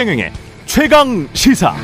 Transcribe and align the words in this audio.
최경영의 0.00 0.32
최강 0.64 1.28
시사. 1.34 1.74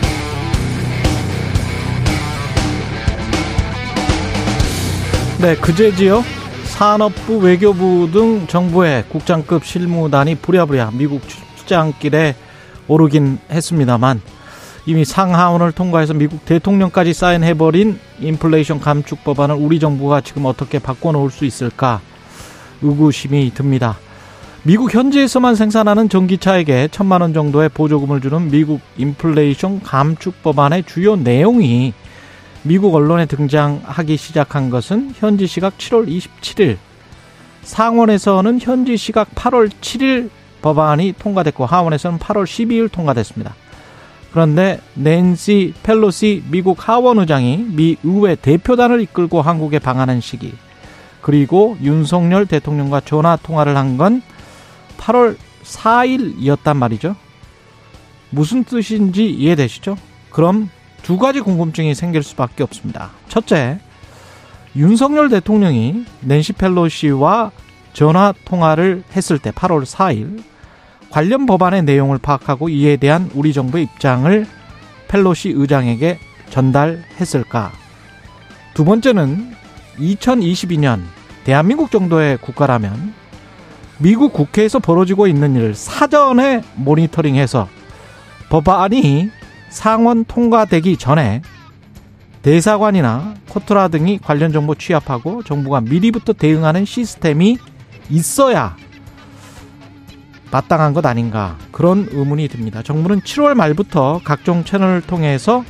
네, 5.39 5.55
그제지요. 5.57 6.25
산업부, 6.65 7.37
외교부 7.37 8.09
등 8.11 8.47
정부의 8.47 9.05
국장급 9.11 9.67
실무단이 9.67 10.37
부랴부랴 10.37 10.93
미국 10.95 11.21
출장길에 11.29 12.35
오르긴 12.89 13.39
했습니다만 13.51 14.23
이미 14.87 15.05
상하원을 15.05 15.73
통과해서 15.73 16.15
미국 16.15 16.43
대통령까지 16.47 17.13
사인해버린 17.13 18.01
인플레이션 18.21 18.81
감축 18.81 19.25
법안을 19.25 19.57
우리 19.57 19.79
정부가 19.79 20.23
지금 20.23 20.47
어떻게 20.47 20.79
바꿔놓을 20.79 21.31
수 21.31 21.45
있을까 21.45 22.01
의구심이 22.81 23.53
듭니다. 23.53 23.99
미국 24.67 24.93
현지에서만 24.93 25.55
생산하는 25.55 26.09
전기차에게 26.09 26.89
천만 26.91 27.21
원 27.21 27.33
정도의 27.33 27.69
보조금을 27.69 28.21
주는 28.21 28.51
미국 28.51 28.81
인플레이션 28.97 29.81
감축 29.85 30.43
법안의 30.43 30.83
주요 30.89 31.15
내용이 31.15 31.95
미국 32.65 32.93
언론에 32.97 33.27
등장하기 33.27 34.17
시작한 34.17 34.69
것은 34.69 35.13
현지 35.15 35.47
시각 35.47 35.79
7월 35.79 36.09
27일, 36.09 36.79
상원에서는 37.63 38.59
현지 38.61 38.97
시각 38.97 39.33
8월 39.37 39.71
7일 39.71 40.31
법안이 40.63 41.15
통과됐고 41.17 41.65
하원에서는 41.65 42.19
8월 42.19 42.43
12일 42.43 42.91
통과됐습니다. 42.91 43.55
그런데 44.33 44.81
낸시 44.95 45.75
펠로시 45.85 46.43
미국 46.51 46.89
하원 46.89 47.21
의장이 47.21 47.67
미 47.71 47.99
의회 48.03 48.35
대표단을 48.35 49.01
이끌고 49.01 49.43
한국에 49.43 49.79
방한한 49.79 50.21
시기 50.21 50.53
그리고 51.21 51.77
윤석열 51.83 52.47
대통령과 52.47 53.03
전화 53.03 53.37
통화를 53.37 53.77
한건 53.77 54.23
8월 54.99 55.37
4일이었단 55.63 56.77
말이죠. 56.77 57.17
무슨 58.31 58.65
뜻인지 58.65 59.31
이해되시죠? 59.31 59.97
그럼 60.31 60.69
두 61.03 61.19
가지 61.19 61.41
궁금증이 61.41 61.95
생길 61.95 62.23
수밖에 62.23 62.63
없습니다. 62.63 63.11
첫째, 63.29 63.79
윤석열 64.75 65.29
대통령이 65.29 66.05
낸시 66.21 66.53
펠로시와 66.53 67.53
전화 67.93 68.35
통화를 68.45 69.05
했을 69.15 69.39
때 69.39 69.51
8월 69.51 69.85
4일 69.85 70.43
관련 71.09 71.47
법안의 71.47 71.85
내용을 71.85 72.19
파악하고 72.19 72.69
이에 72.69 72.97
대한 72.97 73.31
우리 73.35 73.53
정부의 73.53 73.85
입장을 73.85 74.47
펠로시 75.09 75.51
의장에게 75.55 76.19
전달했을까? 76.51 77.73
두 78.75 78.85
번째는 78.85 79.55
2022년 79.99 81.01
대한민국 81.45 81.91
정도의 81.91 82.37
국가라면 82.39 83.15
미국 83.99 84.33
국회에서 84.33 84.79
벌어지고 84.79 85.27
있는 85.27 85.57
일을 85.57 85.75
사전에 85.75 86.63
모니터링해서 86.75 87.69
법안이 88.51 89.31
상원 89.71 90.25
통과되기 90.25 90.97
전에 90.97 91.43
대사관이나 92.43 93.35
코트라 93.49 93.89
등이 93.89 94.19
관련 94.19 94.53
정보 94.53 94.75
취합하고 94.75 95.43
정부가 95.43 95.81
미리부터 95.81 96.33
대응하는 96.33 96.85
시스템이 96.85 97.59
있어야 98.11 98.77
마땅한 100.53 100.95
것 100.95 101.05
아닌가 101.05 101.59
그런 101.73 102.07
의문이 102.11 102.49
듭니다. 102.49 102.83
정부는 102.83 103.23
7월 103.23 103.55
말부터 103.55 104.21
각종 104.23 104.63
채널을 104.63 105.01
통해서 105.01 105.65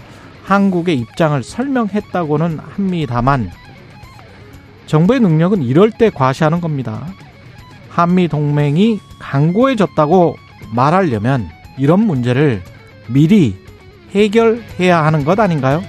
한국의 0.44 0.98
입장을 0.98 1.42
설명했다고는 1.42 2.58
합니다만 2.58 3.50
정부의 4.86 5.20
능력은 5.20 5.62
이럴 5.62 5.90
때 5.90 6.10
과시하는 6.10 6.60
겁니다. 6.60 7.06
한미 7.96 8.28
동맹이 8.28 9.00
강고해졌다고 9.18 10.36
말하려면 10.74 11.48
이런 11.78 12.00
문제를 12.00 12.62
미리 13.06 13.56
해결해야 14.14 15.02
하는 15.02 15.24
것 15.24 15.40
아닌가요? 15.40 15.82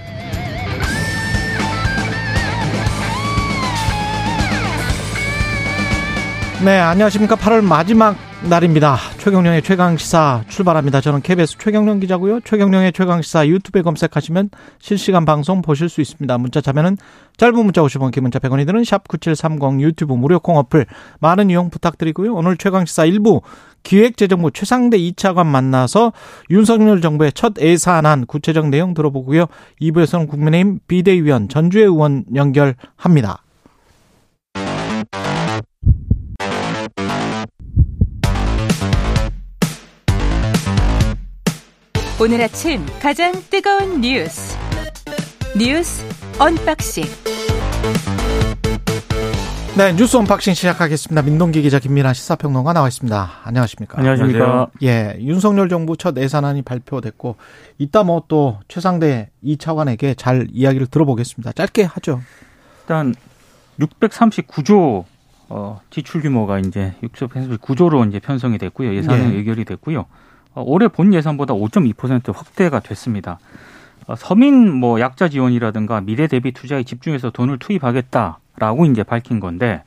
네, 6.64 6.80
안녕하십니까. 6.80 7.36
8월 7.36 7.62
마지막 7.62 8.16
날입니다. 8.50 8.98
최경령의 9.18 9.62
최강시사 9.62 10.46
출발합니다. 10.48 11.02
저는 11.02 11.22
KBS 11.22 11.58
최경령 11.58 12.00
기자고요. 12.00 12.40
최경령의 12.42 12.94
최강시사 12.94 13.48
유튜브에 13.48 13.82
검색하시면 13.82 14.52
실시간 14.80 15.26
방송 15.26 15.62
보실 15.62 15.90
수 15.90 16.00
있습니다. 16.00 16.38
문자 16.38 16.62
참여는 16.62 16.98
짧은 17.36 17.56
문자 17.66 17.82
50원, 17.82 18.12
긴 18.12 18.24
문자 18.24 18.40
100원이 18.40 18.66
드는 18.66 18.84
샵9730 18.84 19.82
유튜브 19.82 20.14
무료 20.14 20.40
콩 20.40 20.58
어플 20.58 20.86
많은 21.20 21.50
이용 21.50 21.70
부탁드리고요. 21.70 22.34
오늘 22.34 22.56
최강시사 22.56 23.06
1부 23.08 23.42
기획재정부 23.84 24.52
최상대 24.52 24.98
2차관 24.98 25.46
만나서 25.46 26.14
윤석열 26.50 27.02
정부의 27.02 27.34
첫 27.34 27.54
예산안 27.60 28.26
구체적 28.28 28.70
내용 28.70 28.94
들어보고요. 28.94 29.48
2부에서는 29.82 30.30
국민의힘 30.30 30.80
비대위원 30.88 31.50
전주혜 31.50 31.84
의원 31.84 32.24
연결합니다. 32.34 33.44
오늘 42.30 42.42
아침 42.42 42.86
가장 43.02 43.32
뜨거운 43.50 44.02
뉴스 44.02 44.58
뉴스 45.58 46.04
unboxing 46.38 47.06
네 49.78 49.94
뉴스 49.94 50.18
unboxing 50.18 50.54
시작하겠습니다. 50.54 51.22
민동기 51.22 51.62
기자 51.62 51.80
김민아 51.80 52.12
시사평론가 52.12 52.74
나와 52.74 52.90
있습니다. 52.90 53.30
안녕하십니까? 53.46 54.00
안녕하십니까? 54.00 54.68
예, 54.84 55.16
윤석열 55.22 55.70
정부 55.70 55.96
첫 55.96 56.18
예산안이 56.18 56.64
발표됐고 56.64 57.38
이따 57.78 58.04
뭐 58.04 58.24
또 58.28 58.60
최상대 58.68 59.30
이 59.42 59.56
차관에게 59.56 60.16
잘 60.16 60.48
이야기를 60.52 60.88
들어보겠습니다. 60.88 61.54
짧게 61.54 61.84
하죠. 61.84 62.20
일단 62.82 63.16
639조 63.80 65.06
어, 65.48 65.80
지출 65.92 66.22
규모가 66.22 66.60
이제 66.60 66.94
639조로 67.04 68.06
이제 68.10 68.20
편성이 68.20 68.58
됐고요. 68.58 68.94
예산은 68.96 69.32
예. 69.32 69.38
의결이 69.38 69.64
됐고요. 69.64 70.08
어, 70.58 70.64
올해 70.66 70.88
본 70.88 71.14
예산보다 71.14 71.54
5.2% 71.54 72.34
확대가 72.36 72.80
됐습니다. 72.80 73.38
어, 74.08 74.16
서민 74.16 74.74
뭐 74.74 75.00
약자 75.00 75.30
지원이라든가 75.30 76.02
미래 76.02 76.26
대비 76.26 76.52
투자에 76.52 76.82
집중해서 76.82 77.30
돈을 77.30 77.60
투입하겠다라고 77.60 78.86
이제 78.88 79.04
밝힌 79.04 79.40
건데 79.40 79.84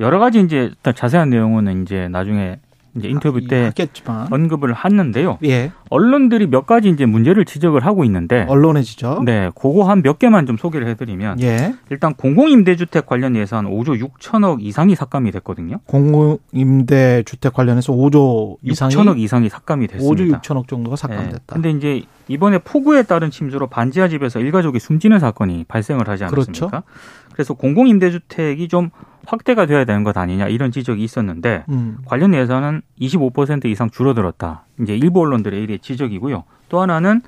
여러 0.00 0.18
가지 0.18 0.40
이제 0.40 0.72
자세한 0.82 1.30
내용은 1.30 1.82
이제 1.82 2.08
나중에 2.08 2.58
이제 2.94 3.08
인터뷰 3.08 3.46
때 3.46 3.64
하겠지만 3.64 4.28
언급을 4.30 4.74
했는데요. 4.84 5.38
예, 5.44 5.72
언론들이 5.88 6.46
몇 6.46 6.66
가지 6.66 6.88
이제 6.90 7.06
문제를 7.06 7.44
지적을 7.44 7.84
하고 7.86 8.04
있는데 8.04 8.44
언론해지죠. 8.48 9.22
네, 9.24 9.50
그거 9.54 9.84
한 9.84 10.02
몇 10.02 10.18
개만 10.18 10.46
좀 10.46 10.56
소개를 10.56 10.88
해드리면 10.88 11.40
예, 11.42 11.74
일단 11.90 12.14
공공임대주택 12.14 13.06
관련 13.06 13.36
예산 13.36 13.66
5조 13.66 14.02
6천억 14.02 14.58
이상이 14.60 14.94
삭감이 14.96 15.30
됐거든요. 15.30 15.78
공공임대 15.86 17.22
주택 17.24 17.52
관련해서 17.52 17.92
5조 17.92 18.56
이상이 18.62 18.94
6천억 18.94 19.18
이상이 19.18 19.48
삭감이 19.48 19.86
됐습니다. 19.86 20.38
5조 20.38 20.40
6천억 20.42 20.68
정도가 20.68 20.96
네. 20.96 21.00
삭감됐다. 21.00 21.42
근데 21.54 21.70
이제 21.70 22.02
이번에 22.28 22.58
폭우에 22.58 23.02
따른 23.02 23.30
침수로 23.30 23.66
반지하 23.68 24.08
집에서 24.08 24.40
일가족이 24.40 24.78
숨지는 24.78 25.18
사건이 25.18 25.64
발생을 25.68 26.08
하지 26.08 26.24
않았습니까? 26.24 26.66
그렇죠. 26.68 26.82
그래서 27.32 27.54
공공임대주택이 27.54 28.68
좀 28.68 28.90
확대가 29.26 29.66
돼야 29.66 29.84
되는 29.84 30.02
것 30.02 30.16
아니냐 30.16 30.48
이런 30.48 30.70
지적이 30.72 31.04
있었는데 31.04 31.64
음, 31.68 31.98
관련 32.04 32.34
예산은 32.34 32.82
25% 33.00 33.66
이상 33.66 33.90
줄어들었다. 33.90 34.64
이제 34.80 34.96
일부 34.96 35.20
언론들의 35.20 35.62
일의 35.62 35.78
지적이고요. 35.78 36.44
또 36.68 36.80
하나는 36.80 37.20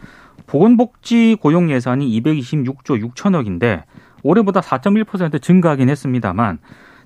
보건복지 0.46 1.36
고용 1.40 1.70
예산이 1.70 2.20
226조 2.20 3.12
6천억인데 3.14 3.82
올해보다 4.22 4.60
4.1% 4.60 5.40
증가하긴 5.40 5.88
했습니다만 5.88 6.58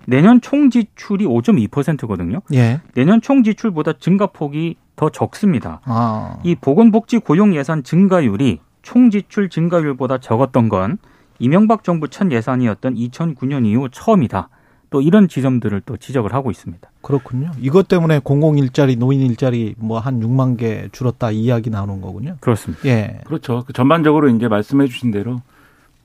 내년 0.06 0.40
총 0.40 0.70
지출이 0.70 1.26
5.2%거든요. 1.26 2.40
예, 2.54 2.80
내년 2.94 3.20
총 3.20 3.42
지출보다 3.42 3.94
증가폭이 3.94 4.76
더 4.96 5.10
적습니다. 5.10 5.80
아, 5.84 6.38
이 6.44 6.54
보건복지 6.54 7.18
고용 7.18 7.54
예산 7.54 7.82
증가율이 7.82 8.60
총 8.82 9.10
지출 9.10 9.50
증가율보다 9.50 10.18
적었던 10.18 10.68
건 10.70 10.98
이명박 11.38 11.84
정부 11.84 12.08
첫 12.08 12.30
예산이었던 12.30 12.94
2009년 12.94 13.66
이후 13.66 13.88
처음이다. 13.90 14.48
또 14.90 15.02
이런 15.02 15.28
지점들을 15.28 15.82
또 15.84 15.96
지적을 15.96 16.32
하고 16.32 16.50
있습니다. 16.50 16.88
그렇군요. 17.02 17.50
이것 17.60 17.88
때문에 17.88 18.20
공공 18.20 18.56
일자리, 18.58 18.96
노인 18.96 19.20
일자리 19.20 19.74
뭐 19.78 19.98
한 19.98 20.20
6만 20.20 20.56
개 20.58 20.88
줄었다 20.92 21.30
이 21.30 21.44
이야기 21.44 21.68
나오는 21.68 22.00
거군요. 22.00 22.36
그렇습니다. 22.40 22.86
예, 22.86 23.20
그렇죠. 23.26 23.64
그 23.66 23.72
전반적으로 23.72 24.28
이제 24.30 24.48
말씀해 24.48 24.86
주신 24.86 25.10
대로 25.10 25.42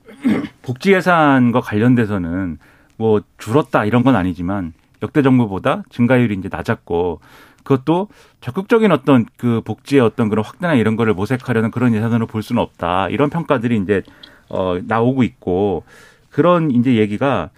복지 0.62 0.92
예산과 0.92 1.60
관련돼서는 1.60 2.58
뭐 2.96 3.22
줄었다 3.38 3.84
이런 3.86 4.04
건 4.04 4.16
아니지만 4.16 4.74
역대 5.02 5.22
정부보다 5.22 5.82
증가율이 5.90 6.34
이제 6.34 6.48
낮았고 6.50 7.20
그것도 7.62 8.08
적극적인 8.42 8.92
어떤 8.92 9.24
그 9.38 9.62
복지의 9.62 10.02
어떤 10.02 10.28
그런 10.28 10.44
확대나 10.44 10.74
이런 10.74 10.96
거를 10.96 11.14
모색하려는 11.14 11.70
그런 11.70 11.94
예산으로 11.94 12.26
볼 12.26 12.42
수는 12.42 12.60
없다. 12.60 13.08
이런 13.08 13.30
평가들이 13.30 13.78
이제 13.78 14.02
어 14.54 14.78
나오고 14.86 15.22
있고 15.22 15.84
그런 16.30 16.70
이제 16.70 16.96
얘기가 16.96 17.50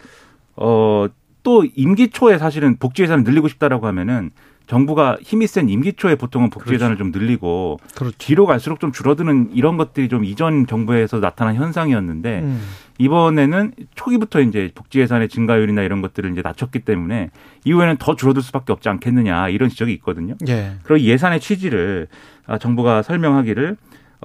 어 0.56 1.08
또 1.46 1.64
임기 1.76 2.08
초에 2.08 2.38
사실은 2.38 2.74
복지 2.76 3.04
예산을 3.04 3.22
늘리고 3.22 3.46
싶다라고 3.46 3.86
하면은 3.86 4.32
정부가 4.66 5.16
힘이 5.22 5.46
센 5.46 5.68
임기 5.68 5.92
초에 5.92 6.16
보통은 6.16 6.50
복지 6.50 6.74
예산을 6.74 6.96
좀 6.96 7.12
늘리고 7.12 7.78
그렇죠. 7.94 8.16
뒤로 8.18 8.46
갈수록 8.46 8.80
좀 8.80 8.90
줄어드는 8.90 9.50
이런 9.54 9.76
것들이 9.76 10.08
좀 10.08 10.24
이전 10.24 10.66
정부에서 10.66 11.20
나타난 11.20 11.54
현상이었는데 11.54 12.40
음. 12.40 12.60
이번에는 12.98 13.74
초기부터 13.94 14.40
이제 14.40 14.72
복지 14.74 14.98
예산의 14.98 15.28
증가율이나 15.28 15.82
이런 15.82 16.02
것들을 16.02 16.32
이제 16.32 16.42
낮췄기 16.42 16.80
때문에 16.80 17.30
이후에는 17.64 17.98
더 17.98 18.16
줄어들 18.16 18.42
수밖에 18.42 18.72
없지 18.72 18.88
않겠느냐 18.88 19.48
이런 19.50 19.68
지적이 19.68 19.92
있거든요. 19.92 20.34
예. 20.48 20.72
그리고 20.82 21.06
예산의 21.06 21.38
취지를 21.38 22.08
아, 22.48 22.58
정부가 22.58 23.02
설명하기를 23.02 23.76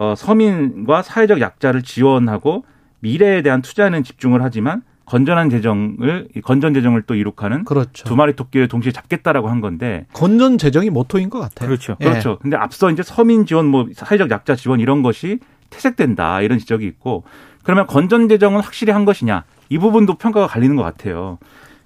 어, 0.01 0.15
서민과 0.15 1.03
사회적 1.03 1.41
약자를 1.41 1.83
지원하고 1.83 2.65
미래에 3.01 3.43
대한 3.43 3.61
투자에는 3.61 4.01
집중을 4.03 4.41
하지만 4.41 4.81
건전한 5.05 5.51
재정을 5.51 6.27
이 6.35 6.41
건전 6.41 6.73
재정을 6.73 7.03
또 7.03 7.13
이룩하는 7.13 7.65
그렇죠. 7.65 8.05
두 8.05 8.15
마리 8.15 8.35
토끼를 8.35 8.67
동시에 8.67 8.91
잡겠다라고 8.91 9.47
한 9.47 9.61
건데 9.61 10.07
건전 10.13 10.57
재정이 10.57 10.89
모토인 10.89 11.29
것 11.29 11.39
같아요. 11.39 11.67
그렇죠. 11.67 11.97
예. 12.01 12.05
그렇죠. 12.05 12.39
근데 12.39 12.57
앞서 12.57 12.89
이제 12.89 13.03
서민 13.03 13.45
지원, 13.45 13.67
뭐 13.67 13.85
사회적 13.93 14.31
약자 14.31 14.55
지원 14.55 14.79
이런 14.79 15.03
것이 15.03 15.37
퇴색된다 15.69 16.41
이런 16.41 16.57
지적이 16.57 16.87
있고 16.87 17.23
그러면 17.61 17.85
건전 17.85 18.27
재정은 18.27 18.59
확실히 18.61 18.93
한 18.93 19.05
것이냐 19.05 19.43
이 19.69 19.77
부분도 19.77 20.15
평가가 20.15 20.47
갈리는 20.47 20.75
것 20.75 20.81
같아요. 20.81 21.37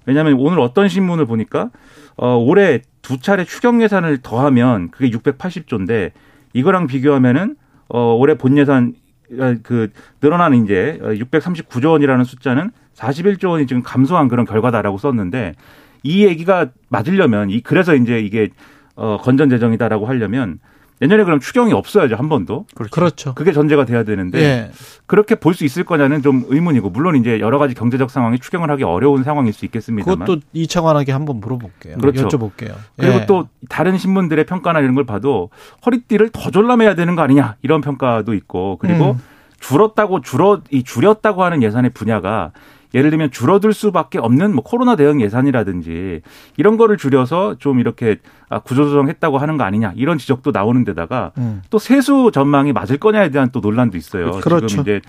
왜냐하면 0.06 0.36
오늘 0.38 0.60
어떤 0.60 0.88
신문을 0.88 1.26
보니까 1.26 1.68
어, 2.16 2.34
올해 2.38 2.80
두 3.02 3.20
차례 3.20 3.44
추경 3.44 3.82
예산을 3.82 4.22
더하면 4.22 4.90
그게 4.90 5.10
680조인데 5.10 6.12
이거랑 6.54 6.86
비교하면은 6.86 7.56
어, 7.88 8.14
올해 8.14 8.36
본 8.36 8.56
예산 8.58 8.94
어, 9.38 9.54
그 9.62 9.90
늘어나는 10.22 10.64
이제 10.64 10.98
639조 11.00 11.92
원이라는 11.92 12.24
숫자는 12.24 12.70
41조 12.94 13.50
원이 13.50 13.66
지금 13.66 13.82
감소한 13.82 14.28
그런 14.28 14.46
결과다라고 14.46 14.98
썼는데 14.98 15.54
이 16.02 16.24
얘기가 16.24 16.70
맞으려면 16.88 17.50
이 17.50 17.60
그래서 17.60 17.94
이제 17.94 18.20
이게 18.20 18.48
어 18.94 19.18
건전 19.18 19.50
재정이다라고 19.50 20.06
하려면 20.06 20.58
내년에 20.98 21.24
그럼 21.24 21.40
추경이 21.40 21.72
없어야죠 21.72 22.16
한 22.16 22.28
번도 22.28 22.66
그렇죠. 22.90 23.34
그게 23.34 23.52
전제가 23.52 23.84
돼야 23.84 24.02
되는데 24.02 24.38
예. 24.40 24.70
그렇게 25.06 25.34
볼 25.34 25.54
수 25.54 25.64
있을 25.64 25.84
거냐는 25.84 26.22
좀 26.22 26.44
의문이고 26.48 26.90
물론 26.90 27.16
이제 27.16 27.38
여러 27.40 27.58
가지 27.58 27.74
경제적 27.74 28.10
상황이 28.10 28.38
추경을 28.38 28.70
하기 28.70 28.84
어려운 28.84 29.22
상황일 29.22 29.52
수 29.52 29.64
있겠습니다만 29.66 30.20
그것도 30.20 30.40
이창환에게 30.52 31.12
한번 31.12 31.40
물어볼게요. 31.40 31.98
그렇죠. 31.98 32.28
여쭤볼게요. 32.28 32.74
그리고 32.96 33.20
예. 33.20 33.26
또 33.26 33.48
다른 33.68 33.98
신문들의 33.98 34.44
평가나 34.46 34.80
이런 34.80 34.94
걸 34.94 35.04
봐도 35.04 35.50
허리띠를 35.84 36.30
더 36.30 36.50
졸라매야 36.50 36.94
되는 36.94 37.14
거 37.14 37.22
아니냐 37.22 37.56
이런 37.62 37.80
평가도 37.80 38.34
있고 38.34 38.78
그리고 38.80 39.12
음. 39.12 39.22
줄었다고 39.60 40.20
줄어 40.20 40.60
이 40.70 40.82
줄였다고 40.82 41.42
하는 41.44 41.62
예산의 41.62 41.90
분야가 41.90 42.52
예를 42.96 43.10
들면 43.10 43.30
줄어들 43.30 43.74
수밖에 43.74 44.18
없는 44.18 44.54
뭐 44.54 44.64
코로나 44.64 44.96
대응 44.96 45.20
예산이라든지 45.20 46.22
이런 46.56 46.78
거를 46.78 46.96
줄여서 46.96 47.56
좀 47.58 47.78
이렇게 47.78 48.16
아, 48.48 48.58
구조조정했다고 48.60 49.36
하는 49.36 49.58
거 49.58 49.64
아니냐 49.64 49.92
이런 49.96 50.16
지적도 50.16 50.50
나오는 50.50 50.82
데다가 50.82 51.32
음. 51.36 51.62
또 51.68 51.78
세수 51.78 52.30
전망이 52.32 52.72
맞을 52.72 52.96
거냐에 52.96 53.30
대한 53.30 53.50
또 53.52 53.60
논란도 53.60 53.98
있어요. 53.98 54.30
그렇죠. 54.40 54.66
지금 54.66 54.82
이제 54.82 55.00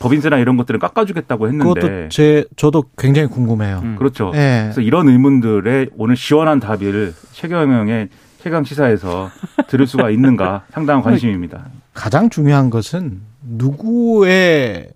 법인세나 0.00 0.36
이런 0.38 0.58
것들을 0.58 0.78
깎아주겠다고 0.80 1.48
했는데 1.48 1.80
그것도 1.80 2.08
제 2.10 2.44
저도 2.56 2.84
굉장히 2.98 3.28
궁금해요. 3.28 3.80
음. 3.84 3.96
그렇죠. 3.96 4.32
예. 4.34 4.62
그래서 4.64 4.82
이런 4.82 5.08
의문들의 5.08 5.90
오늘 5.96 6.16
시원한 6.16 6.60
답을 6.60 7.14
최경영의 7.32 8.10
최강 8.42 8.64
시사에서 8.64 9.30
들을 9.68 9.86
수가 9.86 10.10
있는가 10.10 10.64
상당한 10.72 11.02
관심입니다. 11.02 11.66
가장 11.94 12.28
중요한 12.28 12.68
것은 12.68 13.20
누구의 13.42 14.88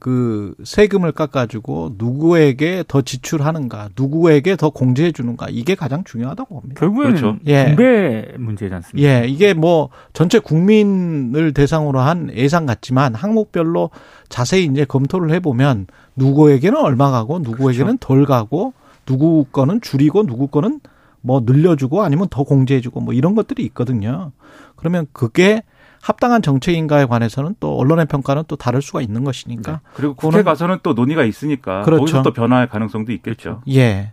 그 0.00 0.54
세금을 0.64 1.12
깎아주고 1.12 1.96
누구에게 1.98 2.84
더 2.88 3.02
지출하는가, 3.02 3.90
누구에게 3.94 4.56
더 4.56 4.70
공제해 4.70 5.12
주는가 5.12 5.48
이게 5.50 5.74
가장 5.74 6.04
중요하다고 6.04 6.54
봅니다. 6.54 6.80
결국에는 6.80 7.16
그렇죠. 7.16 7.38
예. 7.46 7.66
분배 7.66 8.32
문제지 8.38 8.74
않습니까? 8.74 9.08
예, 9.08 9.28
이게 9.28 9.52
뭐 9.52 9.90
전체 10.14 10.38
국민을 10.38 11.52
대상으로 11.52 12.00
한 12.00 12.30
예산 12.34 12.64
같지만 12.64 13.14
항목별로 13.14 13.90
자세히 14.30 14.64
이제 14.64 14.86
검토를 14.86 15.32
해보면 15.32 15.86
누구에게는 16.16 16.80
얼마 16.80 17.10
가고 17.10 17.38
누구에게는 17.38 17.98
덜 17.98 18.24
가고 18.24 18.72
누구 19.04 19.44
거는 19.52 19.82
줄이고 19.82 20.24
누구 20.24 20.46
거는 20.46 20.80
뭐 21.20 21.42
늘려주고 21.44 22.02
아니면 22.02 22.28
더 22.30 22.44
공제해주고 22.44 23.00
뭐 23.00 23.12
이런 23.12 23.34
것들이 23.34 23.62
있거든요. 23.64 24.32
그러면 24.76 25.06
그게 25.12 25.62
합당한 26.00 26.40
정책인가에 26.42 27.06
관해서는 27.06 27.54
또 27.60 27.76
언론의 27.76 28.06
평가는 28.06 28.44
또 28.48 28.56
다를 28.56 28.80
수가 28.80 29.02
있는 29.02 29.24
것이니까. 29.24 29.80
그리고 29.94 30.14
국회 30.14 30.42
가서는 30.42 30.78
또 30.82 30.94
논의가 30.94 31.24
있으니까 31.24 31.82
그렇죠. 31.82 32.00
거기서 32.00 32.22
또 32.22 32.32
변화할 32.32 32.68
가능성도 32.68 33.12
있겠죠. 33.12 33.62
예. 33.68 34.12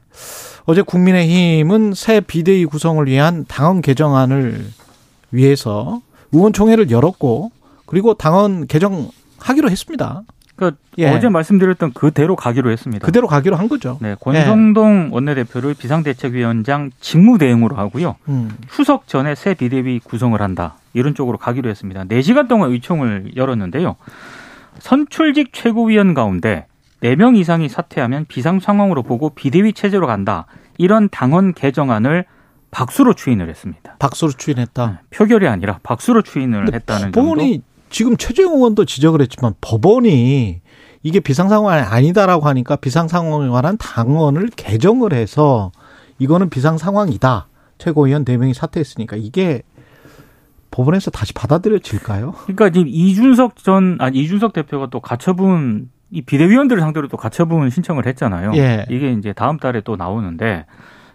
어제 0.66 0.82
국민의힘은 0.82 1.94
새 1.94 2.20
비대위 2.20 2.66
구성을 2.66 3.06
위한 3.08 3.46
당헌 3.48 3.82
개정안을 3.82 4.66
위해서 5.32 6.02
의원총회를 6.34 6.92
열었고 6.92 7.52
그리고 7.86 8.14
당헌 8.16 8.68
개정하기로 8.68 9.70
했습니다. 9.70 10.24
그러니까 10.58 10.80
예. 10.98 11.10
어제 11.10 11.30
말씀드렸던 11.30 11.94
그대로 11.94 12.36
가기로 12.36 12.72
했습니다. 12.72 13.06
그대로 13.06 13.28
가기로 13.28 13.56
한 13.56 13.70
거죠. 13.70 13.98
네, 14.02 14.16
권성동 14.20 15.10
원내대표를 15.12 15.76
비상대책위원장 15.76 16.92
직무대행으로 17.00 17.76
하고요. 17.78 18.16
음. 18.28 18.58
추석 18.72 19.08
전에 19.08 19.36
새 19.36 19.54
비대위 19.54 20.00
구성을 20.00 20.40
한다. 20.42 20.76
이런 20.98 21.14
쪽으로 21.14 21.38
가기로 21.38 21.70
했습니다. 21.70 22.06
4시간 22.06 22.48
동안 22.48 22.72
의총을 22.72 23.34
열었는데요. 23.36 23.98
선출직 24.80 25.54
최고위원 25.54 26.16
가운데 26.16 26.66
4명 27.04 27.38
이상이 27.38 27.70
사퇴하면 27.70 28.26
비상 28.28 28.60
상황으로 28.60 29.04
보고 29.04 29.30
비대위 29.30 29.74
체제로 29.74 30.08
간다. 30.08 30.48
이런 30.80 31.10
당헌 31.10 31.54
개정안을 31.54 32.26
박수로 32.72 33.14
추인을 33.14 33.48
했습니다. 33.50 33.96
박수로 34.00 34.32
추인했다. 34.32 35.04
표결이 35.12 35.48
아니라 35.48 35.80
박수로 35.84 36.24
추인을 36.24 36.74
했다는 36.74 37.02
정도. 37.02 37.22
법원이 37.22 37.62
지금 37.90 38.18
최재형 38.18 38.56
의원도 38.56 38.86
지적을 38.86 39.22
했지만 39.22 39.54
법원이 39.62 40.62
이게 41.04 41.20
비상 41.20 41.48
상황이 41.48 41.80
아니다라고 41.80 42.48
하니까 42.48 42.76
비상 42.76 43.08
상황에 43.08 43.48
관한 43.50 43.78
당원을 43.78 44.50
개정을 44.56 45.14
해서 45.14 45.72
이거는 46.18 46.50
비상 46.50 46.80
상황이다. 46.80 47.48
최고위원 47.78 48.26
4명이 48.26 48.54
사퇴했으니까 48.56 49.16
이게 49.16 49.62
법원에서 50.72 51.12
다시 51.12 51.34
받아들여질까요? 51.34 52.34
그러니까 52.44 52.70
지금 52.70 52.88
이준석 52.88 53.58
전 53.58 53.98
아니 54.00 54.20
이준석 54.20 54.54
대표가 54.54 54.88
또 54.90 55.00
가처분 55.00 55.90
이 56.12 56.22
비대위원들을 56.22 56.82
상대로 56.82 57.08
또 57.08 57.18
가처분 57.18 57.70
신청을 57.70 58.06
했잖아요. 58.06 58.52
예. 58.56 58.86
이게 58.90 59.12
이제 59.12 59.34
다음 59.34 59.58
달에 59.58 59.82
또 59.82 59.96
나오는데 59.96 60.66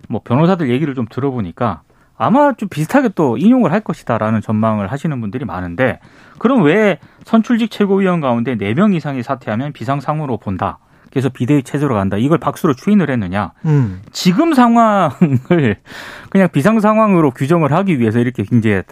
뭐 0.09 0.21
변호사들 0.23 0.71
얘기를 0.71 0.95
좀 0.95 1.07
들어보니까 1.11 1.83
아마 2.17 2.53
좀 2.53 2.69
비슷하게 2.69 3.11
또 3.15 3.37
인용을 3.37 3.73
할 3.73 3.81
것이다라는 3.81 4.43
전망을 4.43 4.93
하시는 4.93 5.21
분들이 5.21 5.45
많은데 5.45 5.99
그럼 6.39 6.63
왜 6.63 6.99
선출직 7.25 7.71
최고위원 7.71 8.21
가운데 8.21 8.57
4명 8.57 8.95
이상이 8.95 9.23
사퇴하면 9.23 9.73
비상상으로 9.73 10.39
본다. 10.39 10.79
그래서 11.11 11.29
비대위 11.29 11.63
체제로 11.63 11.95
간다. 11.95 12.17
이걸 12.17 12.39
박수로 12.39 12.75
추인을 12.75 13.11
했느냐. 13.11 13.53
음. 13.67 14.01
지금 14.13 14.55
상황을 14.55 15.77
그냥 16.31 16.49
비상 16.51 16.81
상황으로 16.81 17.33
규정을 17.33 17.73
하기 17.73 17.99
위해서 17.99 18.19
이렇게 18.19 18.45
이제 18.53 18.83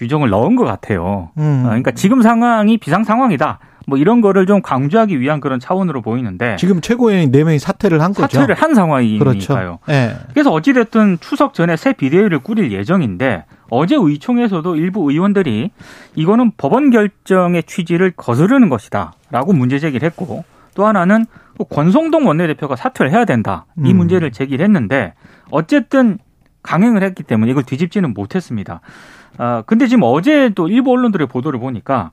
규정을 0.00 0.30
넣은 0.30 0.56
것 0.56 0.64
같아요. 0.64 1.28
음. 1.36 1.62
아, 1.66 1.68
그러니까 1.68 1.90
지금 1.90 2.22
상황이 2.22 2.78
비상 2.78 3.04
상황이다. 3.04 3.58
뭐 3.86 3.98
이런 3.98 4.22
거를 4.22 4.46
좀 4.46 4.62
강조하기 4.62 5.20
위한 5.20 5.40
그런 5.40 5.60
차원으로 5.60 6.00
보이는데 6.00 6.56
지금 6.56 6.80
최고위원이 6.80 7.30
4명이 7.32 7.58
사퇴를 7.58 8.00
한 8.00 8.14
거죠. 8.14 8.38
사퇴를 8.38 8.54
한 8.54 8.74
상황이니까요. 8.74 9.30
그렇죠. 9.30 9.78
예. 9.90 10.16
그래서 10.30 10.52
어찌됐든 10.52 11.18
추석 11.20 11.52
전에 11.52 11.76
새 11.76 11.92
비대위를 11.92 12.38
꾸릴 12.38 12.72
예정인데 12.72 13.44
어제 13.68 13.96
의총에서도 13.98 14.76
일부 14.76 15.10
의원들이 15.10 15.70
이거는 16.14 16.52
법원 16.56 16.90
결정의 16.90 17.62
취지를 17.64 18.12
거스르는 18.12 18.70
것이다라고 18.70 19.52
문제 19.52 19.78
제기를 19.78 20.06
했고 20.06 20.44
또 20.74 20.86
하나는 20.86 21.26
또 21.58 21.64
권성동 21.64 22.26
원내대표가 22.26 22.76
사퇴를 22.76 23.12
해야 23.12 23.26
된다 23.26 23.66
이 23.84 23.90
음. 23.90 23.98
문제를 23.98 24.30
제기를 24.30 24.64
했는데 24.64 25.12
어쨌든 25.50 26.18
강행을 26.62 27.02
했기 27.02 27.22
때문에 27.22 27.50
이걸 27.50 27.64
뒤집지는 27.64 28.14
못했습니다. 28.14 28.80
아 29.38 29.62
근데 29.66 29.86
지금 29.86 30.02
어제 30.04 30.50
또 30.54 30.68
일부 30.68 30.92
언론들의 30.92 31.26
보도를 31.28 31.60
보니까 31.60 32.10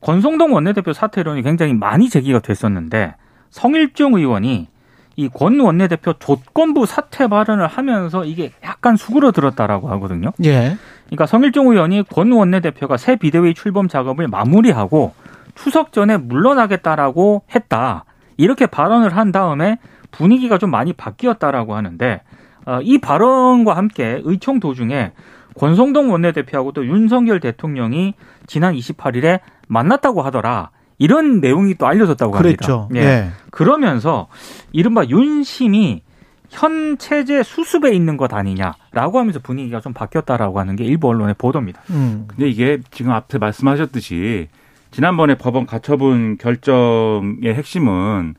권성동 0.00 0.52
원내대표 0.54 0.92
사퇴론이 0.92 1.42
굉장히 1.42 1.74
많이 1.74 2.08
제기가 2.08 2.38
됐었는데 2.40 3.14
성일종 3.50 4.14
의원이 4.14 4.68
이 5.16 5.28
권 5.28 5.60
원내대표 5.60 6.14
조건부 6.14 6.86
사퇴 6.86 7.26
발언을 7.26 7.66
하면서 7.66 8.24
이게 8.24 8.52
약간 8.64 8.96
수그러들었다라고 8.96 9.90
하거든요. 9.90 10.32
예. 10.44 10.76
그러니까 11.06 11.26
성일종 11.26 11.68
의원이 11.68 12.04
권 12.04 12.32
원내대표가 12.32 12.96
새 12.96 13.16
비대위 13.16 13.52
출범 13.54 13.86
작업을 13.88 14.28
마무리하고 14.28 15.12
추석 15.54 15.92
전에 15.92 16.16
물러나겠다라고 16.16 17.42
했다. 17.54 18.04
이렇게 18.38 18.64
발언을 18.66 19.14
한 19.14 19.30
다음에 19.32 19.76
분위기가 20.10 20.56
좀 20.56 20.70
많이 20.70 20.94
바뀌었다라고 20.94 21.74
하는데 21.74 22.22
어, 22.64 22.80
이 22.82 22.98
발언과 22.98 23.76
함께 23.76 24.22
의총 24.24 24.58
도중에 24.60 25.12
권성동 25.54 26.10
원내대표하고 26.10 26.72
또 26.72 26.86
윤석열 26.86 27.40
대통령이 27.40 28.14
지난 28.46 28.74
28일에 28.74 29.40
만났다고 29.68 30.22
하더라. 30.22 30.70
이런 30.98 31.40
내용이 31.40 31.74
또 31.76 31.86
알려졌다고 31.86 32.36
합니다. 32.36 32.56
그랬죠. 32.66 32.88
예. 32.94 33.00
예. 33.00 33.30
그러면서 33.50 34.28
이른바 34.72 35.04
윤심이 35.06 36.02
현 36.50 36.98
체제 36.98 37.42
수습에 37.42 37.92
있는 37.92 38.16
것 38.16 38.34
아니냐라고 38.34 39.18
하면서 39.18 39.38
분위기가 39.38 39.80
좀 39.80 39.92
바뀌었다라고 39.94 40.58
하는 40.58 40.76
게 40.76 40.84
일부 40.84 41.08
언론의 41.08 41.36
보도입니다. 41.38 41.80
음. 41.90 42.24
근데 42.26 42.48
이게 42.48 42.78
지금 42.90 43.12
앞에 43.12 43.38
말씀하셨듯이 43.38 44.48
지난번에 44.90 45.36
법원 45.36 45.66
가처분 45.66 46.36
결정의 46.38 47.54
핵심은 47.54 48.34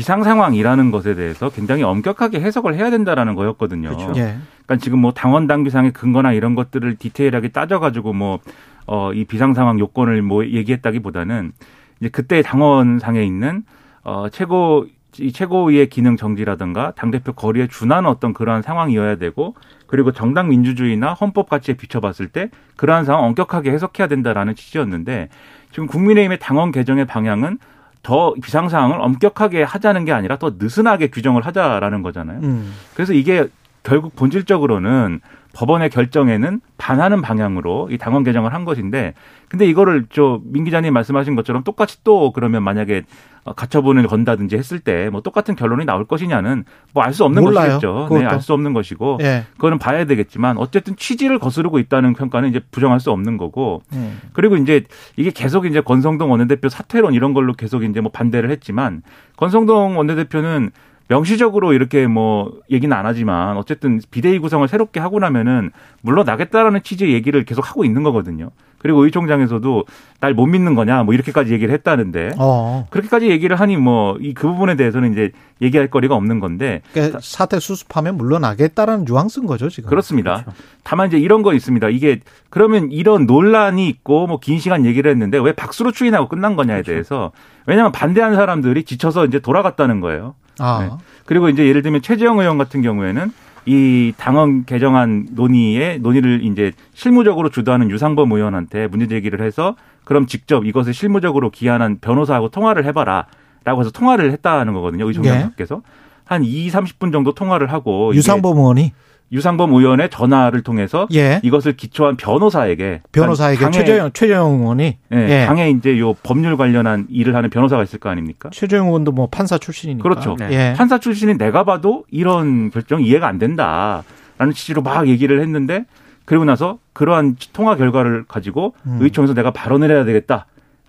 비상 0.00 0.24
상황이라는 0.24 0.90
것에 0.90 1.14
대해서 1.14 1.50
굉장히 1.50 1.82
엄격하게 1.82 2.40
해석을 2.40 2.74
해야 2.74 2.88
된다라는 2.90 3.34
거였거든요. 3.34 3.90
그렇죠. 3.90 4.12
예. 4.16 4.38
그러니까 4.64 4.76
지금 4.82 4.98
뭐 5.00 5.12
당원 5.12 5.46
당비상의 5.46 5.92
근거나 5.92 6.32
이런 6.32 6.54
것들을 6.54 6.96
디테일하게 6.96 7.48
따져가지고 7.48 8.14
뭐 8.14 8.38
어 8.86 9.12
이 9.14 9.24
비상 9.24 9.54
상황 9.54 9.78
요건을 9.78 10.22
뭐 10.22 10.44
얘기했다기보다는 10.44 11.52
이제 12.00 12.08
그때 12.08 12.42
당원상에 12.42 13.22
있는 13.22 13.62
어 14.02 14.28
최고 14.30 14.86
이 15.18 15.32
최고위의 15.32 15.88
기능 15.90 16.16
정지라든가 16.16 16.92
당 16.96 17.10
대표 17.10 17.32
거리에 17.32 17.66
준하는 17.66 18.08
어떤 18.08 18.32
그러한 18.32 18.62
상황이어야 18.62 19.16
되고 19.16 19.54
그리고 19.86 20.12
정당 20.12 20.48
민주주의나 20.48 21.12
헌법 21.12 21.48
가치에 21.48 21.76
비춰봤을 21.76 22.28
때 22.28 22.48
그러한 22.76 23.04
상황 23.04 23.24
엄격하게 23.24 23.70
해석해야 23.70 24.08
된다라는 24.08 24.54
취지였는데 24.54 25.28
지금 25.70 25.86
국민의힘의 25.86 26.38
당원 26.40 26.72
개정의 26.72 27.06
방향은 27.06 27.58
더 28.02 28.34
비상 28.42 28.68
상황을 28.68 29.00
엄격하게 29.00 29.62
하자는 29.62 30.04
게 30.04 30.12
아니라 30.12 30.36
더 30.38 30.54
느슨하게 30.58 31.08
규정을 31.08 31.44
하자라는 31.46 32.02
거잖아요. 32.02 32.40
음. 32.42 32.74
그래서 32.94 33.12
이게 33.12 33.48
결국 33.82 34.14
본질적으로는 34.16 35.20
법원의 35.52 35.90
결정에는 35.90 36.60
반하는 36.78 37.22
방향으로 37.22 37.88
이 37.90 37.98
당원 37.98 38.22
개정을 38.24 38.54
한 38.54 38.64
것인데 38.64 39.14
근데 39.48 39.66
이거를 39.66 40.06
저 40.10 40.40
민 40.44 40.64
기자님 40.64 40.92
말씀하신 40.94 41.34
것처럼 41.34 41.64
똑같이 41.64 41.98
또 42.04 42.32
그러면 42.32 42.62
만약에 42.62 43.02
어, 43.44 43.52
가처분을 43.54 44.06
건다든지 44.06 44.56
했을 44.56 44.78
때 44.78 45.08
뭐 45.10 45.22
똑같은 45.22 45.56
결론이 45.56 45.84
나올 45.86 46.04
것이냐는 46.04 46.64
뭐 46.94 47.02
알 47.04 47.12
수 47.14 47.24
없는 47.24 47.42
몰라요. 47.42 47.66
것이겠죠. 47.80 47.92
그것도. 48.08 48.20
네, 48.20 48.26
알 48.26 48.40
수 48.40 48.52
없는 48.52 48.72
것이고 48.74 49.18
예. 49.22 49.44
그거는 49.54 49.78
봐야 49.78 50.04
되겠지만 50.04 50.56
어쨌든 50.58 50.94
취지를 50.96 51.38
거스르고 51.38 51.78
있다는 51.78 52.14
평가는 52.14 52.48
이제 52.48 52.60
부정할 52.70 53.00
수 53.00 53.10
없는 53.10 53.36
거고 53.38 53.82
음. 53.92 54.20
그리고 54.32 54.56
이제 54.56 54.84
이게 55.16 55.30
계속 55.30 55.66
이제 55.66 55.80
권성동 55.80 56.30
원내대표 56.30 56.68
사퇴론 56.68 57.14
이런 57.14 57.34
걸로 57.34 57.54
계속 57.54 57.82
이제 57.82 58.00
뭐 58.00 58.10
반대를 58.12 58.50
했지만 58.50 59.02
권성동 59.36 59.96
원내대표는 59.98 60.70
명시적으로 61.10 61.72
이렇게 61.72 62.06
뭐 62.06 62.52
얘기는 62.70 62.96
안 62.96 63.04
하지만 63.04 63.56
어쨌든 63.56 64.00
비대위 64.12 64.38
구성을 64.38 64.66
새롭게 64.68 65.00
하고 65.00 65.18
나면은 65.18 65.72
물러나겠다라는 66.02 66.84
취지의 66.84 67.12
얘기를 67.12 67.44
계속 67.44 67.68
하고 67.68 67.84
있는 67.84 68.04
거거든요. 68.04 68.50
그리고 68.80 69.04
의 69.04 69.10
총장에서도 69.10 69.84
날 70.20 70.34
못 70.34 70.46
믿는 70.46 70.74
거냐 70.74 71.02
뭐 71.04 71.14
이렇게까지 71.14 71.52
얘기를 71.52 71.72
했다는데 71.74 72.32
어. 72.38 72.86
그렇게까지 72.90 73.28
얘기를 73.30 73.58
하니 73.58 73.76
뭐 73.76 74.16
이 74.20 74.34
그 74.34 74.46
부분에 74.48 74.74
대해서는 74.76 75.12
이제 75.12 75.30
얘기할 75.62 75.88
거리가 75.88 76.14
없는 76.14 76.40
건데 76.40 76.80
그러니까 76.92 77.18
사태 77.22 77.58
수습하면 77.60 78.16
물러나겠다라는 78.16 79.04
뉘앙스인 79.06 79.46
거죠, 79.46 79.68
지금. 79.68 79.90
그렇습니다. 79.90 80.44
다만 80.82 81.08
이제 81.08 81.18
이런 81.18 81.42
거 81.42 81.52
있습니다. 81.54 81.88
이게 81.90 82.20
그러면 82.50 82.90
이런 82.90 83.26
논란이 83.26 83.88
있고 83.88 84.26
뭐 84.26 84.38
긴 84.40 84.58
시간 84.58 84.84
얘기를 84.86 85.10
했는데 85.10 85.38
왜 85.38 85.52
박수로 85.52 85.92
추인하고 85.92 86.28
끝난 86.28 86.56
거냐에 86.56 86.82
대해서 86.82 87.32
왜냐하면 87.66 87.92
반대하는 87.92 88.36
사람들이 88.36 88.84
지쳐서 88.84 89.26
이제 89.26 89.38
돌아갔다는 89.38 90.00
거예요. 90.00 90.34
아. 90.58 90.80
네. 90.82 90.90
그리고 91.26 91.48
이제 91.48 91.66
예를 91.66 91.82
들면 91.82 92.02
최재형 92.02 92.38
의원 92.40 92.58
같은 92.58 92.82
경우에는 92.82 93.32
이 93.66 94.12
당헌 94.16 94.64
개정안 94.64 95.28
논의에 95.32 95.98
논의를 95.98 96.44
이제 96.44 96.72
실무적으로 96.94 97.50
주도하는 97.50 97.90
유상범 97.90 98.32
의원한테 98.32 98.86
문제 98.88 99.06
제기를 99.06 99.44
해서 99.44 99.76
그럼 100.04 100.26
직접 100.26 100.64
이것을 100.64 100.94
실무적으로 100.94 101.50
기한한 101.50 101.98
변호사하고 102.00 102.48
통화를 102.48 102.84
해봐라. 102.86 103.26
라고 103.62 103.80
해서 103.82 103.90
통화를 103.90 104.32
했다는 104.32 104.72
거거든요. 104.72 105.06
예. 105.24 105.42
밖에서. 105.42 105.82
한 106.24 106.42
2, 106.44 106.68
30분 106.70 107.12
정도 107.12 107.32
통화를 107.32 107.72
하고. 107.72 108.14
유상범 108.14 108.56
의원이 108.56 108.92
유상범 109.32 109.72
의원의 109.72 110.10
전화를 110.10 110.62
통해서 110.62 111.06
예. 111.14 111.40
이것을 111.44 111.76
기초한 111.76 112.16
변호사에게 112.16 113.02
변호사에게 113.12 113.60
강의- 113.64 113.72
최재형 113.72 114.10
최재형 114.12 114.60
의원이 114.60 114.98
예, 115.12 115.16
예. 115.42 115.46
당에 115.46 115.70
이제 115.70 115.98
요 116.00 116.14
법률 116.14 116.56
관련한 116.56 117.06
일을 117.08 117.36
하는 117.36 117.48
변호사가 117.50 117.82
있을 117.84 118.00
거 118.00 118.08
아닙니까? 118.10 118.50
최재형 118.52 118.86
의원도 118.88 119.12
뭐 119.12 119.28
판사 119.30 119.56
출신이니까. 119.58 120.02
그렇죠. 120.02 120.36
네. 120.38 120.48
예. 120.50 120.74
판사 120.76 120.98
출신인 120.98 121.38
내가 121.38 121.64
봐도 121.64 122.04
이런 122.10 122.70
결정 122.70 123.00
이해가 123.02 123.28
안 123.28 123.38
된다라는 123.38 124.52
취지로 124.54 124.82
막 124.82 125.06
얘기를 125.06 125.40
했는데 125.40 125.84
그리고 126.24 126.44
나서 126.44 126.78
그러한 126.92 127.36
통화 127.52 127.76
결과를 127.76 128.24
가지고 128.26 128.74
음. 128.86 128.98
의총에서 129.00 129.34
내가 129.34 129.50
발언을 129.52 129.90
해야 129.90 130.04
되겠다. 130.04 130.46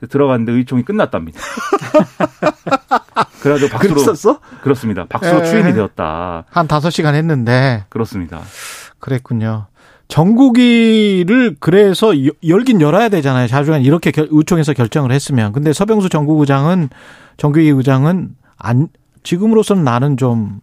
들어갔는데 0.10 0.52
의총이 0.54 0.84
끝났답니다. 0.84 1.40
그래가지고 3.42 3.72
박수로 3.72 3.94
그랬었어? 3.96 4.40
그렇습니다. 4.62 5.06
박수로 5.10 5.42
예. 5.42 5.46
추인이 5.46 5.74
되었다. 5.74 6.46
한 6.50 6.68
다섯 6.68 6.90
시간 6.90 7.16
했는데 7.16 7.86
그렇습니다. 7.90 8.42
그랬군요. 9.00 9.68
정국이를 10.08 11.56
그래서 11.60 12.26
여- 12.28 12.32
열긴 12.48 12.82
열어야 12.82 13.10
되잖아요. 13.10 13.48
자주간 13.48 13.82
이렇게 13.82 14.12
결- 14.12 14.28
의총에서 14.30 14.74
결정을 14.74 15.12
했으면. 15.12 15.54
근데 15.54 15.74
서병수 15.74 16.10
정국 16.10 16.40
의장은 16.42 16.90
정국이 17.38 17.70
의장은 17.70 18.30
안 18.58 18.88
지금으로서는 19.24 19.84
나는 19.84 20.18
좀 20.18 20.60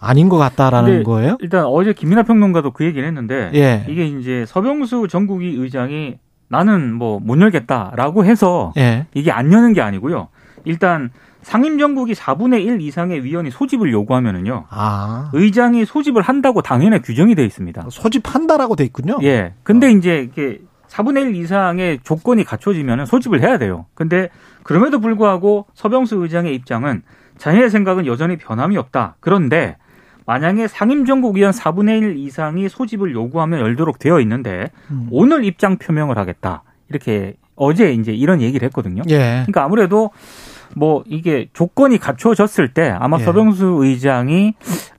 아닌 0.00 0.28
것 0.28 0.36
같다라는 0.38 1.04
거예요. 1.04 1.36
일단 1.40 1.64
어제 1.66 1.92
김민하 1.92 2.22
평론가도 2.22 2.72
그 2.72 2.84
얘기를 2.84 3.06
했는데 3.06 3.50
예. 3.54 3.84
이게 3.88 4.06
이제 4.06 4.44
서병수 4.48 5.08
전국위 5.08 5.54
의장이 5.56 6.14
나는 6.48 6.92
뭐 6.94 7.20
못 7.20 7.40
열겠다라고 7.40 8.24
해서 8.24 8.72
예. 8.76 9.06
이게 9.14 9.30
안 9.32 9.52
여는 9.52 9.72
게 9.72 9.80
아니고요. 9.80 10.28
일단 10.64 11.10
상임정국이 11.42 12.14
4분의 12.14 12.64
1 12.64 12.80
이상의 12.80 13.22
위원이 13.24 13.50
소집을 13.50 13.92
요구하면은요. 13.92 14.64
아. 14.68 15.30
의장이 15.32 15.84
소집을 15.84 16.22
한다고 16.22 16.60
당연에 16.62 16.98
규정이 17.00 17.34
돼 17.36 17.44
있습니다. 17.44 17.86
소집한다라고 17.90 18.74
돼 18.76 18.84
있군요. 18.84 19.18
예. 19.22 19.54
근데 19.62 19.92
이제 19.92 20.28
이게 20.28 20.60
4분의 20.88 21.28
1 21.28 21.36
이상의 21.36 22.00
조건이 22.02 22.42
갖춰지면 22.44 23.06
소집을 23.06 23.42
해야 23.42 23.58
돼요. 23.58 23.86
근데 23.94 24.28
그럼에도 24.64 24.98
불구하고 25.00 25.66
서병수 25.74 26.16
의장의 26.16 26.54
입장은 26.54 27.02
자신의 27.38 27.70
생각은 27.70 28.06
여전히 28.06 28.36
변함이 28.36 28.76
없다. 28.76 29.16
그런데 29.20 29.76
만약에 30.26 30.68
상임정국위원 30.68 31.52
4분의 31.52 32.02
1 32.02 32.16
이상이 32.18 32.68
소집을 32.68 33.12
요구하면 33.14 33.60
열도록 33.60 33.98
되어 33.98 34.20
있는데 34.20 34.70
음. 34.90 35.08
오늘 35.10 35.44
입장 35.44 35.78
표명을 35.78 36.18
하겠다. 36.18 36.62
이렇게 36.88 37.34
어제 37.54 37.92
이제 37.92 38.12
이런 38.12 38.40
얘기를 38.42 38.66
했거든요. 38.66 39.02
예. 39.08 39.44
그러니까 39.46 39.64
아무래도 39.64 40.10
뭐 40.74 41.02
이게 41.06 41.48
조건이 41.52 41.98
갖춰졌을 41.98 42.74
때 42.74 42.90
아마 42.90 43.18
예. 43.20 43.24
서병수 43.24 43.78
의장이 43.82 44.54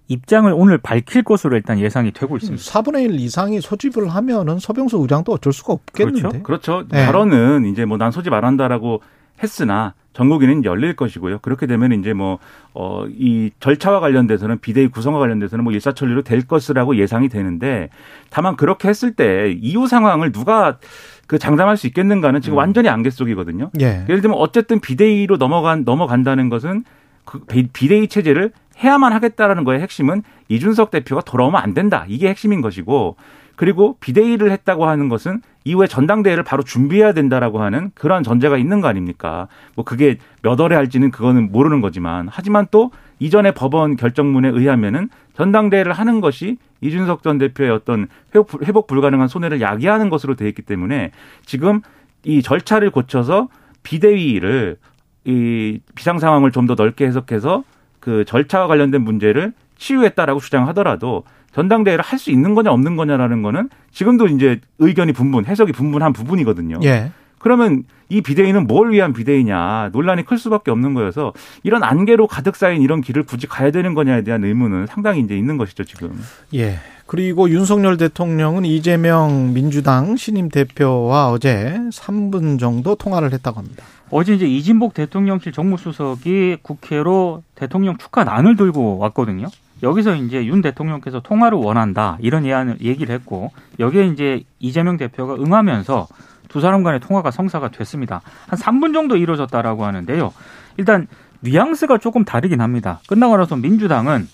입장을 0.07 0.50
오늘 0.55 0.77
밝힐 0.77 1.22
것으로 1.24 1.57
일단 1.57 1.77
예상이 1.79 2.12
되고 2.12 2.38
있습니다. 2.38 2.63
4분의 2.63 3.03
1 3.03 3.19
이상이 3.19 3.60
소집을 3.60 4.07
하면은 4.07 4.57
서병수 4.60 4.98
의장도 5.01 5.34
어쩔 5.34 5.51
수가 5.51 5.74
없겠는데. 5.74 6.41
그렇죠. 6.43 6.86
네. 6.89 7.05
발언은 7.05 7.65
이제 7.65 7.84
뭐 7.84 7.98
난 7.98 8.12
소집 8.12 8.31
안 8.31 8.46
한다라고 8.46 9.01
했으나 9.41 9.94
전국위는 10.13 10.65
열릴 10.65 10.96
것이고요. 10.96 11.39
그렇게 11.39 11.67
되면 11.67 11.91
이제 11.94 12.12
뭐, 12.13 12.39
어, 12.74 13.06
이 13.08 13.51
절차와 13.60 14.00
관련돼서는 14.00 14.58
비대위 14.60 14.88
구성과 14.88 15.20
관련돼서는 15.20 15.63
뭐 15.63 15.72
일사천리로 15.74 16.24
될 16.24 16.41
것이라고 16.48 16.96
예상이 16.98 17.29
되는데 17.29 17.89
다만 18.32 18.56
그렇게 18.56 18.88
했을 18.88 19.13
때 19.13 19.56
이후 19.62 19.88
상황을 19.88 20.32
누가 20.32 20.79
그 21.27 21.38
장담할 21.38 21.77
수 21.77 21.86
있겠는가는 21.88 22.41
지금 22.41 22.58
완전히 22.58 22.89
안갯 22.89 23.12
속이거든요. 23.13 23.70
예. 23.79 24.06
예를 24.10 24.22
들면 24.22 24.38
어쨌든 24.39 24.79
비대위로 24.79 25.38
넘어간, 25.38 25.84
넘어간다는 25.84 26.50
것은 26.50 26.84
그 27.25 27.39
비- 27.41 27.67
비대위 27.67 28.08
체제를 28.08 28.51
해야만 28.82 29.12
하겠다라는 29.13 29.65
거의 29.65 29.82
핵심은 29.82 30.24
이준석 30.48 30.89
대표가 30.89 31.22
돌아오면 31.22 31.62
안 31.62 31.74
된다. 31.75 32.06
이게 32.08 32.29
핵심인 32.29 32.62
것이고 32.62 33.17
그리고 33.58 33.98
비대위를 34.00 34.52
했다고 34.52 34.86
하는 34.86 35.10
것은 35.10 35.42
이후에 35.66 35.88
전당대회를 35.88 36.44
바로 36.44 36.64
준비해야 36.64 37.12
된다라고 37.12 37.62
하는 37.62 37.92
그러한 37.96 38.24
전제가 38.24 38.56
있는 38.58 38.80
거 38.80 38.88
아닙니까? 38.88 39.50
뭐 39.76 39.84
그게 39.84 40.18
몇 40.42 40.58
월에 40.58 40.76
할지는 40.76 41.12
그거는 41.12 41.52
모르는 41.52 41.82
거지만 41.82 42.30
하지만 42.32 42.68
또 42.72 42.92
이전에 43.20 43.52
법원 43.52 43.98
결정문에 43.98 44.48
의하면은 44.48 45.10
전당대회를 45.36 45.92
하는 45.92 46.22
것이 46.22 46.58
이준석 46.82 47.24
전 47.24 47.40
대표의 47.40 47.72
어떤 47.72 48.08
회복, 48.34 48.62
회복 48.64 48.88
불가능한 48.88 49.28
손해를 49.28 49.60
야기하는 49.60 50.10
것으로 50.10 50.36
되어 50.36 50.48
있기 50.48 50.62
때문에 50.62 51.12
지금 51.46 51.82
이 52.24 52.42
절차를 52.42 52.92
고쳐서 52.92 53.50
비대위를 53.84 54.78
이 55.26 55.80
비상 55.96 56.20
상황을 56.20 56.52
좀 56.52 56.68
더 56.68 56.76
넓게 56.76 57.06
해석해서 57.08 57.64
그 58.00 58.24
절차와 58.26 58.68
관련된 58.68 59.02
문제를 59.02 59.54
치유했다라고 59.78 60.40
주장하더라도 60.40 61.24
전당대회를 61.54 62.04
할 62.04 62.18
수 62.20 62.32
있는 62.32 62.56
거냐 62.56 62.72
없는 62.72 62.96
거냐라는 62.96 63.42
거는 63.42 63.70
지금도 63.92 64.27
이제 64.27 64.60
의견이 64.80 65.13
분분, 65.13 65.46
해석이 65.46 65.72
분분한 65.72 66.13
부분이거든요. 66.13 66.80
예. 66.84 67.12
그러면 67.39 67.84
이 68.10 68.22
비대위는 68.22 68.66
뭘 68.66 68.92
위한 68.92 69.13
비대위냐 69.13 69.89
논란이 69.94 70.25
클 70.25 70.38
수밖에 70.38 70.72
없는 70.72 70.94
거여서 70.96 71.34
이런 71.63 71.84
안개로 71.84 72.27
가득 72.27 72.56
쌓인 72.56 72.82
이런 72.82 73.01
길을 73.01 73.24
굳이 73.24 73.46
가야 73.48 73.70
되는 73.70 73.94
거냐에 73.94 74.24
대한 74.24 74.44
의문은 74.44 74.88
상당히 74.88 75.20
이제 75.20 75.38
있는 75.38 75.58
것이죠 75.58 75.84
지금. 75.84 76.20
예. 76.56 76.80
그리고 77.06 77.50
윤석열 77.50 77.96
대통령은 77.98 78.66
이재명 78.66 79.54
민주당 79.54 80.18
신임 80.18 80.50
대표와 80.50 81.30
어제 81.30 81.80
3분 81.92 82.60
정도 82.60 82.96
통화를 82.96 83.32
했다고 83.34 83.60
합니다. 83.60 83.86
어제 84.10 84.34
이제 84.34 84.46
이진복 84.46 84.94
대통령실 84.94 85.51
정무수석이 85.51 86.58
국회로 86.62 87.44
대통령 87.56 87.98
축하 87.98 88.24
난을 88.24 88.56
들고 88.56 88.98
왔거든요. 88.98 89.48
여기서 89.84 90.15
이제 90.15 90.46
윤 90.46 90.62
대통령께서 90.62 91.19
통화를 91.19 91.57
원한다 91.57 92.17
이런 92.19 92.46
예안을 92.46 92.81
얘기를 92.81 93.13
했고 93.13 93.51
여기에 93.79 94.07
이제 94.07 94.43
이재명 94.60 94.98
대표가 94.98 95.36
응하면서 95.36 96.07
두 96.48 96.62
사람 96.62 96.84
간의 96.84 97.00
통화가 97.00 97.31
성사가 97.31 97.69
됐습니다. 97.69 98.22
한 98.48 98.57
3분 98.57 98.93
정도 98.93 99.17
이루어졌다라고 99.17 99.86
하는데요. 99.86 100.34
일단 100.77 101.07
뉘앙스가 101.41 101.98
조금 102.00 102.25
다르긴 102.25 102.62
합니다. 102.62 103.00
끝나고 103.07 103.38
나서 103.38 103.55
민주당은 103.55 104.27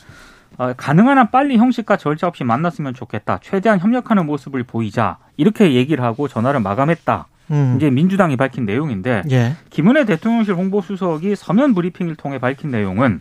어, 0.57 0.73
가능한 0.73 1.17
한 1.17 1.31
빨리 1.31 1.57
형식과 1.57 1.97
절차 1.97 2.27
없이 2.27 2.43
만났으면 2.43 2.93
좋겠다. 2.93 3.39
최대한 3.41 3.79
협력하는 3.79 4.25
모습을 4.25 4.63
보이자. 4.63 5.17
이렇게 5.35 5.73
얘기를 5.73 6.03
하고 6.03 6.27
전화를 6.27 6.59
마감했다. 6.59 7.27
음. 7.51 7.73
이제 7.75 7.89
민주당이 7.89 8.37
밝힌 8.37 8.65
내용인데 8.65 9.23
예. 9.31 9.55
김은혜 9.69 10.05
대통령실 10.05 10.53
홍보수석이 10.53 11.35
서면 11.35 11.73
브리핑을 11.73 12.15
통해 12.15 12.39
밝힌 12.39 12.71
내용은 12.71 13.19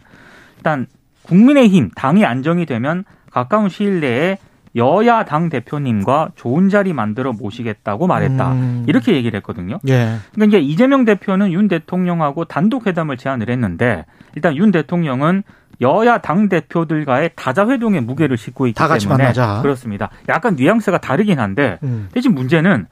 일단 0.59 0.87
국민의힘 1.25 1.91
당이 1.95 2.25
안정이 2.25 2.67
되면 2.67 3.05
가까운 3.31 3.69
시일 3.69 4.00
내에 4.00 4.38
여야 4.75 5.25
당 5.25 5.50
대표님과 5.50 6.31
좋은 6.35 6.69
자리 6.71 6.93
만들어 6.93 7.33
모시겠다고 7.33 8.07
말했다. 8.07 8.52
음. 8.52 8.85
이렇게 8.87 9.14
얘기를 9.14 9.37
했거든요. 9.38 9.79
예. 9.88 10.17
그러니까 10.35 10.59
이제 10.59 10.67
이재명 10.67 11.05
대표는 11.05 11.52
윤 11.52 11.69
대통령하고 11.69 12.47
단독 12.47 12.87
회담을 12.87 13.19
제안을 13.19 13.50
했는데 13.50 14.07
일단 14.35 14.57
윤 14.57 14.71
대통령은 14.71 15.43
여야 15.83 16.19
당 16.19 16.49
대표들과의 16.49 17.31
다자 17.37 17.69
회동에 17.69 18.00
무게를 18.00 18.37
싣고 18.38 18.67
있기 18.69 18.79
다 18.79 18.88
같이 18.88 19.07
때문에 19.07 19.25
만나자. 19.25 19.61
그렇습니다. 19.62 20.11
약간 20.29 20.57
뉘앙스가 20.57 20.99
다르긴 20.99 21.38
한데 21.38 21.79
음. 21.83 22.09
대신 22.12 22.35
문제는 22.35 22.87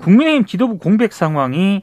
국민의힘 0.00 0.44
지도부 0.44 0.78
공백 0.78 1.12
상황이 1.12 1.82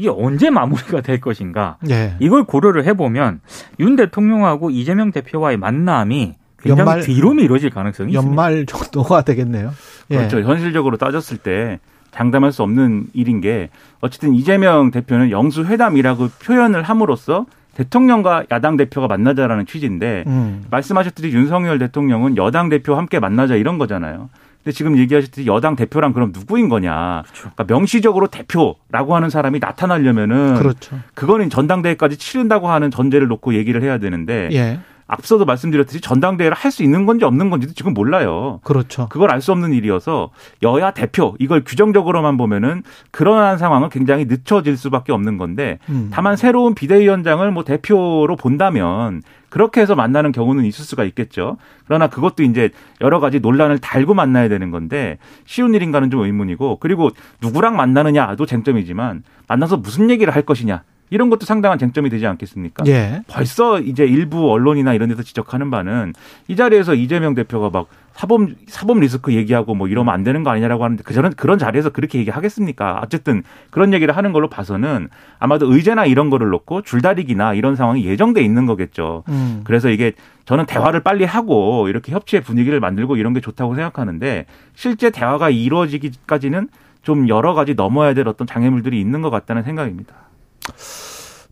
이게 0.00 0.08
언제 0.08 0.48
마무리가 0.48 1.02
될 1.02 1.20
것인가 1.20 1.76
예. 1.90 2.14
이걸 2.20 2.44
고려를 2.44 2.86
해보면 2.86 3.40
윤 3.80 3.96
대통령하고 3.96 4.70
이재명 4.70 5.12
대표와의 5.12 5.58
만남이 5.58 6.36
굉장히 6.58 6.80
연말- 6.80 7.00
뒤로 7.02 7.34
미뤄질 7.34 7.68
가능성이 7.68 8.12
있습니다. 8.12 8.26
연말 8.30 8.64
정도가 8.64 9.22
되겠네요. 9.22 9.72
예. 10.10 10.16
그렇죠. 10.16 10.40
현실적으로 10.40 10.96
따졌을 10.96 11.36
때 11.36 11.80
장담할 12.12 12.50
수 12.50 12.62
없는 12.62 13.08
일인 13.12 13.42
게 13.42 13.68
어쨌든 14.00 14.32
이재명 14.34 14.90
대표는 14.90 15.30
영수 15.30 15.66
회담이라고 15.66 16.28
표현을 16.44 16.82
함으로써 16.82 17.44
대통령과 17.74 18.44
야당 18.50 18.78
대표가 18.78 19.06
만나자라는 19.06 19.66
취지인데 19.66 20.24
음. 20.26 20.64
말씀하셨듯이 20.70 21.28
윤석열 21.28 21.78
대통령은 21.78 22.38
여당 22.38 22.70
대표와 22.70 22.96
함께 22.98 23.18
만나자 23.20 23.54
이런 23.54 23.76
거잖아요. 23.76 24.30
근데 24.62 24.74
지금 24.74 24.98
얘기하셨듯이 24.98 25.46
여당 25.46 25.74
대표랑 25.74 26.12
그럼 26.12 26.32
누구인 26.34 26.68
거냐? 26.68 27.22
그러니까 27.32 27.64
명시적으로 27.64 28.26
대표라고 28.26 29.16
하는 29.16 29.30
사람이 29.30 29.58
나타나려면은 29.58 30.54
그렇죠. 30.56 30.98
그거는 31.14 31.48
전당대회까지 31.48 32.18
치른다고 32.18 32.68
하는 32.68 32.90
전제를 32.90 33.26
놓고 33.28 33.54
얘기를 33.54 33.82
해야 33.82 33.98
되는데 33.98 34.48
예. 34.52 34.78
앞서도 35.10 35.44
말씀드렸듯이 35.44 36.00
전당대회를 36.00 36.56
할 36.56 36.70
수 36.70 36.84
있는 36.84 37.04
건지 37.04 37.24
없는 37.24 37.50
건지도 37.50 37.72
지금 37.74 37.94
몰라요. 37.94 38.60
그렇죠. 38.62 39.08
그걸 39.08 39.32
알 39.32 39.40
수 39.40 39.50
없는 39.50 39.72
일이어서 39.72 40.30
여야 40.62 40.92
대표 40.92 41.34
이걸 41.40 41.64
규정적으로만 41.64 42.36
보면은 42.36 42.84
그러한 43.10 43.58
상황은 43.58 43.88
굉장히 43.88 44.26
늦춰질 44.26 44.76
수밖에 44.76 45.12
없는 45.12 45.36
건데 45.36 45.78
음. 45.88 46.10
다만 46.12 46.36
새로운 46.36 46.74
비대위원장을 46.76 47.50
뭐 47.50 47.64
대표로 47.64 48.36
본다면 48.36 49.22
그렇게 49.48 49.80
해서 49.80 49.96
만나는 49.96 50.30
경우는 50.30 50.64
있을 50.64 50.84
수가 50.84 51.02
있겠죠. 51.04 51.56
그러나 51.86 52.06
그것도 52.06 52.44
이제 52.44 52.70
여러 53.00 53.18
가지 53.18 53.40
논란을 53.40 53.78
달고 53.78 54.14
만나야 54.14 54.48
되는 54.48 54.70
건데 54.70 55.18
쉬운 55.44 55.74
일인가는 55.74 56.08
좀 56.10 56.20
의문이고 56.20 56.76
그리고 56.78 57.10
누구랑 57.42 57.74
만나느냐도 57.74 58.46
쟁점이지만 58.46 59.24
만나서 59.48 59.78
무슨 59.78 60.08
얘기를 60.10 60.32
할 60.32 60.42
것이냐 60.42 60.84
이런 61.10 61.28
것도 61.28 61.44
상당한 61.44 61.78
쟁점이 61.78 62.08
되지 62.08 62.26
않겠습니까? 62.26 62.84
예. 62.86 63.22
벌써 63.26 63.80
이제 63.80 64.04
일부 64.04 64.50
언론이나 64.50 64.94
이런 64.94 65.08
데서 65.08 65.22
지적하는 65.22 65.70
바는 65.70 66.14
이 66.48 66.56
자리에서 66.56 66.94
이재명 66.94 67.34
대표가 67.34 67.70
막 67.70 67.88
사법 68.12 68.48
사법 68.66 69.00
리스크 69.00 69.32
얘기하고 69.32 69.74
뭐 69.74 69.88
이러면 69.88 70.12
안 70.12 70.24
되는 70.24 70.44
거 70.44 70.50
아니냐라고 70.50 70.84
하는데 70.84 71.02
그 71.02 71.14
저는 71.14 71.32
그런 71.36 71.58
자리에서 71.58 71.90
그렇게 71.90 72.18
얘기하겠습니까? 72.18 73.00
어쨌든 73.02 73.42
그런 73.70 73.92
얘기를 73.92 74.16
하는 74.16 74.32
걸로 74.32 74.48
봐서는 74.48 75.08
아마도 75.38 75.72
의제나 75.72 76.06
이런 76.06 76.30
거를 76.30 76.48
놓고 76.50 76.82
줄다리기나 76.82 77.54
이런 77.54 77.76
상황이 77.76 78.04
예정돼 78.04 78.42
있는 78.42 78.66
거겠죠. 78.66 79.24
음. 79.28 79.62
그래서 79.64 79.88
이게 79.88 80.12
저는 80.44 80.66
대화를 80.66 81.00
빨리 81.00 81.24
하고 81.24 81.88
이렇게 81.88 82.12
협치의 82.12 82.42
분위기를 82.42 82.78
만들고 82.78 83.16
이런 83.16 83.32
게 83.32 83.40
좋다고 83.40 83.74
생각하는데 83.74 84.46
실제 84.74 85.10
대화가 85.10 85.50
이루어지기까지는 85.50 86.68
좀 87.02 87.28
여러 87.28 87.54
가지 87.54 87.74
넘어야 87.74 88.12
될 88.14 88.28
어떤 88.28 88.46
장애물들이 88.46 89.00
있는 89.00 89.22
것 89.22 89.30
같다는 89.30 89.62
생각입니다. 89.62 90.14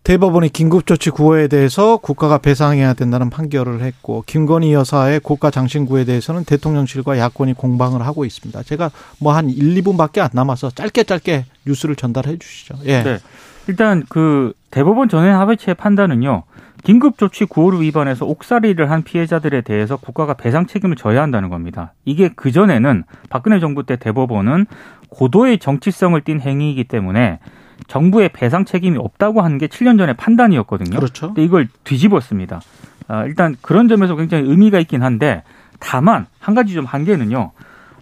대법원이 0.05 0.49
긴급조치 0.49 1.11
구호에 1.11 1.49
대해서 1.49 1.99
국가가 1.99 2.39
배상해야 2.39 2.95
된다는 2.95 3.29
판결을 3.29 3.83
했고 3.83 4.25
김건희 4.27 4.73
여사의 4.73 5.21
고가 5.21 5.51
장신구에 5.51 6.05
대해서는 6.07 6.45
대통령실과 6.45 7.19
야권이 7.19 7.53
공방을 7.55 8.01
하고 8.07 8.25
있습니다. 8.25 8.63
제가 8.63 8.91
뭐 9.21 9.35
한 9.35 9.51
1, 9.51 9.83
2분밖에 9.83 10.21
안 10.21 10.31
남아서 10.33 10.71
짧게 10.71 11.05
짧게 11.05 11.45
뉴스를 11.67 11.95
전달해 11.95 12.39
주시죠. 12.39 12.77
예. 12.87 13.03
네. 13.03 13.19
일단 13.67 14.03
그 14.09 14.55
대법원 14.71 15.11
전원 15.11 15.35
합의체의 15.35 15.75
판단은요. 15.75 16.45
긴급조치 16.85 17.45
구호를 17.45 17.83
위반해서 17.83 18.25
옥살이를 18.25 18.91
한 18.91 19.03
피해자들에 19.03 19.61
대해서 19.61 19.97
국가가 19.97 20.35
배상 20.35 20.67
책임을 20.67 20.97
져야 20.97 21.21
한다는 21.21 21.51
겁니다. 21.51 21.93
이게 22.05 22.29
그전에는 22.31 23.05
박근혜 23.29 23.61
정부 23.61 23.85
때 23.85 23.97
대법원은 23.97 24.67
고도의 25.11 25.59
정치성을 25.59 26.19
띤 26.23 26.41
행위이기 26.41 26.85
때문에 26.85 27.41
정부의 27.87 28.31
배상 28.31 28.65
책임이 28.65 28.99
없다고 28.99 29.43
하는 29.43 29.59
게 29.59 29.67
7년 29.67 29.99
전의 29.99 30.17
판단이었거든요. 30.17 30.97
그렇죠. 30.97 31.29
근데 31.29 31.45
이걸 31.45 31.69
뒤집었습니다. 31.85 32.61
아, 33.09 33.25
일단 33.25 33.57
그런 33.63 33.89
점에서 33.89 34.17
굉장히 34.17 34.49
의미가 34.49 34.79
있긴 34.81 35.03
한데 35.03 35.43
다만 35.79 36.27
한 36.39 36.55
가지 36.55 36.75
좀 36.75 36.85
한계는요. 36.85 37.53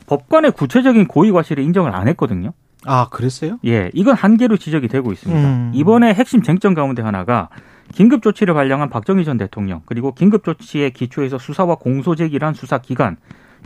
법관의 0.06 0.52
구체적인 0.52 1.06
고의 1.06 1.32
과실을 1.32 1.62
인정을 1.62 1.94
안 1.94 2.08
했거든요. 2.08 2.52
아, 2.84 3.08
그랬어요? 3.08 3.58
예, 3.64 3.90
이건 3.94 4.14
한계로 4.14 4.56
지적이 4.56 4.88
되고 4.88 5.12
있습니다. 5.12 5.48
음. 5.48 5.72
이번에 5.74 6.14
핵심 6.14 6.42
쟁점 6.42 6.74
가운데 6.74 7.02
하나가 7.02 7.48
긴급 7.92 8.22
조치를 8.22 8.54
발령한 8.54 8.90
박정희 8.90 9.24
전 9.24 9.38
대통령 9.38 9.82
그리고 9.86 10.12
긴급 10.12 10.44
조치에 10.44 10.90
기초해서 10.90 11.38
수사와 11.38 11.76
공소 11.76 12.14
제기를 12.14 12.46
한 12.46 12.54
수사 12.54 12.78
기관 12.78 13.16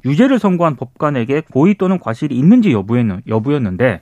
유죄를 0.04 0.38
선고한 0.38 0.76
법관에게 0.76 1.42
고의 1.52 1.74
또는 1.74 1.98
과실이 1.98 2.36
있는지 2.36 2.72
여부였는, 2.72 3.22
여부였는데 3.28 4.00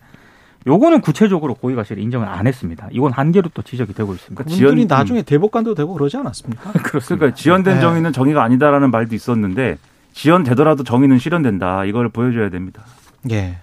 요거는 0.66 1.00
구체적으로 1.00 1.54
고의 1.54 1.76
과실을 1.76 2.02
인정을 2.02 2.26
안 2.28 2.46
했습니다. 2.46 2.88
이건 2.90 3.12
한계로 3.12 3.50
또 3.54 3.62
지적이 3.62 3.94
되고 3.94 4.12
있습니다. 4.12 4.42
그러니까 4.42 4.54
그분들이 4.56 4.86
지연- 4.86 4.98
나중에 4.98 5.22
대법관도 5.22 5.74
되고 5.74 5.94
그러지 5.94 6.16
않았습니까? 6.16 6.72
그렇습니다. 6.82 7.16
그러니까 7.16 7.34
지연된 7.36 7.74
네. 7.76 7.80
정의는 7.80 8.12
정의가 8.12 8.42
아니다라는 8.42 8.90
말도 8.90 9.14
있었는데 9.14 9.78
지연되더라도 10.12 10.82
정의는 10.84 11.18
실현된다. 11.18 11.84
이걸 11.84 12.08
보여줘야 12.08 12.50
됩니다. 12.50 12.82
예. 13.30 13.58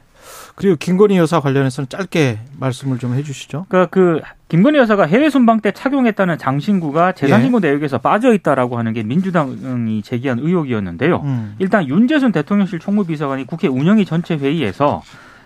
그리고 0.56 0.78
김건희 0.78 1.18
여사 1.18 1.42
관련해서는 1.42 1.90
짧게 1.90 2.40
말씀을 2.60 2.98
좀 2.98 3.14
해주시죠. 3.14 3.66
그러니까 3.68 3.90
그 3.90 4.22
김건희 4.48 4.78
여사가 4.80 5.06
해외 5.06 5.30
순방 5.30 5.60
때 5.60 5.72
착용했다는 5.74 6.38
장신구가 6.38 7.12
재산 7.12 7.42
신고 7.42 7.60
내역에서 7.60 7.98
빠져 7.98 8.34
있다라고 8.34 8.78
하는 8.78 8.94
게 8.94 9.04
민주당이 9.04 10.02
제기한 10.04 10.40
의혹이었는데요. 10.40 11.22
음. 11.26 11.56
일단 11.60 11.86
윤재순 11.86 12.32
대통령실 12.32 12.80
총무비서관이 12.80 13.48
국회 13.48 13.68
운영위 13.68 14.06
전체 14.06 14.38
회의에서 14.38 15.04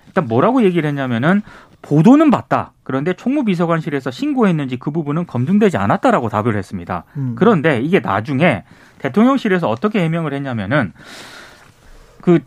일단 0.10 0.26
뭐라고 0.26 0.64
얘기를 0.64 0.88
했냐면은 0.88 1.42
보도는 1.82 2.30
봤다. 2.30 2.74
그런데 2.84 3.14
총무비서관실에서 3.14 4.12
신고했는지 4.12 4.78
그 4.78 4.92
부분은 4.92 5.26
검증되지 5.26 5.78
않았다라고 5.78 6.30
답을 6.30 6.58
했습니다. 6.58 7.06
음. 7.16 7.36
그런데 7.38 7.80
이게 7.80 8.00
나중에 8.00 8.64
대통령실에서 9.00 9.70
어떻게 9.70 10.04
해명을 10.04 10.34
했냐면은 10.34 10.94
그 12.22 12.40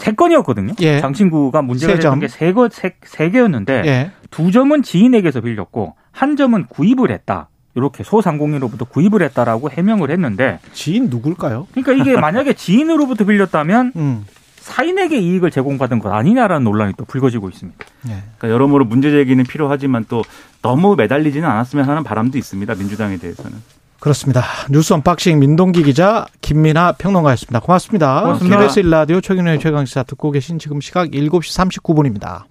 세 0.00 0.12
건이었거든요. 0.12 0.72
예. 0.80 0.98
장신구가 1.00 1.60
문제가. 1.62 1.94
됐던 1.94 2.20
게세 2.20 2.52
거, 2.54 2.68
세, 2.70 2.96
세 3.04 3.30
개였는데 3.30 3.82
예. 3.84 4.10
두 4.30 4.50
점은 4.50 4.82
지인에게서 4.82 5.42
빌렸고 5.42 5.94
한 6.10 6.36
점은 6.36 6.66
구입을 6.66 7.10
했다. 7.10 7.50
이렇게 7.74 8.02
소상공인으로부터 8.02 8.86
구입을 8.86 9.22
했다라고 9.22 9.70
해명을 9.70 10.10
했는데 10.10 10.58
지인 10.72 11.08
누굴까요? 11.10 11.68
그러니까 11.72 11.92
이게 11.92 12.18
만약에 12.18 12.54
지인으로부터 12.54 13.24
빌렸다면 13.26 13.92
음. 13.94 14.24
사인에게 14.60 15.18
이익을 15.18 15.50
제공받은 15.50 15.98
것 15.98 16.12
아니냐라는 16.12 16.64
논란이 16.64 16.92
또 16.96 17.04
불거지고 17.04 17.48
있습니다. 17.48 17.78
예. 18.08 18.10
그러니까 18.10 18.50
여러모로 18.50 18.84
문제 18.84 19.10
제기는 19.10 19.42
필요하지만 19.44 20.04
또 20.08 20.22
너무 20.62 20.96
매달리지는 20.96 21.48
않았으면 21.48 21.88
하는 21.88 22.04
바람도 22.04 22.38
있습니다. 22.38 22.74
민주당에 22.74 23.16
대해서는. 23.16 23.52
그렇습니다. 23.98 24.42
뉴스 24.70 24.92
unboxing 24.94 25.38
민동기 25.38 25.82
기자 25.82 26.26
김민아 26.40 26.92
평론가였습니다. 26.92 27.60
고맙습니다. 27.60 28.22
고맙습니다. 28.22 28.58
KBS 28.58 28.82
1라디오 28.82 29.22
최경영의 29.22 29.60
최강시사 29.60 30.04
듣고 30.04 30.30
계신 30.30 30.58
지금 30.58 30.80
시각 30.80 31.10
7시 31.10 31.80
39분입니다. 31.82 32.44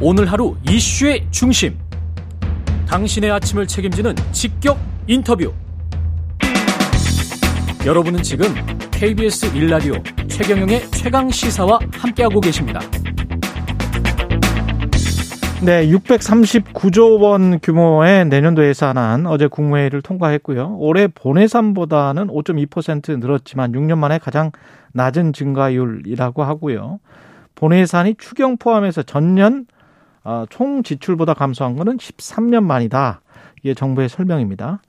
오늘 0.00 0.30
하루 0.30 0.56
이슈의 0.68 1.26
중심. 1.30 1.78
당신의 2.88 3.30
아침을 3.32 3.66
책임지는 3.66 4.14
직격 4.32 4.78
인터뷰. 5.06 5.52
여러분은 7.84 8.22
지금 8.22 8.46
KBS 9.04 9.52
1라디오 9.52 10.02
최경영의 10.30 10.80
최강 10.92 11.28
시사와 11.28 11.78
함께하고 11.92 12.40
계십니다. 12.40 12.80
네, 15.62 15.86
639조 15.88 17.20
원 17.20 17.60
규모의 17.60 18.24
내년도 18.24 18.66
예산안 18.66 19.26
어제 19.26 19.46
국무회의를 19.46 20.00
통과했고요. 20.00 20.76
올해 20.78 21.06
본예산보다는 21.08 22.28
5.2% 22.28 23.18
늘었지만 23.18 23.72
6년 23.72 23.98
만에 23.98 24.16
가장 24.16 24.52
낮은 24.94 25.34
증가율이라고 25.34 26.42
하고요. 26.42 26.98
본예산이 27.56 28.14
추경 28.16 28.56
포함해서 28.56 29.02
전년 29.02 29.66
어, 30.22 30.46
총 30.48 30.82
지출보다 30.82 31.34
감소한 31.34 31.76
것은 31.76 31.98
13년 31.98 32.64
만이다. 32.64 33.20
이게 33.62 33.74
정부의 33.74 34.08
설명입니다. 34.08 34.80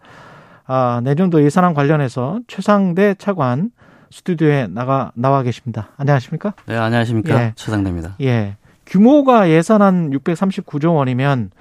아, 0.67 1.01
내년도 1.04 1.43
예산안 1.43 1.73
관련해서 1.73 2.39
최상대 2.47 3.15
차관 3.15 3.71
스튜디오에 4.11 4.67
나가 4.67 5.11
나와 5.15 5.43
계십니다. 5.43 5.89
안녕하십니까? 5.97 6.53
네, 6.67 6.75
안녕하십니까? 6.75 7.41
예. 7.41 7.53
최상대입니다. 7.55 8.15
예. 8.21 8.55
규모가 8.85 9.49
예산안 9.49 10.11
639조 10.11 10.95
원이면 10.95 11.51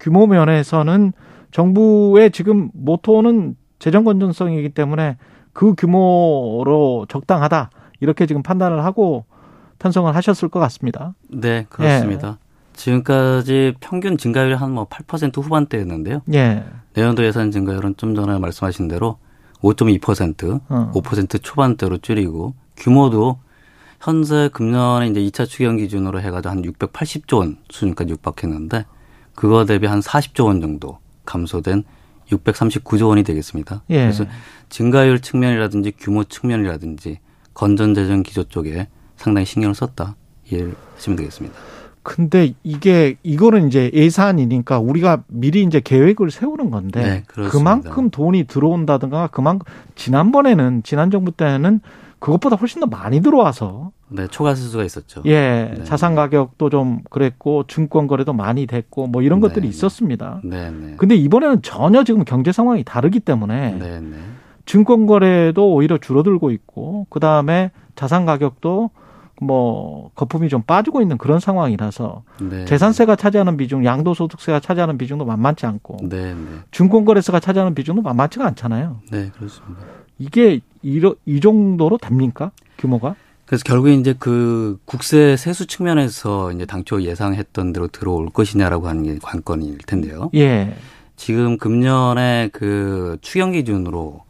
규모 0.00 0.26
면에서는 0.26 1.12
정부의 1.52 2.30
지금 2.32 2.70
모토는 2.74 3.56
재정 3.78 4.04
건전성이기 4.04 4.70
때문에 4.70 5.16
그 5.52 5.74
규모로 5.74 7.06
적당하다. 7.08 7.70
이렇게 8.00 8.26
지금 8.26 8.42
판단을 8.42 8.84
하고 8.84 9.24
편성을 9.78 10.14
하셨을 10.14 10.48
것 10.48 10.58
같습니다. 10.60 11.14
네, 11.28 11.66
그렇습니다. 11.68 12.38
지금까지 12.74 13.74
평균 13.80 14.16
증가율이 14.16 14.54
한 14.54 14.72
뭐 14.72 14.86
8% 14.86 15.36
후반대였는데요. 15.42 16.22
예. 16.34 16.64
내년도 16.94 17.24
예산 17.24 17.50
증가율은 17.50 17.96
좀 17.96 18.14
전에 18.14 18.38
말씀하신 18.38 18.88
대로 18.88 19.18
5.2%, 19.62 20.60
어. 20.68 20.90
5% 20.94 21.42
초반대로 21.42 21.98
줄이고 21.98 22.54
규모도 22.76 23.38
현재 24.00 24.50
금년에 24.52 25.08
이제 25.08 25.20
2차 25.20 25.48
추경 25.48 25.76
기준으로 25.76 26.20
해가지고 26.20 26.50
한 26.50 26.62
680조 26.62 27.38
원 27.38 27.58
수준까지 27.70 28.10
육박했는데 28.12 28.84
그거 29.34 29.64
대비 29.64 29.86
한 29.86 30.00
40조 30.00 30.46
원 30.46 30.60
정도 30.60 30.98
감소된 31.24 31.84
639조 32.30 33.08
원이 33.08 33.22
되겠습니다. 33.22 33.82
예. 33.90 34.02
그래서 34.02 34.24
증가율 34.68 35.20
측면이라든지 35.20 35.92
규모 35.98 36.24
측면이라든지 36.24 37.20
건전재정 37.54 38.22
기조 38.22 38.44
쪽에 38.44 38.88
상당히 39.16 39.46
신경을 39.46 39.74
썼다 39.74 40.16
이해하시면 40.50 41.16
되겠습니다. 41.16 41.56
근데 42.02 42.54
이게 42.64 43.16
이거는 43.22 43.68
이제 43.68 43.90
예산이니까 43.94 44.80
우리가 44.80 45.22
미리 45.28 45.62
이제 45.62 45.80
계획을 45.80 46.30
세우는 46.30 46.70
건데 46.70 47.02
네. 47.02 47.22
그만큼 47.48 48.10
돈이 48.10 48.44
들어온다든가 48.44 49.28
그만큼 49.28 49.72
지난번에는 49.94 50.82
지난 50.82 51.10
정부 51.10 51.30
때는 51.30 51.80
그것보다 52.18 52.56
훨씬 52.56 52.80
더 52.80 52.86
많이 52.86 53.20
들어와서 53.20 53.90
네, 54.08 54.26
초과 54.28 54.54
세수가 54.54 54.84
있었죠. 54.84 55.22
예 55.26 55.74
네. 55.76 55.84
자산 55.84 56.14
가격도 56.14 56.70
좀 56.70 57.00
그랬고 57.10 57.64
증권 57.66 58.06
거래도 58.06 58.32
많이 58.32 58.66
됐고 58.66 59.06
뭐 59.06 59.22
이런 59.22 59.40
네, 59.40 59.48
것들이 59.48 59.62
네. 59.62 59.68
있었습니다. 59.68 60.40
네, 60.44 60.70
네. 60.70 60.94
근데 60.96 61.14
이번에는 61.14 61.62
전혀 61.62 62.04
지금 62.04 62.24
경제 62.24 62.52
상황이 62.52 62.84
다르기 62.84 63.20
때문에 63.20 63.76
네, 63.78 64.00
네. 64.00 64.16
증권 64.66 65.06
거래도 65.06 65.72
오히려 65.72 65.98
줄어들고 65.98 66.50
있고 66.52 67.06
그 67.10 67.20
다음에 67.20 67.70
자산 67.96 68.26
가격도 68.26 68.90
뭐 69.42 70.10
거품이 70.14 70.48
좀 70.48 70.62
빠지고 70.62 71.02
있는 71.02 71.18
그런 71.18 71.40
상황이라서 71.40 72.22
네. 72.40 72.64
재산세가 72.64 73.16
차지하는 73.16 73.56
비중, 73.56 73.84
양도소득세가 73.84 74.60
차지하는 74.60 74.98
비중도 74.98 75.24
만만치 75.24 75.66
않고 75.66 75.96
네, 76.02 76.34
네. 76.34 76.44
증권거래세가 76.70 77.40
차지하는 77.40 77.74
비중도 77.74 78.02
만만치가 78.02 78.46
않잖아요. 78.46 79.00
네, 79.10 79.30
그렇습니다. 79.36 79.82
이게 80.18 80.60
이러, 80.82 81.14
이 81.26 81.40
정도로 81.40 81.98
됩니까? 81.98 82.52
규모가? 82.78 83.16
그래서 83.46 83.64
결국에 83.64 83.94
이제 83.94 84.14
그 84.18 84.78
국세 84.84 85.36
세수 85.36 85.66
측면에서 85.66 86.52
이제 86.52 86.64
당초 86.64 87.02
예상했던 87.02 87.72
대로 87.72 87.88
들어올 87.88 88.30
것이냐라고 88.30 88.88
하는 88.88 89.02
게 89.02 89.18
관건일 89.20 89.78
텐데요. 89.78 90.30
예. 90.34 90.74
지금 91.16 91.58
금년에 91.58 92.50
그 92.52 93.18
추경 93.20 93.52
기준으로 93.52 94.22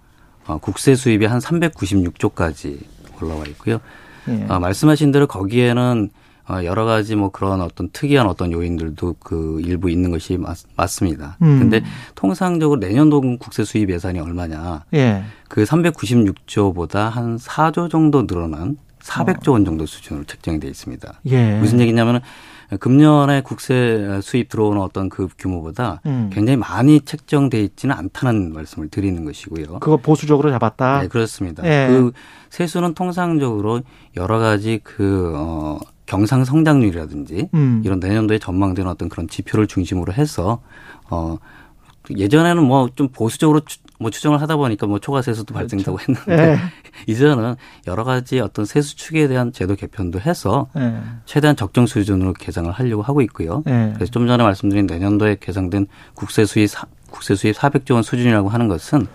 어, 0.47 0.59
국세 0.59 0.95
수입이 0.95 1.27
한 1.27 1.39
396조까지 1.39 2.81
올라와 3.21 3.45
있고요. 3.45 3.81
예. 4.29 4.47
어, 4.49 4.59
말씀하신 4.59 5.13
대로 5.13 5.27
거기에는 5.27 6.11
어, 6.49 6.65
여러 6.65 6.85
가지 6.85 7.15
뭐 7.15 7.31
그런 7.31 7.61
어떤 7.61 7.89
특이한 7.93 8.27
어떤 8.27 8.53
요인들도 8.53 9.17
그 9.21 9.61
일부 9.65 9.91
있는 9.91 10.11
것이 10.11 10.37
맞, 10.37 10.59
맞습니다. 10.77 11.37
음. 11.43 11.61
근데 11.61 11.83
통상적으로 12.15 12.81
내년도 12.81 13.21
국세 13.21 13.65
수입 13.65 13.91
예산이 13.91 14.19
얼마냐? 14.19 14.85
예. 14.95 15.23
그 15.49 15.65
396조보다 15.65 17.11
한 17.11 17.37
4조 17.37 17.91
정도 17.91 18.27
늘어난 18.27 18.77
400조 19.03 19.53
원 19.53 19.65
정도 19.65 19.87
수준으로 19.87 20.25
책정이 20.25 20.61
돼 20.61 20.69
있습니다. 20.69 21.21
예. 21.27 21.59
무슨 21.59 21.81
얘기냐면은 21.81 22.21
금년에 22.79 23.43
국세 23.43 24.21
수입 24.23 24.49
들어오는 24.49 24.81
어떤 24.81 25.09
그 25.09 25.29
규모보다 25.39 26.01
음. 26.07 26.31
굉장히 26.33 26.57
많이 26.57 27.01
책정돼 27.01 27.61
있지는 27.63 27.95
않다는 27.95 28.53
말씀을 28.53 28.89
드리는 28.89 29.25
것이고요. 29.25 29.79
그거 29.81 29.97
보수적으로 29.97 30.51
잡았다. 30.51 31.03
네, 31.03 31.09
그렇습니다. 31.09 31.65
예. 31.65 31.89
그 31.89 32.13
세수는 32.51 32.95
통상적으로 32.95 33.83
여러 34.17 34.39
가지 34.39 34.81
그, 34.83 35.33
어, 35.37 35.79
경상 36.07 36.45
성장률이라든지 36.45 37.49
음. 37.55 37.83
이런 37.85 37.99
내년도에 38.01 38.39
전망되는 38.39 38.91
어떤 38.91 39.09
그런 39.09 39.29
지표를 39.29 39.67
중심으로 39.67 40.13
해서, 40.13 40.61
어, 41.09 41.39
예전에는 42.17 42.63
뭐 42.65 42.89
좀 42.95 43.09
보수적으로 43.09 43.61
추, 43.61 43.79
뭐 44.01 44.11
추정을 44.11 44.41
하다 44.43 44.57
보니까 44.57 44.87
뭐 44.87 44.99
초과 44.99 45.23
세수도 45.23 45.55
발생되고 45.55 45.99
했는데 46.01 46.53
예. 46.53 46.59
이제는 47.07 47.55
여러 47.87 48.03
가지 48.05 48.41
어떤 48.41 48.65
세수 48.65 48.97
축에 48.97 49.29
대한 49.29 49.53
제도 49.53 49.77
개편도 49.77 50.21
해서 50.21 50.69
예. 50.77 50.95
최대한 51.25 51.55
적정 51.57 51.87
수준으로 51.87 52.33
계상을 52.33 52.71
하려고 52.73 53.03
하고 53.03 53.21
있고요. 53.23 53.63
예. 53.69 53.93
그래서 53.95 54.11
좀 54.11 54.27
전에 54.27 54.43
말씀드린 54.43 54.87
내년도에 54.87 55.37
계상된 55.41 55.87
국세 56.15 56.45
수입 56.45 56.69
사- 56.69 56.87
국세 57.11 57.35
수입 57.37 57.55
400조 57.57 57.95
원 57.95 58.03
수준이라고 58.03 58.49
하는 58.49 58.67
것은 58.69 59.07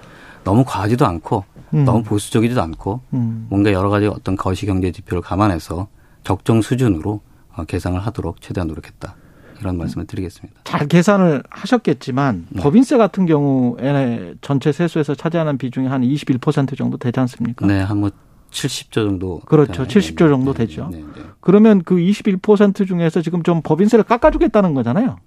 너무 0.45 0.63
과하지도 0.65 1.05
않고 1.05 1.43
음. 1.73 1.83
너무 1.83 2.01
보수적이지도 2.03 2.61
않고 2.61 3.01
음. 3.13 3.47
뭔가 3.49 3.73
여러 3.73 3.89
가지 3.89 4.07
어떤 4.07 4.37
거시 4.37 4.65
경제 4.65 4.91
지표를 4.93 5.21
감안해서 5.21 5.87
적정 6.23 6.61
수준으로 6.61 7.19
어, 7.57 7.63
계상을 7.65 7.99
하도록 7.99 8.39
최대한 8.41 8.67
노력했다. 8.67 9.15
이런 9.59 9.77
말씀을 9.77 10.05
드리겠습니다. 10.07 10.61
잘 10.63 10.87
계산을 10.87 11.43
하셨겠지만 11.49 12.47
네. 12.49 12.61
법인세 12.61 12.97
같은 12.97 13.25
경우에 13.25 14.35
전체 14.41 14.71
세수에서 14.71 15.15
차지하는 15.15 15.57
비중이 15.57 15.87
한 15.87 16.01
21% 16.01 16.77
정도 16.77 16.97
되지 16.97 17.19
않습니까? 17.19 17.65
네, 17.65 17.81
한 17.81 17.97
뭐 17.97 18.11
70조 18.51 18.91
정도. 18.93 19.39
그렇죠. 19.45 19.71
되나요? 19.73 19.87
70조 19.87 20.17
정도 20.29 20.53
되죠. 20.53 20.89
네, 20.91 20.99
네. 20.99 21.21
그러면 21.41 21.83
그 21.83 21.95
21% 21.95 22.87
중에서 22.87 23.21
지금 23.21 23.43
좀 23.43 23.61
법인세를 23.61 24.03
깎아주겠다는 24.03 24.73
거잖아요. 24.73 25.17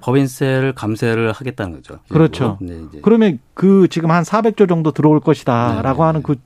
법인세를 0.00 0.72
감세를 0.74 1.32
하겠다는 1.32 1.74
거죠. 1.74 1.98
그렇죠. 2.08 2.56
네. 2.60 2.80
그러면 3.02 3.38
그 3.54 3.86
지금 3.88 4.10
한 4.10 4.22
400조 4.22 4.68
정도 4.68 4.92
들어올 4.92 5.20
것이다라고 5.20 5.82
네, 5.82 5.92
네, 5.92 6.02
하는 6.02 6.22
네. 6.22 6.24
그, 6.24 6.36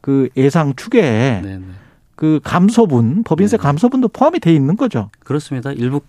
그 0.00 0.28
예상 0.36 0.74
추계에 0.74 1.40
네, 1.42 1.58
네. 1.58 1.64
그 2.16 2.40
감소분, 2.44 3.24
법인세 3.24 3.56
네. 3.56 3.62
감소분도 3.62 4.08
포함이 4.08 4.38
돼 4.40 4.54
있는 4.54 4.76
거죠. 4.76 5.10
그렇습니다. 5.20 5.72
일부 5.72 6.00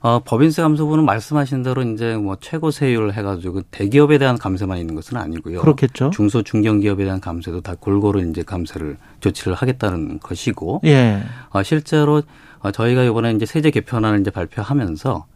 어, 0.00 0.20
법인세 0.24 0.62
감소분은 0.62 1.04
말씀하신 1.04 1.62
대로 1.62 1.82
이제 1.82 2.16
뭐 2.16 2.36
최고 2.40 2.70
세율 2.70 3.12
해가지고 3.12 3.62
대기업에 3.70 4.18
대한 4.18 4.36
감세만 4.36 4.78
있는 4.78 4.94
것은 4.96 5.16
아니고요. 5.16 5.60
그렇겠죠. 5.60 6.10
중소 6.10 6.42
중견 6.42 6.80
기업에 6.80 7.04
대한 7.04 7.20
감세도 7.20 7.60
다 7.60 7.74
골고루 7.78 8.28
이제 8.28 8.42
감세를 8.42 8.96
조치를 9.20 9.54
하겠다는 9.54 10.18
것이고 10.18 10.80
예. 10.84 11.22
어, 11.50 11.62
실제로 11.62 12.22
어, 12.60 12.70
저희가 12.72 13.04
이번에 13.04 13.32
이제 13.32 13.46
세제 13.46 13.70
개편안을 13.70 14.20
이제 14.20 14.30
발표하면서 14.30 15.26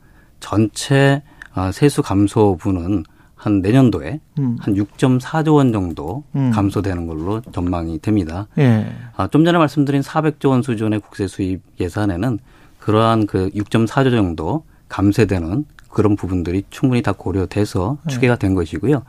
전체 0.40 1.22
어, 1.54 1.70
세수 1.72 2.02
감소분은 2.02 3.04
한 3.46 3.60
내년도에 3.60 4.18
음. 4.40 4.56
한 4.58 4.74
6.4조 4.74 5.54
원 5.54 5.72
정도 5.72 6.24
음. 6.34 6.50
감소되는 6.50 7.06
걸로 7.06 7.40
전망이 7.52 8.00
됩니다. 8.00 8.48
예. 8.58 8.92
아, 9.16 9.28
좀 9.28 9.44
전에 9.44 9.56
말씀드린 9.56 10.00
400조 10.00 10.48
원 10.50 10.62
수준의 10.62 10.98
국세 10.98 11.28
수입 11.28 11.62
예산에는 11.78 12.40
그러한 12.80 13.26
그 13.26 13.50
6.4조 13.50 14.10
정도 14.10 14.64
감세되는 14.88 15.64
그런 15.88 16.16
부분들이 16.16 16.64
충분히 16.70 17.02
다 17.02 17.12
고려돼서 17.12 17.98
네. 18.02 18.12
추계가 18.12 18.34
된 18.34 18.54
것이고요. 18.54 19.04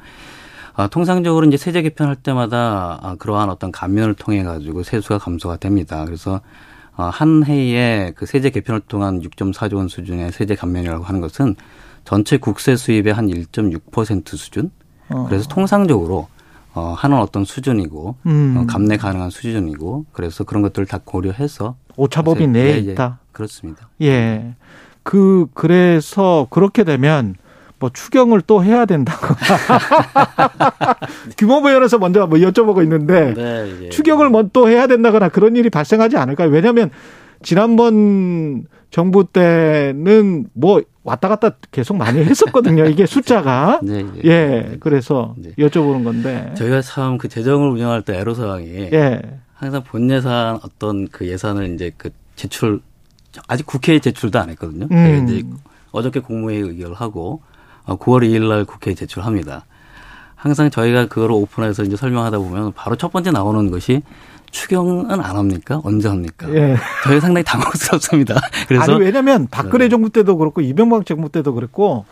아, 0.76 0.88
통상적으로 0.88 1.48
이제 1.48 1.58
세제 1.58 1.82
개편할 1.82 2.16
때마다 2.16 3.00
아, 3.02 3.16
그러한 3.18 3.50
어떤 3.50 3.72
감면을 3.72 4.14
통해 4.14 4.44
가지고 4.44 4.84
세수가 4.84 5.18
감소가 5.18 5.58
됩니다. 5.58 6.06
그래서 6.06 6.42
어, 6.96 7.06
한 7.06 7.44
해에 7.44 8.14
그 8.16 8.28
세제 8.28 8.52
개편을 8.52 8.82
통한 8.82 9.20
6.4조 9.20 9.78
원 9.78 9.88
수준의 9.88 10.32
세제 10.32 10.54
감면이라고 10.54 11.04
하는 11.04 11.22
것은 11.22 11.56
전체 12.08 12.38
국세 12.38 12.78
수입의 12.78 13.14
한 13.14 13.28
1.6% 13.28 14.38
수준. 14.38 14.72
어. 15.10 15.26
그래서 15.28 15.50
통상적으로 15.50 16.30
어, 16.74 16.96
하는 16.98 17.18
어떤 17.18 17.44
수준이고 17.44 18.16
음. 18.26 18.56
어, 18.58 18.66
감내 18.66 18.96
가능한 18.96 19.30
수준이고 19.30 20.06
그래서 20.14 20.46
그런 20.46 20.64
것들을 20.64 20.86
다 20.86 21.02
고려해서 21.04 21.76
오차법이 21.98 22.44
예, 22.44 22.48
내에 22.48 22.74
예, 22.76 22.78
있다. 22.78 23.20
그렇습니다. 23.34 23.90
예. 24.02 24.56
그 25.04 25.48
그래서 25.54 26.48
그렇게 26.50 26.86
되면 26.86 27.36
뭐 27.78 27.90
추경을 27.90 28.40
또 28.40 28.64
해야 28.64 28.86
된다고. 28.86 29.36
규모부연에서 31.38 31.98
먼저 31.98 32.26
뭐 32.26 32.40
여쭤보고 32.40 32.84
있는데 32.84 33.34
네, 33.34 33.84
예. 33.84 33.90
추경을 33.90 34.30
뭐 34.30 34.44
또 34.54 34.70
해야 34.70 34.88
된다거나 34.88 35.28
그런 35.28 35.58
일이 35.58 35.70
발생하지 35.70 36.16
않을까요? 36.16 36.52
왜냐하면 36.52 36.90
지난번 37.44 38.64
정부 38.90 39.26
때는 39.26 40.48
뭐 40.54 40.82
왔다 41.04 41.28
갔다 41.30 41.52
계속 41.72 41.96
많이 41.98 42.20
했었거든요. 42.24 42.86
이게 42.86 43.06
숫자가. 43.06 43.80
네, 43.84 44.04
네. 44.04 44.12
예, 44.26 44.78
그래서 44.80 45.36
네. 45.38 45.52
여쭤보는 45.58 46.04
건데. 46.04 46.54
저희가 46.58 46.82
참 46.82 47.18
그 47.18 47.28
재정을 47.30 47.70
운영할 47.70 48.02
때 48.02 48.18
애로 48.18 48.34
사항이 48.34 48.68
예. 48.94 49.22
항상 49.54 49.84
본 49.84 50.10
예산 50.10 50.60
어떤 50.64 51.08
그 51.08 51.28
예산을 51.28 51.74
이제 51.74 51.92
그 51.98 52.10
제출 52.36 52.82
아직 53.48 53.66
국회에 53.66 54.00
제출도 54.00 54.40
안 54.40 54.50
했거든요. 54.52 54.88
음. 54.92 55.26
이제 55.28 55.44
어저께 55.92 56.20
국무회의 56.20 56.62
의결을 56.62 56.96
하고 56.96 57.42
어, 57.86 57.98
9월 57.98 58.22
2일 58.24 58.48
날 58.50 58.66
국회에 58.66 58.94
제출합니다. 58.94 59.66
항상 60.36 60.70
저희가 60.70 61.08
그걸 61.08 61.32
오픈해서 61.32 61.84
이제 61.84 61.96
설명하다 61.96 62.38
보면 62.38 62.74
바로 62.74 62.96
첫 62.96 63.12
번째 63.12 63.32
나오는 63.32 63.72
것이 63.72 64.02
추경은 64.62 65.12
안 65.12 65.20
합니까? 65.22 65.82
언제 65.84 66.08
합니까? 66.08 66.48
예. 66.54 66.76
저희 67.04 67.20
상당히 67.20 67.44
당황스럽습니다. 67.44 68.36
그래서 68.68 68.94
아니 68.96 69.04
왜냐면 69.04 69.48
박근혜 69.52 69.86
네. 69.86 69.90
정부 69.90 70.10
때도 70.10 70.36
그렇고 70.38 70.62
이명박 70.62 71.06
정부 71.06 71.30
때도 71.30 71.54
그랬고 71.54 72.06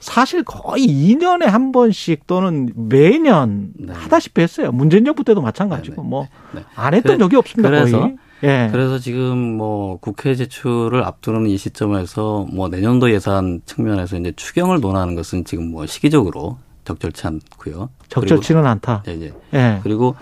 사실 0.00 0.42
거의 0.42 0.86
2년에 0.86 1.44
한 1.44 1.72
번씩 1.72 2.26
또는 2.26 2.70
매년 2.74 3.72
네. 3.76 3.92
하다시피 3.92 4.40
했어요. 4.40 4.72
문재인 4.72 5.04
정부 5.04 5.24
때도 5.24 5.42
마찬가지고 5.42 5.96
네, 5.96 6.02
네. 6.02 6.08
뭐 6.08 6.26
네. 6.54 6.64
안 6.74 6.94
했던 6.94 7.18
적이 7.18 7.36
없습니다. 7.36 7.68
그래서- 7.68 8.00
거의. 8.00 8.16
예. 8.42 8.70
그래서 8.72 8.98
지금 8.98 9.36
뭐 9.58 9.98
국회 9.98 10.34
제출을 10.34 11.04
앞두는 11.04 11.46
이 11.48 11.58
시점에서 11.58 12.46
뭐 12.50 12.68
내년도 12.68 13.12
예산 13.12 13.60
측면에서 13.66 14.16
이제 14.16 14.32
추경을 14.34 14.80
논하는 14.80 15.14
것은 15.14 15.44
지금 15.44 15.70
뭐 15.70 15.84
시기적으로 15.84 16.56
적절치 16.90 17.26
않고요. 17.26 17.90
적절치는 18.08 18.66
않다. 18.66 19.02
그리고, 19.04 19.24
예, 19.24 19.26
예. 19.26 19.58
예. 19.58 19.80
그리고 19.82 20.16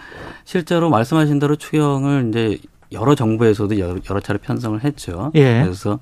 실제로 0.44 0.90
말씀하신 0.90 1.38
대로 1.38 1.56
추경을 1.56 2.28
이제 2.28 2.58
여러 2.92 3.14
정부에서도 3.14 3.78
여러, 3.78 3.98
여러 4.10 4.20
차례 4.20 4.38
편성을 4.38 4.82
했죠. 4.84 5.30
예. 5.34 5.62
그래서 5.62 5.98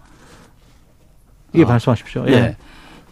이게 1.53 1.65
아, 1.65 1.69
말씀하십시오. 1.69 2.25
예. 2.29 2.33
예. 2.33 2.57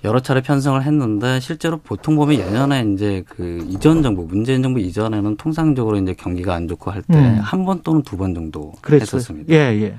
여러 0.04 0.20
차례 0.20 0.42
편성을 0.42 0.82
했는데 0.82 1.40
실제로 1.40 1.78
보통 1.78 2.16
보면 2.16 2.38
예년에 2.38 2.84
이제 2.92 3.24
그 3.28 3.64
이전 3.70 4.02
정부 4.02 4.26
문재인 4.26 4.62
정부 4.62 4.78
이전에는 4.80 5.36
통상적으로 5.36 5.96
이제 5.96 6.12
경기가 6.14 6.54
안 6.54 6.68
좋고 6.68 6.90
할때 6.90 7.14
음. 7.16 7.38
한번 7.40 7.80
또는 7.82 8.02
두 8.02 8.16
번 8.18 8.34
정도 8.34 8.72
그랬어요. 8.82 9.04
했었습니다. 9.18 9.52
예, 9.54 9.58
예. 9.80 9.96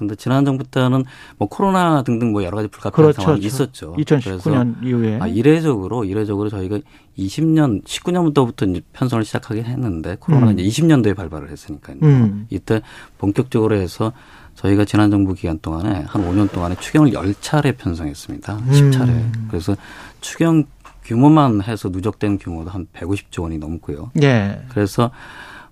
근데 0.00 0.14
지난 0.14 0.46
정부 0.46 0.64
때는 0.64 1.04
뭐 1.36 1.46
코로나 1.46 2.02
등등 2.02 2.32
뭐 2.32 2.42
여러 2.42 2.56
가지 2.56 2.68
불가피한 2.68 2.94
그렇죠. 3.12 3.20
상황이 3.20 3.40
그렇죠. 3.42 3.54
있었죠. 3.64 3.94
2019년 3.98 4.82
이후에. 4.82 5.18
아, 5.20 5.26
이례적으로 5.26 6.04
이례적으로 6.06 6.48
저희가 6.48 6.80
20년 7.18 7.84
19년부터부터 7.84 8.70
이제 8.70 8.80
편성을 8.94 9.22
시작하긴 9.26 9.64
했는데 9.66 10.16
코로나가 10.18 10.52
음. 10.52 10.58
이제 10.58 10.82
20년도에 10.82 11.14
발발을 11.14 11.50
했으니까요. 11.50 11.98
음. 12.02 12.46
이때 12.48 12.80
본격적으로 13.18 13.76
해서 13.76 14.12
저희가 14.54 14.86
지난 14.86 15.10
정부 15.10 15.34
기간 15.34 15.58
동안에 15.58 16.04
한 16.08 16.22
5년 16.26 16.50
동안에 16.50 16.76
추경을 16.80 17.10
10차례 17.10 17.76
편성했습니다. 17.76 18.54
음. 18.56 18.66
10차례. 18.70 19.48
그래서 19.48 19.76
추경 20.22 20.64
규모만 21.04 21.62
해서 21.62 21.90
누적된 21.90 22.38
규모도 22.38 22.70
한 22.70 22.86
150조 22.94 23.42
원이 23.42 23.58
넘고요. 23.58 24.12
예. 24.22 24.62
그래서 24.70 25.10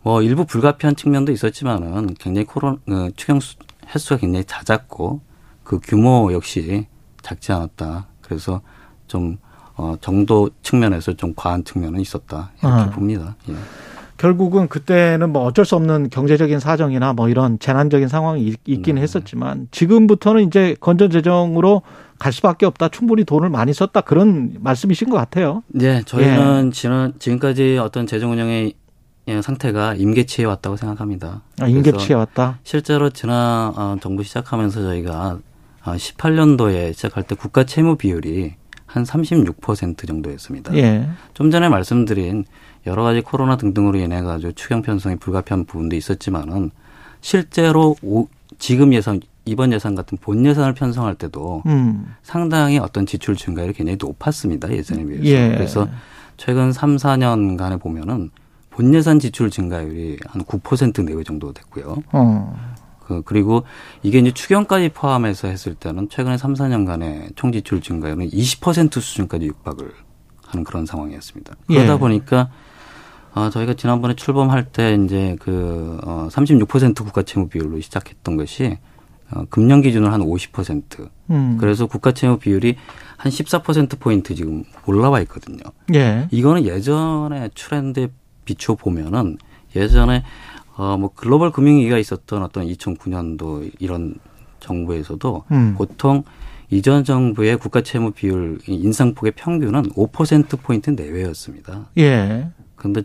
뭐 0.03 0.23
일부 0.23 0.45
불가피한 0.45 0.97
측면도 0.97 1.33
있었지만은 1.33 2.15
굉장히 2.19 2.45
코로나 2.47 2.77
어, 2.89 3.09
추경 3.17 3.41
수- 3.41 3.57
횟수가 3.95 4.19
굉장히 4.21 4.45
잦았고 4.45 5.21
그 5.65 5.81
규모 5.83 6.33
역시 6.33 6.87
작지 7.23 7.53
않았다. 7.53 8.07
그래서 8.23 8.61
좀 9.07 9.39
어, 9.77 9.95
정도 10.01 10.51
측면에서 10.63 11.15
좀 11.15 11.35
과한 11.37 11.65
측면은 11.65 12.01
있었다 12.01 12.51
이렇게 12.61 12.67
아. 12.83 12.91
봅니다. 12.91 13.37
예. 13.49 13.55
결국은 14.17 14.67
그때는 14.67 15.31
뭐 15.33 15.45
어쩔 15.45 15.65
수 15.65 15.77
없는 15.77 16.11
경제적인 16.11 16.59
사정이나 16.59 17.13
뭐 17.13 17.29
이런 17.29 17.61
재난적인 17.61 18.09
상황이 18.09 18.43
있- 18.49 18.59
있긴 18.67 18.97
네. 18.97 19.03
했었지만 19.03 19.69
지금부터는 19.71 20.45
이제 20.49 20.75
건전 20.81 21.11
재정으로 21.11 21.83
갈 22.19 22.33
수밖에 22.33 22.67
없다. 22.67 22.89
충분히 22.89 23.23
돈을 23.23 23.49
많이 23.49 23.73
썼다. 23.73 24.01
그런 24.01 24.57
말씀이신 24.59 25.09
것 25.11 25.17
같아요. 25.17 25.63
네, 25.69 26.03
저희는 26.05 26.73
지난 26.73 27.13
지금까지 27.21 27.79
어떤 27.81 28.09
재정 28.09 28.33
운영의 28.33 28.67
예, 28.67 28.73
상태가 29.43 29.95
임계치에 29.95 30.45
왔다고 30.45 30.77
생각합니다. 30.77 31.43
아, 31.61 31.67
임계치에 31.67 32.15
왔다. 32.15 32.59
실제로 32.65 33.11
지난 33.11 33.73
어, 33.77 33.97
정부 34.01 34.23
시작하면서 34.23 34.83
저희가 34.83 35.39
18년도에 35.83 36.93
시작할 36.95 37.23
때 37.25 37.35
국가 37.35 37.65
채무 37.65 37.97
비율이 37.97 38.55
한 38.87 39.05
36% 39.05 40.07
정도였습니다. 40.07 40.75
예. 40.77 41.09
좀 41.35 41.51
전에 41.51 41.69
말씀드린 41.69 42.45
여러 42.87 43.03
가지 43.03 43.21
코로나 43.21 43.57
등등으로 43.57 43.99
인해 43.99 44.23
가지고 44.23 44.53
추경 44.53 44.83
편성이 44.83 45.17
불가피한 45.17 45.67
부분도 45.67 45.95
있었지만은 45.97 46.71
실제로 47.21 47.97
오- 48.03 48.29
지금 48.59 48.95
예산 48.95 49.21
이번 49.45 49.73
예산 49.73 49.95
같은 49.95 50.19
본 50.21 50.45
예산을 50.45 50.75
편성할 50.75 51.15
때도 51.15 51.63
음. 51.67 52.15
상당히 52.23 52.79
어떤 52.79 53.07
지출 53.07 53.35
증가율이 53.37 53.73
굉장히 53.73 53.97
높았습니다 54.01 54.71
예전에 54.71 55.05
비해서. 55.05 55.25
예. 55.25 55.49
그래서 55.55 55.89
최근 56.37 56.73
3, 56.73 56.97
4년간에 56.97 57.81
보면은 57.81 58.31
본 58.79 58.95
예산 58.95 59.19
지출 59.19 59.51
증가율이 59.51 60.19
한 60.25 60.45
9% 60.45 61.05
내외 61.05 61.25
정도 61.25 61.53
됐고요. 61.53 61.97
어. 62.13 62.77
그 63.01 63.23
그리고 63.25 63.65
이게 64.05 64.21
이제 64.21 64.31
추경까지 64.31 64.91
포함해서 64.91 65.49
했을 65.49 65.75
때는 65.75 66.09
최근에 66.09 66.39
3, 66.39 66.55
4년간의 66.55 67.35
총 67.35 67.51
지출 67.51 67.81
증가율은 67.81 68.29
20% 68.29 69.01
수준까지 69.01 69.47
육박을 69.47 69.93
하는 70.47 70.63
그런 70.63 70.87
상황이었습니다. 70.87 71.57
그러다 71.67 71.95
예. 71.95 71.99
보니까 71.99 72.51
아, 73.35 73.51
저희가 73.51 73.75
지난번에 73.75 74.15
출범할 74.15 74.67
때 74.71 74.95
이제 75.05 75.37
그, 75.41 75.99
어, 76.05 76.29
36% 76.31 77.05
국가 77.05 77.25
채무 77.25 77.49
비율로 77.49 77.81
시작했던 77.81 78.37
것이 78.37 78.79
어, 79.33 79.45
금년 79.51 79.83
기준으로 79.83 80.13
한 80.13 80.21
50%. 80.21 81.09
음. 81.31 81.57
그래서 81.59 81.87
국가 81.87 82.13
채무 82.13 82.39
비율이 82.39 82.77
한 83.17 83.33
14%포인트 83.33 84.37
지금 84.37 84.63
올라와 84.87 85.21
있거든요. 85.23 85.63
예. 85.95 86.29
이거는 86.31 86.65
예전에 86.65 87.51
트렌드에 87.57 88.09
비춰 88.49 88.75
보면은 88.75 89.37
예전에 89.77 90.25
어 90.77 90.97
뭐 90.97 91.11
글로벌 91.15 91.51
금융위기가 91.51 91.99
있었던 91.99 92.43
어떤 92.43 92.65
2009년도 92.67 93.71
이런 93.79 94.15
정부에서도 94.61 95.45
음. 95.51 95.75
보통 95.77 96.23
이전 96.71 97.03
정부의 97.05 97.57
국가 97.59 97.83
채무 97.83 98.13
비율 98.13 98.59
인상폭의 98.67 99.33
평균은 99.33 99.91
5% 99.91 100.61
포인트 100.63 100.91
내외였습니다. 100.91 101.87
예. 101.99 102.49
근데 102.77 103.03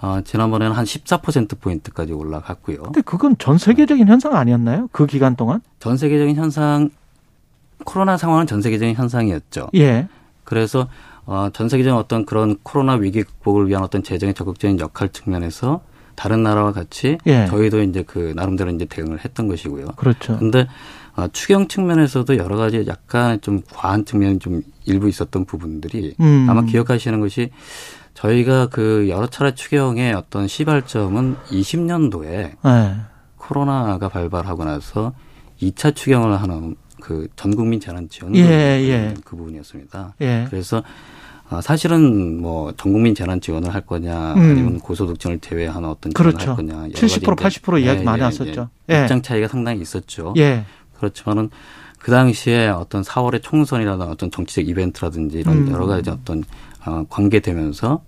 어 0.00 0.20
지난번에는 0.24 0.74
한 0.74 0.84
14% 0.84 1.60
포인트까지 1.60 2.12
올라갔고요. 2.14 2.82
근데 2.84 3.02
그건 3.02 3.36
전 3.38 3.58
세계적인 3.58 4.08
현상 4.08 4.34
아니었나요? 4.34 4.88
그 4.92 5.06
기간 5.06 5.36
동안? 5.36 5.60
전 5.78 5.96
세계적인 5.98 6.36
현상 6.36 6.90
코로나 7.84 8.16
상황은 8.16 8.46
전 8.46 8.62
세계적인 8.62 8.94
현상이었죠. 8.94 9.68
예. 9.74 10.08
그래서 10.44 10.88
어, 11.30 11.48
전 11.52 11.68
세계적인 11.68 11.96
어떤 11.96 12.26
그런 12.26 12.56
코로나 12.64 12.94
위기 12.94 13.22
극복을 13.22 13.68
위한 13.68 13.84
어떤 13.84 14.02
재정의 14.02 14.34
적극적인 14.34 14.80
역할 14.80 15.10
측면에서 15.10 15.80
다른 16.16 16.42
나라와 16.42 16.72
같이 16.72 17.18
예. 17.24 17.46
저희도 17.46 17.82
이제 17.82 18.02
그 18.02 18.32
나름대로 18.34 18.68
이제 18.72 18.84
대응을 18.84 19.24
했던 19.24 19.46
것이고요. 19.46 19.92
그렇죠. 19.94 20.36
근데 20.40 20.66
어, 21.14 21.28
추경 21.32 21.68
측면에서도 21.68 22.36
여러 22.36 22.56
가지 22.56 22.84
약간 22.88 23.40
좀 23.42 23.62
과한 23.72 24.04
측면이 24.06 24.40
좀 24.40 24.62
일부 24.86 25.08
있었던 25.08 25.44
부분들이 25.44 26.16
음. 26.18 26.48
아마 26.50 26.62
기억하시는 26.62 27.20
것이 27.20 27.50
저희가 28.14 28.66
그 28.66 29.08
여러 29.08 29.28
차례 29.28 29.54
추경의 29.54 30.14
어떤 30.14 30.48
시발점은 30.48 31.36
20년도에 31.48 32.56
예. 32.66 32.96
코로나가 33.36 34.08
발발하고 34.08 34.64
나서 34.64 35.12
2차 35.62 35.94
추경을 35.94 36.42
하는 36.42 36.74
그 37.00 37.28
전국민 37.36 37.78
재난 37.78 38.08
지원 38.08 38.34
예, 38.34 38.42
예. 38.42 39.14
그 39.24 39.36
부분이었습니다. 39.36 40.14
예. 40.22 40.46
그래서 40.50 40.82
아, 41.50 41.60
사실은 41.60 42.40
뭐 42.40 42.72
전국민 42.76 43.12
재난 43.12 43.40
지원을 43.40 43.74
할 43.74 43.80
거냐 43.80 44.34
음. 44.34 44.38
아니면 44.38 44.78
고소득층을 44.78 45.40
제외하는 45.40 45.88
어떤 45.88 46.12
지원을 46.12 46.32
그렇죠. 46.32 46.50
할 46.50 46.56
거냐 46.56 46.74
여러 46.74 46.88
70% 46.90 47.36
가지 47.36 47.60
80% 47.60 47.82
이야기 47.82 48.00
예, 48.00 48.04
많이 48.04 48.20
예, 48.20 48.24
왔었죠. 48.24 48.68
예. 48.88 48.94
예. 48.94 49.02
입장 49.02 49.20
차이가 49.20 49.48
상당히 49.48 49.80
있었죠. 49.80 50.32
예. 50.36 50.64
그렇지만은 50.96 51.50
그 51.98 52.12
당시에 52.12 52.68
어떤 52.68 53.02
4월의 53.02 53.42
총선이라든가 53.42 54.10
어떤 54.12 54.30
정치적 54.30 54.68
이벤트라든지 54.68 55.40
이런 55.40 55.66
음. 55.68 55.72
여러 55.72 55.86
가지 55.86 56.08
어떤 56.08 56.44
어, 56.86 57.04
관계되면서 57.10 58.00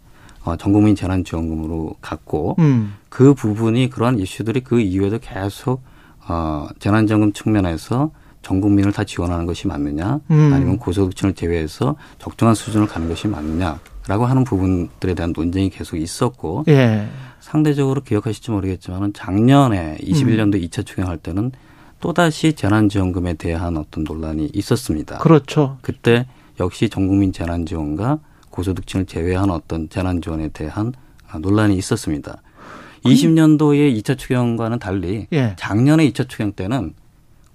어, 0.45 0.57
전국민 0.57 0.95
재난 0.95 1.25
지원금으로 1.25 1.97
갔고 2.01 2.55
음. 2.61 2.95
그 3.09 3.35
부분이 3.35 3.91
그러한 3.91 4.21
이슈들이 4.21 4.61
그 4.61 4.81
이후에도 4.81 5.19
계속 5.21 5.83
어, 6.29 6.69
재난지원금 6.79 7.33
측면에서 7.33 8.13
전 8.43 8.61
국민을 8.61 8.93
다 8.93 9.05
지원하는 9.05 9.47
것이 9.47 9.67
맞느냐 9.67 10.21
음. 10.31 10.51
아니면 10.53 10.79
고소득층을 10.79 11.35
제외해서 11.35 11.97
적정한 12.19 12.55
수준을 12.55 12.87
가는 12.87 13.09
것이 13.09 13.29
맞느냐라고 13.29 14.27
하는 14.27 14.45
부분들에 14.45 15.15
대한 15.15 15.33
논쟁이 15.35 15.71
계속 15.71 15.97
있었고 15.97 16.65
예. 16.69 17.09
상대적으로 17.41 18.03
기억하실지 18.03 18.51
모르겠지만은 18.51 19.13
작년에 19.13 19.99
21년도 20.03 20.55
음. 20.55 20.61
2차 20.61 20.85
추경할 20.85 21.19
때는 21.19 21.53
또다시 22.01 22.53
재난지원금에 22.55 23.35
대한 23.35 23.77
어떤 23.77 24.05
논란이 24.05 24.51
있었습니다. 24.53 25.19
그렇죠. 25.19 25.79
그때 25.83 26.27
역시 26.61 26.89
전 26.89 27.07
국민 27.07 27.33
재난지원과 27.33 28.19
고소득층을 28.51 29.07
제외한 29.07 29.51
어떤 29.51 29.89
재난지원에 29.89 30.49
대한 30.49 30.93
아, 31.31 31.39
논란이 31.39 31.77
있었습니다. 31.77 32.43
20년도의 33.05 34.01
2차 34.01 34.19
추경과는 34.19 34.79
달리 34.79 35.27
예. 35.33 35.55
작년에 35.57 36.09
2차 36.11 36.29
추경 36.29 36.53
때는 36.53 36.95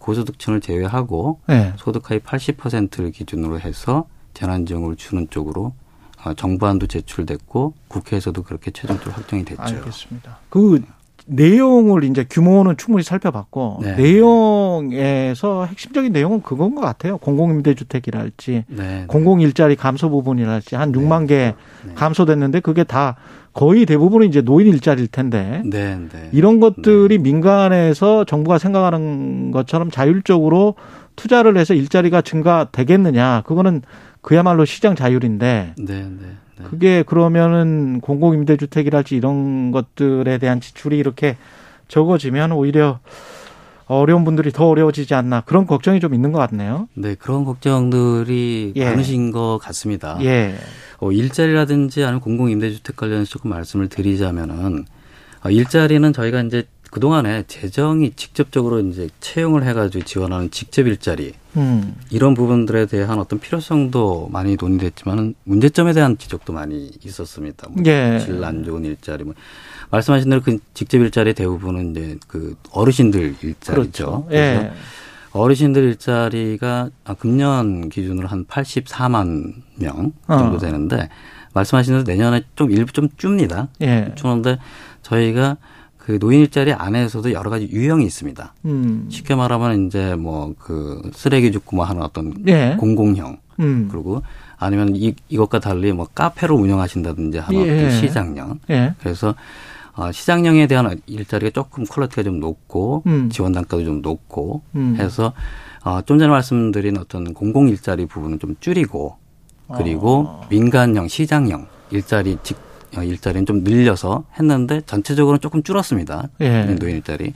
고소득층을 0.07 0.61
제외하고 0.61 1.41
네. 1.47 1.73
소득 1.77 2.09
하위 2.09 2.19
80%를 2.21 3.11
기준으로 3.11 3.59
해서 3.59 4.07
재난지원금을 4.33 4.95
주는 4.95 5.27
쪽으로 5.29 5.73
어, 6.23 6.33
정부안도 6.33 6.87
제출됐고 6.87 7.73
국회에서도 7.89 8.41
그렇게 8.43 8.71
최종적으로 8.71 9.13
확정이 9.13 9.43
됐죠. 9.43 9.61
알겠습니다. 9.61 10.39
그 10.49 10.81
내용을 11.27 12.03
이제 12.03 12.25
규모는 12.29 12.77
충분히 12.77 13.03
살펴봤고 13.03 13.79
네. 13.81 13.95
내용에서 13.95 15.65
핵심적인 15.65 16.13
내용은 16.13 16.41
그건 16.41 16.73
것 16.73 16.81
같아요. 16.81 17.17
공공임대주택이랄지 17.17 18.65
네. 18.67 19.03
공공일자리 19.07 19.75
감소 19.75 20.09
부분이랄지 20.09 20.75
한 20.75 20.91
6만 20.91 21.27
개 21.27 21.53
네. 21.85 21.93
감소됐는데 21.95 22.61
그게 22.61 22.83
다 22.83 23.17
거의 23.53 23.85
대부분은 23.85 24.27
이제 24.27 24.41
노인 24.41 24.67
일자리일 24.67 25.07
텐데 25.07 25.61
네, 25.65 25.97
네. 25.97 26.29
이런 26.31 26.59
것들이 26.59 27.17
민간에서 27.17 28.23
정부가 28.23 28.57
생각하는 28.57 29.51
것처럼 29.51 29.91
자율적으로 29.91 30.75
투자를 31.17 31.57
해서 31.57 31.73
일자리가 31.73 32.21
증가되겠느냐 32.21 33.43
그거는 33.45 33.81
그야말로 34.21 34.63
시장 34.63 34.95
자율인데 34.95 35.73
네, 35.77 35.93
네. 35.93 36.37
네. 36.57 36.65
그게 36.69 37.03
그러면은 37.03 37.99
공공임대주택이랄지 37.99 39.17
이런 39.17 39.71
것들에 39.71 40.37
대한 40.37 40.61
지출이 40.61 40.97
이렇게 40.97 41.35
적어지면 41.89 42.53
오히려 42.53 42.99
어려운 43.87 44.25
분들이 44.25 44.51
더 44.51 44.67
어려워지지 44.67 45.13
않나 45.13 45.41
그런 45.41 45.65
걱정이 45.65 45.99
좀 45.99 46.13
있는 46.13 46.31
것 46.31 46.39
같네요. 46.39 46.89
네, 46.93 47.15
그런 47.15 47.45
걱정들이 47.45 48.73
예. 48.75 48.85
많으신 48.85 49.31
것 49.31 49.59
같습니다. 49.61 50.17
예. 50.21 50.55
어, 50.99 51.11
일자리라든지 51.11 52.03
아니면 52.03 52.19
공공임대주택 52.21 52.95
관련해서 52.95 53.29
조금 53.29 53.51
말씀을 53.51 53.87
드리자면은 53.87 54.85
어, 55.43 55.49
일자리는 55.49 56.11
저희가 56.11 56.41
이제 56.41 56.67
그동안에 56.91 57.43
재정이 57.47 58.13
직접적으로 58.15 58.79
이제 58.79 59.09
채용을 59.19 59.63
해가지고 59.63 60.05
지원하는 60.05 60.51
직접 60.51 60.87
일자리 60.87 61.33
음. 61.55 61.95
이런 62.09 62.33
부분들에 62.33 62.85
대한 62.85 63.19
어떤 63.19 63.39
필요성도 63.39 64.29
많이 64.31 64.55
논의됐지만은 64.59 65.35
문제점에 65.43 65.93
대한 65.93 66.17
지적도 66.17 66.53
많이 66.53 66.91
있었습니다. 67.03 67.67
뭐 67.69 67.83
예. 67.85 68.19
질안 68.23 68.63
좋은 68.63 68.85
일자리 68.85 69.23
뭐 69.23 69.33
말씀하신 69.89 70.29
대로 70.29 70.41
그 70.41 70.59
직접 70.73 70.97
일자리 70.99 71.33
대부분은 71.33 71.91
이제 71.91 72.17
그 72.27 72.55
어르신들 72.71 73.35
일자리죠. 73.41 73.71
그렇죠. 73.73 74.25
그래서 74.27 74.63
예. 74.63 74.71
어르신들 75.31 75.83
일자리가 75.83 76.89
아, 77.03 77.13
금년 77.13 77.89
기준으로 77.89 78.27
한 78.27 78.45
84만 78.45 79.53
명 79.75 80.13
정도 80.27 80.55
어. 80.55 80.59
되는데 80.59 81.09
말씀하신 81.53 81.93
대로 81.93 82.03
내년에 82.03 82.43
좀 82.55 82.71
일부 82.71 82.91
좀 82.91 83.09
줍니다. 83.17 83.67
예. 83.81 84.11
주는데 84.15 84.57
저희가 85.01 85.57
그 86.07 86.17
노인 86.19 86.39
일자리 86.39 86.71
안에서도 86.71 87.33
여러 87.33 87.49
가지 87.49 87.67
유형이 87.69 88.05
있습니다. 88.05 88.53
음. 88.63 89.07
쉽게 89.09 89.35
말하면 89.35 89.87
이제 89.87 90.15
뭐 90.15 90.53
그 90.57 91.01
쓰레기 91.13 91.51
줍고 91.51 91.75
뭐 91.75 91.83
하는 91.83 92.01
어떤 92.01 92.33
예. 92.47 92.77
공공형 92.79 93.39
음. 93.59 93.89
그리고 93.91 94.21
아니면 94.57 94.95
이 94.95 95.13
이것과 95.27 95.59
달리 95.59 95.91
뭐 95.91 96.07
카페를 96.15 96.55
운영하신다든지 96.55 97.39
하는 97.39 97.67
예. 97.67 97.73
어떤 97.73 97.91
시장형 97.91 98.59
예. 98.69 98.93
그래서 99.01 99.35
어, 99.97 100.09
시장형에 100.09 100.67
대한 100.67 100.97
일자리가 101.07 101.51
조금 101.51 101.83
quality가 101.83 102.23
좀 102.23 102.39
높고 102.39 103.03
음. 103.05 103.29
지원 103.29 103.51
단가도 103.51 103.83
좀 103.83 104.01
높고 104.01 104.61
음. 104.75 104.95
해서 104.97 105.33
어, 105.83 106.01
좀 106.05 106.19
전에 106.19 106.29
말씀드린 106.29 106.97
어떤 106.97 107.33
공공 107.33 107.67
일자리 107.67 108.05
부분은 108.05 108.39
좀 108.39 108.55
줄이고 108.61 109.17
그리고 109.75 110.23
어. 110.27 110.47
민간형 110.49 111.09
시장형 111.09 111.67
일자리 111.91 112.37
직 112.43 112.55
어, 112.55 112.66
일자리는 112.95 113.45
좀 113.45 113.63
늘려서 113.63 114.25
했는데 114.39 114.81
전체적으로는 114.85 115.39
조금 115.39 115.63
줄었습니다. 115.63 116.29
예. 116.41 116.63
노인 116.79 116.97
일자리. 116.97 117.33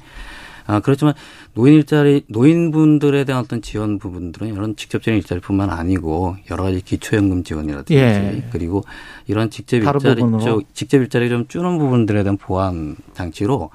아, 0.68 0.80
그렇지만 0.80 1.14
노인 1.54 1.74
일자리, 1.74 2.24
노인분들에 2.28 3.26
대한 3.26 3.44
어떤 3.44 3.62
지원 3.62 4.00
부분들은 4.00 4.48
이런 4.54 4.76
직접적인 4.76 5.18
일자리뿐만 5.18 5.70
아니고 5.70 6.38
여러 6.50 6.64
가지 6.64 6.82
기초연금 6.82 7.44
지원이라든지 7.44 7.96
예. 7.96 8.48
그리고 8.52 8.84
이런 9.28 9.50
직접 9.50 9.78
일자리 9.78 10.22
부분으로. 10.22 10.44
쪽, 10.44 10.74
직접 10.74 10.98
일자리 10.98 11.30
좀 11.30 11.48
주는 11.48 11.78
부분들에 11.78 12.24
대한 12.24 12.38
보완 12.38 12.96
장치로 13.14 13.70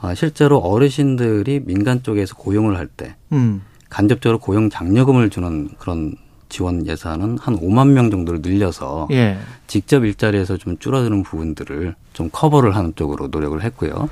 아, 0.00 0.14
실제로 0.14 0.58
어르신들이 0.58 1.60
민간 1.64 2.02
쪽에서 2.02 2.34
고용을 2.36 2.76
할때 2.76 3.16
음. 3.32 3.62
간접적으로 3.88 4.38
고용 4.38 4.68
장려금을 4.68 5.30
주는 5.30 5.68
그런 5.78 6.14
지원 6.48 6.86
예산은 6.86 7.38
한 7.38 7.58
5만 7.58 7.88
명 7.88 8.10
정도를 8.10 8.40
늘려서 8.42 9.08
예. 9.10 9.36
직접 9.66 10.04
일자리에서 10.04 10.56
좀 10.56 10.78
줄어드는 10.78 11.22
부분들을 11.22 11.94
좀 12.12 12.30
커버를 12.32 12.76
하는 12.76 12.92
쪽으로 12.96 13.28
노력을 13.28 13.60
했고요. 13.62 14.08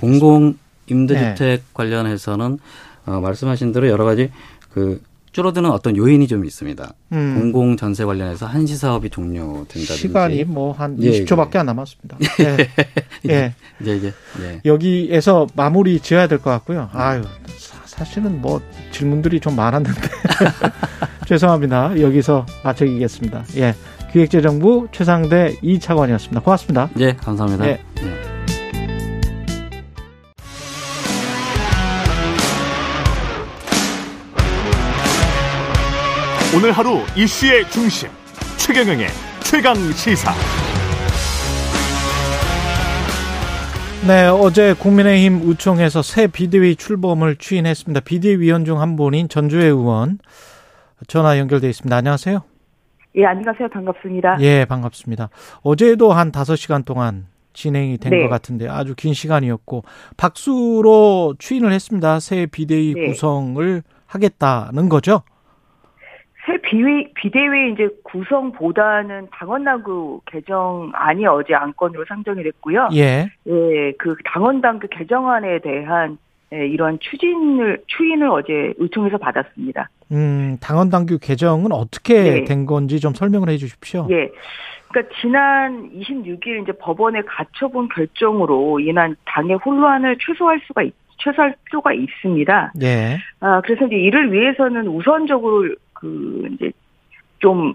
공공 0.00 0.56
임대주택 0.86 1.36
네. 1.38 1.62
관련해서는 1.72 2.58
어, 3.06 3.20
말씀하신 3.20 3.72
대로 3.72 3.88
여러 3.88 4.04
가지 4.04 4.30
그 4.72 5.02
줄어드는 5.32 5.68
어떤 5.70 5.96
요인이 5.96 6.28
좀 6.28 6.44
있습니다. 6.44 6.92
음. 7.12 7.34
공공 7.40 7.76
전세 7.76 8.04
관련해서 8.04 8.46
한시 8.46 8.76
사업이 8.76 9.10
종료된다든지 9.10 9.96
시간이 9.96 10.44
뭐한 10.44 10.98
예, 11.02 11.24
20초밖에 11.24 11.56
예. 11.56 11.58
안 11.58 11.66
남았습니다. 11.66 12.18
예. 12.40 12.68
예. 13.30 13.54
이제 13.80 13.96
이제 13.96 14.14
네. 14.40 14.60
여기에서 14.64 15.46
마무리 15.56 15.98
지어야 15.98 16.28
될 16.28 16.38
것 16.38 16.50
같고요. 16.50 16.88
아유, 16.92 17.22
사- 17.58 17.80
사실은 17.84 18.40
뭐 18.40 18.60
질문들이 18.92 19.40
좀 19.40 19.56
많았는데. 19.56 20.00
죄송합니다. 21.26 22.00
여기서 22.00 22.46
마치겠습니다. 22.64 23.44
예. 23.56 23.74
기획재정부 24.12 24.88
최상대 24.92 25.56
이차관이었습니다. 25.62 26.40
고맙습니다. 26.42 26.88
예, 27.00 27.14
감사합니다. 27.14 27.66
예. 27.66 27.70
예. 27.70 28.14
오늘 36.56 36.70
하루 36.72 37.00
이슈의 37.16 37.68
중심 37.70 38.08
최경영의 38.58 39.08
최강 39.42 39.74
시사. 39.92 40.32
네, 44.06 44.26
어제 44.28 44.74
국민의힘 44.74 45.48
우총에서 45.48 46.02
새 46.02 46.26
비대위 46.26 46.76
출범을 46.76 47.36
추인했습니다. 47.36 48.00
비대위 48.00 48.36
위원 48.36 48.64
중 48.64 48.78
한 48.78 48.96
분인 48.96 49.28
전주혜 49.28 49.64
의원 49.64 50.18
전화 51.06 51.38
연결돼 51.38 51.68
있습니다. 51.68 51.96
안녕하세요. 51.96 52.40
예, 53.16 53.24
안녕하세요. 53.26 53.68
반갑습니다. 53.68 54.38
예, 54.40 54.64
반갑습니다. 54.64 55.28
어제도 55.62 56.12
한 56.12 56.32
5시간 56.32 56.84
동안 56.84 57.26
진행이 57.52 57.98
된것 57.98 58.18
네. 58.18 58.28
같은데 58.28 58.68
아주 58.68 58.94
긴 58.96 59.14
시간이었고 59.14 59.84
박수로 60.16 61.34
추인을 61.38 61.72
했습니다. 61.72 62.18
새 62.18 62.46
비대위 62.46 62.94
네. 62.94 63.06
구성을 63.06 63.82
하겠다는 64.06 64.88
거죠? 64.88 65.22
새 66.46 66.58
비위, 66.58 67.12
비대위 67.14 67.72
이제 67.72 67.88
구성보다는 68.02 69.28
당원당규 69.32 70.20
개정안이 70.26 71.26
어제 71.26 71.54
안건으로 71.54 72.04
상정이 72.06 72.42
됐고요. 72.42 72.90
예. 72.94 73.30
예, 73.46 73.92
그 73.98 74.16
당원당규 74.26 74.88
개정안에 74.90 75.60
대한 75.60 76.18
예, 76.52 76.66
이런 76.66 76.98
추진을, 77.00 77.82
추인을 77.86 78.28
어제 78.28 78.74
의총에서 78.76 79.18
받았습니다. 79.18 79.88
음, 80.12 80.58
당원 80.60 80.90
당규 80.90 81.18
개정은 81.20 81.72
어떻게 81.72 82.22
네. 82.22 82.44
된 82.44 82.66
건지 82.66 83.00
좀 83.00 83.14
설명을 83.14 83.48
해 83.48 83.56
주십시오. 83.56 84.06
예. 84.10 84.30
그러니까 84.88 85.14
지난 85.20 85.90
26일 85.90 86.62
이제 86.62 86.72
법원의 86.72 87.24
가처분 87.26 87.88
결정으로 87.88 88.78
인한 88.80 89.16
당의 89.24 89.56
혼란을 89.56 90.18
최소화할 90.20 90.60
수가 90.66 90.82
있, 90.82 90.94
최소화할 91.18 91.56
필요가 91.64 91.92
있습니다. 91.92 92.72
예. 92.82 93.18
아, 93.40 93.60
그래서 93.62 93.86
이제 93.86 93.96
이를 93.96 94.32
위해서는 94.32 94.86
우선적으로 94.86 95.74
그 95.94 96.48
이제 96.52 96.70
좀 97.40 97.74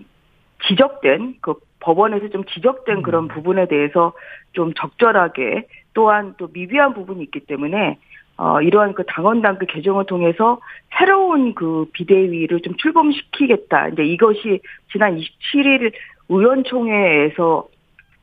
지적된 0.67 1.35
그 1.41 1.55
법원에서 1.79 2.29
좀 2.29 2.43
지적된 2.45 3.01
그런 3.01 3.27
부분에 3.27 3.67
대해서 3.67 4.13
좀 4.53 4.73
적절하게 4.73 5.67
또한 5.93 6.35
또 6.37 6.47
미비한 6.51 6.93
부분이 6.93 7.23
있기 7.23 7.41
때문에 7.41 7.97
어 8.39 8.61
이러한 8.61 8.93
그 8.93 9.03
당원당규 9.05 9.65
개정을 9.65 10.05
통해서 10.05 10.59
새로운 10.97 11.53
그 11.55 11.85
비대위를 11.91 12.61
좀 12.61 12.73
출범시키겠다. 12.77 13.89
이제 13.89 14.03
이것이 14.05 14.61
지난 14.93 15.17
27일 15.17 15.91
의원총회에서 16.29 17.67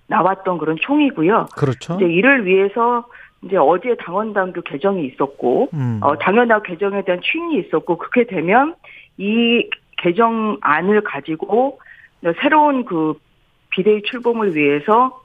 나왔던 0.06 0.56
그런 0.56 0.78
총이고요. 0.80 1.48
그렇죠. 1.54 1.96
이제 1.96 2.06
이를 2.06 2.46
위해서 2.46 3.04
이제 3.44 3.58
어제 3.58 3.94
당원당규 3.96 4.62
개정이 4.62 5.04
있었고 5.04 5.68
음. 5.74 6.00
어, 6.02 6.16
당연한 6.16 6.62
개정에 6.62 7.02
대한 7.02 7.20
추인이 7.20 7.58
있었고 7.58 7.98
그렇게 7.98 8.24
되면 8.24 8.74
이 9.18 9.68
개정안을 9.98 11.02
가지고 11.02 11.78
새로운 12.40 12.86
그 12.86 13.20
비대위 13.68 14.00
출범을 14.00 14.56
위해서 14.56 15.20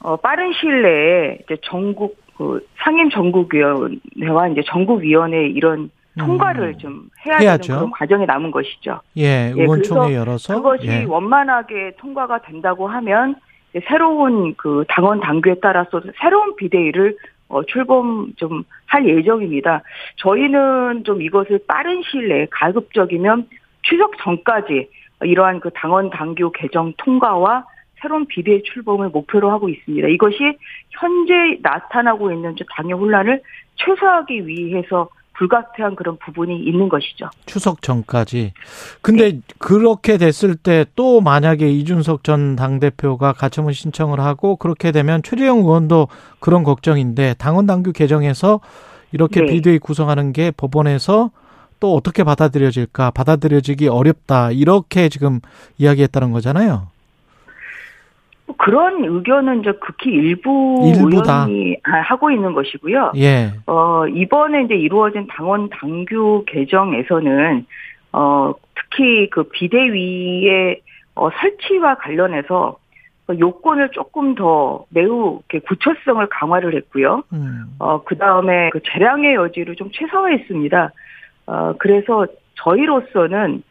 어, 0.00 0.16
빠른 0.16 0.54
시일 0.54 0.80
내에 0.82 1.38
이제 1.44 1.58
전국 1.64 2.16
그 2.38 2.66
상임 2.78 3.10
전국위원회와 3.10 4.48
이제 4.48 4.62
전국위원회 4.66 5.48
이런 5.48 5.90
통과를 6.18 6.68
음. 6.68 6.78
좀 6.78 7.10
해야 7.26 7.36
해야죠. 7.38 7.66
되는 7.66 7.78
그런 7.80 7.90
과정이 7.90 8.26
남은 8.26 8.50
것이죠. 8.50 9.00
예, 9.18 9.52
예, 9.56 9.60
의원총회 9.60 10.06
그래서 10.08 10.14
열어서 10.14 10.54
그것이 10.56 10.86
예. 10.88 11.04
원만하게 11.04 11.92
통과가 11.98 12.42
된다고 12.42 12.88
하면 12.88 13.34
새로운 13.86 14.54
그 14.56 14.84
당원 14.88 15.20
당규에 15.20 15.56
따라서 15.60 16.00
새로운 16.20 16.56
비대위를 16.56 17.16
어, 17.48 17.62
출범 17.64 18.32
좀 18.36 18.64
할 18.88 19.06
예정입니다. 19.06 19.82
저희는 20.16 21.04
좀 21.04 21.22
이것을 21.22 21.60
빠른 21.68 22.02
시일 22.02 22.28
내에 22.28 22.46
가급적이면 22.50 23.48
추석 23.82 24.16
전까지 24.18 24.88
이러한 25.22 25.60
그 25.60 25.70
당원 25.74 26.10
당규 26.10 26.50
개정 26.54 26.92
통과와 26.96 27.64
새로운 28.00 28.26
비대위 28.26 28.62
출범을 28.62 29.08
목표로 29.10 29.50
하고 29.50 29.68
있습니다. 29.68 30.08
이것이 30.08 30.36
현재 30.90 31.58
나타나고 31.62 32.32
있는 32.32 32.54
당의 32.76 32.92
혼란을 32.94 33.42
최소화하기 33.76 34.46
위해서 34.46 35.08
불가피한 35.38 35.94
그런 35.94 36.18
부분이 36.18 36.64
있는 36.64 36.88
것이죠. 36.88 37.30
추석 37.46 37.80
전까지. 37.80 38.52
근데 39.02 39.32
네. 39.32 39.40
그렇게 39.58 40.18
됐을 40.18 40.56
때 40.56 40.84
또 40.96 41.20
만약에 41.20 41.70
이준석 41.70 42.24
전 42.24 42.56
당대표가 42.56 43.32
가처분 43.32 43.72
신청을 43.72 44.18
하고 44.18 44.56
그렇게 44.56 44.90
되면 44.90 45.22
최재형 45.22 45.58
의원도 45.58 46.08
그런 46.40 46.64
걱정인데 46.64 47.34
당원 47.38 47.66
당규 47.66 47.92
개정해서 47.92 48.60
이렇게 49.12 49.40
네. 49.40 49.46
비대위 49.46 49.78
구성하는 49.78 50.32
게 50.32 50.50
법원에서 50.50 51.30
또 51.78 51.94
어떻게 51.94 52.24
받아들여질까 52.24 53.12
받아들여지기 53.12 53.86
어렵다 53.86 54.50
이렇게 54.50 55.08
지금 55.08 55.40
이야기했다는 55.78 56.32
거잖아요. 56.32 56.88
그런 58.58 59.04
의견은 59.04 59.60
이제 59.60 59.72
극히 59.80 60.10
일부 60.10 60.82
일부다. 60.84 61.46
의원이 61.46 61.76
하고 61.82 62.30
있는 62.30 62.52
것이고요. 62.52 63.12
예. 63.16 63.52
어, 63.66 64.06
이번에 64.06 64.64
이제 64.64 64.74
이루어진 64.74 65.26
당원 65.28 65.70
당규 65.70 66.44
개정에서는 66.46 67.66
어, 68.12 68.52
특히 68.74 69.30
그 69.30 69.44
비대위의 69.44 70.80
어, 71.14 71.30
설치와 71.30 71.96
관련해서 71.96 72.76
요건을 73.38 73.90
조금 73.90 74.34
더 74.34 74.84
매우 74.88 75.40
구체성을 75.66 76.26
강화를 76.28 76.74
했고요. 76.74 77.22
음. 77.32 77.64
어, 77.78 78.02
그 78.02 78.16
다음에 78.16 78.70
그 78.70 78.80
재량의 78.90 79.34
여지를 79.34 79.76
좀 79.76 79.90
최소화했습니다. 79.92 80.92
어, 81.46 81.74
그래서 81.78 82.26
저희로서는 82.54 83.62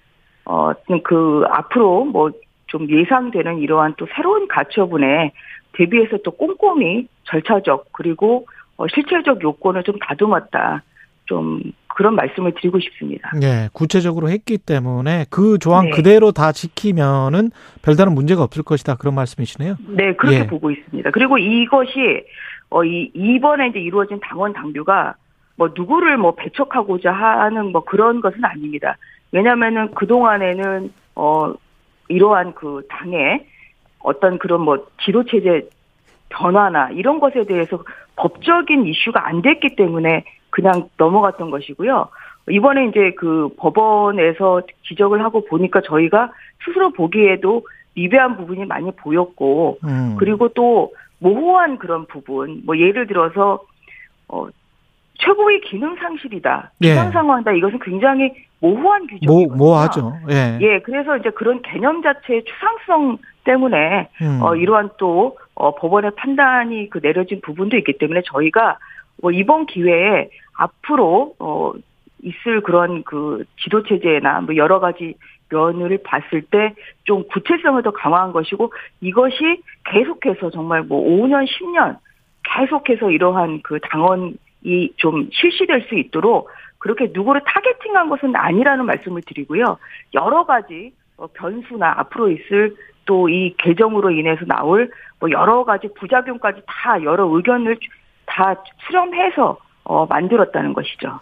어, 0.45 0.71
그 1.03 1.43
앞으로 1.49 2.05
뭐 2.05 2.31
좀 2.67 2.89
예상되는 2.89 3.59
이러한 3.59 3.95
또 3.97 4.07
새로운 4.15 4.47
가처분에 4.47 5.31
대비해서 5.73 6.17
또 6.23 6.31
꼼꼼히 6.31 7.07
절차적 7.23 7.87
그리고 7.91 8.47
어, 8.77 8.87
실체적 8.87 9.41
요건을 9.41 9.83
좀 9.83 9.97
다듬었다. 9.99 10.83
좀 11.25 11.61
그런 11.87 12.15
말씀을 12.15 12.53
드리고 12.53 12.79
싶습니다. 12.79 13.31
네, 13.39 13.69
구체적으로 13.73 14.29
했기 14.29 14.57
때문에 14.57 15.25
그 15.29 15.57
조항 15.57 15.85
네. 15.85 15.91
그대로 15.91 16.31
다 16.31 16.51
지키면은 16.51 17.49
별다른 17.81 18.13
문제가 18.13 18.43
없을 18.43 18.63
것이다 18.63 18.95
그런 18.95 19.15
말씀이시네요. 19.15 19.75
네, 19.89 20.13
그렇게 20.15 20.39
예. 20.39 20.47
보고 20.47 20.71
있습니다. 20.71 21.11
그리고 21.11 21.37
이것이 21.37 22.23
어, 22.69 22.83
이, 22.83 23.11
이번에 23.13 23.69
이제 23.69 23.79
이루어진 23.79 24.19
당원 24.21 24.53
당규가 24.53 25.15
뭐 25.55 25.69
누구를 25.75 26.17
뭐 26.17 26.35
배척하고자 26.35 27.11
하는 27.11 27.71
뭐 27.71 27.83
그런 27.83 28.21
것은 28.21 28.45
아닙니다. 28.45 28.97
왜냐하면은 29.31 29.93
그 29.95 30.05
동안에는 30.05 30.91
어 31.15 31.53
이러한 32.07 32.53
그 32.53 32.81
당의 32.89 33.45
어떤 33.99 34.37
그런 34.37 34.61
뭐 34.61 34.85
지도 35.03 35.23
체제 35.23 35.67
변화나 36.29 36.89
이런 36.91 37.19
것에 37.19 37.45
대해서 37.45 37.83
법적인 38.15 38.85
이슈가 38.85 39.27
안 39.27 39.41
됐기 39.41 39.75
때문에 39.75 40.23
그냥 40.49 40.89
넘어갔던 40.97 41.51
것이고요. 41.51 42.09
이번에 42.49 42.87
이제 42.87 43.11
그 43.17 43.49
법원에서 43.57 44.61
지적을 44.87 45.23
하고 45.23 45.45
보니까 45.45 45.81
저희가 45.81 46.31
스스로 46.63 46.91
보기에도 46.91 47.63
미비한 47.93 48.37
부분이 48.37 48.65
많이 48.65 48.91
보였고, 48.91 49.79
음. 49.83 50.15
그리고 50.17 50.47
또 50.49 50.93
모호한 51.19 51.77
그런 51.77 52.05
부분, 52.05 52.61
뭐 52.65 52.77
예를 52.77 53.07
들어서, 53.07 53.59
어, 54.27 54.47
최고의 55.19 55.61
기능 55.61 55.95
상실이다. 55.95 56.71
기상 56.81 57.07
예. 57.07 57.11
상황이다. 57.11 57.51
이것은 57.53 57.79
굉장히 57.79 58.33
모호한 58.59 59.07
규정이거든요. 59.07 59.55
모, 59.55 59.55
모하죠. 59.55 60.13
예. 60.29 60.57
예, 60.61 60.79
그래서 60.79 61.17
이제 61.17 61.29
그런 61.31 61.61
개념 61.61 62.01
자체의 62.01 62.43
추상성 62.43 63.17
때문에 63.43 64.09
음. 64.21 64.39
어 64.41 64.55
이러한 64.55 64.91
또 64.97 65.37
어, 65.55 65.75
법원의 65.75 66.11
판단이 66.15 66.89
그 66.89 66.99
내려진 67.01 67.41
부분도 67.41 67.77
있기 67.77 67.97
때문에 67.97 68.21
저희가 68.25 68.77
뭐 69.21 69.31
이번 69.31 69.65
기회에 69.65 70.29
앞으로 70.57 71.33
어 71.39 71.73
있을 72.23 72.61
그런 72.61 73.03
그 73.03 73.45
지도 73.61 73.83
체제나 73.83 74.41
뭐 74.41 74.55
여러 74.55 74.79
가지 74.79 75.15
면을 75.49 75.99
봤을 76.03 76.41
때 76.41 76.73
좀 77.07 77.23
구체성을 77.29 77.81
더 77.81 77.91
강화한 77.91 78.33
것이고 78.33 78.71
이것이 79.01 79.63
계속해서 79.85 80.51
정말 80.51 80.83
뭐 80.83 81.01
5년, 81.01 81.47
10년 81.47 81.97
계속해서 82.43 83.09
이러한 83.09 83.61
그 83.63 83.79
당원 83.89 84.35
이 84.67 84.93
좀 84.97 85.29
실시될 85.31 85.87
수 85.87 85.95
있도록 85.95 86.49
그렇게 86.77 87.09
누구를 87.13 87.41
타겟팅한 87.45 88.09
것은 88.09 88.35
아니라는 88.35 88.85
말씀을 88.85 89.21
드리고요. 89.25 89.77
여러 90.13 90.45
가지 90.45 90.93
어, 91.17 91.27
변수나 91.27 91.95
앞으로 91.97 92.29
있을 92.29 92.75
또 93.05 93.29
이 93.29 93.55
개정으로 93.57 94.11
인해서 94.11 94.43
나올 94.45 94.91
뭐 95.19 95.31
여러 95.31 95.63
가지 95.63 95.87
부작용까지 95.93 96.61
다 96.67 97.01
여러 97.03 97.25
의견을 97.25 97.77
다 98.25 98.55
수렴해서 98.85 99.57
어, 99.89 100.05
만들었다는 100.09 100.73
것이죠. 100.73 101.19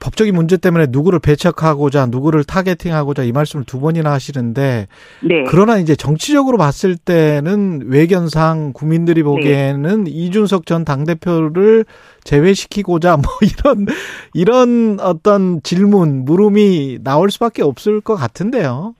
법적인 0.00 0.34
문제 0.34 0.56
때문에 0.56 0.86
누구를 0.88 1.20
배척하고자 1.20 2.06
누구를 2.06 2.42
타겟팅하고자 2.42 3.22
이 3.22 3.32
말씀을 3.32 3.64
두 3.64 3.80
번이나 3.80 4.10
하시는데 4.10 4.88
네. 5.20 5.44
그러나 5.46 5.78
이제 5.78 5.94
정치적으로 5.94 6.58
봤을 6.58 6.96
때는 6.96 7.82
외견상 7.86 8.72
국민들이 8.72 9.22
보기에는 9.22 10.04
네. 10.04 10.10
이준석 10.10 10.66
전 10.66 10.84
당대표를 10.84 11.84
제외시키고자 12.24 13.16
뭐 13.16 13.24
이런 13.46 13.86
이런 14.34 14.98
어떤 15.00 15.62
질문 15.62 16.24
물음이 16.24 16.98
나올 17.04 17.30
수밖에 17.30 17.62
없을 17.62 18.00
것 18.00 18.16
같은데요. 18.16 18.94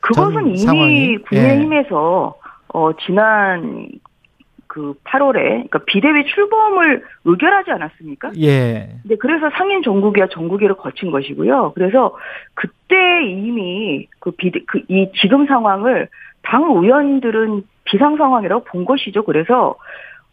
그것은 0.00 0.48
이미 0.48 0.58
상황이. 0.58 1.18
국민의힘에서 1.28 2.34
예. 2.34 2.48
어 2.74 2.90
지난 3.06 3.88
그 4.68 4.94
8월에 5.04 5.32
그러니까 5.34 5.80
비대위 5.86 6.26
출범을 6.26 7.02
의결하지 7.24 7.70
않았습니까? 7.72 8.32
예. 8.40 8.88
근데 9.02 9.16
그래서 9.16 9.50
상임 9.56 9.82
정국위와 9.82 10.28
정국위를 10.30 10.76
거친 10.76 11.10
것이고요. 11.10 11.72
그래서 11.74 12.16
그때 12.54 13.24
이미 13.26 14.06
그 14.20 14.30
비대 14.30 14.60
그 14.66 14.78
이 14.88 15.10
지금 15.20 15.46
상황을 15.46 16.08
당 16.42 16.62
의원들은 16.64 17.62
비상 17.84 18.16
상황이라고 18.16 18.64
본 18.64 18.84
것이죠. 18.84 19.24
그래서 19.24 19.76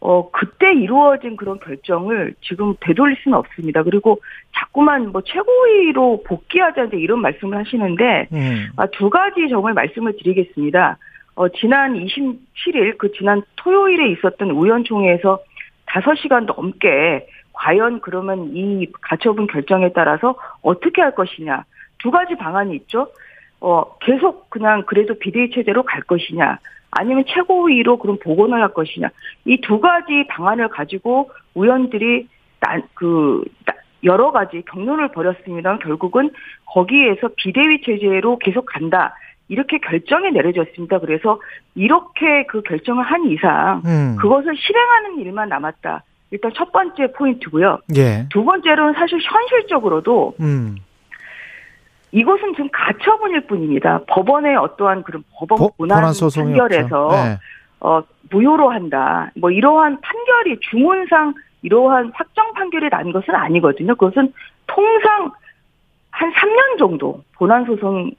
어 0.00 0.30
그때 0.30 0.74
이루어진 0.74 1.36
그런 1.36 1.58
결정을 1.58 2.34
지금 2.42 2.74
되돌릴 2.80 3.16
수는 3.22 3.36
없습니다. 3.38 3.82
그리고 3.82 4.20
자꾸만 4.54 5.10
뭐 5.12 5.22
최고위로 5.22 6.22
복귀하자 6.26 6.88
이런 6.92 7.20
말씀을 7.20 7.58
하시는데 7.58 8.28
음. 8.32 8.66
아, 8.76 8.86
두 8.86 9.08
가지 9.08 9.48
정말 9.48 9.74
말씀을 9.74 10.16
드리겠습니다. 10.16 10.98
어, 11.36 11.48
지난 11.50 11.94
27일, 11.94 12.98
그 12.98 13.12
지난 13.12 13.42
토요일에 13.56 14.10
있었던 14.12 14.50
의원총회에서 14.50 15.38
5시간 15.86 16.46
넘게 16.46 17.28
과연 17.52 18.00
그러면 18.00 18.50
이 18.54 18.90
가처분 19.00 19.46
결정에 19.46 19.92
따라서 19.92 20.34
어떻게 20.62 21.00
할 21.00 21.14
것이냐. 21.14 21.64
두 21.98 22.10
가지 22.10 22.34
방안이 22.36 22.74
있죠. 22.76 23.08
어, 23.60 23.96
계속 23.98 24.50
그냥 24.50 24.84
그래도 24.86 25.14
비대위 25.14 25.50
체제로 25.50 25.82
갈 25.82 26.02
것이냐. 26.02 26.58
아니면 26.90 27.24
최고위로 27.26 27.98
그럼 27.98 28.18
복원을 28.22 28.60
할 28.60 28.72
것이냐. 28.72 29.08
이 29.44 29.60
두 29.60 29.80
가지 29.80 30.26
방안을 30.28 30.68
가지고 30.68 31.30
의원들이 31.54 32.28
난, 32.60 32.82
그, 32.94 33.44
여러 34.04 34.30
가지 34.30 34.62
경론을 34.70 35.08
벌였습니다. 35.08 35.78
결국은 35.78 36.30
거기에서 36.66 37.28
비대위 37.36 37.82
체제로 37.82 38.38
계속 38.38 38.66
간다. 38.66 39.14
이렇게 39.48 39.78
결정이 39.78 40.30
내려졌습니다. 40.32 40.98
그래서 40.98 41.40
이렇게 41.74 42.46
그 42.46 42.62
결정을 42.62 43.04
한 43.04 43.26
이상 43.30 43.82
음. 43.86 44.16
그것을 44.18 44.56
실행하는 44.56 45.18
일만 45.20 45.48
남았다. 45.48 46.02
일단 46.30 46.52
첫 46.56 46.72
번째 46.72 47.12
포인트고요. 47.12 47.78
예. 47.96 48.26
두 48.30 48.44
번째로는 48.44 48.94
사실 48.94 49.18
현실적으로도 49.20 50.34
음. 50.40 50.76
이것은 52.12 52.54
지금 52.54 52.68
가처분일 52.72 53.46
뿐입니다. 53.46 54.00
법원의 54.08 54.56
어떠한 54.56 55.02
그런 55.04 55.22
법원 55.34 55.70
본안 55.76 56.02
판결에서 56.34 57.08
네. 57.10 57.38
어, 57.80 58.02
무효로 58.30 58.70
한다. 58.70 59.30
뭐 59.36 59.50
이러한 59.50 60.00
판결이 60.00 60.58
중원상 60.70 61.34
이러한 61.62 62.12
확정 62.14 62.52
판결이 62.54 62.88
난 62.90 63.12
것은 63.12 63.34
아니거든요. 63.34 63.94
그것은 63.94 64.32
통상 64.66 65.30
한 66.10 66.32
3년 66.32 66.78
정도 66.78 67.22
본안 67.34 67.64
소송 67.66 68.10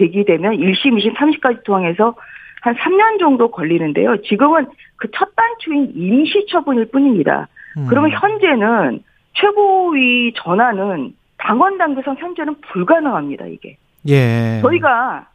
제기되면 0.00 0.56
1심, 0.56 0.98
2심, 0.98 1.14
3심까지 1.14 1.62
통해서 1.64 2.14
한 2.62 2.74
3년 2.74 3.20
정도 3.20 3.50
걸리는데요. 3.50 4.22
지금은 4.22 4.66
그 4.96 5.08
첫 5.14 5.34
단추인 5.36 5.92
임시 5.94 6.46
처분일 6.50 6.86
뿐입니다. 6.90 7.48
음. 7.76 7.86
그러면 7.88 8.10
현재는 8.10 9.02
최고위 9.34 10.32
전환은 10.36 11.14
당원 11.38 11.78
단계상 11.78 12.16
현재는 12.18 12.56
불가능합니다. 12.60 13.46
이게. 13.46 13.76
예. 14.08 14.60
저희가 14.62 15.26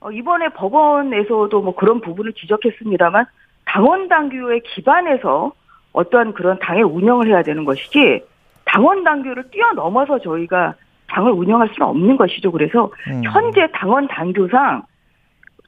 어, 0.00 0.10
이번에 0.10 0.48
법원에서도 0.50 1.60
뭐 1.62 1.74
그런 1.74 2.00
부분을 2.00 2.32
지적했습니다만 2.32 3.26
당원 3.64 4.08
당규에 4.08 4.60
기반해서 4.64 5.52
어떠한 5.92 6.32
그런 6.32 6.58
당의 6.58 6.82
운영을 6.82 7.28
해야 7.28 7.42
되는 7.42 7.64
것이지 7.64 8.24
당원 8.64 9.04
당규를 9.04 9.50
뛰어넘어서 9.50 10.18
저희가 10.18 10.74
당을 11.12 11.32
운영할 11.32 11.68
수는 11.74 11.86
없는 11.86 12.16
것이죠. 12.16 12.50
그래서 12.50 12.90
음. 13.08 13.22
현재 13.24 13.68
당원 13.74 14.08
당규상 14.08 14.82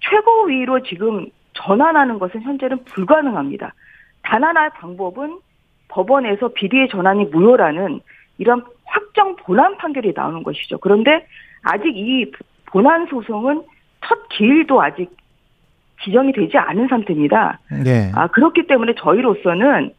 최고위로 0.01 0.82
지금 0.82 1.26
전환하는 1.53 2.18
것은 2.18 2.42
현재는 2.42 2.84
불가능합니다. 2.84 3.74
단 4.22 4.42
하나의 4.42 4.70
방법은 4.74 5.38
법원에서 5.88 6.49
비리의 6.49 6.88
전환이 6.88 7.26
무효라는 7.26 8.01
이런 8.38 8.64
확정 8.84 9.36
본안 9.36 9.76
판결이 9.76 10.12
나오는 10.16 10.42
것이죠. 10.42 10.78
그런데 10.78 11.26
아직 11.62 11.95
이 11.95 12.30
본안 12.66 13.07
소송은 13.07 13.62
첫 14.07 14.28
기일도 14.30 14.82
아직 14.82 15.14
지정이 16.03 16.32
되지 16.32 16.57
않은 16.57 16.88
상태입니다. 16.88 17.61
네. 17.84 18.11
아, 18.14 18.26
그렇기 18.28 18.66
때문에 18.66 18.95
저희로서는 18.99 19.92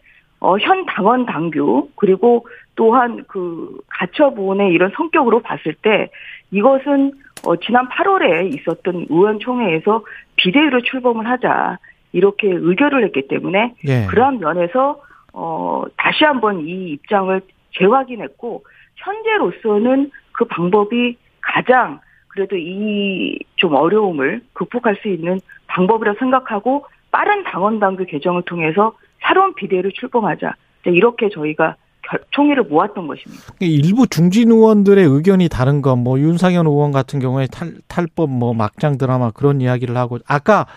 어, 0.46 0.58
현 0.60 0.86
당원 0.86 1.26
당규 1.26 1.90
그리고 1.96 2.48
또한 2.76 3.24
그 3.28 3.78
가처분의 3.90 4.72
이런 4.74 4.92
성격으로 4.96 5.42
봤을 5.42 5.74
때 5.74 6.10
이것은 6.52 7.14
어, 7.46 7.56
지난 7.58 7.88
8월에 7.90 8.54
있었던 8.56 9.08
의원총회에서 9.10 10.04
비대위로 10.36 10.82
출범을 10.82 11.28
하자 11.28 11.80
이렇게 12.12 12.48
의결을 12.50 13.04
했기 13.06 13.28
때문에 13.28 13.74
예. 13.88 14.06
그러한 14.08 14.40
면에서 14.40 15.02
어, 15.34 15.84
다시 15.98 16.24
한번 16.24 16.68
이 16.68 16.92
입장을 16.92 17.42
재확인했고 17.78 18.64
현재로서는 18.96 20.12
그 20.32 20.46
방법이 20.46 21.18
가장 21.42 22.00
그래도 22.28 22.56
이 22.56 23.40
좀 23.56 23.74
어려움을 23.74 24.42
극복할 24.54 24.96
수 25.02 25.08
있는 25.08 25.40
방법이라 25.68 26.16
생각하고 26.20 26.86
빠른 27.12 27.44
당원 27.44 27.80
당규 27.80 28.06
개정을 28.06 28.44
통해서 28.44 28.94
새로운 29.28 29.54
비대위를 29.56 29.92
출범하자 29.94 30.54
이렇게 30.86 31.30
저희가 31.34 31.76
결- 32.08 32.20
총의를 32.32 32.64
모았던 32.66 33.08
것입니다. 33.08 33.44
일부 33.60 34.06
중진 34.08 34.52
의원들의 34.52 35.04
의견이 35.04 35.50
다른 35.50 35.82
건 35.82 36.04
뭐 36.04 36.20
윤상현 36.20 36.68
의원 36.68 36.92
같은 36.92 37.20
경우에 37.20 37.48
탈, 37.48 37.74
탈법 37.88 38.30
뭐 38.30 38.54
막장 38.54 38.98
드라마 39.00 39.32
그런 39.32 39.60
이야기를 39.62 39.98
하고 39.98 40.20
아까 40.28 40.68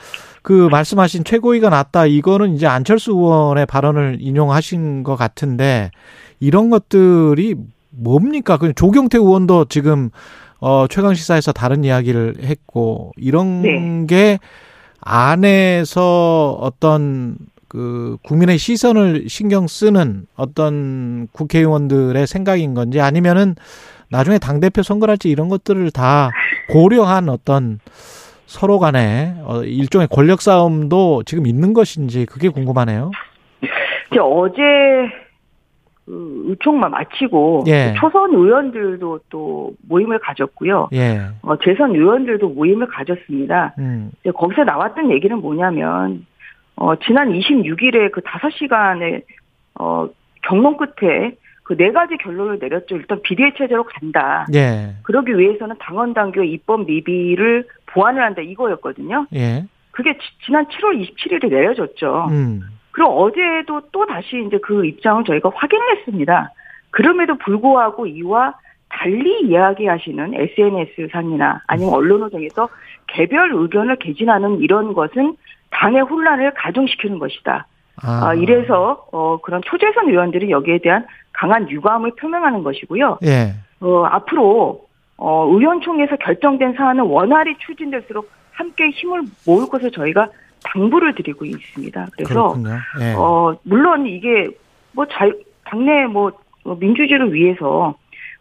그 0.43 0.69
말씀하신 0.71 1.25
최고위가 1.25 1.69
낫다 1.69 2.07
이거는 2.07 2.55
이제 2.55 2.67
안철수 2.67 3.11
의원의 3.13 3.67
발언을 3.67 4.17
인용하신 4.21 5.03
것 5.03 5.17
같은데 5.17 5.91
이런 6.41 6.71
것들이 6.71 7.57
뭡니까? 7.91 8.57
그 8.57 8.73
조경태 8.73 9.19
의원도 9.19 9.67
지금 9.67 10.09
어 10.61 10.87
최강 10.89 11.13
시사에서 11.15 11.53
다른 11.53 11.85
이야기를 11.85 12.37
했고 12.45 13.13
이런 13.19 13.63
네. 13.63 14.07
게 14.09 14.39
안에서 15.01 16.57
어떤 16.61 17.37
그 17.69 18.17
국민의 18.23 18.59
시선을 18.59 19.29
신경 19.29 19.67
쓰는 19.67 20.27
어떤 20.37 21.29
국회의원들의 21.33 22.27
생각인 22.27 22.75
건지 22.75 23.01
아니면은 23.01 23.55
나중에 24.11 24.39
당 24.39 24.59
대표 24.61 24.83
선거랄지 24.83 25.29
이런 25.29 25.49
것들을 25.49 25.91
다 25.91 26.31
고려한 26.71 27.29
어떤 27.29 27.79
서로 28.47 28.79
간의 28.79 29.35
어, 29.45 29.63
일종의 29.63 30.09
권력 30.11 30.41
싸움도 30.41 31.25
지금 31.25 31.47
있는 31.47 31.75
것인지 31.75 32.25
그게 32.25 32.49
궁금하네요. 32.49 33.11
이제 34.11 34.19
어제 34.19 34.63
그 36.07 36.45
의총만 36.47 36.91
마치고 36.91 37.65
예. 37.67 37.95
초선 38.01 38.33
의원들도 38.33 39.21
또 39.29 39.75
모임을 39.87 40.19
가졌고요. 40.21 40.89
예. 40.95 41.21
어, 41.43 41.57
재선 41.59 41.95
의원들도 41.95 42.49
모임을 42.49 42.87
가졌습니다. 42.87 43.75
음. 43.79 44.11
이제 44.21 44.31
거기서 44.31 44.65
나왔던 44.65 45.11
얘기는 45.11 45.37
뭐냐면 45.39 46.25
어, 46.81 46.95
지난 46.97 47.31
26일에 47.33 48.11
그 48.13 48.21
5시간의 48.21 49.23
어, 49.81 50.09
경론 50.43 50.77
끝에 50.77 51.33
그 51.65 51.77
네 51.77 51.93
가지 51.93 52.17
결론을 52.17 52.59
내렸죠. 52.61 52.97
일단 52.97 53.21
비례 53.23 53.53
체제로 53.55 53.85
간다. 53.85 54.47
예. 54.55 54.95
그러기 55.03 55.37
위해서는 55.39 55.77
당원 55.79 56.15
당규 56.15 56.43
입법 56.43 56.87
미비를 56.87 57.65
보완을 57.87 58.23
한다 58.23 58.41
이거였거든요. 58.41 59.27
예. 59.35 59.67
그게 59.91 60.15
지- 60.15 60.19
지난 60.47 60.65
7월 60.67 60.99
27일에 61.05 61.51
내려졌죠. 61.51 62.29
음. 62.31 62.63
그리고 62.93 63.11
어제도 63.23 63.83
또 63.93 64.07
다시 64.07 64.43
이제 64.47 64.57
그 64.63 64.87
입장을 64.87 65.25
저희가 65.25 65.51
확인을 65.55 65.99
했습니다. 65.99 66.51
그럼에도 66.91 67.37
불구하고 67.37 68.07
이와 68.07 68.55
달리 68.89 69.43
이야기하시는 69.43 70.33
SNS 70.35 71.09
상이나 71.13 71.61
아니면 71.67 71.93
언론을 71.93 72.31
통해서 72.31 72.69
개별 73.09 73.53
의견을 73.53 73.97
개진하는 73.97 74.61
이런 74.61 74.95
것은 74.95 75.37
당의 75.71 76.03
혼란을 76.03 76.53
가중시키는 76.55 77.19
것이다. 77.19 77.67
아. 78.03 78.29
아, 78.29 78.35
이래서 78.35 79.07
어, 79.13 79.39
그런 79.43 79.61
초재선 79.65 80.09
의원들이 80.09 80.51
여기에 80.51 80.79
대한 80.79 81.07
강한 81.33 81.69
유감을 81.69 82.13
표명하는 82.19 82.63
것이고요. 82.63 83.19
예. 83.25 83.55
어, 83.81 84.05
앞으로 84.05 84.87
어, 85.17 85.47
의원총회에서 85.51 86.17
결정된 86.17 86.75
사안은 86.75 87.05
원활히 87.05 87.57
추진될수록 87.59 88.31
함께 88.53 88.91
힘을 88.91 89.23
모을 89.47 89.69
것을 89.69 89.91
저희가 89.91 90.29
당부를 90.65 91.15
드리고 91.15 91.45
있습니다. 91.45 92.07
그래서. 92.13 92.57
예. 93.01 93.15
어, 93.17 93.57
물론 93.65 94.07
이게 94.07 94.49
뭐 94.93 95.07
자, 95.07 95.29
당내 95.65 96.07
뭐 96.07 96.33
어, 96.65 96.75
민주주의를 96.75 97.33
위해서 97.33 97.95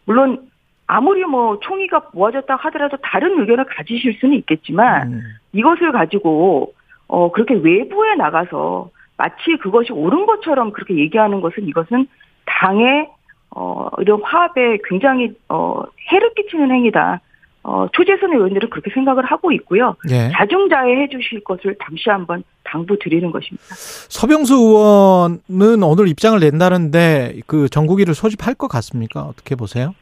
물론 0.05 0.47
아무리 0.87 1.23
뭐 1.25 1.59
총의가 1.59 2.09
모아졌다 2.13 2.55
하더라도 2.55 2.97
다른 2.97 3.39
의견을 3.41 3.65
가지실 3.65 4.17
수는 4.19 4.37
있겠지만 4.37 5.13
음. 5.13 5.21
이것을 5.51 5.91
가지고 5.91 6.73
어 7.07 7.31
그렇게 7.31 7.53
외부에 7.55 8.15
나가서 8.15 8.89
마치 9.17 9.57
그것이 9.61 9.91
옳은 9.91 10.25
것처럼 10.25 10.71
그렇게 10.71 10.97
얘기하는 10.97 11.41
것은 11.41 11.67
이것은 11.67 12.07
당의 12.45 13.09
어 13.51 13.87
이런 13.99 14.21
화합에 14.21 14.77
굉장히 14.87 15.33
어 15.49 15.83
해를 16.11 16.33
끼치는 16.35 16.71
행위다. 16.71 17.21
어 17.63 17.87
초재선 17.91 18.33
의원들은 18.33 18.69
그렇게 18.69 18.91
생각을 18.93 19.25
하고 19.25 19.51
있고요. 19.51 19.95
예. 20.09 20.31
자중자애 20.31 21.01
해 21.01 21.09
주실 21.09 21.43
것을 21.43 21.75
다시 21.79 22.09
한번 22.09 22.43
당부 22.63 22.97
드리는 22.99 23.29
것입니다. 23.31 23.63
서병수 23.75 24.53
의원은 24.55 25.83
오늘 25.83 26.07
입장을 26.07 26.39
낸다는데 26.39 27.41
그 27.47 27.67
정국이를 27.69 28.13
소집할 28.13 28.53
것 28.55 28.67
같습니까? 28.67 29.21
어떻게 29.23 29.55
보세요? 29.55 29.93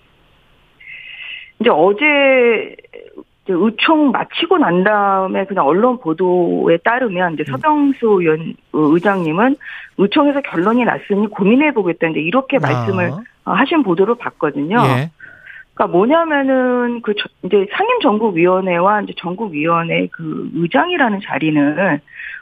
이제 1.59 1.69
어제 1.69 2.75
이제 3.45 3.53
의총 3.55 4.11
마치고 4.11 4.57
난 4.57 4.83
다음에 4.83 5.45
그냥 5.45 5.67
언론 5.67 5.99
보도에 5.99 6.77
따르면 6.77 7.35
이제 7.35 7.43
서병수 7.49 8.17
의원 8.19 8.55
의장님은 8.73 9.55
의총에서 9.97 10.41
결론이 10.41 10.83
났으니 10.83 11.27
고민해 11.27 11.73
보겠다는데 11.73 12.21
이렇게 12.21 12.57
말씀을 12.59 13.11
아. 13.45 13.53
하신 13.53 13.83
보도를 13.83 14.15
봤거든요. 14.15 14.77
예. 14.77 15.11
그러니까 15.75 15.95
뭐냐면은 15.97 17.01
그 17.03 17.13
저- 17.15 17.29
이제 17.43 17.67
상임 17.73 17.99
전국위원회와 18.01 19.01
이제 19.01 19.13
전국위원회 19.17 20.07
그 20.11 20.49
의장이라는 20.55 21.19
자리는 21.23 21.99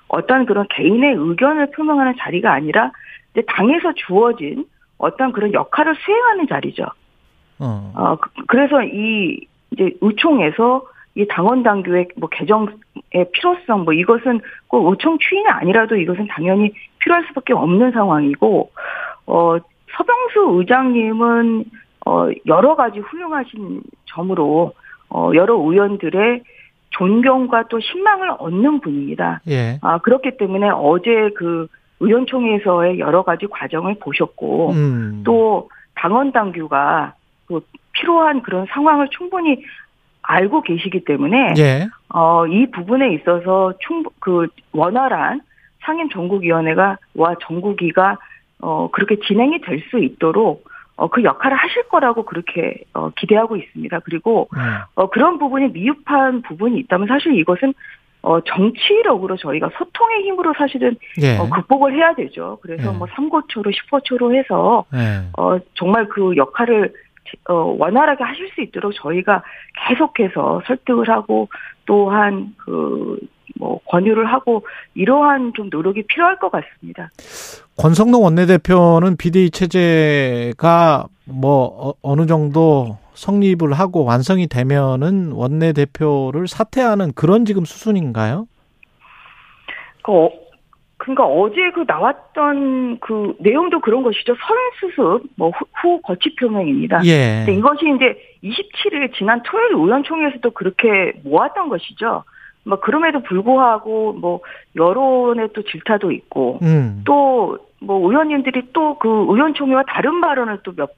어떤 0.08 0.45
그런 0.45 0.66
개인의 0.70 1.16
의견을 1.18 1.72
표명하는 1.72 2.14
자리가 2.20 2.54
아니라 2.54 2.91
이제 3.34 3.43
당에서 3.47 3.91
주어진 3.95 4.66
어떤 4.97 5.34
그런 5.34 5.51
역할을 5.54 5.95
수행하는 5.95 6.47
자리죠. 6.47 6.86
어. 7.60 7.91
어, 7.95 8.16
그- 8.16 8.30
그래서 8.47 8.82
이 8.84 9.45
이제 9.72 9.91
의총에서 10.01 10.84
이 11.16 11.28
당원 11.28 11.61
당규의 11.64 12.07
뭐 12.18 12.28
개정의 12.30 12.68
필요성 13.34 13.84
뭐 13.84 13.93
이것은 13.93 14.41
꼭 14.68 14.89
의총 14.89 15.18
추인이 15.20 15.47
아니라도 15.47 15.95
이것은 15.95 16.28
당연히 16.28 16.74
필요할 16.99 17.26
수밖에 17.28 17.53
없는 17.53 17.91
상황이고 17.91 18.72
어 19.28 19.57
서병수 19.95 20.59
의장님은 20.59 21.66
어 22.05 22.30
여러 22.47 22.76
가지 22.76 22.99
훌륭하신 22.99 23.82
점으로 24.05 24.74
어 25.09 25.32
여러 25.36 25.55
의원들의 25.55 26.41
존경과 26.89 27.68
또 27.70 27.80
신망을 27.80 28.32
얻는 28.39 28.82
분입니다. 28.82 29.41
예. 29.49 29.80
아 29.82 29.99
그렇기 29.99 30.38
때문에 30.38 30.70
어제 30.70 31.30
그 31.36 31.68
의원총회에서의 31.99 32.99
여러 32.99 33.24
가지 33.24 33.47
과정을 33.47 33.95
보셨고 33.99 34.72
음. 34.72 35.22
또 35.26 35.70
당원 35.95 36.32
당규가 36.32 37.14
그 37.45 37.61
필요한 37.93 38.41
그런 38.41 38.66
상황을 38.70 39.07
충분히 39.11 39.64
알고 40.24 40.62
계시기 40.62 41.06
때문에 41.06 41.54
예. 41.58 41.88
어, 42.10 42.48
이 42.48 42.70
부분에 42.72 43.14
있어서 43.16 43.74
충분 43.80 44.12
그 44.20 44.48
원활한 44.72 45.42
상임 45.82 46.10
전국위원회가 46.10 46.98
와 47.16 47.36
전국위가 47.42 48.18
어, 48.60 48.90
그렇게 48.92 49.18
진행이 49.28 49.62
될 49.62 49.82
수 49.90 50.00
있도록 50.00 50.66
어, 50.96 51.08
그 51.08 51.24
역할을 51.24 51.58
하실 51.58 51.84
거라고 51.90 52.24
그렇게 52.24 52.84
어, 52.94 53.10
기대하고 53.10 53.58
있습니다. 53.58 54.00
그리고 54.00 54.48
음. 54.56 54.60
어, 54.96 55.10
그런 55.10 55.40
부분이 55.40 55.70
미흡한 55.70 56.42
부분이 56.44 56.80
있다면 56.82 57.08
사실 57.08 57.36
이것은 57.38 57.74
어, 58.22 58.40
정치력으로 58.42 59.36
저희가 59.36 59.70
소통의 59.78 60.24
힘으로 60.24 60.54
사실은 60.58 60.96
예. 61.22 61.38
어, 61.38 61.50
극복을 61.50 61.94
해야 61.94 62.14
되죠. 62.16 62.58
그래서 62.62 62.94
예. 62.94 62.98
뭐 62.98 63.08
3고초로 63.08 63.74
10호초로 63.74 64.34
해서 64.36 64.86
예. 64.94 65.24
어, 65.38 65.58
정말 65.74 66.08
그 66.08 66.36
역할을 66.38 66.94
어, 67.50 67.76
원활하게 67.78 68.24
하실 68.24 68.50
수 68.54 68.62
있도록 68.62 68.94
저희가 68.96 69.44
계속해서 69.88 70.62
설득을 70.68 71.10
하고 71.10 71.50
또한 71.86 72.54
그 72.58 73.18
뭐 73.60 73.80
권유를 73.86 74.26
하고 74.26 74.66
이러한 74.96 75.54
좀 75.56 75.70
노력이 75.72 76.04
필요할 76.08 76.38
것 76.40 76.52
같습니다. 76.52 77.10
권성동 77.78 78.24
원내대표는 78.24 79.18
비대위 79.18 79.52
체제가 79.52 81.06
뭐 81.26 81.90
어- 81.90 81.94
어느 82.02 82.26
정도 82.26 82.98
성립을 83.14 83.74
하고 83.74 84.04
완성이 84.06 84.48
되면은 84.48 85.32
원내대표를 85.34 86.48
사퇴하는 86.48 87.14
그런 87.14 87.46
지금 87.46 87.64
수순인가요? 87.66 88.48
그 90.04 90.12
어, 90.12 90.30
그러니까 91.04 91.26
어제 91.26 91.70
그 91.72 91.84
나왔던 91.86 92.99
그 92.99 93.36
내용도 93.39 93.82
그런 93.82 94.04
것이죠. 94.04 94.36
선수습 94.80 95.32
뭐 95.36 95.49
후, 95.49 95.66
후 95.82 96.01
거취 96.01 96.34
표명입니다. 96.38 97.01
예. 97.06 97.45
이것이 97.49 97.93
이제 97.93 98.18
27일 98.41 99.14
지난 99.14 99.43
토요일 99.43 99.74
의원총회에서도 99.74 100.49
그렇게 100.51 101.12
모았던 101.26 101.68
것이죠. 101.68 102.24
뭐 102.64 102.80
그럼에도 102.80 103.22
불구하고 103.22 104.14
뭐 104.14 104.39
여론의 104.78 105.49
또 105.54 105.64
질타도 105.64 106.14
있고 106.14 106.60
음. 106.62 107.04
또뭐 107.06 108.10
의원님들이 108.10 108.72
또 108.72 108.97
그 108.97 109.10
의원총회와 109.10 109.84
다른 109.86 110.22
발언을 110.22 110.60
또몇 110.64 110.89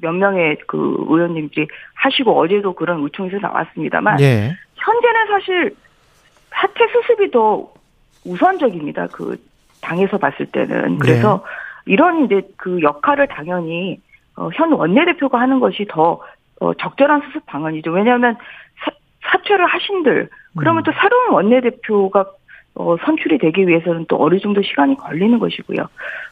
몇 0.00 0.12
명의 0.12 0.56
그 0.66 1.04
의원님들이 1.06 1.68
하시고 1.96 2.38
어제도 2.38 2.72
그런 2.72 3.02
의총에서 3.02 3.36
나왔습니다만 3.36 4.20
예. 4.20 4.56
현재는 4.76 5.26
사실 5.28 5.76
사퇴 6.48 6.86
수습이 6.92 7.30
더 7.30 7.70
우선적입니다. 8.24 9.08
그 9.08 9.36
당에서 9.80 10.18
봤을 10.18 10.46
때는 10.46 10.98
그래서 10.98 11.44
이런 11.86 12.24
이제 12.24 12.42
그 12.56 12.80
역할을 12.82 13.28
당연히 13.28 14.00
어, 14.36 14.48
현 14.54 14.72
원내대표가 14.72 15.40
하는 15.40 15.60
것이 15.60 15.86
더 15.88 16.20
어, 16.60 16.74
적절한 16.74 17.22
수습 17.26 17.46
방안이죠. 17.46 17.90
왜냐하면 17.90 18.36
사, 18.84 18.90
사퇴를 19.22 19.66
하신들 19.66 20.28
그러면 20.56 20.82
음. 20.82 20.84
또 20.84 20.92
새로운 21.00 21.30
원내대표가 21.32 22.26
어, 22.74 22.96
선출이 23.04 23.38
되기 23.38 23.66
위해서는 23.66 24.06
또 24.08 24.22
어느 24.22 24.38
정도 24.38 24.62
시간이 24.62 24.96
걸리는 24.96 25.38
것이고요. 25.38 25.88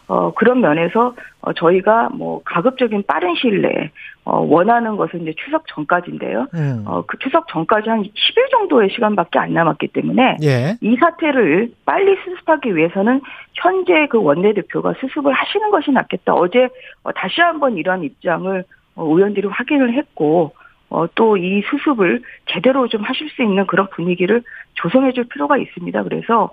어, 0.06 0.32
그런 0.34 0.60
면에서 0.60 1.14
어, 1.40 1.52
저희가 1.52 2.10
뭐 2.14 2.42
가급적인 2.44 3.04
빠른 3.06 3.34
시일 3.34 3.62
내에 3.62 3.90
어, 4.28 4.40
원하는 4.40 4.98
것은 4.98 5.22
이제 5.22 5.32
추석 5.42 5.66
전까지인데요. 5.68 6.48
음. 6.52 6.84
어, 6.86 7.02
그 7.06 7.16
추석 7.18 7.48
전까지 7.48 7.88
한 7.88 8.02
10일 8.02 8.50
정도의 8.50 8.90
시간밖에 8.90 9.38
안 9.38 9.54
남았기 9.54 9.88
때문에 9.88 10.36
예. 10.42 10.76
이 10.82 10.96
사태를 10.96 11.72
빨리 11.86 12.14
수습하기 12.22 12.76
위해서는 12.76 13.22
현재 13.54 14.06
그 14.10 14.22
원내대표가 14.22 14.92
수습을 15.00 15.32
하시는 15.32 15.70
것이 15.70 15.92
낫겠다. 15.92 16.34
어제 16.34 16.68
어, 17.04 17.12
다시 17.12 17.40
한번 17.40 17.78
이러한 17.78 18.04
입장을 18.04 18.64
어, 18.96 19.04
의원들이 19.04 19.48
확인을 19.48 19.94
했고 19.94 20.52
어, 20.90 21.06
또 21.14 21.36
이 21.36 21.62
수습을 21.70 22.22
제대로 22.46 22.86
좀 22.88 23.02
하실 23.02 23.30
수 23.30 23.42
있는 23.42 23.66
그런 23.66 23.88
분위기를 23.90 24.42
조성해 24.74 25.12
줄 25.12 25.24
필요가 25.24 25.56
있습니다. 25.56 26.02
그래서 26.02 26.50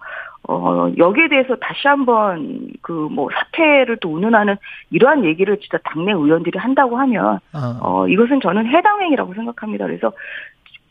어, 0.48 0.92
여기에 0.98 1.30
대해서 1.30 1.56
다시 1.56 1.88
한번 1.88 2.70
그 2.82 3.06
뭐 3.16 3.30
사퇴를 3.34 3.98
또 3.98 4.14
운운하는 4.14 4.58
이러한 4.92 5.24
얘기를 5.26 5.58
진짜 5.60 5.78
당내 5.84 6.12
의원들이 6.12 6.60
한다고 6.60 6.98
하면 6.98 7.40
어. 7.54 7.80
어, 7.82 8.08
이것은 8.08 8.42
저는 8.42 8.68
해당 8.68 9.02
행위라고 9.02 9.34
생각합니다. 9.34 9.86
그래서 9.86 10.12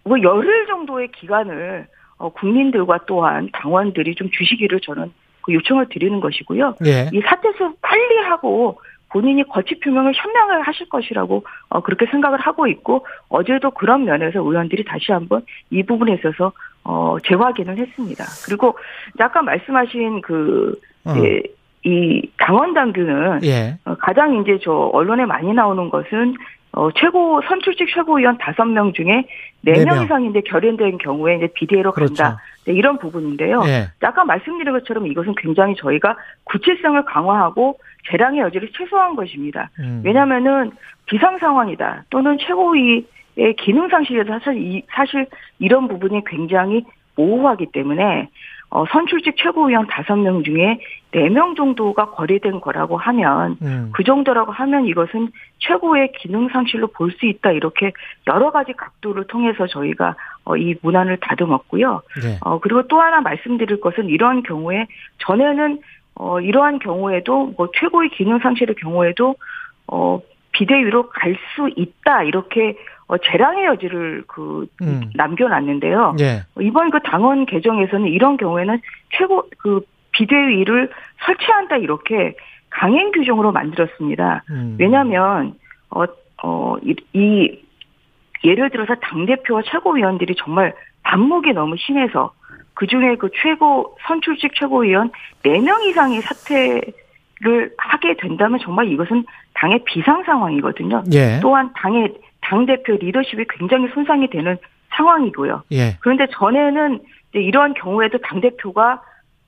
뭐 0.05 0.21
열흘 0.23 0.67
정도의 0.67 1.09
기간을 1.13 1.87
어, 2.17 2.31
국민들과 2.31 3.01
또한 3.07 3.49
당원들이 3.53 4.15
좀 4.15 4.31
주시기를 4.31 4.81
저는 4.81 5.13
그 5.43 5.53
요청을 5.53 5.89
드리는 5.91 6.21
것이고요. 6.21 6.77
예. 6.87 7.11
이 7.13 7.21
사퇴수 7.21 7.75
빨리 7.83 8.19
하고 8.29 8.81
본인이 9.11 9.45
거취 9.45 9.79
표명을 9.81 10.13
현명하게 10.15 10.63
하실 10.63 10.89
것이라고 10.89 11.45
어, 11.69 11.81
그렇게 11.83 12.07
생각을 12.07 12.41
하고 12.41 12.67
있고 12.67 13.07
어제도 13.29 13.71
그런 13.71 14.05
면에서 14.05 14.41
의원들이 14.41 14.85
다시 14.85 15.13
한번 15.13 15.43
이 15.71 15.83
부분에 15.83 16.15
있어서 16.15 16.53
어, 16.85 17.17
재확인을 17.25 17.79
했습니다. 17.79 18.25
그리고 18.47 18.77
아까 19.19 19.43
말씀하신 19.43 20.21
그 20.21 20.79
어. 21.05 21.15
예, 21.17 21.43
이 21.83 22.29
당원 22.39 22.75
당규는 22.75 23.41
예. 23.45 23.79
어, 23.85 23.95
가장 23.97 24.41
이제 24.41 24.59
저 24.63 24.73
언론에 24.73 25.25
많이 25.27 25.53
나오는 25.53 25.91
것은 25.91 26.35
어, 26.73 26.91
최고 26.93 27.41
선출직 27.43 27.89
최고위원 27.95 28.37
다섯 28.39 28.65
명 28.65 28.93
중에 28.93 29.27
네네 29.61 29.85
명. 29.85 30.05
이상이 30.05 30.31
이제 30.31 30.41
결연된 30.41 30.99
경우에 30.99 31.37
이제 31.37 31.49
비대위로 31.55 31.93
그렇죠. 31.93 32.15
간다. 32.15 32.43
네, 32.67 32.73
이런 32.73 32.99
부분인데요. 32.99 33.63
예. 33.67 33.89
아까 34.01 34.25
말씀드린 34.25 34.73
것처럼 34.73 35.07
이것은 35.07 35.35
굉장히 35.37 35.75
저희가 35.77 36.17
구체성을 36.45 37.03
강화하고 37.05 37.79
재량의 38.11 38.41
여지를 38.41 38.71
최소화한 38.77 39.15
것입니다. 39.17 39.71
음. 39.79 40.03
왜냐하면은 40.05 40.73
비상 41.07 41.39
상황이다 41.39 42.05
또는 42.11 42.39
최고위의 42.39 43.07
기능 43.59 43.89
상실에서 43.89 44.39
사실 44.39 44.57
이, 44.63 44.83
사실 44.95 45.27
이런 45.59 45.89
부분이 45.89 46.23
굉장히 46.27 46.85
모호하기 47.17 47.67
때문에 47.73 48.29
어, 48.71 48.85
선출직 48.91 49.37
최고위원 49.37 49.87
다섯 49.87 50.17
명 50.17 50.43
중에 50.43 50.81
네 51.13 51.29
명 51.29 51.55
정도가 51.55 52.11
거래된 52.11 52.61
거라고 52.61 52.97
하면 52.97 53.57
음. 53.63 53.91
그 53.93 54.03
정도라고 54.03 54.51
하면 54.51 54.87
이것은 54.87 55.31
최고의 55.59 56.11
기능 56.19 56.49
상실로 56.49 56.89
볼 56.89 57.13
수 57.13 57.27
있다 57.27 57.53
이렇게 57.53 57.93
여러 58.27 58.51
가지 58.51 58.73
각도를 58.73 59.29
통해서 59.29 59.69
저희가 59.69 60.17
어, 60.45 60.57
이 60.57 60.75
문안을 60.83 61.19
다듬었고요. 61.19 62.03
예. 62.25 62.39
어, 62.41 62.59
그리고 62.59 62.89
또 62.89 63.01
하나 63.01 63.21
말씀드릴 63.21 63.81
것은 63.81 64.09
이러한 64.09 64.43
경우에 64.43 64.87
전에는 65.19 65.79
어, 66.17 66.41
이러한 66.41 66.81
경우에도 66.81 67.55
뭐 67.57 67.69
최고의 67.79 68.11
기능 68.11 68.41
상실의 68.41 68.75
경우에도 68.77 69.37
어, 69.87 70.21
비대위로 70.51 71.11
갈 71.11 71.37
수 71.55 71.71
있다 71.77 72.25
이렇게 72.25 72.77
어, 73.07 73.19
재량의 73.19 73.67
여지를 73.67 74.25
그 74.27 74.67
음. 74.83 75.11
남겨놨는데요. 75.15 76.17
예. 76.21 76.43
이번 76.61 76.91
그 76.91 77.01
당원 77.01 77.47
개정에서는 77.47 78.09
이런 78.09 78.37
경우에는 78.37 78.81
최고 79.17 79.49
그 79.59 79.83
비대위를 80.13 80.91
설치한다 81.27 81.77
이렇게 81.79 82.35
강행 82.71 83.13
규정으로 83.13 83.53
만들었습니다. 83.53 84.45
음. 84.51 84.77
왜냐하면 84.79 85.55
어, 85.91 86.05
어, 86.43 86.77
이, 86.83 86.95
이 87.13 87.61
예를 88.43 88.71
들어서 88.71 88.95
당 88.97 89.27
대표와 89.27 89.63
최고위원들이 89.63 90.35
정말 90.37 90.75
반목이 91.03 91.53
너무 91.53 91.77
심해서 91.77 92.33
그 92.75 92.87
중에 92.87 93.17
그 93.17 93.31
최고 93.43 93.97
선출직 94.07 94.55
최고위원 94.55 95.11
4명 95.45 95.85
이상이 95.85 96.21
사퇴를 96.21 97.73
하게 97.79 98.17
된다면 98.17 98.59
정말 98.63 98.89
이것은 98.89 99.25
당의 99.55 99.83
비상 99.85 100.25
상황이거든요. 100.25 101.05
예. 101.13 101.39
또한 101.41 101.71
당의 101.77 102.13
당 102.45 102.67
대표 102.67 102.95
리더십이 102.95 103.45
굉장히 103.59 103.89
손상이 103.95 104.29
되는 104.29 104.57
상황이고요. 104.97 105.63
예. 105.73 105.97
그런데 106.01 106.27
전에는 106.31 107.01
이러한 107.33 107.75
경우에도 107.75 108.19
당 108.19 108.41
대표가 108.41 109.03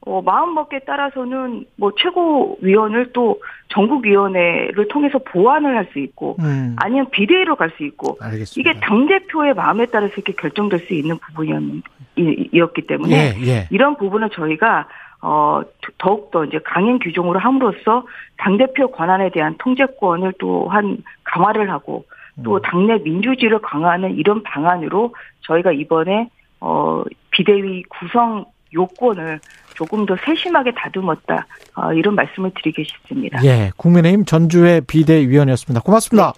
어, 0.06 0.22
마음 0.22 0.54
먹기에 0.54 0.80
따라서는 0.86 1.64
뭐 1.76 1.90
최고위원을 1.98 3.12
또 3.12 3.40
전국위원회를 3.68 4.86
통해서 4.88 5.18
보완을 5.18 5.76
할 5.76 5.88
수 5.92 5.98
있고 5.98 6.36
음. 6.38 6.76
아니면 6.78 7.10
비대위로 7.10 7.56
갈 7.56 7.70
수 7.76 7.84
있고 7.84 8.16
알겠습니다. 8.20 8.70
이게 8.70 8.80
당 8.80 9.06
대표의 9.06 9.54
마음에 9.54 9.86
따라서 9.86 10.12
이렇게 10.14 10.32
결정될 10.32 10.80
수 10.86 10.94
있는 10.94 11.18
부분이었기 11.18 12.86
때문에 12.86 13.34
예, 13.36 13.46
예. 13.46 13.68
이런 13.70 13.96
부분은 13.96 14.30
저희가 14.32 14.86
어 15.22 15.62
더욱 15.98 16.30
더 16.30 16.44
이제 16.44 16.60
강행 16.64 16.98
규정으로 17.00 17.40
함으로써 17.40 18.04
당 18.36 18.58
대표 18.58 18.88
권한에 18.92 19.30
대한 19.30 19.56
통제권을 19.58 20.34
또한 20.38 20.98
강화를 21.24 21.70
하고 21.70 22.04
음. 22.06 22.15
또 22.44 22.60
당내 22.60 22.98
민주주의를 22.98 23.60
강화하는 23.60 24.16
이런 24.16 24.42
방안으로 24.42 25.14
저희가 25.42 25.72
이번에 25.72 26.28
어 26.60 27.02
비대위 27.30 27.82
구성 27.84 28.44
요건을 28.74 29.40
조금 29.74 30.06
더 30.06 30.16
세심하게 30.24 30.72
다듬었다 30.74 31.46
어, 31.74 31.92
이런 31.92 32.14
말씀을 32.14 32.50
드리고 32.54 32.82
싶습니다. 32.82 33.44
예. 33.44 33.70
국민의힘 33.76 34.24
전주의 34.24 34.80
비대위원이었습니다. 34.80 35.82
고맙습니다. 35.82 36.32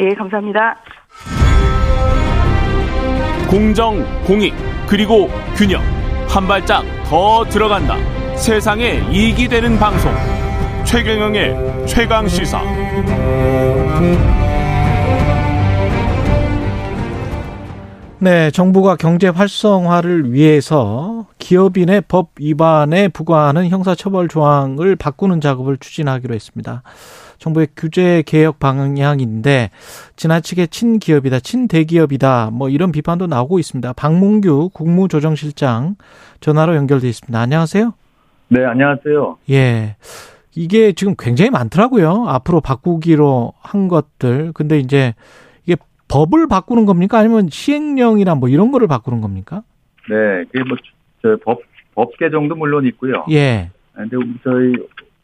예, 0.00 0.08
감사합니다. 0.14 0.76
공정, 3.50 4.04
공익, 4.24 4.54
그리고 4.88 5.28
균형. 5.56 5.82
한 6.28 6.46
발짝 6.46 6.82
더 7.08 7.44
들어간다. 7.44 7.96
세상에 8.36 9.00
이익이 9.10 9.48
되는 9.48 9.78
방송. 9.78 10.12
최경영의 10.84 11.86
최강 11.86 12.28
시사. 12.28 12.62
네, 18.20 18.50
정부가 18.50 18.96
경제 18.96 19.28
활성화를 19.28 20.32
위해서 20.32 21.26
기업인의 21.38 22.02
법 22.08 22.30
위반에 22.40 23.06
부과하는 23.06 23.68
형사처벌 23.68 24.26
조항을 24.26 24.96
바꾸는 24.96 25.40
작업을 25.40 25.76
추진하기로 25.76 26.34
했습니다. 26.34 26.82
정부의 27.38 27.68
규제 27.76 28.24
개혁 28.26 28.58
방향인데 28.58 29.70
지나치게 30.16 30.66
친기업이다, 30.66 31.38
친대기업이다, 31.38 32.50
뭐 32.52 32.68
이런 32.68 32.90
비판도 32.90 33.28
나오고 33.28 33.60
있습니다. 33.60 33.92
박문규 33.92 34.70
국무조정실장 34.74 35.94
전화로 36.40 36.74
연결돼 36.74 37.08
있습니다. 37.08 37.38
안녕하세요. 37.38 37.94
네, 38.48 38.64
안녕하세요. 38.64 39.36
예. 39.50 39.94
이게 40.56 40.92
지금 40.92 41.14
굉장히 41.16 41.50
많더라고요. 41.50 42.24
앞으로 42.26 42.60
바꾸기로 42.60 43.52
한 43.60 43.86
것들. 43.86 44.50
근데 44.54 44.80
이제 44.80 45.14
법을 46.08 46.48
바꾸는 46.48 46.86
겁니까? 46.86 47.18
아니면 47.18 47.48
시행령이나 47.50 48.34
뭐 48.34 48.48
이런 48.48 48.70
거를 48.72 48.86
바꾸는 48.88 49.20
겁니까? 49.20 49.62
네, 50.08 50.44
그게 50.50 50.64
뭐, 50.64 50.76
저 51.22 51.36
법, 51.44 51.60
법 51.94 52.16
개정도 52.18 52.54
물론 52.54 52.86
있고요. 52.86 53.24
예. 53.30 53.70
근데 53.94 54.16
저희 54.44 54.72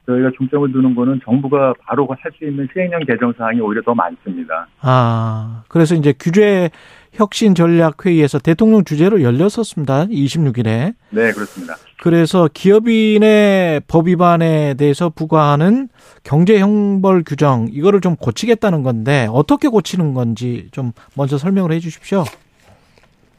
저희가 0.06 0.30
중점을 0.36 0.70
두는 0.72 0.94
거는 0.94 1.20
정부가 1.24 1.72
바로 1.80 2.06
할 2.20 2.32
수 2.32 2.44
있는 2.44 2.68
시행령 2.72 3.00
개정 3.04 3.32
사항이 3.32 3.60
오히려 3.60 3.80
더 3.82 3.94
많습니다. 3.94 4.66
아, 4.80 5.62
그래서 5.68 5.94
이제 5.94 6.12
규제 6.18 6.68
혁신 7.14 7.54
전략 7.54 8.04
회의에서 8.04 8.38
대통령 8.38 8.84
주재로 8.84 9.22
열렸었습니다. 9.22 10.06
26일에. 10.06 10.94
네, 11.10 11.32
그렇습니다. 11.32 11.76
그래서 12.02 12.48
기업인의 12.52 13.82
법 13.86 14.08
위반에 14.08 14.74
대해서 14.74 15.08
부과하는 15.08 15.88
경제 16.22 16.58
형벌 16.58 17.22
규정 17.24 17.68
이거를 17.70 18.00
좀 18.00 18.16
고치겠다는 18.16 18.82
건데 18.82 19.26
어떻게 19.30 19.68
고치는 19.68 20.12
건지 20.12 20.68
좀 20.72 20.92
먼저 21.16 21.38
설명을 21.38 21.72
해 21.72 21.78
주십시오. 21.78 22.24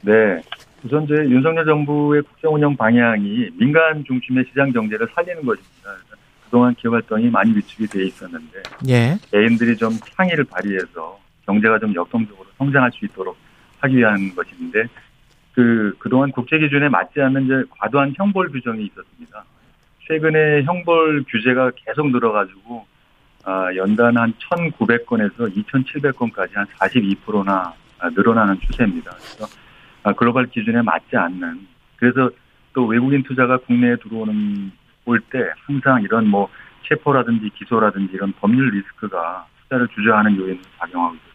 네. 0.01 0.13
우선 0.83 1.05
저희 1.07 1.29
윤석열 1.31 1.65
정부의 1.65 2.21
국정 2.21 2.53
운영 2.53 2.75
방향이 2.77 3.49
민간 3.59 4.03
중심의 4.05 4.45
시장 4.49 4.71
경제를 4.71 5.07
살리는 5.13 5.43
것입니다. 5.43 5.95
그동안 6.45 6.75
기업 6.75 6.93
활동이 6.93 7.29
많이 7.29 7.55
위축이 7.55 7.87
돼 7.87 8.05
있었는데 8.05 8.63
예. 8.87 9.17
개인들이 9.31 9.75
좀 9.75 9.91
창의를 10.15 10.45
발휘해서 10.45 11.19
경제가 11.45 11.79
좀 11.79 11.93
역동적으로 11.93 12.47
성장할 12.57 12.91
수 12.93 13.03
있도록 13.05 13.35
하기 13.79 13.97
위한 13.97 14.33
것인데 14.35 14.85
그 15.53 15.95
그동안 15.99 16.31
국제 16.31 16.57
기준에 16.59 16.89
맞지 16.89 17.21
않는 17.21 17.45
이제 17.45 17.63
과도한 17.79 18.13
형벌 18.17 18.49
규정이 18.49 18.83
있었습니다. 18.85 19.45
최근에 20.07 20.63
형벌 20.63 21.23
규제가 21.29 21.71
계속 21.75 22.11
늘어가지고 22.11 22.85
아, 23.45 23.73
연간 23.75 24.17
한 24.17 24.33
1,900건에서 24.33 25.55
2,700건까지 25.55 26.53
한 26.55 26.65
42%나 26.79 27.73
늘어나는 28.15 28.59
추세입니다. 28.59 29.11
그래서 29.11 29.45
아, 30.03 30.13
글로벌 30.13 30.47
기준에 30.47 30.81
맞지 30.81 31.15
않는 31.15 31.67
그래서 31.97 32.29
또 32.73 32.85
외국인 32.85 33.23
투자가 33.23 33.57
국내에 33.57 33.95
들어오는 33.97 34.71
올 35.05 35.19
때 35.29 35.39
항상 35.65 36.01
이런 36.01 36.27
뭐 36.27 36.49
체포라든지 36.87 37.49
기소라든지 37.55 38.13
이런 38.15 38.33
법률 38.33 38.69
리스크가 38.71 39.45
투자를 39.63 39.87
주저하는 39.89 40.35
요인으로 40.35 40.61
작용하고 40.79 41.15
있어서 41.15 41.29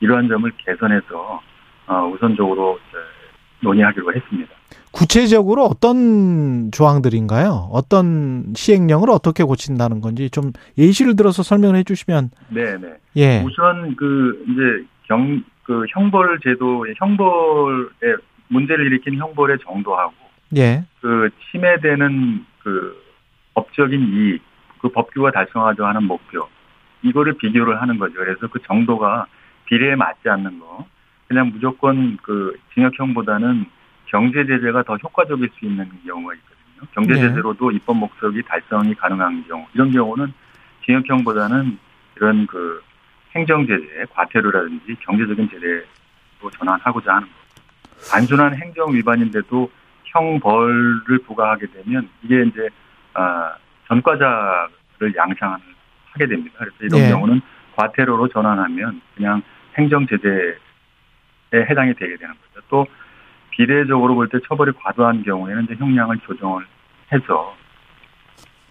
이러한 0.00 0.28
점을 0.28 0.50
개선해서 0.58 1.06
어, 1.20 1.40
우선적으로 1.88 2.78
논의하기로 3.60 4.14
했습니다. 4.14 4.50
구체적으로 4.92 5.64
어떤 5.64 6.70
조항들인가요? 6.72 7.68
어떤 7.72 8.52
시행령을 8.54 9.08
어떻게 9.10 9.44
고친다는 9.44 10.00
건지 10.00 10.28
좀 10.30 10.52
예시를 10.76 11.16
들어서 11.16 11.42
설명을 11.42 11.76
해주시면. 11.76 12.30
네 12.50 12.76
네. 12.78 12.94
예. 13.16 13.42
우선 13.44 13.96
그 13.96 14.44
이제 14.48 14.86
경 15.08 15.42
그 15.64 15.84
형벌 15.90 16.40
제도 16.40 16.86
형벌에 16.96 18.16
문제를 18.48 18.86
일으킨 18.86 19.16
형벌의 19.16 19.58
정도하고 19.64 20.14
예. 20.56 20.84
그 21.00 21.30
침해되는 21.50 22.44
그 22.62 23.02
법적인 23.54 24.00
이익, 24.00 24.42
그 24.80 24.88
법규가 24.90 25.30
달성하려 25.30 25.86
하는 25.86 26.04
목표 26.04 26.48
이거를 27.02 27.34
비교를 27.34 27.80
하는 27.80 27.98
거죠. 27.98 28.14
그래서 28.14 28.46
그 28.48 28.60
정도가 28.66 29.26
비례에 29.66 29.94
맞지 29.94 30.28
않는 30.28 30.58
거, 30.58 30.86
그냥 31.32 31.50
무조건 31.50 32.18
그 32.22 32.54
징역형보다는 32.74 33.64
경제 34.04 34.44
제재가 34.44 34.82
더 34.82 34.96
효과적일 34.96 35.48
수 35.58 35.64
있는 35.64 35.88
경우가 36.06 36.34
있거든요. 36.34 36.86
경제 36.92 37.14
제재로도 37.14 37.70
입법 37.70 37.96
목적이 37.96 38.42
달성이 38.42 38.94
가능한 38.94 39.46
경우, 39.48 39.64
이런 39.72 39.90
경우는 39.90 40.30
징역형보다는 40.84 41.78
이런 42.16 42.46
그 42.46 42.82
행정 43.34 43.66
제재, 43.66 44.04
과태료라든지 44.10 44.94
경제적인 45.00 45.48
제재로 45.48 46.50
전환하고자 46.58 47.14
하는 47.14 47.26
거. 47.26 47.34
단순한 48.10 48.54
행정 48.54 48.92
위반인데도 48.92 49.70
형벌을 50.04 51.18
부과하게 51.26 51.68
되면 51.68 52.10
이게 52.22 52.42
이제 52.42 52.68
아, 53.14 53.54
전과자를 53.88 55.16
양상하게 55.16 56.26
됩니다. 56.28 56.58
그래서 56.58 56.76
이런 56.82 57.00
네. 57.00 57.08
경우는 57.08 57.40
과태료로 57.76 58.28
전환하면 58.28 59.00
그냥 59.16 59.40
행정 59.78 60.06
제재에 60.06 60.56
해당이 61.58 61.94
되게 61.94 62.16
되는 62.16 62.34
거죠. 62.34 62.66
또 62.68 62.86
비례적으로 63.50 64.14
볼 64.14 64.28
때 64.28 64.38
처벌이 64.48 64.72
과도한 64.72 65.22
경우에는 65.24 65.64
이제 65.64 65.74
형량을 65.74 66.18
조정을 66.26 66.64
해서 67.12 67.54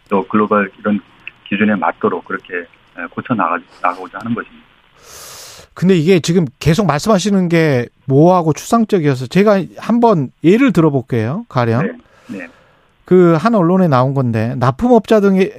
또 0.10 0.28
글로벌 0.28 0.72
이런 0.80 1.00
기준에 1.48 1.76
맞도록 1.76 2.26
그렇게 2.26 2.66
고쳐 3.12 3.34
나가 3.34 3.58
나가고자 3.82 4.20
하는 4.20 4.34
것입니다. 4.34 4.66
근데 5.74 5.96
이게 5.96 6.20
지금 6.20 6.46
계속 6.60 6.86
말씀하시는 6.86 7.48
게 7.48 7.88
모호하고 8.06 8.54
추상적이어서 8.54 9.28
제가 9.28 9.64
한번 9.78 10.32
예를 10.44 10.74
들어볼게요. 10.74 11.46
가령 11.48 11.84
네. 12.28 12.40
네. 12.40 12.48
그한 13.06 13.56
언론에 13.56 13.88
나온 13.88 14.14
건데 14.14 14.56
납품업자 14.58 15.20
등에, 15.22 15.50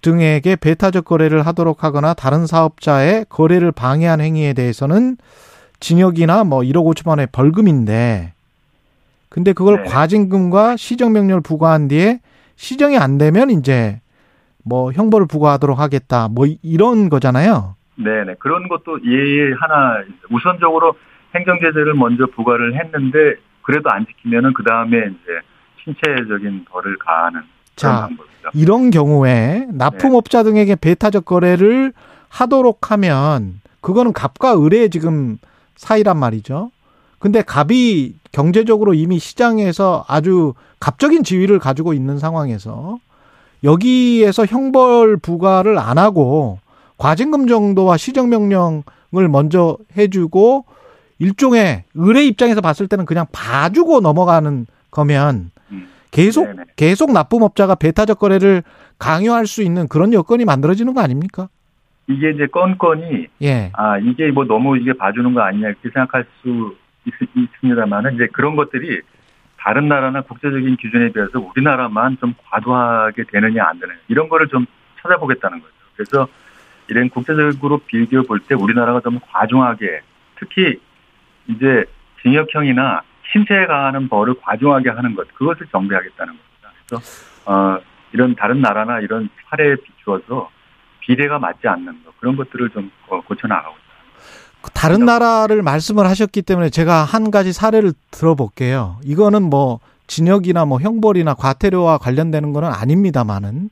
등에게 0.00 0.56
배타적 0.56 1.04
거래를 1.04 1.46
하도록 1.46 1.82
하거나 1.84 2.14
다른 2.14 2.46
사업자의 2.46 3.26
거래를 3.28 3.72
방해한 3.72 4.20
행위에 4.20 4.52
대해서는 4.54 5.16
징역이나 5.80 6.44
뭐 6.44 6.60
1억 6.60 6.84
5천만 6.84 7.10
원의 7.10 7.28
벌금인데 7.32 8.32
근데 9.28 9.52
그걸 9.52 9.82
네. 9.82 9.90
과징금과 9.90 10.76
시정명령을 10.76 11.40
부과한 11.40 11.88
뒤에 11.88 12.20
시정이 12.56 12.98
안 12.98 13.16
되면 13.16 13.50
이제 13.50 14.00
뭐 14.62 14.92
형벌을 14.92 15.26
부과하도록 15.26 15.78
하겠다 15.78 16.28
뭐 16.28 16.46
이런 16.62 17.08
거잖아요. 17.08 17.76
네네 17.96 18.36
그런 18.38 18.68
것도 18.68 19.00
예의 19.04 19.54
하나 19.54 20.02
우선적으로 20.30 20.94
행정 21.34 21.58
제재를 21.60 21.94
먼저 21.94 22.26
부과를 22.26 22.78
했는데 22.78 23.36
그래도 23.62 23.88
안 23.90 24.06
지키면은 24.06 24.52
그 24.52 24.64
다음에 24.64 24.98
이제 24.98 25.40
신체적인 25.84 26.64
벌을 26.66 26.98
가하는 26.98 27.42
자, 27.76 27.88
그런 27.88 28.00
방법이죠. 28.00 28.50
이런 28.54 28.90
경우에 28.90 29.66
납품업자 29.72 30.42
등에게 30.42 30.76
배타적 30.76 31.24
거래를 31.24 31.92
하도록 32.28 32.90
하면 32.90 33.60
그거는 33.80 34.12
갑과 34.12 34.62
을의 34.64 34.90
지금 34.90 35.38
사이란 35.80 36.18
말이죠. 36.18 36.70
근데 37.18 37.40
갑이 37.40 38.14
경제적으로 38.32 38.92
이미 38.92 39.18
시장에서 39.18 40.04
아주 40.08 40.52
갑적인 40.78 41.24
지위를 41.24 41.58
가지고 41.58 41.94
있는 41.94 42.18
상황에서 42.18 42.98
여기에서 43.64 44.44
형벌 44.44 45.16
부과를 45.16 45.78
안 45.78 45.96
하고 45.96 46.58
과징금 46.98 47.46
정도와 47.46 47.96
시정명령을 47.96 49.28
먼저 49.30 49.78
해주고 49.96 50.66
일종의 51.18 51.84
을의 51.98 52.26
입장에서 52.28 52.60
봤을 52.60 52.86
때는 52.86 53.06
그냥 53.06 53.26
봐주고 53.32 54.00
넘어가는 54.00 54.66
거면 54.90 55.50
음. 55.72 55.88
계속. 56.10 56.46
계속 56.76 57.12
납품업자가 57.12 57.74
배타적 57.74 58.18
거래를 58.18 58.62
강요할 58.98 59.46
수 59.46 59.62
있는 59.62 59.88
그런 59.88 60.12
여건이 60.12 60.44
만들어지는 60.44 60.92
거 60.92 61.00
아닙니까? 61.00 61.48
이게 62.10 62.30
이제 62.30 62.46
건건이 62.46 63.28
예. 63.42 63.70
아 63.74 63.98
이게 63.98 64.30
뭐 64.30 64.44
너무 64.44 64.76
이게 64.76 64.92
봐주는 64.92 65.32
거 65.32 65.40
아니냐 65.42 65.68
이렇게 65.68 65.90
생각할 65.90 66.24
수 66.42 66.76
있, 67.04 67.12
있습니다만은 67.34 68.14
이제 68.14 68.26
그런 68.32 68.56
것들이 68.56 69.00
다른 69.56 69.88
나라나 69.88 70.22
국제적인 70.22 70.76
기준에 70.76 71.10
비해서 71.12 71.38
우리나라만 71.38 72.18
좀 72.18 72.34
과도하게 72.50 73.24
되느냐 73.24 73.64
안 73.64 73.78
되느냐 73.78 73.98
이런 74.08 74.28
거를 74.28 74.48
좀 74.48 74.66
찾아보겠다는 75.00 75.60
거죠. 75.60 75.72
그래서 75.94 76.28
이런 76.88 77.08
국제적으로 77.08 77.78
비교해 77.78 78.26
볼때 78.26 78.54
우리나라가 78.54 79.00
좀 79.00 79.20
과중하게 79.30 80.00
특히 80.36 80.80
이제 81.46 81.84
징역형이나 82.22 83.02
신체에 83.32 83.66
가하는 83.66 84.08
벌을 84.08 84.34
과중하게 84.40 84.90
하는 84.90 85.14
것 85.14 85.32
그것을 85.34 85.66
정비하겠다는 85.70 86.32
겁니다. 86.32 86.72
그래서 86.88 87.50
어, 87.50 87.78
이런 88.12 88.34
다른 88.34 88.60
나라나 88.60 89.00
이런 89.00 89.28
사례에 89.48 89.76
비추어서 89.76 90.50
비례가 91.00 91.38
맞지 91.38 91.66
않는 91.66 92.04
것 92.04 92.18
그런 92.20 92.36
것들을 92.36 92.70
좀 92.70 92.90
어, 93.08 93.20
고쳐 93.22 93.46
나가고 93.46 93.74
다른 94.74 95.04
나라를 95.06 95.62
말씀을 95.62 96.06
하셨기 96.06 96.42
때문에 96.42 96.70
제가 96.70 97.04
한 97.04 97.30
가지 97.30 97.52
사례를 97.52 97.92
들어볼게요. 98.10 98.98
이거는 99.04 99.42
뭐 99.42 99.80
진역이나 100.06 100.64
뭐 100.64 100.80
형벌이나 100.80 101.34
과태료와 101.34 101.98
관련되는 101.98 102.52
거는 102.52 102.68
아닙니다만은 102.70 103.70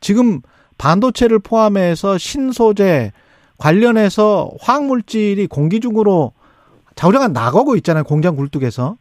지금 0.00 0.40
반도체를 0.76 1.40
포함해서 1.40 2.18
신소재 2.18 3.12
관련해서 3.56 4.50
화학물질이 4.60 5.48
공기 5.48 5.80
중으로 5.80 6.32
자우량한 6.94 7.32
나가고 7.32 7.76
있잖아요. 7.76 8.04
공장 8.04 8.36
굴뚝에서. 8.36 8.96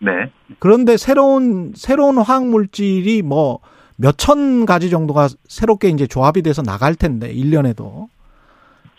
네. 0.00 0.10
그런데 0.58 0.96
새로운 0.96 1.72
새로운 1.74 2.18
화학 2.18 2.46
물질이 2.46 3.22
뭐 3.22 3.60
몇천 3.96 4.66
가지 4.66 4.90
정도가 4.90 5.28
새롭게 5.46 5.88
이제 5.88 6.06
조합이 6.06 6.42
돼서 6.42 6.62
나갈 6.62 6.94
텐데 6.94 7.32
1년에도. 7.32 8.08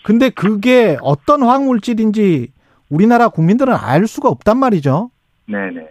근데 0.04 0.30
그게 0.30 0.98
어떤 1.02 1.42
화학 1.44 1.66
물질인지 1.66 2.52
우리나라 2.90 3.30
국민들은 3.30 3.74
알 3.74 4.08
수가 4.08 4.30
없단 4.30 4.58
말이죠. 4.58 5.10
네네. 5.48 5.90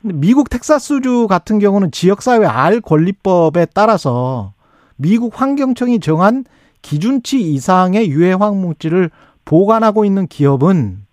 근데 0.00 0.16
미국 0.16 0.48
텍사스주 0.50 1.26
같은 1.28 1.58
경우는 1.58 1.90
지역사회 1.90 2.46
알 2.46 2.80
권리법에 2.80 3.66
따라서 3.74 4.52
미국 4.96 5.40
환경청이 5.40 6.00
정한 6.00 6.44
기준치 6.82 7.40
이상의 7.40 8.10
유해 8.10 8.32
화학 8.32 8.56
물질을 8.56 9.10
보관하고 9.44 10.04
있는 10.04 10.26
기업은 10.26 11.04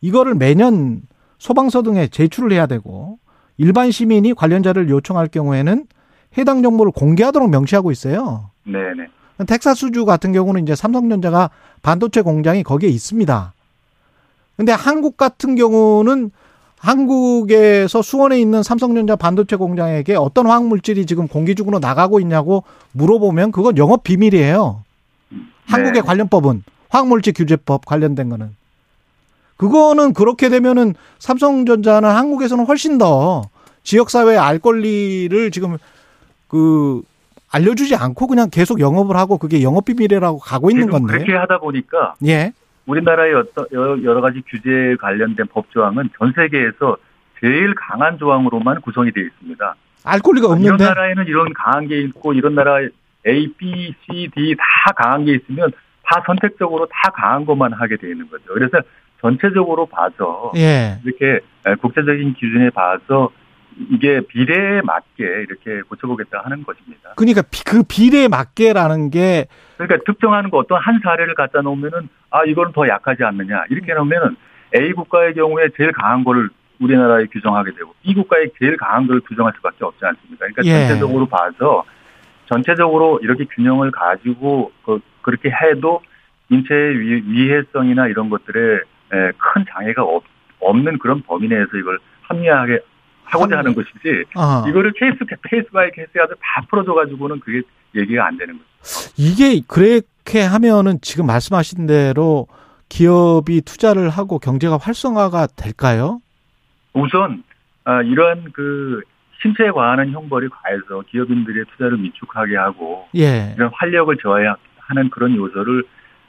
이거를 0.00 0.34
매년 0.34 1.02
소방서 1.38 1.82
등에 1.82 2.08
제출을 2.08 2.52
해야 2.52 2.66
되고 2.66 3.18
일반 3.56 3.90
시민이 3.90 4.34
관련자를 4.34 4.88
요청할 4.88 5.28
경우에는 5.28 5.86
해당 6.38 6.62
정보를 6.62 6.92
공개하도록 6.92 7.48
명시하고 7.50 7.90
있어요. 7.90 8.50
네네. 8.64 9.08
텍사스주 9.46 10.04
같은 10.04 10.32
경우는 10.32 10.62
이제 10.62 10.74
삼성전자가 10.74 11.50
반도체 11.82 12.22
공장이 12.22 12.62
거기에 12.62 12.88
있습니다. 12.88 13.52
근데 14.56 14.72
한국 14.72 15.16
같은 15.16 15.56
경우는 15.56 16.30
한국에서 16.78 18.02
수원에 18.02 18.38
있는 18.38 18.62
삼성전자 18.62 19.16
반도체 19.16 19.56
공장에게 19.56 20.16
어떤 20.16 20.46
화학 20.46 20.66
물질이 20.66 21.06
지금 21.06 21.26
공기중으로 21.26 21.78
나가고 21.78 22.20
있냐고 22.20 22.62
물어보면 22.92 23.52
그건 23.52 23.76
영업 23.78 24.04
비밀이에요. 24.04 24.82
한국의 25.66 25.94
네. 25.94 26.00
관련법은 26.02 26.62
화학물질 26.90 27.32
규제법 27.32 27.86
관련된 27.86 28.28
거는 28.28 28.54
그거는 29.56 30.12
그렇게 30.12 30.48
되면은 30.48 30.94
삼성전자는 31.18 32.08
한국에서는 32.08 32.66
훨씬 32.66 32.98
더 32.98 33.42
지역사회 33.82 34.36
알 34.36 34.58
권리를 34.58 35.50
지금 35.50 35.78
그 36.54 37.02
알려주지 37.50 37.96
않고 37.96 38.28
그냥 38.28 38.48
계속 38.48 38.78
영업을 38.78 39.16
하고 39.16 39.38
그게 39.38 39.60
영업 39.64 39.86
비밀이라고 39.86 40.38
가고 40.38 40.70
있는 40.70 40.88
건데. 40.88 41.14
그렇게 41.14 41.34
하다 41.34 41.58
보니까 41.58 42.14
예. 42.24 42.52
우리나라의 42.86 43.34
어떤 43.34 43.66
여러 43.72 44.20
가지 44.20 44.40
규제에 44.46 44.94
관련된 44.94 45.46
법 45.48 45.68
조항은 45.72 46.10
전 46.16 46.32
세계에서 46.32 46.96
제일 47.40 47.74
강한 47.74 48.18
조항으로만 48.18 48.82
구성이 48.82 49.10
되어 49.10 49.24
있습니다. 49.24 49.74
알 50.04 50.20
권리가 50.20 50.46
이런 50.46 50.58
없는데. 50.58 50.84
나라에는 50.84 51.26
이런 51.26 51.52
강한 51.54 51.88
게 51.88 52.00
있고 52.02 52.34
이런 52.34 52.54
나라에 52.54 52.88
A, 53.26 53.52
B, 53.56 53.92
C, 54.04 54.28
D 54.32 54.54
다 54.56 54.92
강한 54.94 55.24
게 55.24 55.34
있으면 55.34 55.72
다 56.04 56.22
선택적으로 56.24 56.86
다 56.86 57.10
강한 57.14 57.44
것만 57.44 57.72
하게 57.72 57.96
되어 57.96 58.10
있는 58.10 58.28
거죠. 58.28 58.44
그래서 58.52 58.78
전체적으로 59.20 59.86
봐서 59.86 60.52
예. 60.54 61.00
이렇게 61.04 61.40
국제적인 61.80 62.34
기준에 62.34 62.70
봐서 62.70 63.30
이게 63.90 64.20
비례에 64.28 64.80
맞게 64.82 65.24
이렇게 65.24 65.80
고쳐보겠다 65.88 66.42
하는 66.44 66.62
것입니다. 66.62 67.10
그러니까 67.16 67.42
비- 67.42 67.64
그 67.64 67.82
비례에 67.82 68.28
맞게라는 68.28 69.10
게 69.10 69.46
그러니까 69.76 69.98
특정하는 70.06 70.50
거 70.50 70.58
어떤 70.58 70.80
한 70.80 71.00
사례를 71.02 71.34
갖다 71.34 71.60
놓으면은 71.60 72.08
아 72.30 72.44
이거는 72.44 72.72
더 72.72 72.86
약하지 72.86 73.24
않느냐 73.24 73.64
이렇게 73.70 73.92
놓으면은 73.94 74.36
A 74.76 74.92
국가의 74.92 75.34
경우에 75.34 75.68
제일 75.76 75.92
강한 75.92 76.24
거를 76.24 76.50
우리나라에 76.80 77.26
규정하게 77.26 77.72
되고 77.72 77.94
B 78.02 78.14
국가의 78.14 78.50
제일 78.58 78.76
강한 78.76 79.06
걸 79.06 79.20
규정할 79.20 79.52
수밖에 79.56 79.84
없지 79.84 80.04
않습니까? 80.04 80.46
그러니까 80.46 80.62
예. 80.64 80.86
전체적으로 80.86 81.26
봐서 81.26 81.84
전체적으로 82.46 83.18
이렇게 83.22 83.44
균형을 83.44 83.90
가지고 83.90 84.72
그, 84.84 85.00
그렇게 85.22 85.50
해도 85.50 86.00
인체의 86.50 86.98
위, 87.00 87.22
위해성이나 87.26 88.06
이런 88.08 88.28
것들에 88.28 88.76
에, 88.76 89.32
큰 89.36 89.64
장애가 89.70 90.02
없, 90.02 90.24
없는 90.60 90.98
그런 90.98 91.22
범위 91.22 91.48
내에서 91.48 91.76
이걸 91.76 91.98
합리화하게 92.22 92.80
하고자 93.24 93.58
하는 93.58 93.74
것이지 93.74 94.24
어. 94.36 94.68
이거를 94.68 94.92
case 94.92 95.18
case 95.48 95.68
by 95.70 95.90
case 95.92 96.10
해서 96.16 96.28
다 96.34 96.64
풀어줘 96.68 96.92
가지고는 96.94 97.40
그게 97.40 97.62
얘기가 97.94 98.26
안 98.26 98.36
되는 98.36 98.54
거죠. 98.54 99.10
이게 99.16 99.60
그렇게 99.66 100.42
하면은 100.42 100.98
지금 101.00 101.26
말씀하신 101.26 101.86
대로 101.86 102.46
기업이 102.88 103.62
투자를 103.62 104.10
하고 104.10 104.38
경제가 104.38 104.78
활성화가 104.80 105.48
될까요? 105.56 106.20
우선 106.92 107.42
아, 107.84 108.02
이러한 108.02 108.52
그 108.52 109.00
신체에 109.42 109.70
과하는 109.70 110.10
형벌이 110.12 110.48
과해서 110.48 111.02
기업인들의 111.10 111.64
투자를 111.72 112.02
위축하게 112.02 112.56
하고 112.56 113.08
예. 113.16 113.52
이런 113.56 113.70
활력을 113.74 114.16
저하하는 114.18 115.10
그런 115.10 115.36
요소를 115.36 115.84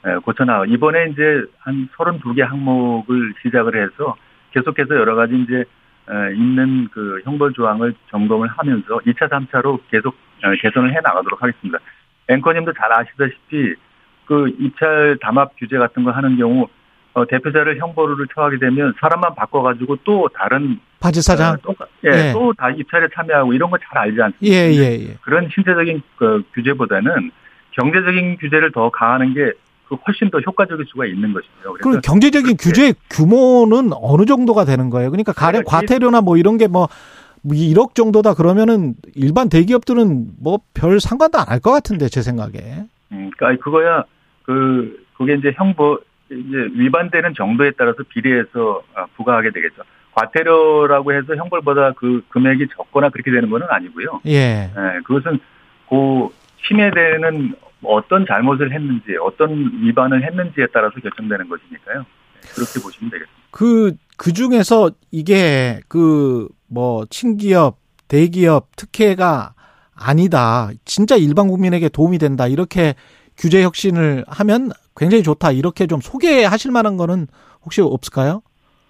에, 0.06 0.16
고쳐나가. 0.16 0.66
이번에 0.66 1.08
이제 1.12 1.22
한 1.58 1.88
32개 1.96 2.40
항목을 2.42 3.34
시작을 3.42 3.74
해서 3.82 4.16
계속해서 4.52 4.94
여러 4.96 5.14
가지 5.14 5.34
이제 5.34 5.60
에, 5.60 5.64
있는 6.34 6.88
그 6.92 7.20
형벌 7.24 7.52
조항을 7.54 7.94
점검을 8.10 8.48
하면서 8.48 8.98
2차, 9.06 9.28
3차로 9.28 9.80
계속 9.90 10.14
어, 10.44 10.52
개선을 10.60 10.92
해 10.94 11.00
나가도록 11.02 11.42
하겠습니다. 11.42 11.78
앵커님도 12.28 12.72
잘 12.74 12.92
아시다시피 12.92 13.74
그 14.26 14.48
입찰 14.58 15.16
담합 15.20 15.52
규제 15.56 15.78
같은 15.78 16.04
거 16.04 16.10
하는 16.10 16.36
경우 16.36 16.66
어, 17.14 17.24
대표자를 17.26 17.78
형벌을 17.78 18.26
처하게 18.34 18.58
되면 18.58 18.92
사람만 19.00 19.34
바꿔가지고 19.36 19.96
또 20.04 20.28
다른 20.34 20.78
바지 21.00 21.22
사장. 21.22 21.56
어, 21.66 21.72
예, 22.04 22.28
예. 22.28 22.32
또 22.32 22.52
다 22.52 22.70
입찰에 22.70 23.06
참여하고 23.14 23.52
이런 23.54 23.70
거 23.70 23.78
잘 23.78 23.98
알지 23.98 24.20
않습니까? 24.20 24.54
예, 24.54 24.70
예, 24.72 25.08
예. 25.08 25.16
그런 25.22 25.48
신체적인 25.54 26.02
그 26.16 26.42
규제보다는 26.54 27.30
경제적인 27.72 28.36
규제를 28.38 28.72
더 28.72 28.90
가하는 28.90 29.32
게 29.34 29.52
그 29.88 29.94
훨씬 30.06 30.30
더 30.30 30.38
효과적일 30.40 30.84
수가 30.88 31.06
있는 31.06 31.32
것이죠. 31.32 31.74
그럼 31.80 32.00
경제적인 32.02 32.56
규제 32.58 32.92
규모는 33.10 33.90
어느 33.94 34.24
정도가 34.24 34.64
되는 34.64 34.90
거예요? 34.90 35.10
그러니까 35.10 35.32
가령 35.32 35.62
그러니까 35.64 35.70
과태료나 35.78 36.20
뭐 36.22 36.36
이런 36.36 36.58
게뭐 36.58 36.88
1억 37.46 37.94
정도다 37.94 38.34
그러면은 38.34 38.94
일반 39.14 39.48
대기업들은 39.48 40.28
뭐 40.40 40.58
별 40.74 40.98
상관도 41.00 41.38
안 41.38 41.46
할 41.48 41.60
것 41.60 41.70
같은데 41.70 42.08
제 42.08 42.20
생각에. 42.22 42.58
음, 43.12 43.30
그러니까 43.36 43.62
그거야 43.62 44.04
그 44.42 45.04
그게 45.16 45.34
이제 45.34 45.52
형법 45.56 46.00
이제 46.30 46.56
위반되는 46.74 47.34
정도에 47.36 47.70
따라서 47.78 47.98
비례해서 48.08 48.82
어, 48.96 49.04
부과하게 49.16 49.50
되겠죠. 49.52 49.82
과태료라고 50.16 51.12
해서 51.12 51.36
형벌보다 51.36 51.92
그 51.92 52.22
금액이 52.30 52.66
적거나 52.76 53.10
그렇게 53.10 53.30
되는 53.30 53.48
건 53.50 53.62
아니고요. 53.68 54.20
예. 54.26 54.70
예, 54.76 55.00
그것은 55.04 55.38
그 55.88 56.28
침해되는 56.66 57.54
어떤 57.82 58.26
잘못을 58.26 58.72
했는지 58.72 59.16
어떤 59.22 59.50
위반을 59.82 60.24
했는지에 60.24 60.66
따라서 60.72 60.94
결정되는 61.00 61.48
것이니까요. 61.48 61.98
네, 62.00 62.48
그렇게 62.54 62.80
보시면 62.82 63.10
되겠습니다. 63.10 63.42
그, 63.50 63.96
그 64.16 64.32
중에서 64.32 64.90
이게 65.10 65.80
그 65.88 66.48
뭐 66.68 67.04
친기업, 67.06 67.78
대기업 68.08 68.68
특혜가 68.76 69.54
아니다. 69.94 70.70
진짜 70.84 71.16
일반 71.16 71.48
국민에게 71.48 71.88
도움이 71.88 72.18
된다. 72.18 72.46
이렇게 72.46 72.94
규제 73.36 73.62
혁신을 73.62 74.24
하면 74.28 74.70
굉장히 74.96 75.22
좋다. 75.22 75.52
이렇게 75.52 75.86
좀 75.86 76.00
소개하실 76.00 76.70
만한 76.70 76.96
거는 76.96 77.26
혹시 77.64 77.80
없을까요? 77.80 78.42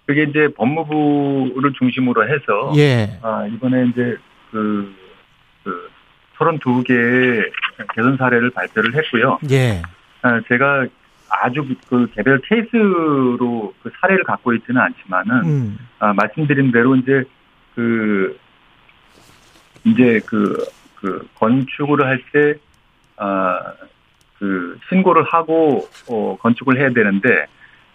그게 0.07 0.25
이제 0.25 0.49
법무부를 0.57 1.73
중심으로 1.79 2.29
해서 2.29 2.73
예. 2.77 3.19
아, 3.23 3.47
이번에 3.47 3.87
이제 3.89 4.17
그, 4.53 4.95
그 5.65 5.91
32개의 6.39 7.51
개선 7.95 8.17
사례를 8.17 8.51
발표를 8.51 8.95
했고요. 8.95 9.39
예. 9.51 9.83
아, 10.23 10.41
제가 10.49 10.87
아주 11.29 11.67
그 11.89 12.07
개별 12.15 12.41
케이스로 12.41 13.75
그 13.83 13.91
사례를 14.01 14.25
갖고 14.25 14.55
있지는 14.55 14.81
않지만은 14.81 15.45
음. 15.45 15.79
아, 15.99 16.13
말씀드린 16.13 16.71
대로 16.73 16.97
이제 16.97 17.25
그 17.75 18.39
이제 19.85 20.21
그, 20.27 20.65
그 20.97 21.29
건축을 21.35 22.05
할때 22.05 22.59
아, 23.17 23.59
그 24.39 24.79
신고를 24.89 25.25
하고 25.25 25.89
어, 26.09 26.37
건축을 26.41 26.79
해야 26.79 26.91
되는데 26.91 27.47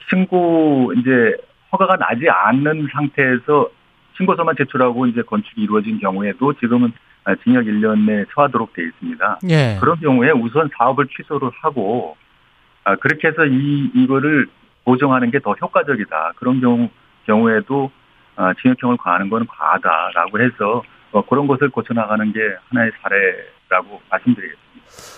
신고 0.10 0.94
이제 0.98 1.36
허가가 1.72 1.96
나지 1.98 2.28
않는 2.30 2.88
상태에서 2.92 3.70
신고서만 4.18 4.56
제출하고 4.58 5.08
이제 5.08 5.22
건축이 5.22 5.62
이루어진 5.62 6.00
경우에도 6.00 6.54
지금은 6.54 6.90
아, 6.90 6.92
징역 7.44 7.66
1년 7.66 8.06
내 8.06 8.26
처하도록 8.34 8.74
되어 8.74 8.86
있습니다. 8.86 9.40
예. 9.50 9.78
그런 9.80 10.00
경우에 10.00 10.32
우선 10.32 10.70
사업을 10.78 11.08
취소를 11.16 11.50
하고 11.62 12.16
아, 12.84 12.96
그렇게 12.96 13.28
해서 13.28 13.46
이 13.46 13.92
이거를 13.96 14.48
보정하는 14.86 15.30
게 15.32 15.40
더 15.40 15.54
효과적이다. 15.54 16.34
그런 16.38 16.60
경우 16.62 16.90
경우에도 17.28 17.92
아, 18.36 18.54
징역형을 18.62 18.98
과하는 18.98 19.30
건 19.30 19.46
과하다라고 19.48 20.42
해서 20.42 20.84
어, 21.12 21.26
그런 21.26 21.46
것을 21.48 21.70
고쳐 21.70 21.94
나가는 21.94 22.32
게 22.34 22.40
하나의 22.70 22.92
사례라고 23.02 24.02
말씀드리겠습니다. 24.10 24.62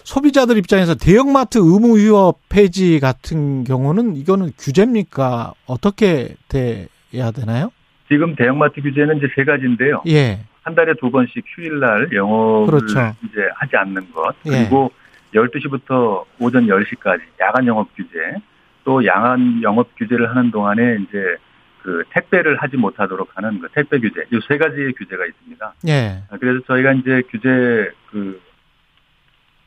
소비자들 0.03 0.57
입장에서 0.57 0.95
대형마트 0.95 1.59
의무 1.59 1.97
휴업 1.99 2.39
폐지 2.49 2.99
같은 2.99 3.63
경우는 3.63 4.15
이거는 4.17 4.51
규제입니까? 4.59 5.53
어떻게 5.65 6.35
돼야 6.49 7.31
되나요? 7.31 7.71
지금 8.09 8.35
대형마트 8.35 8.81
규제는 8.81 9.17
이제 9.17 9.27
세 9.35 9.43
가지인데요. 9.45 10.03
예. 10.07 10.41
한 10.63 10.75
달에 10.75 10.93
두 10.99 11.11
번씩 11.11 11.43
휴일날 11.45 12.09
영업을 12.13 12.79
그렇죠. 12.79 13.15
이제 13.23 13.47
하지 13.55 13.75
않는 13.75 14.11
것 14.11 14.33
예. 14.45 14.49
그리고 14.51 14.91
12시부터 15.33 16.23
오전 16.39 16.67
10시까지 16.67 17.21
야간 17.41 17.65
영업 17.67 17.89
규제 17.95 18.35
또 18.83 19.05
야간 19.05 19.61
영업 19.61 19.89
규제를 19.97 20.29
하는 20.29 20.51
동안에 20.51 20.97
이제 21.01 21.37
그 21.81 22.03
택배를 22.11 22.57
하지 22.57 22.77
못하도록 22.77 23.29
하는 23.35 23.59
그 23.59 23.67
택배 23.73 23.99
규제 23.99 24.23
이 24.31 24.39
세 24.47 24.57
가지의 24.57 24.93
규제가 24.93 25.25
있습니다. 25.25 25.73
예. 25.89 26.23
아, 26.29 26.37
그래서 26.37 26.61
저희가 26.65 26.93
이제 26.93 27.21
규제 27.29 27.91
그 28.09 28.41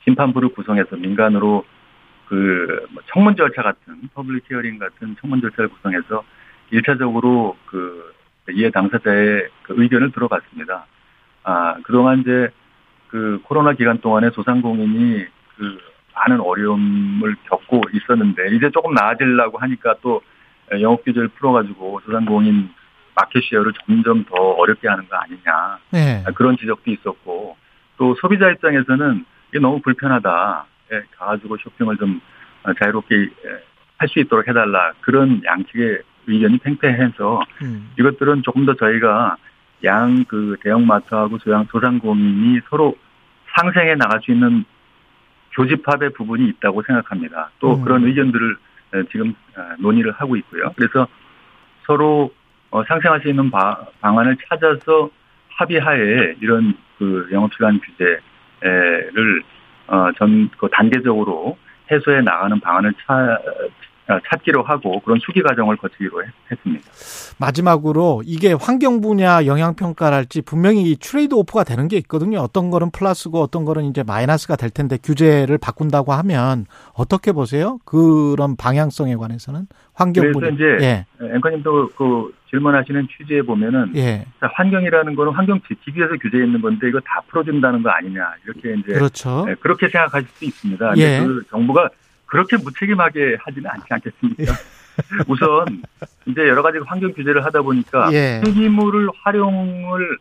심판부를 0.05 0.51
구성해서 0.51 0.97
민간으로 0.97 1.65
그뭐 2.27 3.03
청문 3.13 3.37
절차 3.37 3.63
같은 3.63 4.01
public 4.15 4.45
hearing 4.51 4.79
같은 4.79 5.17
청문 5.21 5.41
절차를 5.41 5.69
구성해서 5.69 6.25
일차적으로 6.71 7.57
그 7.67 8.15
이해 8.53 8.71
당사자의 8.71 9.49
그 9.63 9.75
의견을 9.77 10.13
들어봤습니다. 10.13 10.87
아 11.45 11.77
그동안 11.83 12.21
이제 12.21 12.49
그 13.09 13.41
코로나 13.45 13.73
기간 13.73 13.99
동안에 13.99 14.31
소상공인이 14.31 15.25
그 15.57 15.79
많은 16.15 16.41
어려움을 16.41 17.37
겪고 17.49 17.83
있었는데 17.93 18.55
이제 18.57 18.71
조금 18.71 18.95
나아지려고 18.95 19.59
하니까 19.59 19.95
또 20.03 20.23
영업 20.81 21.05
규제를 21.05 21.29
풀어가지고 21.29 22.01
소상공인 22.05 22.71
마켓 23.15 23.43
쉐어를 23.45 23.73
점점 23.85 24.25
더 24.25 24.35
어렵게 24.35 24.89
하는 24.89 25.09
거 25.09 25.17
아니냐 25.17 25.79
네. 25.91 26.25
그런 26.35 26.57
지적도 26.57 26.91
있었고 26.91 27.57
또 27.97 28.15
소비자 28.21 28.51
입장에서는 28.51 29.25
이게 29.51 29.59
너무 29.59 29.81
불편하다. 29.81 30.67
예, 30.93 31.03
가가지고 31.17 31.57
쇼핑을 31.57 31.97
좀 31.97 32.21
어, 32.63 32.73
자유롭게 32.75 33.29
할 33.99 34.09
수 34.09 34.21
있도록 34.21 34.47
해달라 34.47 34.93
그런 35.01 35.43
양측의 35.45 36.03
의견이 36.27 36.59
팽팽해서 36.59 37.41
음. 37.63 37.91
이것들은 37.99 38.43
조금 38.43 38.67
더 38.67 38.75
저희가 38.75 39.37
양 39.85 40.25
그 40.27 40.57
대형마트하고 40.63 41.39
소양 41.39 41.65
소상공인이 41.71 42.61
서로 42.71 42.97
상생해 43.55 43.95
나갈 43.97 44.21
수 44.23 44.33
있는 44.33 44.65
교집합의 45.53 46.11
부분이 46.15 46.49
있다고 46.49 46.83
생각합니다. 46.83 47.51
또 47.61 47.75
음. 47.77 47.83
그런 47.85 48.05
의견들을 48.05 48.57
에, 48.95 49.03
지금 49.11 49.35
어, 49.57 49.63
논의를 49.79 50.13
하고 50.13 50.37
있고요. 50.37 50.73
그래서 50.77 51.07
서로 51.87 52.33
어, 52.71 52.83
상생할 52.85 53.21
수 53.21 53.29
있는 53.29 53.51
바- 53.51 53.79
방안을 54.01 54.37
찾아서 54.49 55.11
합의하에 55.51 56.37
이런 56.41 56.75
그 56.99 57.29
영업시간 57.33 57.79
규제를 58.61 59.43
어, 59.89 60.09
전, 60.19 60.49
그 60.59 60.69
단계적으로 60.73 61.57
해소해 61.91 62.21
나가는 62.23 62.59
방안을 62.61 62.93
차, 63.07 63.15
어, 63.15 63.39
찾기로 64.09 64.63
하고 64.63 65.01
그런 65.01 65.19
수기 65.21 65.43
과정을 65.43 65.77
거치기로 65.77 66.23
했, 66.23 66.31
했습니다. 66.51 66.85
마지막으로 67.39 68.23
이게 68.25 68.53
환경 68.53 69.01
분야 69.01 69.45
영향 69.47 69.75
평가랄지 69.75 70.43
분명히 70.43 70.91
이 70.91 70.97
트레이드 70.97 71.35
오프가 71.35 71.65
되는 71.65 71.89
게 71.89 71.97
있거든요. 71.99 72.39
어떤 72.39 72.71
거는 72.71 72.91
플러스고 72.93 73.41
어떤 73.41 73.65
거는 73.65 73.85
이제 73.85 74.03
마이너스가 74.03 74.57
될 74.57 74.71
텐데 74.71 74.97
규제를 75.03 75.59
바꾼다고 75.59 76.13
하면 76.13 76.67
어떻게 76.95 77.33
보세요? 77.33 77.79
그런 77.85 78.57
방향성에 78.57 79.17
관해서는 79.17 79.67
환경 79.93 80.23
그래서 80.23 80.39
분야. 80.39 80.53
이제 80.53 80.65
예. 80.85 81.07
앵커님도 81.35 81.89
그 81.97 82.33
질문하시는 82.51 83.09
취지에 83.19 83.43
보면은 83.43 83.93
예. 83.97 84.25
자, 84.41 84.49
환경이라는 84.55 85.17
거는 85.17 85.33
환경 85.33 85.61
지키기 85.67 85.99
위해서 85.99 86.15
규제해 86.21 86.45
있는 86.45 86.61
건데 86.61 86.89
이거 86.89 87.01
다 87.01 87.21
풀어준다는 87.29 87.83
거 87.83 87.91
아니냐 87.91 88.35
이렇게 88.45 88.75
이제 88.79 88.93
그렇죠. 88.93 89.45
네, 89.47 89.55
그렇게 89.57 89.89
생각하실 89.89 90.29
수 90.29 90.45
있습니다. 90.45 90.93
예. 90.99 91.25
그 91.27 91.43
정부가 91.51 91.89
그렇게 92.27 92.57
무책임하게 92.57 93.37
하지는 93.41 93.71
않지 93.71 93.87
않겠습니까? 93.91 94.53
우선 95.29 95.83
이제 96.27 96.41
여러 96.49 96.63
가지 96.63 96.79
환경 96.85 97.13
규제를 97.13 97.45
하다 97.45 97.63
보니까 97.63 98.11
예. 98.13 98.41
폐기물을 98.45 99.09
활용을 99.23 100.19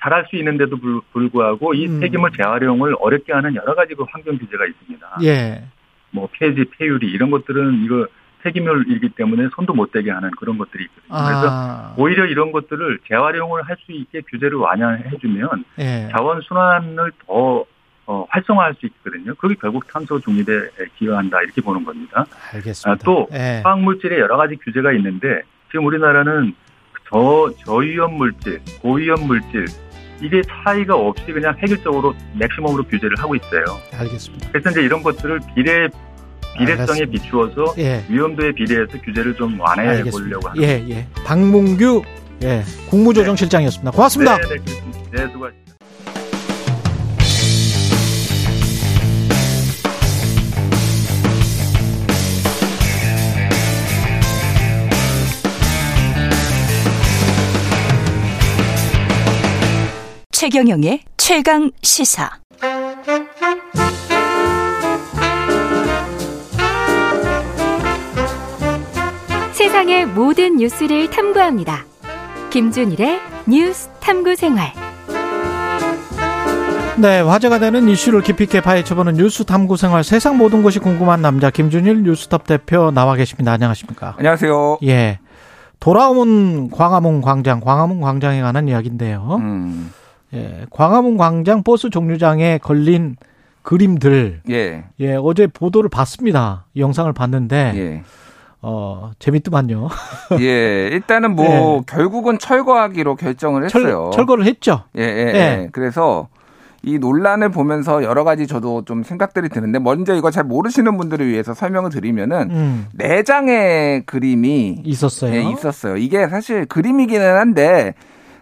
잘할 0.00 0.26
수 0.30 0.36
있는데도 0.36 0.76
불- 0.78 1.00
불구하고 1.12 1.74
이 1.74 1.86
음. 1.88 2.00
폐기물 2.00 2.30
재활용을 2.32 2.94
어렵게 3.00 3.32
하는 3.32 3.54
여러 3.54 3.74
가지 3.74 3.94
그 3.94 4.04
환경 4.08 4.38
규제가 4.38 4.64
있습니다. 4.66 5.18
예. 5.24 5.64
뭐 6.10 6.28
폐지, 6.32 6.64
폐유리 6.78 7.06
이런 7.10 7.30
것들은 7.30 7.84
이거 7.84 8.06
폐기물이기 8.42 9.10
때문에 9.10 9.48
손도 9.54 9.74
못 9.74 9.90
대게 9.92 10.10
하는 10.12 10.30
그런 10.38 10.56
것들이 10.56 10.84
있거든요. 10.84 11.08
그래서 11.26 11.48
아. 11.50 11.94
오히려 11.98 12.24
이런 12.26 12.52
것들을 12.52 13.00
재활용을 13.08 13.62
할 13.64 13.76
수 13.84 13.92
있게 13.92 14.22
규제를 14.22 14.56
완화해주면 14.58 15.64
예. 15.80 16.08
자원 16.12 16.40
순환을 16.42 17.12
더 17.26 17.64
어, 18.10 18.24
활성화할 18.30 18.74
수 18.80 18.86
있거든요. 18.86 19.34
그게 19.34 19.54
결국 19.60 19.86
탄소 19.86 20.18
중립에 20.18 20.44
기여한다 20.98 21.42
이렇게 21.42 21.60
보는 21.60 21.84
겁니다. 21.84 22.24
알겠습니다. 22.54 22.90
아, 22.90 22.96
또 23.04 23.28
예. 23.34 23.60
화학 23.62 23.80
물질에 23.80 24.18
여러 24.18 24.38
가지 24.38 24.56
규제가 24.56 24.92
있는데 24.94 25.42
지금 25.70 25.84
우리나라는 25.84 26.54
저 27.10 27.50
저위험 27.66 28.14
물질, 28.14 28.60
고위험 28.80 29.26
물질 29.26 29.66
이게 30.22 30.40
차이가 30.42 30.96
없이 30.96 31.26
그냥 31.26 31.54
획일적으로 31.62 32.14
맥시멈으로 32.38 32.84
규제를 32.84 33.18
하고 33.18 33.34
있어요. 33.34 33.64
알겠습니다. 33.92 34.48
그래서 34.52 34.70
이제 34.70 34.82
이런 34.82 35.02
것들을 35.02 35.40
비례 35.54 35.88
비례성에 36.56 37.02
알겠습니다. 37.02 37.12
비추어서 37.12 37.74
예. 37.76 38.02
위험도에 38.08 38.52
비례해서 38.52 38.98
규제를 39.02 39.34
좀 39.34 39.60
완화해 39.60 39.98
알겠습니다. 39.98 40.18
보려고 40.18 40.48
하는. 40.48 40.62
예, 40.62 40.84
예. 40.88 41.06
박문규 41.26 42.02
예, 42.42 42.62
국무조정실장이었습니다. 42.88 43.90
고맙습니다. 43.90 44.38
네, 44.38 44.48
네. 44.48 44.56
네, 45.12 45.32
수고하셨습니다. 45.32 45.67
최경영의 60.38 61.00
최강 61.16 61.72
시사. 61.82 62.30
세상의 69.50 70.06
모든 70.06 70.58
뉴스를 70.58 71.10
탐구합니다. 71.10 71.84
김준일의 72.50 73.18
뉴스 73.48 73.88
탐구 73.98 74.36
생활. 74.36 74.72
네, 76.98 77.18
화제가 77.18 77.58
되는 77.58 77.88
이슈를 77.88 78.22
깊이 78.22 78.44
있게 78.44 78.60
파헤쳐보는 78.60 79.14
뉴스 79.14 79.44
탐구 79.44 79.76
생활 79.76 80.04
세상 80.04 80.38
모든 80.38 80.62
것이 80.62 80.78
궁금한 80.78 81.20
남자 81.20 81.50
김준일 81.50 82.04
뉴스톱 82.04 82.46
대표 82.46 82.92
나와 82.92 83.16
계십니다. 83.16 83.50
안녕하십니까? 83.50 84.14
안녕하세요. 84.18 84.78
예. 84.84 85.18
돌아온 85.80 86.70
광화문 86.70 87.22
광장, 87.22 87.58
광화문 87.58 88.00
광장에 88.00 88.40
관한 88.40 88.68
이야기인데요. 88.68 89.38
음, 89.40 89.90
예, 90.34 90.66
광화문 90.70 91.16
광장 91.16 91.62
버스 91.62 91.90
정류장에 91.90 92.58
걸린 92.58 93.16
그림들, 93.62 94.40
예, 94.50 94.84
예, 95.00 95.14
어제 95.14 95.46
보도를 95.46 95.90
봤습니다. 95.90 96.64
이 96.74 96.80
영상을 96.80 97.12
봤는데, 97.12 97.72
예. 97.76 98.02
어, 98.62 99.12
재밌더만요. 99.18 99.88
예, 100.40 100.88
일단은 100.88 101.36
뭐, 101.36 101.82
결국은 101.86 102.38
철거하기로 102.38 103.16
결정을 103.16 103.64
했어요. 103.64 104.10
철, 104.12 104.12
철거를 104.12 104.46
했죠. 104.46 104.84
예, 104.96 105.02
예, 105.02 105.06
예. 105.06 105.34
예. 105.34 105.68
그래서 105.70 106.28
이 106.82 106.98
논란을 106.98 107.50
보면서 107.50 108.02
여러 108.04 108.24
가지 108.24 108.46
저도 108.46 108.84
좀 108.84 109.02
생각들이 109.02 109.48
드는데, 109.48 109.78
먼저 109.78 110.14
이거 110.14 110.30
잘 110.30 110.44
모르시는 110.44 110.96
분들을 110.96 111.28
위해서 111.28 111.52
설명을 111.52 111.90
드리면은, 111.90 112.50
음, 112.50 112.86
네 112.92 113.22
장의 113.22 114.06
그림이 114.06 114.82
있었어요. 114.84 115.34
예, 115.34 115.42
있었어요. 115.42 115.96
이게 115.96 116.26
사실 116.28 116.64
그림이기는 116.66 117.36
한데, 117.36 117.94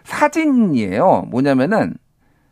사진이에요. 0.07 1.27
뭐냐면은, 1.29 1.95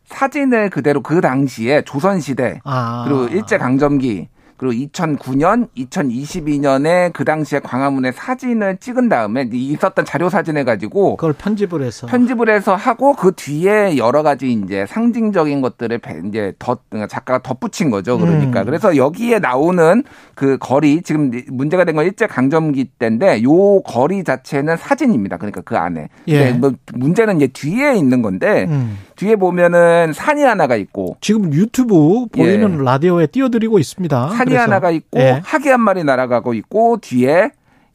사진을 0.04 0.70
그대로 0.70 1.02
그 1.02 1.20
당시에 1.20 1.82
조선시대, 1.82 2.60
아. 2.64 3.04
그리고 3.08 3.26
일제강점기 3.34 4.28
그리고 4.56 4.72
2009년, 4.90 5.68
2022년에 5.76 7.12
그 7.12 7.24
당시에 7.24 7.60
광화문에 7.60 8.12
사진을 8.12 8.78
찍은 8.78 9.08
다음에 9.08 9.48
이 9.52 9.72
있었던 9.72 10.04
자료 10.04 10.28
사진을 10.28 10.64
가지고 10.64 11.16
그걸 11.16 11.32
편집을 11.34 11.82
해서. 11.82 12.06
편집을 12.06 12.48
해서 12.50 12.74
하고 12.74 13.14
그 13.14 13.32
뒤에 13.36 13.96
여러 13.96 14.22
가지 14.22 14.52
이제 14.52 14.86
상징적인 14.88 15.60
것들을 15.60 15.98
배- 15.98 16.20
이제 16.26 16.52
덧 16.58 16.80
작가가 17.08 17.42
덧붙인 17.42 17.90
거죠. 17.90 18.18
그러니까 18.18 18.60
음. 18.62 18.64
그래서 18.66 18.96
여기에 18.96 19.38
나오는 19.40 20.02
그 20.34 20.56
거리 20.58 21.02
지금 21.02 21.30
문제가 21.48 21.84
된 21.84 21.96
건 21.96 22.04
일제 22.04 22.26
강점기 22.26 22.90
때인데 22.98 23.42
요 23.42 23.80
거리 23.82 24.22
자체는 24.22 24.76
사진입니다. 24.76 25.38
그러니까 25.38 25.62
그 25.62 25.76
안에. 25.78 26.08
예. 26.28 26.38
근데 26.52 26.58
뭐 26.58 26.72
문제는 26.92 27.36
이제 27.36 27.46
뒤에 27.48 27.94
있는 27.94 28.20
건데 28.20 28.66
음. 28.68 28.98
뒤에 29.16 29.36
보면은 29.36 30.12
산이 30.12 30.42
하나가 30.42 30.76
있고 30.76 31.16
지금 31.20 31.52
유튜브 31.52 32.26
보이는 32.26 32.84
라디오에 32.84 33.26
띄워드리고 33.26 33.78
있습니다. 33.78 34.28
산이 34.28 34.44
그래서. 34.44 34.62
하나가 34.62 34.90
있고 34.90 35.18
예. 35.18 35.40
하기 35.44 35.68
한 35.68 35.80
마리 35.80 36.04
날아가고 36.04 36.54
있고 36.54 36.98
뒤에 37.00 37.50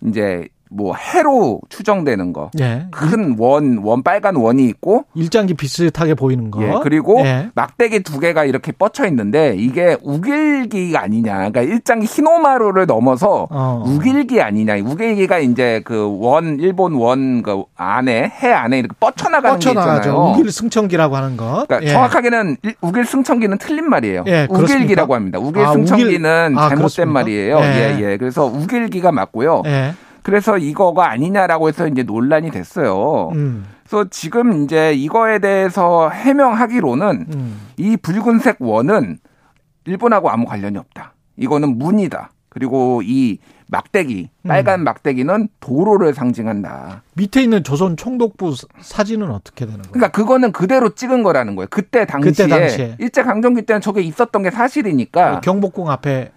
이제 0.05 0.47
뭐 0.74 0.95
해로 0.95 1.59
추정되는 1.67 2.32
거. 2.32 2.49
예. 2.61 2.86
큰 2.91 3.36
원, 3.38 3.80
원 3.84 4.03
빨간 4.03 4.38
원이 4.38 4.65
있고 4.69 5.03
일장기 5.15 5.53
비슷하게 5.53 6.13
보이는 6.13 6.49
거. 6.49 6.63
예, 6.63 6.74
그리고 6.82 7.19
예. 7.26 7.49
막대기 7.55 8.03
두 8.03 8.19
개가 8.19 8.45
이렇게 8.45 8.72
뻗쳐 8.72 9.05
있는데 9.07 9.53
이게 9.57 9.97
우길기가 10.01 11.01
아니냐. 11.01 11.34
그러니까 11.36 11.61
일장기 11.61 12.05
흰오마루를 12.05 12.86
넘어서 12.86 13.47
어. 13.51 13.84
우길기 13.86 14.41
아니냐. 14.41 14.76
우길기가 14.78 15.39
이제 15.39 15.82
그 15.84 16.07
원 16.22 16.59
일본 16.59 16.93
원 16.93 17.41
그 17.43 17.63
안에 17.76 18.32
해 18.41 18.51
안에 18.51 18.80
이렇게 18.80 18.93
뻗쳐 18.99 19.28
나가는 19.30 19.59
게 19.59 19.65
뻗쳐나가죠. 19.69 19.97
있잖아요. 20.09 20.32
우길 20.32 20.51
승천기라고 20.51 21.15
하는 21.15 21.36
것. 21.38 21.65
그러니까 21.67 21.82
예. 21.84 21.88
정확하게는 21.91 22.57
일- 22.63 22.76
우길 22.82 23.05
승천기는 23.05 23.57
틀린 23.57 23.89
말이에요. 23.89 24.24
예? 24.28 24.47
우길기라고 24.49 25.15
합니다. 25.15 25.39
우길 25.39 25.63
아, 25.65 25.74
승천기는 25.74 26.19
우길- 26.53 26.57
아, 26.57 26.61
잘못된 26.69 26.78
그렇습니까? 26.78 27.11
말이에요. 27.19 27.59
예. 27.59 27.97
예, 27.99 28.11
예. 28.11 28.17
그래서 28.17 28.45
우길기가 28.45 29.11
맞고요. 29.11 29.63
예. 30.22 30.24
그래서 30.24 30.57
이거가 30.57 31.09
아니냐라고 31.09 31.67
해서 31.67 31.88
이제 31.88 32.03
논란이 32.03 32.51
됐어요. 32.51 33.30
음. 33.34 33.65
그래서 33.88 34.07
지금 34.09 34.63
이제 34.63 34.93
이거에 34.93 35.39
대해서 35.39 36.09
해명하기로는 36.09 37.26
음. 37.34 37.61
이 37.78 37.97
붉은색 37.97 38.57
원은 38.59 39.17
일본하고 39.86 40.30
아무 40.30 40.45
관련이 40.45 40.78
없다. 40.78 41.13
이거는 41.38 41.78
문이다. 41.78 42.32
그리고 42.49 43.01
이 43.03 43.39
막대기, 43.67 44.30
음. 44.43 44.47
빨간 44.47 44.84
막대기는 44.84 45.47
도로를 45.61 46.13
상징한다. 46.13 47.03
밑에 47.15 47.41
있는 47.41 47.63
조선 47.63 47.95
총독부 47.95 48.53
사- 48.53 48.67
사진은 48.82 49.32
어떻게 49.32 49.65
되는 49.65 49.82
거예요? 49.82 49.91
그러니까 49.93 50.11
그거는 50.11 50.51
그대로 50.51 50.93
찍은 50.93 51.24
거라는 51.24 51.55
거예요. 51.55 51.67
그때 51.72 52.05
당시에, 52.05 52.32
그때 52.32 52.47
당시에. 52.47 52.95
일제 52.99 53.24
강점기 53.24 53.61
때는 53.61 53.80
저게 53.80 54.01
있었던 54.01 54.43
게 54.43 54.51
사실이니까 54.51 55.39
경복궁 55.39 55.89
앞에 55.89 56.32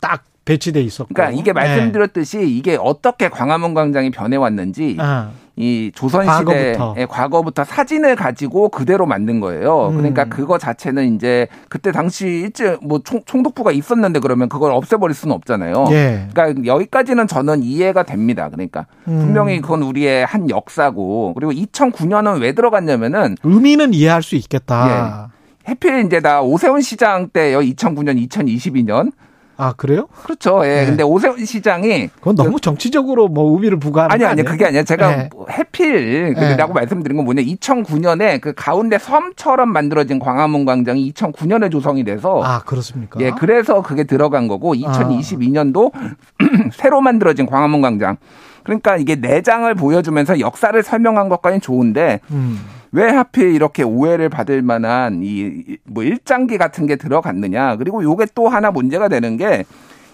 딱 0.00 0.22
배치돼 0.46 0.80
있었고. 0.80 1.12
그러니까 1.12 1.38
이게 1.38 1.52
네. 1.52 1.60
말씀드렸듯이 1.60 2.48
이게 2.48 2.78
어떻게 2.80 3.28
광화문 3.28 3.74
광장이 3.74 4.10
변해왔는지 4.10 4.96
아, 4.98 5.30
이 5.56 5.90
조선 5.94 6.24
과거부터. 6.24 6.90
시대의 6.90 7.06
과거부터 7.08 7.64
사진을 7.64 8.14
가지고 8.14 8.68
그대로 8.68 9.06
만든 9.06 9.40
거예요. 9.40 9.88
음. 9.88 9.96
그러니까 9.96 10.24
그거 10.24 10.56
자체는 10.56 11.16
이제 11.16 11.48
그때 11.68 11.92
당시 11.92 12.26
일제 12.26 12.78
뭐 12.80 13.00
총, 13.04 13.20
총독부가 13.26 13.72
있었는데 13.72 14.20
그러면 14.20 14.48
그걸 14.48 14.72
없애버릴 14.72 15.14
수는 15.14 15.34
없잖아요. 15.34 15.86
예. 15.90 16.28
그러니까 16.32 16.64
여기까지는 16.64 17.26
저는 17.26 17.62
이해가 17.62 18.04
됩니다. 18.04 18.48
그러니까 18.48 18.86
음. 19.08 19.18
분명히 19.18 19.60
그건 19.60 19.82
우리의 19.82 20.24
한 20.24 20.48
역사고 20.48 21.34
그리고 21.34 21.52
2009년은 21.52 22.40
왜 22.40 22.52
들어갔냐면은 22.52 23.36
의미는 23.42 23.94
이해할 23.94 24.22
수 24.22 24.36
있겠다. 24.36 25.30
해필 25.68 26.04
이제 26.06 26.20
다 26.20 26.42
오세훈 26.42 26.80
시장 26.80 27.28
때요. 27.30 27.58
2009년, 27.58 28.24
2022년. 28.28 29.10
아 29.58 29.72
그래요? 29.74 30.06
그렇죠. 30.22 30.60
예. 30.64 30.80
네. 30.80 30.86
근데 30.86 31.02
오세훈 31.02 31.44
시장이 31.44 32.08
그건 32.08 32.34
너무 32.34 32.60
정치적으로 32.60 33.28
뭐 33.28 33.52
의미를 33.52 33.78
부과하는 33.78 34.12
아니 34.12 34.22
거 34.22 34.28
아니? 34.28 34.42
그게 34.44 34.66
아니라 34.66 34.84
제가 34.84 35.16
네. 35.16 35.28
뭐 35.32 35.46
해필이라고 35.50 36.74
말씀드린 36.74 37.16
건 37.16 37.24
뭐냐 37.24 37.42
2009년에 37.42 38.40
그 38.40 38.52
가운데 38.54 38.98
섬처럼 38.98 39.70
만들어진 39.70 40.18
광화문 40.18 40.64
광장이 40.66 41.12
2009년에 41.12 41.70
조성이 41.70 42.04
돼서 42.04 42.42
아 42.42 42.60
그렇습니까? 42.60 43.18
예 43.20 43.30
그래서 43.30 43.82
그게 43.82 44.04
들어간 44.04 44.46
거고 44.48 44.74
2022년도 44.74 45.92
새로 46.74 47.00
만들어진 47.00 47.46
광화문 47.46 47.80
광장 47.80 48.16
그러니까 48.62 48.96
이게 48.96 49.14
내장을 49.14 49.72
보여주면서 49.74 50.40
역사를 50.40 50.80
설명한 50.82 51.28
것까지는 51.28 51.60
좋은데 51.60 52.20
음. 52.30 52.60
왜 52.92 53.08
하필 53.10 53.54
이렇게 53.54 53.82
오해를 53.82 54.28
받을 54.28 54.62
만한 54.62 55.20
이 55.22 55.76
뭐 55.84 56.02
일장기 56.04 56.58
같은 56.58 56.86
게 56.86 56.96
들어갔느냐 56.96 57.76
그리고 57.76 58.02
요게 58.02 58.26
또 58.34 58.48
하나 58.48 58.70
문제가 58.70 59.08
되는 59.08 59.36
게 59.36 59.64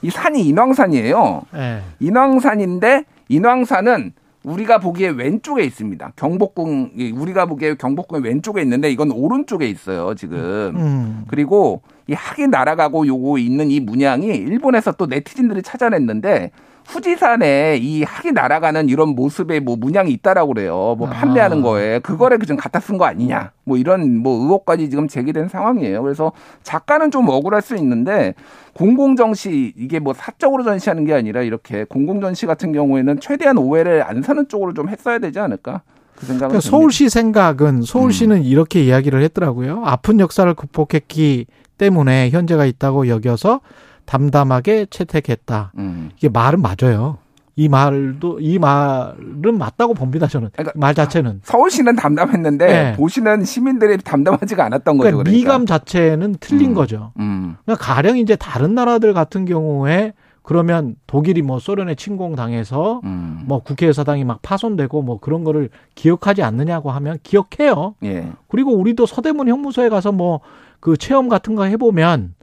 이 0.04 0.10
산이 0.10 0.42
인왕산이에요. 0.48 1.42
예. 1.54 1.82
인왕산인데 2.00 3.04
인왕산은 3.28 4.12
우리가 4.42 4.78
보기에 4.78 5.10
왼쪽에 5.10 5.62
있습니다. 5.62 6.12
경복궁 6.16 6.90
우리가 7.14 7.46
보기에 7.46 7.74
경복궁의 7.76 8.24
왼쪽에 8.24 8.60
있는데 8.62 8.90
이건 8.90 9.12
오른쪽에 9.12 9.68
있어요 9.68 10.14
지금. 10.16 10.72
음. 10.74 11.24
그리고 11.28 11.82
이 12.08 12.14
학이 12.14 12.48
날아가고 12.48 13.06
요거 13.06 13.38
있는 13.38 13.70
이 13.70 13.78
문양이 13.78 14.26
일본에서 14.26 14.90
또 14.92 15.06
네티즌들이 15.06 15.62
찾아냈는데 15.62 16.50
후지산에 16.86 17.78
이 17.80 18.02
학이 18.02 18.32
날아가는 18.32 18.88
이런 18.88 19.10
모습의 19.10 19.60
뭐 19.60 19.76
문양이 19.76 20.10
있다라고 20.12 20.54
그래요. 20.54 20.94
뭐 20.98 21.08
판매하는 21.08 21.60
아. 21.60 21.62
거에 21.62 21.98
그거를 22.00 22.38
그좀 22.38 22.56
갖다 22.56 22.80
쓴 22.80 22.98
거 22.98 23.04
아니냐. 23.04 23.52
뭐 23.64 23.76
이런 23.76 24.18
뭐 24.18 24.42
의혹까지 24.42 24.90
지금 24.90 25.08
제기된 25.08 25.48
상황이에요. 25.48 26.02
그래서 26.02 26.32
작가는 26.62 27.10
좀 27.10 27.28
억울할 27.28 27.62
수 27.62 27.76
있는데 27.76 28.34
공공정시 28.74 29.74
이게 29.76 29.98
뭐 29.98 30.14
사적으로 30.14 30.64
전시하는 30.64 31.04
게 31.04 31.14
아니라 31.14 31.42
이렇게 31.42 31.84
공공전시 31.84 32.46
같은 32.46 32.72
경우에는 32.72 33.20
최대한 33.20 33.58
오해를 33.58 34.02
안 34.02 34.22
사는 34.22 34.46
쪽으로 34.48 34.74
좀 34.74 34.88
했어야 34.88 35.18
되지 35.18 35.38
않을까. 35.38 35.82
그 36.16 36.26
생각은 36.26 36.48
그러니까. 36.48 36.60
서울시 36.70 37.08
생각은 37.08 37.82
서울시는 37.82 38.44
이렇게 38.44 38.82
이야기를 38.82 39.22
했더라고요. 39.22 39.82
아픈 39.84 40.20
역사를 40.20 40.52
극복했기 40.54 41.46
때문에 41.78 42.30
현재가 42.30 42.64
있다고 42.66 43.08
여겨서 43.08 43.60
담담하게 44.04 44.86
채택했다. 44.90 45.72
음. 45.78 46.10
이게 46.16 46.28
말은 46.28 46.60
맞아요. 46.62 47.18
이 47.54 47.68
말도 47.68 48.40
이 48.40 48.58
말은 48.58 49.58
맞다고 49.58 49.92
봅니다. 49.94 50.26
저는 50.26 50.50
그러니까 50.52 50.72
말 50.74 50.94
자체는. 50.94 51.40
서울시는 51.44 51.96
담담했는데 51.96 52.66
네. 52.66 52.92
보시는 52.96 53.44
시민들이 53.44 53.98
담담하지가 53.98 54.64
않았던 54.64 54.96
거죠. 54.96 55.02
그러니까 55.10 55.22
그러니까. 55.24 55.30
미감 55.38 55.66
자체는 55.66 56.36
틀린 56.40 56.70
음. 56.70 56.74
거죠. 56.74 57.12
음. 57.18 57.56
그러니까 57.64 57.84
가령 57.84 58.16
이제 58.16 58.36
다른 58.36 58.74
나라들 58.74 59.12
같은 59.12 59.44
경우에 59.44 60.14
그러면 60.42 60.96
독일이 61.06 61.42
뭐 61.42 61.58
소련에 61.58 61.94
침공당해서 61.94 63.00
음. 63.04 63.42
뭐 63.44 63.60
국회의사당이 63.60 64.24
막 64.24 64.40
파손되고 64.42 65.02
뭐 65.02 65.20
그런 65.20 65.44
거를 65.44 65.68
기억하지 65.94 66.42
않느냐고 66.42 66.90
하면 66.90 67.18
기억해요. 67.22 67.94
예. 68.02 68.28
그리고 68.48 68.74
우리도 68.74 69.06
서대문 69.06 69.48
형무소에 69.48 69.88
가서 69.88 70.10
뭐 70.10 70.40
그 70.82 70.96
체험 70.96 71.28
같은 71.28 71.54
거 71.54 71.62
해보면 71.64 72.34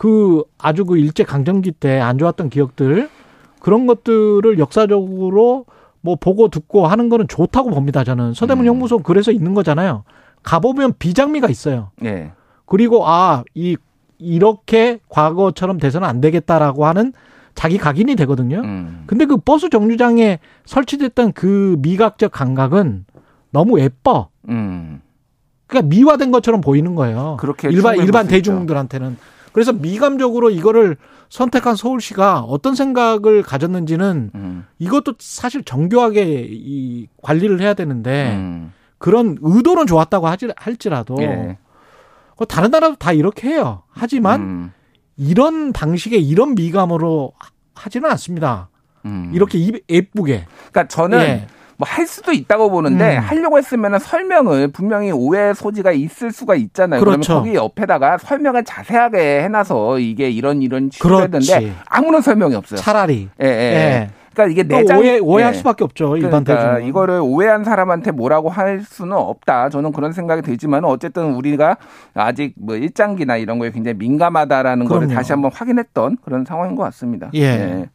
그 0.00 0.44
아주 0.56 0.86
그 0.86 0.96
일제 0.96 1.24
강점기 1.24 1.72
때 1.72 2.00
안 2.00 2.16
좋았던 2.16 2.48
기억들 2.48 3.10
그런 3.60 3.86
것들을 3.86 4.58
역사적으로 4.58 5.66
뭐 6.00 6.16
보고 6.16 6.48
듣고 6.48 6.86
하는 6.86 7.10
거는 7.10 7.28
좋다고 7.28 7.68
봅니다. 7.68 8.02
저는 8.02 8.32
서대문 8.32 8.64
음. 8.64 8.68
형무소 8.70 9.00
그래서 9.00 9.30
있는 9.30 9.52
거잖아요. 9.52 10.04
가보면 10.42 10.94
비장미가 10.98 11.48
있어요. 11.50 11.90
예. 12.04 12.32
그리고 12.64 13.06
아 13.06 13.44
이 13.54 13.76
이렇게 14.18 15.00
과거처럼 15.10 15.78
돼서는 15.78 16.08
안 16.08 16.20
되겠다라고 16.22 16.86
하는 16.86 17.12
자기 17.54 17.76
각인이 17.76 18.16
되거든요. 18.16 18.60
음. 18.60 19.04
근데 19.06 19.26
그 19.26 19.36
버스 19.36 19.68
정류장에 19.68 20.38
설치됐던 20.64 21.32
그 21.32 21.76
미각적 21.80 22.30
감각은 22.32 23.04
너무 23.50 23.80
예뻐. 23.80 24.28
음. 24.48 25.02
그러니까 25.66 25.88
미화된 25.94 26.30
것처럼 26.30 26.62
보이는 26.62 26.94
거예요. 26.94 27.36
그렇게 27.38 27.68
일반 27.68 27.96
일반. 27.98 28.26
대중들한테는. 28.26 29.18
그래서 29.52 29.72
미감적으로 29.72 30.50
이거를 30.50 30.96
선택한 31.28 31.76
서울시가 31.76 32.40
어떤 32.40 32.74
생각을 32.74 33.42
가졌는지는 33.42 34.30
음. 34.34 34.66
이것도 34.78 35.14
사실 35.18 35.62
정교하게 35.64 36.46
이 36.50 37.06
관리를 37.22 37.60
해야 37.60 37.74
되는데 37.74 38.34
음. 38.36 38.72
그런 38.98 39.38
의도는 39.40 39.86
좋았다고 39.86 40.26
하지, 40.28 40.48
할지라도 40.56 41.16
예. 41.20 41.58
그 42.36 42.46
다른 42.46 42.70
나라도 42.70 42.96
다 42.96 43.12
이렇게 43.12 43.48
해요. 43.48 43.82
하지만 43.90 44.40
음. 44.40 44.72
이런 45.16 45.72
방식의 45.72 46.26
이런 46.26 46.54
미감으로 46.54 47.32
하- 47.38 47.50
하지는 47.74 48.10
않습니다. 48.10 48.68
음. 49.04 49.30
이렇게 49.34 49.58
이- 49.58 49.80
예쁘게. 49.88 50.46
그러니까 50.70 50.88
저는 50.88 51.18
예. 51.20 51.46
뭐 51.80 51.90
할 51.90 52.06
수도 52.06 52.32
있다고 52.32 52.70
보는데 52.70 53.16
음. 53.16 53.20
하려고 53.22 53.58
했으면 53.58 53.98
설명을 53.98 54.68
분명히 54.68 55.10
오해 55.10 55.54
소지가 55.54 55.92
있을 55.92 56.30
수가 56.30 56.54
있잖아요. 56.54 57.00
그렇죠. 57.00 57.20
그러면 57.20 57.42
거기 57.44 57.54
옆에다가 57.56 58.18
설명을 58.18 58.64
자세하게 58.64 59.42
해놔서 59.44 59.98
이게 59.98 60.30
이런 60.30 60.62
이런 60.62 60.90
취지로. 60.90 61.22
했는데 61.22 61.72
아무런 61.86 62.20
설명이 62.20 62.54
없어요. 62.54 62.78
차라리. 62.78 63.28
예, 63.42 63.46
예. 63.46 63.50
예. 63.50 64.10
그러니까 64.32 64.52
이게 64.52 64.62
또 64.68 64.76
내장 64.76 64.98
오해 64.98 65.18
오해할 65.18 65.54
예. 65.54 65.58
수밖에 65.58 65.82
없죠. 65.84 66.16
일반 66.16 66.44
그러니까 66.44 66.74
대중. 66.76 66.88
이거를 66.88 67.20
오해한 67.22 67.64
사람한테 67.64 68.12
뭐라고 68.12 68.48
할 68.48 68.80
수는 68.82 69.12
없다. 69.16 69.70
저는 69.70 69.92
그런 69.92 70.12
생각이 70.12 70.42
들지만 70.42 70.84
어쨌든 70.84 71.34
우리가 71.34 71.76
아직 72.14 72.54
뭐 72.56 72.76
일장기나 72.76 73.36
이런 73.38 73.58
거에 73.58 73.70
굉장히 73.72 73.96
민감하다라는 73.98 74.86
거를 74.86 75.00
그럼요. 75.08 75.14
다시 75.14 75.32
한번 75.32 75.50
확인했던 75.52 76.18
그런 76.24 76.44
상황인 76.44 76.76
것 76.76 76.82
같습니다. 76.84 77.30
예. 77.34 77.86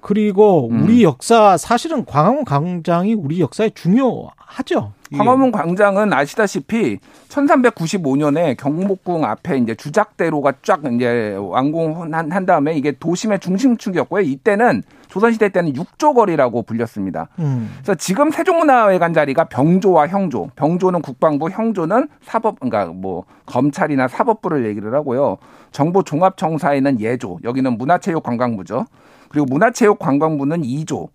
그리고 0.00 0.68
음. 0.70 0.82
우리 0.82 1.02
역사 1.02 1.56
사실은 1.56 2.04
광화문 2.04 2.44
광장이 2.44 3.14
우리 3.14 3.40
역사에 3.40 3.70
중요하죠. 3.70 4.92
이게. 5.10 5.18
광화문 5.18 5.52
광장은 5.52 6.12
아시다시피 6.12 6.98
1395년에 7.28 8.56
경복궁 8.56 9.24
앞에 9.24 9.58
이제 9.58 9.74
주작대로가 9.74 10.54
쫙 10.62 10.80
이제 10.92 11.36
완공한 11.38 12.32
한 12.32 12.46
다음에 12.46 12.74
이게 12.74 12.92
도심의 12.92 13.40
중심축이었고요. 13.40 14.22
이때는 14.22 14.82
조선시대 15.08 15.50
때는 15.50 15.76
육조거리라고 15.76 16.62
불렸습니다. 16.62 17.28
음. 17.38 17.70
그래서 17.76 17.94
지금 17.94 18.30
세종문화회관 18.30 19.14
자리가 19.14 19.44
병조와 19.44 20.08
형조, 20.08 20.50
병조는 20.56 21.02
국방부, 21.02 21.48
형조는 21.48 22.08
사법, 22.22 22.60
그러니까 22.60 22.92
뭐 22.92 23.24
검찰이나 23.46 24.08
사법부를 24.08 24.66
얘기를 24.66 24.92
하고요. 24.94 25.38
정보종합청사에는 25.72 27.00
예조, 27.00 27.38
여기는 27.44 27.78
문화체육관광부죠. 27.78 28.86
그리고 29.28 29.46
문화체육관광부는 29.46 30.62
2조. 30.62 31.08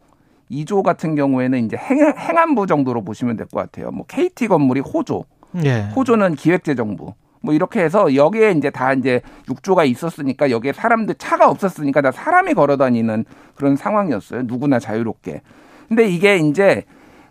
2조 0.52 0.84
같은 0.84 1.16
경우에는 1.16 1.66
이제 1.66 1.78
행, 1.78 2.00
행안부 2.18 2.68
정도로 2.68 3.04
보시면 3.04 3.38
될 3.38 3.48
것 3.48 3.60
같아요. 3.62 3.92
뭐 3.92 4.06
KT 4.08 4.48
건물이 4.48 4.82
호조, 4.82 5.24
예. 5.64 5.90
호조는 5.96 6.36
기획재정부. 6.36 7.14
뭐 7.44 7.54
이렇게 7.54 7.82
해서 7.82 8.14
여기에 8.14 8.52
이제 8.52 8.70
다 8.70 8.94
이제 8.94 9.22
육조가 9.50 9.86
있었으니까 9.86 10.52
여기에 10.52 10.74
사람들 10.74 11.16
차가 11.16 11.50
없었으니까 11.50 12.02
다 12.02 12.12
사람이 12.12 12.54
걸어 12.54 12.78
다니는 12.78 13.26
그런 13.56 13.76
상황이었어요. 13.78 14.44
누구나 14.44 14.78
자유롭게. 14.78 15.42
근데 15.88 16.08
이게 16.08 16.38
이제 16.38 16.84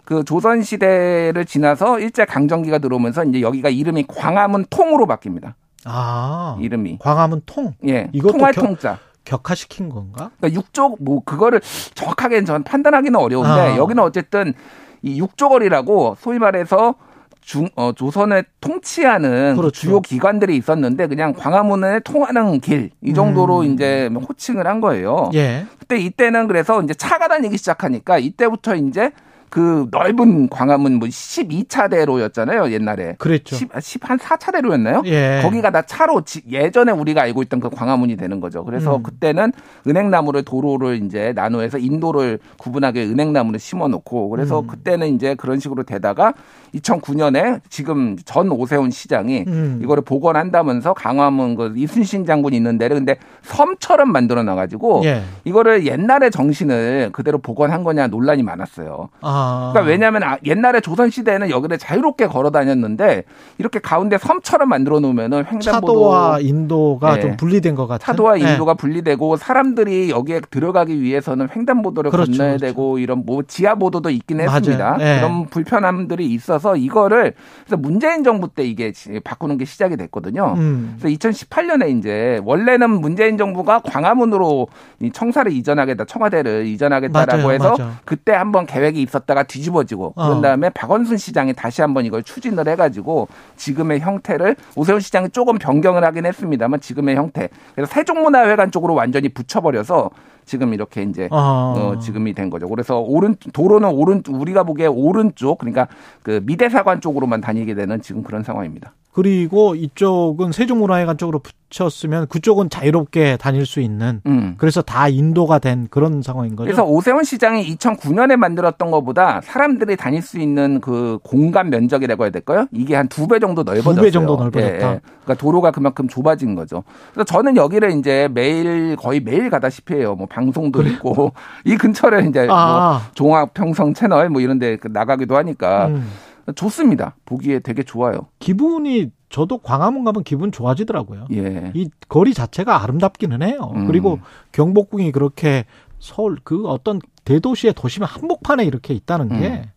그 0.04 0.24
조선 0.24 0.62
시대를 0.62 1.44
지나서 1.44 2.00
일제 2.00 2.24
강점기가 2.24 2.78
들어오면서 2.78 3.24
이제 3.24 3.40
여기가 3.42 3.68
이름이 3.68 4.06
광화문 4.08 4.64
통으로 4.70 5.06
바뀝니다. 5.06 5.52
아. 5.84 6.56
이름이. 6.60 6.98
광화문 6.98 7.42
통. 7.46 7.74
예. 7.86 8.10
통할 8.32 8.52
겨- 8.52 8.62
통자. 8.62 8.98
격화시킨 9.24 9.88
건가? 9.88 10.30
그러니까 10.38 10.60
육조 10.60 10.96
뭐 11.00 11.22
그거를 11.24 11.60
정확하게 11.94 12.44
전 12.44 12.62
판단하기는 12.62 13.18
어려운데 13.18 13.50
아. 13.50 13.76
여기는 13.76 14.02
어쨌든 14.02 14.54
이 15.02 15.18
육조거리라고 15.20 16.16
소위 16.20 16.38
말해서 16.38 16.94
중, 17.40 17.68
어, 17.74 17.92
조선을 17.92 18.44
통치하는 18.60 19.54
그 19.56 19.60
그렇죠. 19.62 19.80
주요 19.80 20.00
기관들이 20.00 20.56
있었는데 20.56 21.06
그냥 21.06 21.32
광화문에 21.32 22.00
통하는 22.00 22.60
길 22.60 22.90
이 23.02 23.14
정도로 23.14 23.60
음. 23.60 23.64
이제 23.72 24.10
호칭을 24.14 24.66
한 24.66 24.80
거예요. 24.80 25.30
예. 25.34 25.64
그때 25.78 25.96
이때는 25.98 26.46
그래서 26.48 26.82
이제 26.82 26.92
차가 26.94 27.28
다니기 27.28 27.56
시작하니까 27.56 28.18
이때부터 28.18 28.76
이제 28.76 29.10
그 29.50 29.88
넓은 29.90 30.48
광화문 30.48 30.94
뭐 31.00 31.08
12차대로였잖아요, 31.08 32.70
옛날에. 32.72 33.16
그랬죠. 33.18 33.56
10, 33.56 33.68
10한 33.72 34.18
4차대로였나요? 34.18 35.04
예. 35.06 35.40
거기가 35.42 35.70
다 35.70 35.82
차로 35.82 36.22
지- 36.22 36.42
예전에 36.48 36.92
우리가 36.92 37.22
알고 37.22 37.42
있던 37.42 37.58
그 37.60 37.68
광화문이 37.68 38.16
되는 38.16 38.40
거죠. 38.40 38.64
그래서 38.64 38.96
음. 38.96 39.02
그때는 39.02 39.52
은행나무를 39.86 40.44
도로를 40.44 41.02
이제 41.04 41.32
나누어서 41.34 41.78
인도를 41.78 42.38
구분하게 42.58 43.04
은행나무를 43.04 43.58
심어 43.58 43.88
놓고 43.88 44.28
그래서 44.30 44.60
음. 44.60 44.66
그때는 44.68 45.14
이제 45.14 45.34
그런 45.34 45.58
식으로 45.58 45.82
되다가 45.82 46.32
2009년에 46.74 47.60
지금 47.68 48.16
전 48.24 48.50
오세훈 48.50 48.90
시장이 48.90 49.44
음. 49.46 49.80
이거를 49.82 50.02
복원한다면서 50.02 50.94
강화문 50.94 51.54
그 51.56 51.72
이순신 51.76 52.26
장군이 52.26 52.56
있는 52.56 52.78
데를 52.78 52.96
근데 52.96 53.16
섬처럼 53.42 54.12
만들어 54.12 54.42
놔가지고 54.42 55.02
예. 55.04 55.22
이거를 55.44 55.86
옛날의 55.86 56.30
정신을 56.30 57.10
그대로 57.12 57.38
복원한 57.38 57.84
거냐 57.84 58.06
논란이 58.08 58.42
많았어요. 58.42 59.08
아. 59.20 59.70
그러니까 59.72 59.90
왜냐하면 59.90 60.22
아, 60.22 60.36
옛날에 60.44 60.80
조선 60.80 61.10
시대에는 61.10 61.50
여기를 61.50 61.78
자유롭게 61.78 62.26
걸어 62.26 62.50
다녔는데 62.50 63.24
이렇게 63.58 63.78
가운데 63.78 64.18
섬처럼 64.18 64.68
만들어 64.68 65.00
놓으면은 65.00 65.38
횡단보도 65.50 65.60
차도와 65.62 66.40
인도가 66.40 67.16
예. 67.16 67.20
좀 67.20 67.36
분리된 67.36 67.74
것 67.74 67.86
같아요. 67.86 68.06
차도와 68.06 68.40
예. 68.40 68.52
인도가 68.52 68.74
분리되고 68.74 69.36
사람들이 69.36 70.10
여기에 70.10 70.42
들어가기 70.50 71.00
위해서는 71.00 71.48
횡단보도를 71.54 72.10
그렇죠, 72.10 72.32
건너야 72.32 72.56
그렇죠. 72.56 72.66
되고 72.66 72.98
이런 72.98 73.24
뭐 73.24 73.42
지하보도도 73.42 74.10
있긴 74.10 74.38
맞아요. 74.38 74.50
했습니다. 74.50 74.96
예. 75.00 75.16
그런 75.20 75.46
불편함들이 75.46 76.26
있어서 76.26 76.59
이거를 76.76 77.34
그래서 77.64 77.76
문재인 77.76 78.22
정부 78.24 78.48
때 78.48 78.62
이게 78.64 78.92
시- 78.94 79.20
바꾸는 79.20 79.58
게 79.58 79.64
시작이 79.64 79.96
됐거든요. 79.96 80.54
음. 80.56 80.96
그래서 81.00 81.16
2018년에 81.18 81.96
이제 81.98 82.40
원래는 82.44 82.90
문재인 82.90 83.36
정부가 83.38 83.80
광화문으로 83.80 84.68
이 85.00 85.10
청사를 85.10 85.50
이전하겠다, 85.52 86.04
청와대를 86.04 86.66
이전하겠다라고 86.66 87.42
맞아요, 87.42 87.52
해서 87.54 87.70
맞아. 87.70 87.90
그때 88.04 88.32
한번 88.32 88.66
계획이 88.66 89.00
있었다가 89.02 89.42
뒤집어지고 89.44 90.12
어. 90.16 90.26
그런 90.28 90.42
다음에 90.42 90.68
박원순 90.70 91.16
시장이 91.16 91.54
다시 91.54 91.80
한번 91.82 92.04
이걸 92.04 92.22
추진을 92.22 92.68
해가지고 92.68 93.28
지금의 93.56 94.00
형태를 94.00 94.56
오세훈 94.76 95.00
시장이 95.00 95.30
조금 95.30 95.58
변경을 95.58 96.04
하긴 96.04 96.26
했습니다만 96.26 96.80
지금의 96.80 97.16
형태 97.16 97.48
그래서 97.74 97.92
세종문화회관 97.92 98.70
쪽으로 98.70 98.94
완전히 98.94 99.28
붙여버려서 99.28 100.10
지금 100.50 100.74
이렇게 100.74 101.02
이제 101.02 101.28
아. 101.30 101.74
어, 101.76 101.98
지금이 102.00 102.34
된 102.34 102.50
거죠. 102.50 102.68
그래서 102.68 102.98
오른 102.98 103.36
도로는 103.52 103.88
오른 103.88 104.20
우리가 104.28 104.64
보기에 104.64 104.88
오른쪽 104.88 105.58
그러니까 105.58 105.86
그 106.24 106.40
미대사관 106.44 107.00
쪽으로만 107.00 107.40
다니게 107.40 107.74
되는 107.74 108.02
지금 108.02 108.24
그런 108.24 108.42
상황입니다. 108.42 108.92
그리고 109.20 109.74
이쪽은 109.74 110.50
세종문화회관 110.52 111.18
쪽으로 111.18 111.40
붙였으면 111.68 112.26
그쪽은 112.28 112.70
자유롭게 112.70 113.36
다닐 113.36 113.66
수 113.66 113.80
있는 113.82 114.22
음. 114.24 114.54
그래서 114.56 114.80
다 114.80 115.08
인도가 115.08 115.58
된 115.58 115.88
그런 115.90 116.22
상황인 116.22 116.56
거죠. 116.56 116.64
그래서 116.64 116.84
오세훈 116.84 117.22
시장이 117.22 117.76
2009년에 117.76 118.36
만들었던 118.36 118.90
것보다 118.90 119.42
사람들이 119.44 119.96
다닐 119.96 120.22
수 120.22 120.38
있는 120.40 120.80
그 120.80 121.18
공간 121.22 121.68
면적이라고 121.68 122.24
해야 122.24 122.30
될까요? 122.30 122.66
이게 122.72 122.94
한 122.96 123.08
두 123.08 123.26
배 123.28 123.38
정도 123.38 123.62
넓어졌어요. 123.62 123.94
두 123.94 124.00
배 124.00 124.10
정도 124.10 124.36
넓어졌다. 124.36 124.66
예, 124.70 124.74
예. 124.94 125.00
그러니까 125.24 125.34
도로가 125.38 125.70
그만큼 125.70 126.08
좁아진 126.08 126.54
거죠. 126.54 126.82
그래서 127.12 127.24
저는 127.26 127.56
여기를 127.56 127.90
이제 127.98 128.26
매일 128.32 128.96
거의 128.96 129.20
매일 129.20 129.50
가다시피 129.50 129.94
해요. 129.96 130.14
뭐 130.14 130.26
방송도 130.26 130.80
있고 130.84 131.32
이 131.66 131.76
근처를 131.76 132.26
이제 132.26 132.46
뭐 132.46 132.56
아. 132.56 133.02
종합 133.12 133.52
평성 133.52 133.92
채널 133.92 134.30
뭐 134.30 134.40
이런 134.40 134.58
데 134.58 134.78
나가기도 134.82 135.36
하니까 135.36 135.88
음. 135.88 136.08
좋습니다. 136.54 137.16
보기에 137.24 137.60
되게 137.60 137.82
좋아요. 137.82 138.28
기분이 138.38 139.10
저도 139.28 139.58
광화문 139.58 140.04
가면 140.04 140.24
기분 140.24 140.50
좋아지더라고요. 140.50 141.26
예. 141.32 141.70
이 141.74 141.88
거리 142.08 142.34
자체가 142.34 142.82
아름답기는 142.82 143.42
해요. 143.42 143.72
음. 143.74 143.86
그리고 143.86 144.18
경복궁이 144.52 145.12
그렇게 145.12 145.64
서울 145.98 146.38
그 146.42 146.66
어떤 146.66 147.00
대도시의 147.24 147.74
도심의 147.74 148.08
한복판에 148.08 148.64
이렇게 148.64 148.94
있다는 148.94 149.28
게 149.28 149.70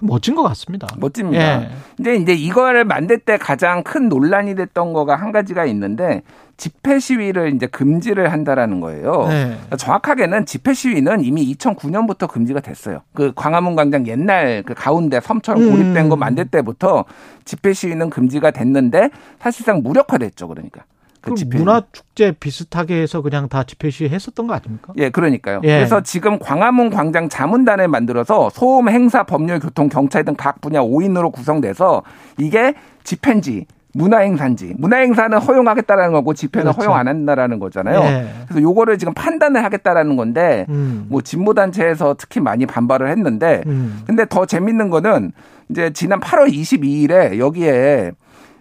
멋진 0.00 0.34
것 0.34 0.42
같습니다. 0.42 0.86
음. 0.94 1.00
멋집니다. 1.00 1.62
예. 1.62 1.70
근데 1.96 2.16
이제 2.16 2.32
이거를 2.32 2.84
만들 2.84 3.18
때 3.18 3.36
가장 3.36 3.82
큰 3.82 4.08
논란이 4.08 4.54
됐던 4.54 4.92
거가 4.92 5.16
한 5.16 5.32
가지가 5.32 5.64
있는데 5.66 6.22
집회 6.56 6.98
시위를 6.98 7.54
이제 7.54 7.66
금지를 7.66 8.32
한다라는 8.32 8.80
거예요. 8.80 9.26
네. 9.28 9.58
정확하게는 9.76 10.44
집회 10.46 10.74
시위는 10.74 11.24
이미 11.24 11.54
2009년부터 11.54 12.28
금지가 12.28 12.60
됐어요. 12.60 13.02
그 13.14 13.32
광화문 13.34 13.76
광장 13.76 14.06
옛날 14.06 14.64
그 14.66 14.74
가운데 14.74 15.20
섬처럼 15.20 15.62
음. 15.62 15.70
고립된 15.70 16.08
거 16.08 16.16
만들 16.16 16.46
때부터 16.46 17.04
집회 17.44 17.72
시위는 17.72 18.10
금지가 18.10 18.50
됐는데 18.50 19.10
사실상 19.38 19.82
무력화됐죠. 19.82 20.48
그러니까. 20.48 20.82
그그 21.20 21.36
집회는. 21.36 21.64
문화 21.64 21.82
축제 21.92 22.32
비슷하게 22.32 23.00
해서 23.02 23.20
그냥 23.22 23.48
다 23.48 23.64
집회 23.64 23.90
시위 23.90 24.08
했었던 24.08 24.46
거 24.46 24.54
아닙니까? 24.54 24.92
예, 24.96 25.10
그러니까요. 25.10 25.60
예. 25.64 25.78
그래서 25.78 26.00
지금 26.02 26.38
광화문 26.38 26.90
광장 26.90 27.28
자문단을 27.28 27.88
만들어서 27.88 28.50
소음, 28.50 28.88
행사, 28.88 29.22
법률, 29.24 29.58
교통, 29.60 29.88
경찰 29.88 30.24
등 30.24 30.34
각 30.36 30.60
분야 30.60 30.80
5인으로 30.80 31.32
구성돼서 31.32 32.02
이게 32.38 32.74
집회인지 33.04 33.66
문화 33.94 34.18
행사인지 34.18 34.74
문화 34.78 34.98
행사는 34.98 35.36
허용하겠다라는 35.38 36.12
거고 36.12 36.34
집회는 36.34 36.72
그렇죠. 36.72 36.80
허용 36.90 36.94
안 36.98 37.08
한다라는 37.08 37.58
거잖아요. 37.58 38.00
예. 38.00 38.28
그래서 38.46 38.60
요거를 38.62 38.98
지금 38.98 39.14
판단을 39.14 39.64
하겠다라는 39.64 40.14
건데 40.16 40.66
음. 40.68 41.06
뭐 41.08 41.22
진보 41.22 41.54
단체에서 41.54 42.14
특히 42.18 42.38
많이 42.40 42.66
반발을 42.66 43.10
했는데 43.10 43.62
음. 43.66 44.02
근데 44.06 44.26
더 44.28 44.46
재밌는 44.46 44.90
거는 44.90 45.32
이제 45.70 45.90
지난 45.92 46.20
8월 46.20 46.52
22일에 46.52 47.38
여기에 47.38 48.12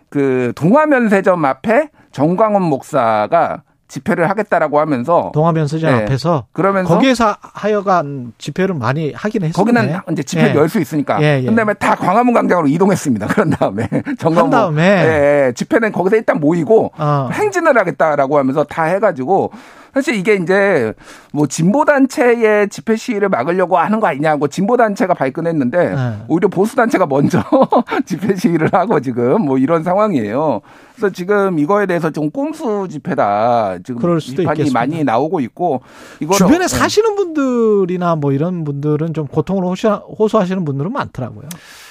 그 0.10 0.54
동화면세점 0.56 1.44
앞에 1.46 1.90
정광훈 2.18 2.64
목사가 2.64 3.62
집회를 3.88 4.28
하겠다라고 4.28 4.80
하면서 4.80 5.32
동화면세점 5.36 5.90
예. 5.92 5.96
앞에서 6.04 6.48
그러면서 6.52 6.96
거기에서 6.96 7.36
하여간 7.40 8.34
집회를 8.40 8.74
많이 8.74 9.14
하긴 9.14 9.44
했었네. 9.44 9.54
거기는 9.54 10.00
이제 10.12 10.24
집회를 10.24 10.50
예. 10.50 10.56
열수 10.56 10.82
있으니까. 10.82 11.22
예, 11.22 11.42
예. 11.44 11.46
그다음에 11.46 11.76
다 11.76 11.94
광화문 11.94 12.34
광장으로 12.34 12.68
이동했습니다. 12.70 13.28
그런 13.32 13.52
다음에 13.52 13.88
정광훈 14.18 14.38
한 14.46 14.50
다음에? 14.50 14.84
예, 14.84 15.46
예. 15.48 15.54
집회는 15.54 15.92
거기서 15.92 16.16
일단 16.16 16.40
모이고 16.40 16.92
어. 16.98 17.30
행진을 17.32 17.78
하겠다라고 17.78 18.40
하면서 18.40 18.64
다 18.64 18.86
해가지고 18.86 19.52
사실 19.94 20.16
이게 20.16 20.36
이제 20.36 20.94
뭐 21.34 21.48
진보 21.48 21.86
단체의 21.86 22.70
집회 22.70 22.96
시위를 22.96 23.30
막으려고 23.30 23.78
하는 23.78 24.00
거 24.00 24.08
아니냐고 24.08 24.48
진보 24.48 24.78
단체가 24.78 25.14
발끈했는데 25.14 25.96
네. 25.96 26.18
오히려 26.28 26.48
보수 26.48 26.76
단체가 26.76 27.06
먼저 27.06 27.42
집회 28.06 28.36
시위를 28.36 28.70
하고 28.74 29.00
지금 29.00 29.42
뭐 29.44 29.58
이런 29.58 29.84
상황이에요. 29.84 30.62
그래서 30.96 31.14
지금 31.14 31.60
이거에 31.60 31.86
대해서 31.86 32.10
좀 32.10 32.32
꼼수 32.32 32.88
집회다 32.90 33.78
지금 33.84 34.02
그럴 34.02 34.20
수도 34.22 34.38
비판이 34.38 34.60
있겠습니다. 34.62 34.80
많이 34.80 35.04
나오고 35.04 35.40
있고 35.42 35.82
주변에 36.38 36.66
어, 36.66 36.68
사시는 36.68 37.16
분들이나 37.16 38.16
뭐 38.16 38.32
이런 38.32 38.64
분들은 38.64 39.14
좀 39.14 39.28
고통을 39.28 39.64
호소- 39.64 40.02
호소하시는 40.20 40.66
분들은 40.66 40.92
많더라고요. 40.92 41.50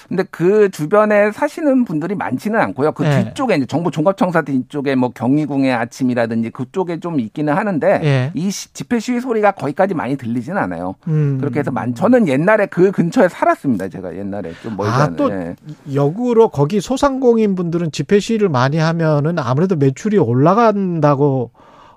근데 0.08 0.22
그 0.30 0.70
주변에 0.70 1.32
사시는 1.32 1.84
분들이 1.84 2.14
많지는 2.14 2.60
않고요. 2.60 2.92
그 2.92 3.04
예. 3.04 3.24
뒤쪽에 3.24 3.56
이제 3.56 3.66
정부 3.66 3.90
종합청사 3.90 4.42
뒤쪽에 4.42 4.94
뭐 4.94 5.10
경희궁의 5.10 5.72
아침이라든지 5.72 6.50
그쪽에 6.50 7.00
좀 7.00 7.18
있기는 7.18 7.52
하는데 7.52 8.00
예. 8.04 8.30
이 8.34 8.50
시- 8.50 8.72
집회 8.72 9.00
시위 9.00 9.20
소리가 9.20 9.52
거기까지 9.52 9.94
많이 9.94 10.16
들리지는 10.16 10.58
않아요. 10.58 10.94
음. 11.08 11.38
그렇게 11.40 11.60
해서 11.60 11.70
만 11.72 11.94
저는 11.94 12.28
옛날에 12.28 12.66
그 12.66 12.92
근처에 12.92 13.28
살았습니다. 13.28 13.88
제가 13.88 14.16
옛날에 14.16 14.52
좀 14.62 14.76
멀지 14.76 14.92
아, 14.92 15.04
않은. 15.04 15.16
또 15.16 15.30
예. 15.32 15.56
역으로 15.92 16.48
거기 16.50 16.80
소상공인 16.80 17.54
분들은 17.56 17.90
집회 17.90 18.20
시위를 18.20 18.48
많이 18.48 18.76
하면은 18.78 19.38
아무래도 19.38 19.74
매출이 19.76 20.18
올라간다고 20.18 21.50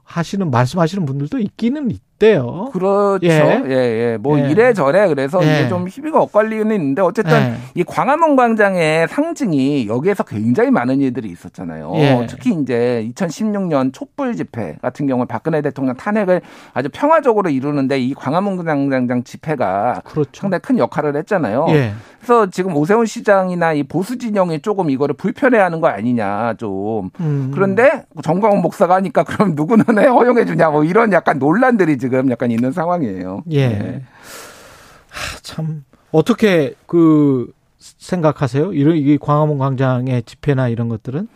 하시는 0.04 0.50
말씀하시는 0.50 1.06
분들도 1.06 1.38
있기는 1.40 1.92
있 1.92 2.02
대요. 2.20 2.70
그렇죠. 2.74 3.26
예. 3.26 3.64
예, 3.66 3.72
예. 3.72 4.18
뭐 4.20 4.38
예. 4.40 4.50
이래저래 4.50 5.08
그래서 5.08 5.40
예. 5.42 5.60
이게 5.60 5.70
좀 5.70 5.88
희비가 5.88 6.22
엇갈리는 6.22 6.70
있는데 6.76 7.02
어쨌든 7.02 7.32
예. 7.34 7.56
이 7.74 7.84
광화문 7.84 8.36
광장의 8.36 9.08
상징이 9.08 9.88
여기에서 9.88 10.24
굉장히 10.24 10.70
많은 10.70 11.00
일들이 11.00 11.30
있었잖아요. 11.30 11.94
예. 11.96 12.28
특히 12.30 12.54
이제 12.62 13.10
2016년 13.16 13.94
촛불 13.94 14.36
집회 14.36 14.76
같은 14.82 15.08
경우는 15.08 15.28
박근혜 15.28 15.62
대통령 15.62 15.96
탄핵을 15.96 16.42
아주 16.74 16.90
평화적으로 16.92 17.50
이루는데 17.50 18.00
이 18.00 18.14
광화문 18.14 18.64
광장 18.64 19.24
집회가 19.24 20.02
그렇죠. 20.04 20.30
상당히 20.34 20.62
큰 20.62 20.78
역할을 20.78 21.16
했잖아요. 21.16 21.68
예. 22.20 22.26
그래서 22.26 22.50
지금 22.50 22.76
오세훈 22.76 23.06
시장이나 23.06 23.74
이 23.74 23.84
보수 23.84 24.18
진영이 24.18 24.62
조금 24.62 24.90
이거를 24.90 25.16
불편해하는 25.16 25.82
거 25.82 25.88
아니냐 25.88 26.56
좀 26.56 27.10
음. 27.20 27.52
그런데 27.54 28.06
정광훈 28.24 28.62
목사가 28.62 28.96
하니까 28.96 29.24
그럼 29.24 29.56
누구는 29.56 30.00
해 30.00 30.08
허용해 30.08 30.46
주냐 30.46 30.70
뭐 30.70 30.84
이런 30.84 31.12
약간 31.14 31.40
논란들이 31.40 31.98
지금 31.98 32.30
약간 32.30 32.52
있는 32.52 32.72
상황이에요. 32.72 33.44
예. 33.52 33.68
네. 33.68 34.04
하, 35.10 35.40
참 35.42 35.84
어떻게 36.12 36.76
그 36.86 37.52
생각하세요? 37.78 38.74
이런 38.74 38.98
이 38.98 39.18
광화문 39.18 39.58
광장의 39.58 40.24
집회나 40.24 40.68
이런 40.68 40.90
것들은 40.90 41.28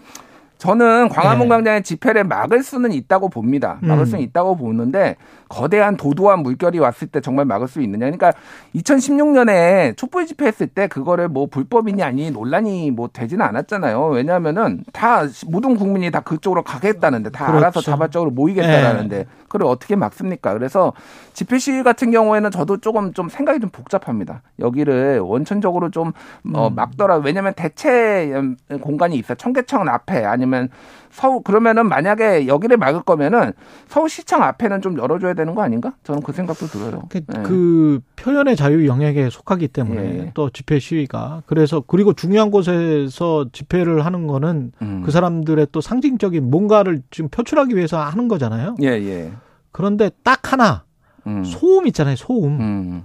저는 0.63 1.09
광화문 1.09 1.49
네. 1.49 1.55
광장의 1.55 1.83
집회를 1.83 2.23
막을 2.23 2.63
수는 2.63 2.93
있다고 2.93 3.27
봅니다. 3.27 3.79
막을 3.81 4.03
음. 4.03 4.05
수는 4.05 4.21
있다고 4.21 4.55
보는데 4.55 5.17
거대한 5.49 5.97
도도한 5.97 6.39
물결이 6.39 6.79
왔을 6.79 7.09
때 7.09 7.19
정말 7.19 7.43
막을 7.43 7.67
수 7.67 7.81
있느냐. 7.81 8.05
그러니까 8.05 8.31
2016년에 8.73 9.97
촛불 9.97 10.25
집회했을 10.25 10.67
때 10.67 10.87
그거를 10.87 11.27
뭐 11.27 11.47
불법이니 11.47 12.01
아니 12.01 12.31
논란이 12.31 12.91
뭐 12.91 13.09
되지는 13.11 13.45
않았잖아요. 13.45 14.05
왜냐하면은 14.07 14.85
다 14.93 15.23
모든 15.47 15.75
국민이 15.75 16.09
다 16.11 16.21
그쪽으로 16.21 16.63
가겠다는데 16.63 17.31
다 17.31 17.47
그렇죠. 17.47 17.57
알아서 17.57 17.81
자발적으로 17.81 18.31
모이겠다라는데 18.31 19.25
그걸 19.53 19.67
어떻게 19.67 19.95
막습니까? 19.95 20.53
그래서 20.53 20.93
집회 21.33 21.59
시위 21.59 21.83
같은 21.83 22.09
경우에는 22.09 22.49
저도 22.49 22.77
조금 22.77 23.13
좀 23.13 23.29
생각이 23.29 23.59
좀 23.59 23.69
복잡합니다. 23.69 24.41
여기를 24.57 25.19
원천적으로 25.19 25.91
좀 25.91 26.11
어, 26.53 26.67
음. 26.69 26.75
막더라. 26.75 27.17
왜냐하면 27.17 27.53
대체 27.55 28.33
공간이 28.81 29.15
있어. 29.17 29.35
청계천 29.35 29.87
앞에 29.87 30.25
아니면 30.25 30.69
서울 31.13 31.43
그러면은 31.43 31.87
만약에 31.87 32.47
여기를 32.47 32.77
막을 32.77 33.03
거면은 33.03 33.53
서울시청 33.87 34.41
앞에는 34.41 34.81
좀 34.81 34.97
열어줘야 34.97 35.35
되는 35.35 35.53
거 35.53 35.61
아닌가? 35.61 35.93
저는 36.03 36.23
그 36.23 36.31
생각도 36.33 36.65
들어요. 36.65 37.03
그, 37.09 37.23
네. 37.25 37.43
그 37.43 38.01
표현의 38.15 38.55
자유 38.55 38.87
영역에 38.87 39.29
속하기 39.29 39.67
때문에 39.67 40.01
예. 40.01 40.31
또 40.33 40.49
집회 40.49 40.79
시위가 40.79 41.43
그래서 41.45 41.81
그리고 41.85 42.13
중요한 42.13 42.49
곳에서 42.49 43.45
집회를 43.53 44.03
하는 44.05 44.25
거는 44.25 44.71
음. 44.81 45.03
그 45.05 45.11
사람들의 45.11 45.67
또 45.71 45.81
상징적인 45.81 46.49
뭔가를 46.49 47.03
지금 47.11 47.29
표출하기 47.29 47.75
위해서 47.75 47.99
하는 47.99 48.27
거잖아요. 48.27 48.75
예, 48.81 48.87
예. 48.87 49.31
그런데 49.71 50.09
딱 50.23 50.51
하나 50.51 50.83
음. 51.27 51.43
소음 51.43 51.85
있잖아요. 51.87 52.15
소음. 52.15 52.59
음. 52.59 53.03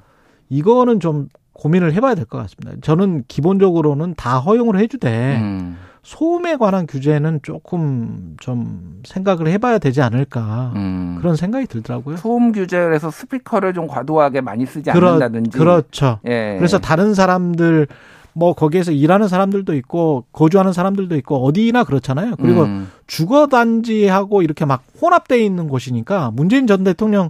이거는 0.48 0.98
좀 1.00 1.28
고민을 1.52 1.92
해봐야 1.92 2.14
될 2.14 2.24
것 2.24 2.38
같습니다. 2.38 2.80
저는 2.80 3.24
기본적으로는 3.28 4.14
다 4.16 4.38
허용을 4.38 4.78
해주되 4.78 5.36
음. 5.42 5.76
소음에 6.12 6.56
관한 6.56 6.86
규제는 6.86 7.40
조금 7.42 8.34
좀 8.40 9.02
생각을 9.04 9.46
해봐야 9.48 9.78
되지 9.78 10.00
않을까 10.00 10.72
음. 10.74 11.16
그런 11.20 11.36
생각이 11.36 11.66
들더라고요. 11.66 12.16
소음 12.16 12.50
규제에서 12.52 13.10
스피커를 13.10 13.74
좀 13.74 13.86
과도하게 13.86 14.40
많이 14.40 14.64
쓰지 14.64 14.90
그렇- 14.90 15.08
않는다든지. 15.08 15.58
그렇죠. 15.58 16.18
예. 16.26 16.54
그래서 16.56 16.78
다른 16.78 17.12
사람들 17.12 17.88
뭐 18.32 18.54
거기에서 18.54 18.90
일하는 18.90 19.28
사람들도 19.28 19.74
있고 19.74 20.24
거주하는 20.32 20.72
사람들도 20.72 21.14
있고 21.16 21.44
어디나 21.44 21.84
그렇잖아요. 21.84 22.36
그리고 22.36 22.62
음. 22.62 22.88
주거 23.06 23.46
단지하고 23.46 24.40
이렇게 24.40 24.64
막 24.64 24.84
혼합돼 25.02 25.44
있는 25.44 25.68
곳이니까 25.68 26.30
문재인 26.32 26.66
전 26.66 26.84
대통령 26.84 27.28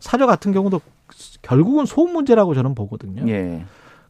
사저 0.00 0.26
같은 0.26 0.52
경우도 0.52 0.82
결국은 1.40 1.86
소음 1.86 2.12
문제라고 2.12 2.54
저는 2.54 2.74
보거든요. 2.74 3.26
예. 3.26 3.64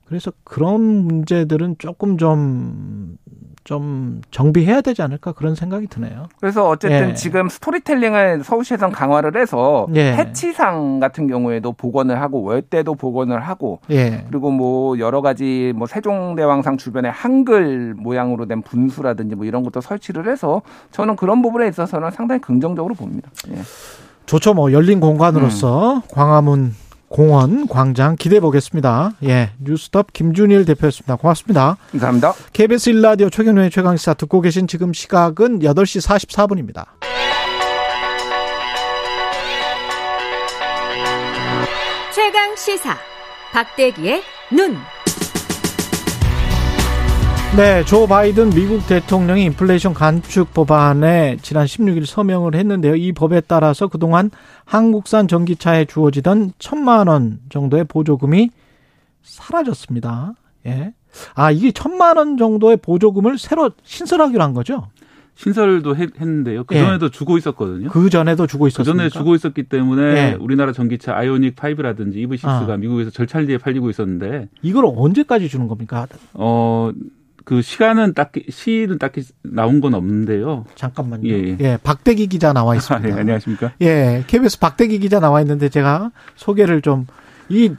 그래서 0.07 0.32
그런 0.43 0.81
문제들은 1.05 1.77
조금 1.78 2.16
좀, 2.16 3.19
좀 3.69 4.23
정비해야 4.31 4.81
되지 4.81 5.03
않을까 5.03 5.32
그런 5.32 5.55
생각이 5.55 5.89
드네요. 5.89 6.28
그래서 6.40 6.66
어쨌든 6.70 7.11
예. 7.11 7.15
지금 7.15 7.51
스토리텔링을 7.51 8.43
서울시에서 8.43 8.89
강화를 8.89 9.39
해서 9.39 9.86
예. 9.95 10.15
해치상 10.15 11.01
같은 11.01 11.27
경우에도 11.27 11.73
복원을 11.73 12.19
하고 12.19 12.43
월대도 12.45 12.95
복원을 12.95 13.40
하고 13.40 13.81
예. 13.90 14.24
그리고 14.27 14.51
뭐 14.51 14.99
여러 14.99 15.20
가지 15.20 15.74
뭐 15.77 15.86
세종대왕상 15.86 16.78
주변에 16.78 17.11
한글 17.11 17.93
모양으로 17.95 18.47
된 18.47 18.62
분수라든지 18.62 19.35
뭐 19.35 19.45
이런 19.45 19.62
것도 19.65 19.82
설치를 19.82 20.31
해서 20.31 20.62
저는 20.90 21.16
그런 21.16 21.43
부분에 21.43 21.69
있어서는 21.69 22.11
상당히 22.11 22.40
긍정적으로 22.40 22.95
봅니다. 22.95 23.31
예. 23.51 23.59
좋죠. 24.24 24.55
뭐 24.55 24.73
열린 24.73 24.99
공간으로서 24.99 26.01
광화문 26.11 26.73
공원 27.09 27.66
광장 27.68 28.16
기대해 28.16 28.40
보겠습니다. 28.40 29.12
예. 29.24 29.51
뉴스톱 29.59 30.12
김준일 30.12 30.64
대표였습니다. 30.64 31.16
고맙습니다. 31.16 31.76
감사합니다. 31.93 32.35
KBS 32.52 32.93
1라디오 32.93 33.32
최경련의 33.32 33.70
최강시사 33.70 34.14
듣고 34.14 34.40
계신 34.40 34.66
지금 34.66 34.93
시각은 34.93 35.60
8시 35.60 36.06
44분입니다. 36.06 36.86
최강 42.14 42.56
시사 42.56 42.97
박대기의 43.52 44.22
눈. 44.52 44.76
네, 47.57 47.83
조 47.85 48.07
바이든 48.07 48.51
미국 48.51 48.87
대통령이 48.87 49.45
인플레이션 49.47 49.95
간축 49.95 50.53
법안에 50.55 51.39
지난 51.43 51.66
16일 51.66 52.07
서명을 52.07 52.55
했는데요. 52.55 52.95
이 52.95 53.12
법에 53.12 53.41
따라서 53.41 53.89
그동안 53.89 54.31
한국산 54.65 55.27
전기차에 55.27 55.87
주어지던 55.87 56.53
천만 56.59 57.09
원 57.09 57.41
정도의 57.49 57.85
보조금이 57.85 58.51
사라졌습니다. 59.23 60.35
예. 60.66 60.93
아, 61.35 61.51
이게 61.51 61.73
천만 61.73 62.16
원 62.16 62.37
정도의 62.37 62.77
보조금을 62.77 63.39
새로 63.39 63.70
신설하기로 63.83 64.43
한 64.43 64.53
거죠? 64.53 64.87
신설도 65.35 65.97
했, 65.97 66.11
는데요 66.20 66.65
그 66.65 66.75
전에도 66.77 67.11
주고 67.11 67.39
있었거든요. 67.39 67.89
그 67.91 68.11
전에도 68.11 68.47
주고 68.47 68.65
그 68.65 68.69
있었습니까? 68.69 68.97
전에 68.97 69.09
주고 69.09 69.35
있었기 69.37 69.65
때문에 69.65 70.03
예. 70.03 70.37
우리나라 70.39 70.73
전기차 70.73 71.16
아이오닉 71.16 71.55
5라든지 71.55 72.16
EV6가 72.16 72.70
아. 72.70 72.77
미국에서 72.77 73.11
절찬리에 73.11 73.59
팔리고 73.59 73.89
있었는데 73.89 74.49
이걸 74.62 74.85
언제까지 74.87 75.49
주는 75.49 75.69
겁니까? 75.69 76.07
어, 76.35 76.91
그 77.49 77.62
시간은 77.62 78.12
딱히 78.12 78.45
시일은 78.51 78.99
딱히 78.99 79.23
나온 79.43 79.81
건 79.81 79.95
없는데요. 79.95 80.66
잠깐만요. 80.75 81.27
예, 81.31 81.33
예, 81.33 81.57
예. 81.61 81.79
박대기 81.83 82.27
기자 82.27 82.53
나와 82.53 82.73
아, 82.73 82.77
있습니다. 82.77 83.09
예, 83.09 83.12
안녕하십니까? 83.20 83.73
예, 83.81 84.23
KBS 84.27 84.59
박대기 84.59 84.99
기자 84.99 85.19
나와 85.19 85.41
있는데 85.41 85.70
제가 85.70 86.11
소개를 86.37 86.83
좀 86.83 87.07
이 87.51 87.73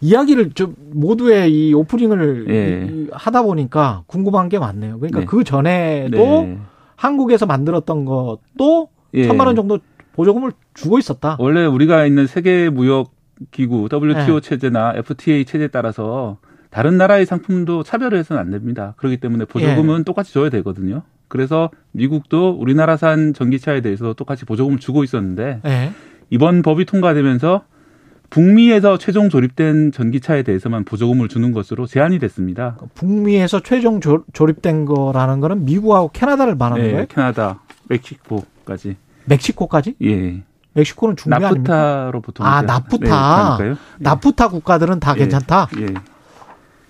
이야기를 0.00 0.52
좀 0.52 0.76
모두의 0.92 1.52
이 1.52 1.74
오프닝을 1.74 2.46
예. 2.48 2.86
이- 2.88 3.08
하다 3.10 3.42
보니까 3.42 4.04
궁금한 4.06 4.48
게 4.48 4.60
많네요. 4.60 5.00
그러니까 5.00 5.18
네. 5.20 5.26
그 5.26 5.42
전에도 5.42 6.16
네. 6.16 6.58
한국에서 6.94 7.44
만들었던 7.46 8.04
것도 8.04 8.90
예. 9.14 9.26
천만 9.26 9.48
원 9.48 9.56
정도 9.56 9.80
보조금을 10.12 10.52
주고 10.74 11.00
있었다. 11.00 11.34
원래 11.40 11.66
우리가 11.66 12.06
있는 12.06 12.28
세계 12.28 12.70
무역 12.70 13.10
기구 13.50 13.88
WTO 13.92 14.38
네. 14.38 14.40
체제나 14.40 14.92
FTA 14.94 15.44
체제에 15.44 15.66
따라서 15.66 16.36
다른 16.70 16.98
나라의 16.98 17.26
상품도 17.26 17.82
차별을 17.82 18.18
해서는 18.18 18.40
안 18.40 18.50
됩니다. 18.50 18.94
그렇기 18.96 19.18
때문에 19.18 19.44
보조금은 19.46 20.04
똑같이 20.04 20.32
줘야 20.32 20.50
되거든요. 20.50 21.02
그래서 21.28 21.70
미국도 21.92 22.56
우리나라산 22.58 23.34
전기차에 23.34 23.80
대해서 23.80 24.14
똑같이 24.14 24.44
보조금을 24.44 24.78
주고 24.78 25.04
있었는데 25.04 25.60
예. 25.66 25.92
이번 26.30 26.62
법이 26.62 26.84
통과되면서 26.86 27.62
북미에서 28.30 28.98
최종 28.98 29.30
조립된 29.30 29.92
전기차에 29.92 30.42
대해서만 30.42 30.84
보조금을 30.84 31.28
주는 31.28 31.52
것으로 31.52 31.86
제한이 31.86 32.18
됐습니다. 32.18 32.76
북미에서 32.94 33.60
최종 33.60 34.00
조, 34.00 34.24
조립된 34.34 34.84
거라는 34.84 35.40
거는 35.40 35.64
미국하고 35.64 36.10
캐나다를 36.12 36.54
말하는 36.54 36.82
네, 36.82 36.90
거예요? 36.92 37.06
캐나다, 37.08 37.60
멕시코까지. 37.88 38.96
멕시코까지? 39.24 39.94
예. 40.02 40.42
멕시코는 40.74 41.16
중미 41.16 41.34
아닙니까? 41.34 41.74
나프타로 41.74 42.20
보통 42.20 42.46
아, 42.46 42.60
나프타. 42.62 43.56
네. 43.58 43.70
예. 43.70 43.74
나프타 43.98 44.48
국가들은 44.48 45.00
다 45.00 45.14
예. 45.16 45.20
괜찮다. 45.20 45.68
예. 45.80 45.86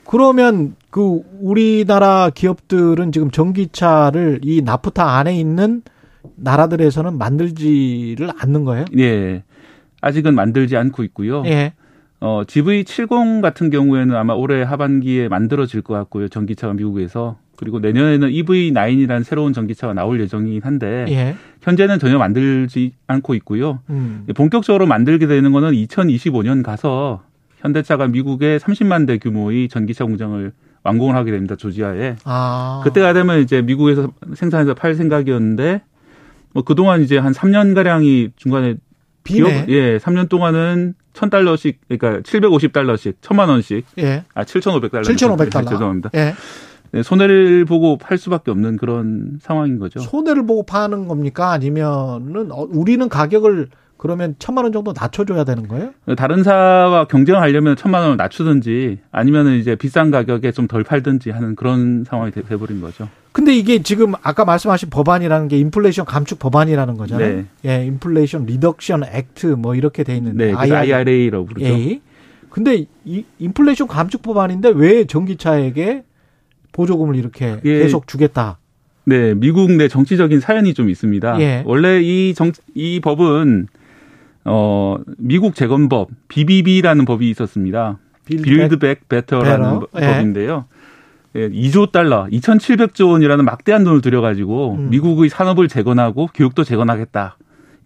그러면 0.08 0.74
그 0.88 1.20
우리나라 1.38 2.30
기업들은 2.34 3.12
지금 3.12 3.30
전기차를 3.30 4.40
이 4.42 4.62
나프타 4.62 5.18
안에 5.18 5.38
있는 5.38 5.82
나라들에서는 6.34 7.18
만들지를 7.18 8.30
않는 8.38 8.64
거예요? 8.64 8.86
예. 8.96 9.42
아직은 10.00 10.34
만들지 10.34 10.78
않고 10.78 11.04
있고요. 11.04 11.42
예. 11.44 11.74
어, 12.20 12.42
GV70 12.46 13.42
같은 13.42 13.68
경우에는 13.68 14.16
아마 14.16 14.32
올해 14.32 14.62
하반기에 14.62 15.28
만들어질 15.28 15.82
것 15.82 15.92
같고요. 15.92 16.28
전기차가 16.28 16.72
미국에서. 16.72 17.36
그리고 17.56 17.78
내년에는 17.78 18.30
EV9이라는 18.30 19.24
새로운 19.24 19.52
전기차가 19.52 19.92
나올 19.92 20.18
예정이긴 20.22 20.62
한데 20.62 21.04
예. 21.10 21.34
현재는 21.60 21.98
전혀 21.98 22.16
만들지 22.16 22.92
않고 23.08 23.34
있고요. 23.34 23.80
음. 23.90 24.24
본격적으로 24.34 24.86
만들게 24.86 25.26
되는 25.26 25.52
거는 25.52 25.72
2025년 25.72 26.62
가서 26.62 27.27
현대차가 27.58 28.08
미국의 28.08 28.60
30만 28.60 29.06
대 29.06 29.18
규모의 29.18 29.68
전기차 29.68 30.04
공장을 30.04 30.52
완공을 30.84 31.14
하게 31.14 31.32
됩니다. 31.32 31.56
조지아에. 31.56 32.16
아. 32.24 32.80
그때가 32.84 33.12
되면 33.12 33.40
이제 33.40 33.62
미국에서 33.62 34.12
생산해서 34.34 34.74
팔 34.74 34.94
생각이었는데 34.94 35.82
뭐 36.52 36.62
그동안 36.62 37.02
이제 37.02 37.18
한 37.18 37.32
3년 37.32 37.74
가량이 37.74 38.30
중간에 38.36 38.76
비네. 39.24 39.64
기업 39.64 39.68
예, 39.68 39.98
3년 39.98 40.28
동안은 40.28 40.94
1000달러씩 41.12 41.76
그러니까 41.88 42.20
750달러씩 42.22 43.14
1000만 43.20 43.48
원씩 43.48 43.84
예. 43.98 44.24
아 44.34 44.44
7,500달러 44.44 45.02
7,500달러. 45.02 45.68
죄송합니다. 45.68 46.10
예. 46.14 46.34
네, 46.92 47.02
손해를 47.02 47.66
보고 47.66 47.98
팔 47.98 48.16
수밖에 48.16 48.50
없는 48.50 48.76
그런 48.78 49.38
상황인 49.42 49.78
거죠. 49.78 50.00
손해를 50.00 50.46
보고 50.46 50.62
파는 50.62 51.06
겁니까? 51.08 51.50
아니면은 51.50 52.50
어, 52.50 52.66
우리는 52.70 53.06
가격을 53.08 53.68
그러면 53.98 54.36
천만 54.38 54.64
원 54.64 54.72
정도 54.72 54.94
낮춰줘야 54.96 55.42
되는 55.44 55.66
거예요? 55.66 55.90
다른 56.16 56.42
사와 56.44 57.06
경쟁하려면 57.08 57.74
천만 57.76 58.02
원을 58.02 58.16
낮추든지 58.16 58.98
아니면은 59.10 59.58
이제 59.58 59.74
비싼 59.74 60.10
가격에 60.12 60.52
좀 60.52 60.68
덜 60.68 60.84
팔든지 60.84 61.30
하는 61.30 61.56
그런 61.56 62.04
상황이 62.04 62.30
돼- 62.30 62.42
돼버린 62.42 62.80
거죠. 62.80 63.08
근데 63.32 63.54
이게 63.56 63.82
지금 63.82 64.12
아까 64.22 64.44
말씀하신 64.44 64.90
법안이라는 64.90 65.48
게 65.48 65.58
인플레이션 65.58 66.04
감축 66.04 66.38
법안이라는 66.38 66.96
거잖아요. 66.96 67.36
네. 67.36 67.44
예, 67.66 67.84
Inflation 67.86 68.46
Reduction 68.46 69.02
Act 69.04 69.46
뭐 69.48 69.74
이렇게 69.74 70.04
돼 70.04 70.16
있는데 70.16 70.46
네, 70.46 70.52
IRA라고 70.54 71.44
부르죠. 71.46 71.66
예. 71.66 72.00
근데 72.50 72.86
이 73.04 73.24
인플레이션 73.38 73.88
감축 73.88 74.22
법안인데 74.22 74.70
왜 74.74 75.04
전기차에게 75.06 76.04
보조금을 76.72 77.16
이렇게 77.16 77.58
예. 77.64 77.78
계속 77.80 78.06
주겠다? 78.06 78.58
네, 79.04 79.34
미국 79.34 79.72
내 79.72 79.88
정치적인 79.88 80.38
사연이 80.40 80.74
좀 80.74 80.88
있습니다. 80.90 81.40
예. 81.40 81.62
원래 81.66 82.00
이 82.02 82.34
정, 82.34 82.52
이 82.74 83.00
법은, 83.00 83.68
어, 84.48 84.96
미국 85.18 85.54
재건법, 85.54 86.08
BBB라는 86.28 87.04
법이 87.04 87.28
있었습니다. 87.30 87.98
Build 88.24 88.78
Back 88.78 89.08
Better라는 89.08 89.80
Better. 89.80 89.86
예. 90.02 90.12
법인데요. 90.14 90.64
예, 91.36 91.48
2조 91.48 91.92
달러, 91.92 92.26
2,700조 92.32 93.10
원이라는 93.10 93.44
막대한 93.44 93.84
돈을 93.84 94.00
들여가지고 94.00 94.76
음. 94.78 94.90
미국의 94.90 95.28
산업을 95.28 95.68
재건하고 95.68 96.28
교육도 96.34 96.64
재건하겠다. 96.64 97.36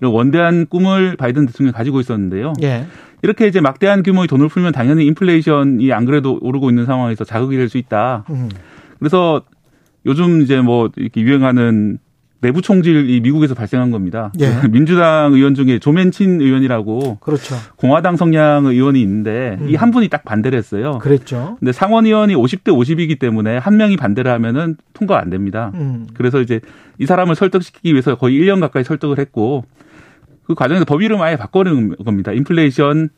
이런 0.00 0.12
원대한 0.12 0.66
꿈을 0.66 1.16
바이든 1.16 1.46
대통령이 1.46 1.72
가지고 1.72 2.00
있었는데요. 2.00 2.52
예. 2.62 2.86
이렇게 3.22 3.46
이제 3.46 3.60
막대한 3.60 4.02
규모의 4.02 4.26
돈을 4.26 4.48
풀면 4.48 4.72
당연히 4.72 5.06
인플레이션이 5.06 5.92
안 5.92 6.04
그래도 6.06 6.38
오르고 6.40 6.70
있는 6.70 6.86
상황에서 6.86 7.24
자극이 7.24 7.56
될 7.56 7.68
수 7.68 7.78
있다. 7.78 8.24
음. 8.30 8.48
그래서 8.98 9.42
요즘 10.06 10.42
이제 10.42 10.60
뭐 10.60 10.90
이렇게 10.96 11.20
유행하는 11.20 11.98
내부 12.42 12.60
총질이 12.60 13.20
미국에서 13.20 13.54
발생한 13.54 13.90
겁니다. 13.92 14.32
예. 14.40 14.50
민주당 14.68 15.32
의원 15.32 15.54
중에 15.54 15.78
조맨친 15.78 16.40
의원이라고 16.40 17.18
그렇죠. 17.20 17.54
공화당 17.76 18.16
성향 18.16 18.66
의원이 18.66 19.00
있는데 19.00 19.56
음. 19.60 19.70
이한 19.70 19.92
분이 19.92 20.08
딱 20.08 20.24
반대를 20.24 20.58
했어요. 20.58 20.98
그랬죠. 20.98 21.56
근데 21.60 21.72
상원 21.72 22.04
의원이 22.04 22.34
50대 22.34 22.66
50이기 22.66 23.18
때문에 23.18 23.56
한 23.56 23.76
명이 23.76 23.96
반대를 23.96 24.30
하면은 24.32 24.76
통과 24.92 25.20
안 25.20 25.30
됩니다. 25.30 25.70
음. 25.74 26.08
그래서 26.14 26.40
이제 26.40 26.60
이 26.98 27.06
사람을 27.06 27.36
설득시키기 27.36 27.92
위해서 27.92 28.16
거의 28.16 28.38
1년 28.40 28.60
가까이 28.60 28.82
설득을 28.82 29.18
했고 29.18 29.64
그 30.44 30.54
과정에서 30.54 30.84
법 30.84 31.02
이름 31.02 31.22
아예 31.22 31.36
바꿔는 31.36 31.96
겁니다. 32.04 32.32
인플레이션 32.32 33.10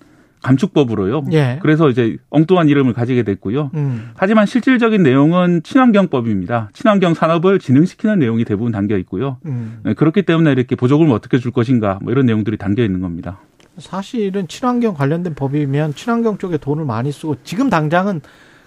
감축법으로요. 0.44 1.24
예. 1.32 1.58
그래서 1.62 1.88
이제 1.88 2.16
엉뚱한 2.30 2.68
이름을 2.68 2.92
가지게 2.92 3.22
됐고요. 3.22 3.70
음. 3.74 4.10
하지만 4.14 4.46
실질적인 4.46 5.02
내용은 5.02 5.62
친환경법입니다. 5.64 6.70
친환경 6.74 7.14
산업을 7.14 7.58
진흥시키는 7.58 8.18
내용이 8.18 8.44
대부분 8.44 8.70
담겨 8.70 8.96
있고요. 8.98 9.38
음. 9.46 9.80
네, 9.84 9.94
그렇기 9.94 10.22
때문에 10.22 10.52
이렇게 10.52 10.76
보조금을 10.76 11.12
어떻게 11.12 11.38
줄 11.38 11.50
것인가 11.50 11.98
뭐 12.02 12.12
이런 12.12 12.26
내용들이 12.26 12.58
담겨 12.58 12.84
있는 12.84 13.00
겁니다. 13.00 13.38
사실은 13.78 14.46
친환경 14.46 14.94
관련된 14.94 15.34
법이면 15.34 15.94
친환경 15.94 16.38
쪽에 16.38 16.58
돈을 16.58 16.84
많이 16.84 17.10
쓰고 17.10 17.36
지금 17.42 17.70
당장은 17.70 18.20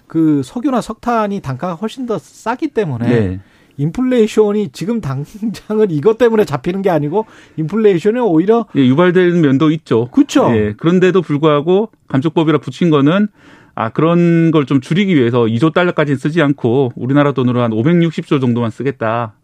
그 0.06 0.42
석유나 0.44 0.80
석탄이 0.80 1.40
단가가 1.40 1.74
훨씬 1.74 2.06
더 2.06 2.18
싸기 2.18 2.68
때문에 2.68 3.08
네. 3.08 3.40
인플레이션이 3.78 4.70
지금 4.72 5.00
당장은 5.00 5.90
이것 5.90 6.18
때문에 6.18 6.44
잡히는 6.44 6.82
게 6.82 6.90
아니고 6.90 7.24
인플레이션이 7.56 8.18
오히려 8.20 8.66
예, 8.76 8.86
유발되는 8.86 9.40
면도 9.40 9.70
있죠. 9.70 10.08
그렇죠. 10.10 10.50
예, 10.54 10.74
그런데도 10.76 11.22
불구하고 11.22 11.90
감축법이라 12.08 12.58
붙인 12.58 12.90
거는 12.90 13.28
아 13.74 13.90
그런 13.90 14.50
걸 14.50 14.66
좀 14.66 14.80
줄이기 14.80 15.14
위해서 15.14 15.42
2조 15.44 15.72
달러까지는 15.72 16.18
쓰지 16.18 16.42
않고 16.42 16.92
우리나라 16.96 17.32
돈으로 17.32 17.62
한 17.62 17.70
560조 17.70 18.40
정도만 18.40 18.70
쓰겠다. 18.70 19.34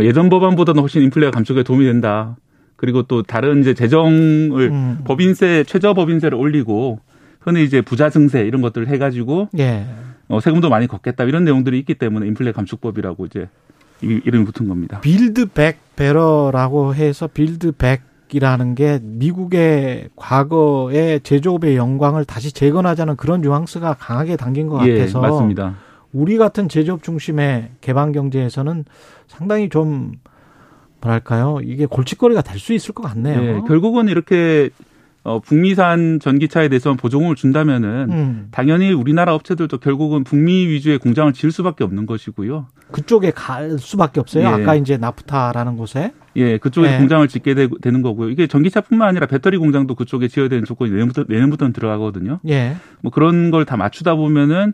예전 0.00 0.28
법안보다는 0.28 0.80
훨씬 0.80 1.02
인플레가 1.02 1.30
감축에 1.30 1.62
도움이 1.62 1.84
된다. 1.84 2.36
그리고 2.76 3.02
또 3.02 3.22
다른 3.22 3.60
이제 3.60 3.74
재정을 3.74 4.70
음. 4.70 4.98
법인세 5.04 5.64
최저 5.66 5.94
법인세를 5.94 6.36
올리고 6.36 6.98
흔히 7.40 7.64
이제 7.64 7.80
부자 7.80 8.10
증세 8.10 8.40
이런 8.42 8.60
것들을 8.62 8.88
해가지고 8.88 9.48
예. 9.58 9.86
어, 10.28 10.40
세금도 10.40 10.68
많이 10.68 10.86
걷겠다 10.86 11.24
이런 11.24 11.44
내용들이 11.44 11.78
있기 11.80 11.94
때문에 11.94 12.26
인플레 12.28 12.52
감축법이라고 12.52 13.26
이제 13.26 13.48
이- 14.02 14.20
이름이 14.24 14.44
붙은 14.44 14.68
겁니다. 14.68 15.00
Build 15.00 15.53
Back 15.53 15.96
Better라고 15.96 16.94
해서 16.94 17.26
Build 17.26 17.72
Back 17.72 18.02
이라는 18.32 18.76
게 18.76 19.00
미국의 19.02 20.08
과거의 20.14 21.18
제조업의 21.24 21.74
영광을 21.76 22.24
다시 22.24 22.52
재건하자는 22.52 23.16
그런 23.16 23.40
뉘앙스가 23.40 23.94
강하게 23.94 24.36
담긴 24.36 24.68
것 24.68 24.86
예, 24.86 24.98
같아서 24.98 25.20
맞습니다. 25.20 25.74
우리 26.12 26.38
같은 26.38 26.68
제조업 26.68 27.02
중심의 27.02 27.70
개방 27.80 28.12
경제에서는 28.12 28.84
상당히 29.26 29.68
좀 29.68 30.12
뭐랄까요 31.00 31.58
이게 31.64 31.86
골칫거리가 31.86 32.42
될 32.42 32.60
수 32.60 32.72
있을 32.72 32.94
것 32.94 33.02
같네요. 33.02 33.42
예, 33.42 33.60
결국은 33.66 34.08
이렇게 34.08 34.70
어, 35.22 35.38
북미산 35.40 36.18
전기차에 36.20 36.68
대해서 36.68 36.94
보조금을 36.94 37.34
준다면은 37.34 38.10
음. 38.10 38.48
당연히 38.50 38.92
우리나라 38.92 39.34
업체들도 39.34 39.78
결국은 39.78 40.24
북미 40.24 40.66
위주의 40.66 40.98
공장을 40.98 41.30
지을 41.34 41.52
수밖에 41.52 41.84
없는 41.84 42.06
것이고요. 42.06 42.68
그쪽에 42.90 43.30
갈 43.30 43.78
수밖에 43.78 44.18
없어요. 44.20 44.44
예. 44.44 44.48
아까 44.48 44.74
이제 44.74 44.96
나프타라는 44.96 45.76
곳에. 45.76 46.12
예, 46.36 46.56
그쪽에 46.58 46.94
예. 46.94 46.98
공장을 46.98 47.26
짓게 47.28 47.54
되, 47.54 47.68
는 47.90 48.02
거고요. 48.02 48.30
이게 48.30 48.46
전기차뿐만 48.46 49.08
아니라 49.08 49.26
배터리 49.26 49.58
공장도 49.58 49.94
그쪽에 49.94 50.28
지어야 50.28 50.48
되는 50.48 50.64
조건이 50.64 50.90
내년부터 50.90 51.24
내년부터는 51.28 51.72
들어가거든요. 51.74 52.40
예. 52.48 52.76
뭐 53.02 53.12
그런 53.12 53.50
걸 53.50 53.64
다 53.64 53.76
맞추다 53.76 54.14
보면은 54.14 54.72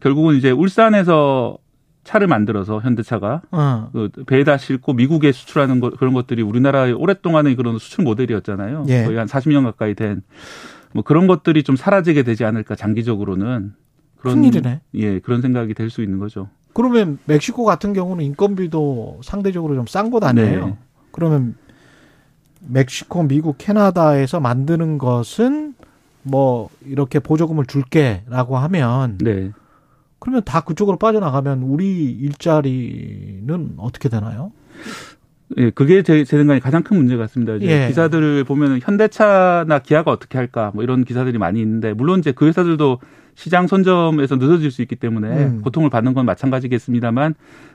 결국은 0.00 0.34
이제 0.36 0.50
울산에서 0.50 1.58
차를 2.06 2.26
만들어서 2.28 2.80
현대차가 2.80 3.42
어. 3.50 3.90
그 3.92 4.08
배에다 4.26 4.56
싣고 4.56 4.94
미국에 4.94 5.32
수출하는 5.32 5.80
것 5.80 5.98
그런 5.98 6.14
것들이 6.14 6.40
우리나라의 6.42 6.94
오랫동안의 6.94 7.56
그런 7.56 7.78
수출 7.78 8.04
모델이었잖아요. 8.04 8.86
예. 8.88 9.04
거의 9.04 9.18
한 9.18 9.26
40년 9.26 9.64
가까이 9.64 9.94
된 9.94 10.22
뭐 10.96 11.02
그런 11.04 11.26
것들이 11.26 11.62
좀 11.62 11.76
사라지게 11.76 12.22
되지 12.22 12.44
않을까 12.46 12.74
장기적으로는 12.74 13.74
그런 14.16 14.36
큰일이네. 14.36 14.80
예, 14.94 15.18
그런 15.20 15.42
생각이 15.42 15.74
될 15.74 15.90
수 15.90 16.02
있는 16.02 16.18
거죠. 16.18 16.48
그러면 16.72 17.18
멕시코 17.26 17.64
같은 17.64 17.92
경우는 17.92 18.24
인건비도 18.24 19.20
상대적으로 19.22 19.74
좀 19.74 19.84
싼 19.86 20.10
곳 20.10 20.24
아니에요? 20.24 20.66
네. 20.66 20.76
그러면 21.12 21.54
멕시코, 22.60 23.22
미국, 23.24 23.56
캐나다에서 23.58 24.40
만드는 24.40 24.96
것은 24.96 25.74
뭐 26.22 26.70
이렇게 26.84 27.18
보조금을 27.18 27.66
줄게라고 27.66 28.56
하면 28.56 29.18
네. 29.18 29.52
그러면 30.18 30.42
다 30.44 30.60
그쪽으로 30.62 30.98
빠져나가면 30.98 31.62
우리 31.62 32.10
일자리는 32.10 33.74
어떻게 33.76 34.08
되나요? 34.08 34.52
예, 35.58 35.70
그게 35.70 36.02
제, 36.02 36.24
제 36.24 36.36
생각에 36.36 36.58
가장 36.58 36.82
큰 36.82 36.96
문제 36.96 37.16
같습니다. 37.16 37.54
이제 37.54 37.84
예. 37.84 37.88
기사들을 37.88 38.44
보면 38.44 38.80
현대차나 38.82 39.78
기아가 39.80 40.10
어떻게 40.10 40.38
할까 40.38 40.72
뭐 40.74 40.82
이런 40.82 41.04
기사들이 41.04 41.38
많이 41.38 41.60
있는데 41.60 41.92
물론 41.92 42.18
이제 42.18 42.32
그 42.32 42.46
회사들도 42.46 43.00
시장 43.34 43.66
선점에서 43.66 44.36
늦어질 44.36 44.70
수 44.70 44.82
있기 44.82 44.96
때문에 44.96 45.28
음. 45.28 45.62
고통을 45.62 45.90
받는 45.90 46.14
건 46.14 46.26
마찬가지겠습니다만 46.26 47.34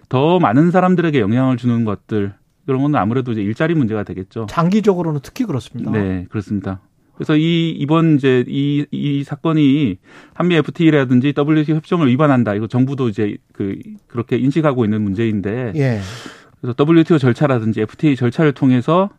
더 0.10 0.40
많은 0.40 0.72
사람들에게 0.72 1.20
영향을 1.20 1.56
주는 1.58 1.86
것들 1.86 2.34
그런 2.66 2.82
건 2.82 2.96
아무래도 2.96 3.32
이제 3.32 3.42
일자리 3.42 3.74
문제가 3.76 4.04
되겠죠. 4.04 4.48
장기적으로는 4.50 5.22
특히 5.24 5.46
그렇습니다. 5.46 5.92
네, 5.92 6.26
그렇습니다. 6.30 6.82
그래서 7.22 7.36
이 7.36 7.70
이번 7.70 8.16
이제 8.16 8.44
이 8.48 8.84
이 8.90 9.24
사건이 9.24 9.98
한미 10.34 10.56
FTA라든지 10.56 11.36
WTO 11.38 11.76
협정을 11.76 12.08
위반한다. 12.08 12.56
이거 12.56 12.66
정부도 12.66 13.10
이제 13.10 13.38
그 13.54 13.78
그렇게 14.08 14.38
인식하고 14.38 14.86
있는 14.86 15.04
문제인데 15.04 15.74
예. 15.76 16.00
그래서 16.60 16.76
WTO 16.80 17.20
절차라든지 17.20 17.82
FTA 17.82 18.16
절차를 18.16 18.54
통해서 18.54 19.12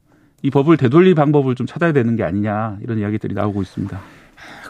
이 0.42 0.50
법을 0.50 0.78
되돌릴 0.78 1.14
방법을 1.14 1.54
좀 1.54 1.68
찾아야 1.68 1.92
되는 1.92 2.16
게 2.16 2.24
아니냐 2.24 2.78
이런 2.82 2.98
이야기들이 2.98 3.34
나오고 3.34 3.62
있습니다. 3.62 4.00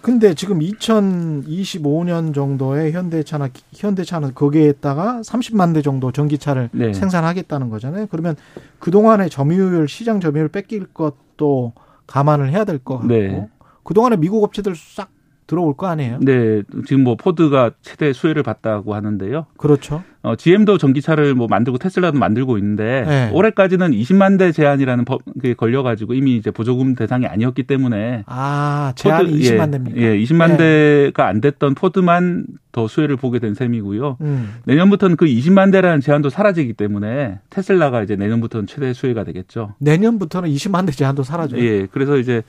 근데 0.02 0.34
지금 0.34 0.58
2025년 0.58 2.34
정도에 2.34 2.92
현대차나 2.92 3.48
현대차는 3.72 4.34
거기에다가 4.34 5.22
30만 5.24 5.72
대 5.72 5.80
정도 5.80 6.12
전기차를 6.12 6.68
네. 6.72 6.92
생산하겠다는 6.92 7.70
거잖아요. 7.70 8.08
그러면 8.10 8.36
그동안의 8.78 9.30
점유율 9.30 9.88
시장 9.88 10.20
점유율 10.20 10.48
뺏길 10.48 10.84
것도 10.92 11.72
감안을 12.12 12.50
해야 12.50 12.64
될 12.64 12.78
것 12.78 12.98
같고 12.98 13.08
네. 13.08 13.48
그동안에 13.84 14.16
미국 14.16 14.44
업체들 14.44 14.74
싹 14.76 15.10
들어올 15.46 15.76
거 15.76 15.86
아니에요? 15.88 16.18
네, 16.20 16.62
지금 16.86 17.04
뭐 17.04 17.16
포드가 17.16 17.72
최대 17.82 18.12
수혜를 18.12 18.42
봤다고 18.42 18.94
하는데요. 18.94 19.46
그렇죠. 19.56 20.02
어, 20.22 20.36
GM도 20.36 20.78
전기차를 20.78 21.34
뭐 21.34 21.48
만들고 21.48 21.78
테슬라도 21.78 22.16
만들고 22.18 22.56
있는데 22.58 23.04
네. 23.06 23.30
올해까지는 23.32 23.90
20만 23.90 24.38
대 24.38 24.52
제한이라는 24.52 25.04
법에 25.04 25.54
걸려가지고 25.54 26.14
이미 26.14 26.36
이제 26.36 26.52
보조금 26.52 26.94
대상이 26.94 27.26
아니었기 27.26 27.64
때문에 27.64 28.22
아, 28.26 28.92
포드- 28.96 29.32
20만 29.32 29.66
예, 29.66 29.70
대입니까? 29.72 29.96
예, 30.00 30.16
20만 30.18 30.56
네. 30.56 30.56
대가 30.58 31.26
안 31.26 31.40
됐던 31.40 31.74
포드만 31.74 32.46
더 32.70 32.86
수혜를 32.86 33.16
보게 33.16 33.40
된 33.40 33.54
셈이고요. 33.54 34.18
음. 34.20 34.54
내년부터는 34.64 35.16
그 35.16 35.26
20만 35.26 35.72
대라는 35.72 36.00
제한도 36.00 36.30
사라지기 36.30 36.74
때문에 36.74 37.40
테슬라가 37.50 38.02
이제 38.02 38.14
내년부터는 38.16 38.66
최대 38.68 38.92
수혜가 38.92 39.24
되겠죠. 39.24 39.74
내년부터는 39.78 40.48
20만 40.50 40.86
대 40.86 40.92
제한도 40.92 41.24
사라져요. 41.24 41.60
예, 41.62 41.86
그래서 41.90 42.16
이제 42.16 42.42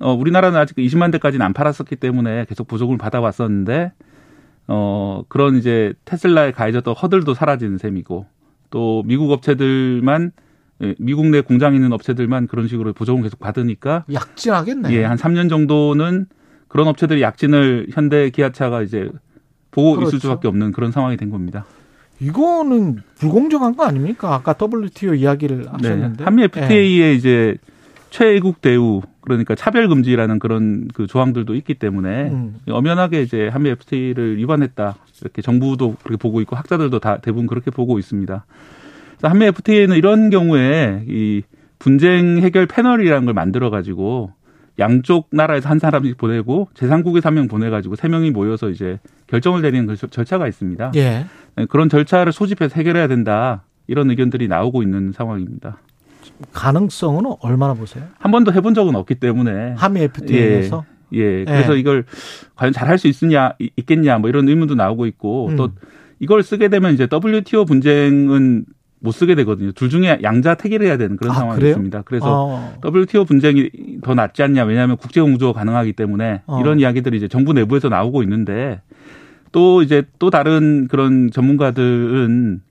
어, 0.00 0.12
우리나라는 0.12 0.58
아직 0.58 0.76
20만 0.76 1.12
대까지는 1.12 1.44
안 1.44 1.52
팔았었기 1.52 1.96
때문에 1.96 2.46
계속 2.48 2.66
보조금을 2.66 2.98
받아왔었는데 2.98 3.92
어, 4.66 5.22
그런 5.28 5.56
이제 5.56 5.94
테슬라에 6.04 6.52
가해졌던 6.52 6.94
허들도 6.94 7.34
사라지는 7.34 7.78
셈이고 7.78 8.26
또 8.70 9.02
미국 9.06 9.30
업체들만 9.30 10.32
예, 10.82 10.94
미국 10.98 11.26
내 11.26 11.40
공장 11.40 11.74
있는 11.74 11.92
업체들만 11.92 12.48
그런 12.48 12.66
식으로 12.66 12.92
보조금 12.92 13.22
계속 13.22 13.38
받으니까 13.38 14.04
약진하겠네. 14.12 14.90
예, 14.92 15.04
한 15.04 15.16
3년 15.16 15.48
정도는 15.48 16.26
그런 16.66 16.88
업체들이 16.88 17.22
약진을 17.22 17.88
현대 17.92 18.30
기아차가 18.30 18.82
이제 18.82 19.08
보고 19.70 19.94
그렇죠. 19.94 20.08
있을 20.08 20.20
수밖에 20.20 20.48
없는 20.48 20.72
그런 20.72 20.90
상황이 20.90 21.16
된 21.16 21.30
겁니다. 21.30 21.64
이거는 22.20 23.02
불공정한 23.16 23.76
거 23.76 23.84
아닙니까? 23.84 24.34
아까 24.34 24.54
WTO 24.60 25.14
이야기를 25.14 25.72
하셨는데. 25.72 26.16
네. 26.18 26.24
한미 26.24 26.42
예. 26.42 26.44
FTA에 26.46 27.14
이제 27.14 27.56
최애국 28.10 28.60
대우 28.60 29.02
그러니까 29.24 29.54
차별 29.54 29.88
금지라는 29.88 30.38
그런 30.38 30.88
그 30.92 31.06
조항들도 31.06 31.54
있기 31.54 31.74
때문에 31.74 32.30
음. 32.30 32.56
엄연하게 32.68 33.22
이제 33.22 33.48
한미 33.48 33.70
FTA를 33.70 34.36
위반했다 34.36 34.96
이렇게 35.22 35.40
정부도 35.42 35.96
그렇게 36.02 36.16
보고 36.20 36.40
있고 36.42 36.56
학자들도 36.56 36.98
다 36.98 37.18
대부분 37.18 37.46
그렇게 37.46 37.70
보고 37.70 37.98
있습니다. 37.98 38.44
그래서 39.16 39.28
한미 39.28 39.46
FTA는 39.46 39.96
이런 39.96 40.28
경우에 40.30 41.04
이 41.08 41.42
분쟁 41.78 42.38
해결 42.42 42.66
패널이라는 42.66 43.24
걸 43.24 43.34
만들어 43.34 43.70
가지고 43.70 44.32
양쪽 44.78 45.28
나라에서 45.30 45.68
한 45.68 45.78
사람씩 45.78 46.16
보내고 46.18 46.68
제3국에서 46.74 47.24
한 47.24 47.34
명 47.34 47.48
보내가지고 47.48 47.96
세 47.96 48.08
명이 48.08 48.30
모여서 48.30 48.68
이제 48.70 48.98
결정을 49.28 49.62
내리는 49.62 49.86
그 49.86 49.96
절차가 49.96 50.48
있습니다. 50.48 50.92
예. 50.96 51.24
네, 51.56 51.66
그런 51.66 51.88
절차를 51.88 52.32
소집해서 52.32 52.74
해결해야 52.76 53.06
된다 53.06 53.62
이런 53.86 54.10
의견들이 54.10 54.48
나오고 54.48 54.82
있는 54.82 55.12
상황입니다. 55.12 55.78
가능성은 56.52 57.24
얼마나 57.40 57.74
보세요? 57.74 58.04
한 58.18 58.30
번도 58.32 58.52
해본 58.52 58.74
적은 58.74 58.94
없기 58.96 59.16
때문에 59.16 59.74
한미 59.76 60.00
FTA에서 60.02 60.84
예, 61.14 61.40
예. 61.40 61.44
그래서 61.44 61.74
예. 61.76 61.78
이걸 61.80 62.04
과연 62.56 62.72
잘 62.72 62.88
할 62.88 62.98
수 62.98 63.06
있느냐 63.08 63.52
있겠냐 63.76 64.18
뭐 64.18 64.28
이런 64.28 64.48
의문도 64.48 64.74
나오고 64.74 65.06
있고 65.06 65.48
음. 65.48 65.56
또 65.56 65.70
이걸 66.20 66.42
쓰게 66.42 66.68
되면 66.68 66.92
이제 66.94 67.06
WTO 67.12 67.64
분쟁은 67.64 68.64
못 69.00 69.12
쓰게 69.12 69.34
되거든요. 69.34 69.72
둘 69.72 69.90
중에 69.90 70.18
양자 70.22 70.54
택일을 70.54 70.86
해야 70.86 70.96
되는 70.96 71.16
그런 71.18 71.32
아, 71.32 71.38
상황이 71.38 71.58
그래요? 71.58 71.70
있습니다. 71.72 72.02
그래서 72.02 72.46
어. 72.48 72.74
WTO 72.84 73.26
분쟁이 73.26 73.68
더 74.02 74.14
낫지 74.14 74.42
않냐. 74.42 74.64
왜냐하면 74.64 74.96
국제 74.96 75.20
공조가 75.20 75.58
가능하기 75.58 75.92
때문에 75.92 76.40
어. 76.46 76.60
이런 76.60 76.80
이야기들이 76.80 77.18
이제 77.18 77.28
정부 77.28 77.52
내부에서 77.52 77.90
나오고 77.90 78.22
있는데 78.22 78.80
또 79.52 79.82
이제 79.82 80.04
또 80.18 80.30
다른 80.30 80.88
그런 80.88 81.30
전문가들은 81.30 82.62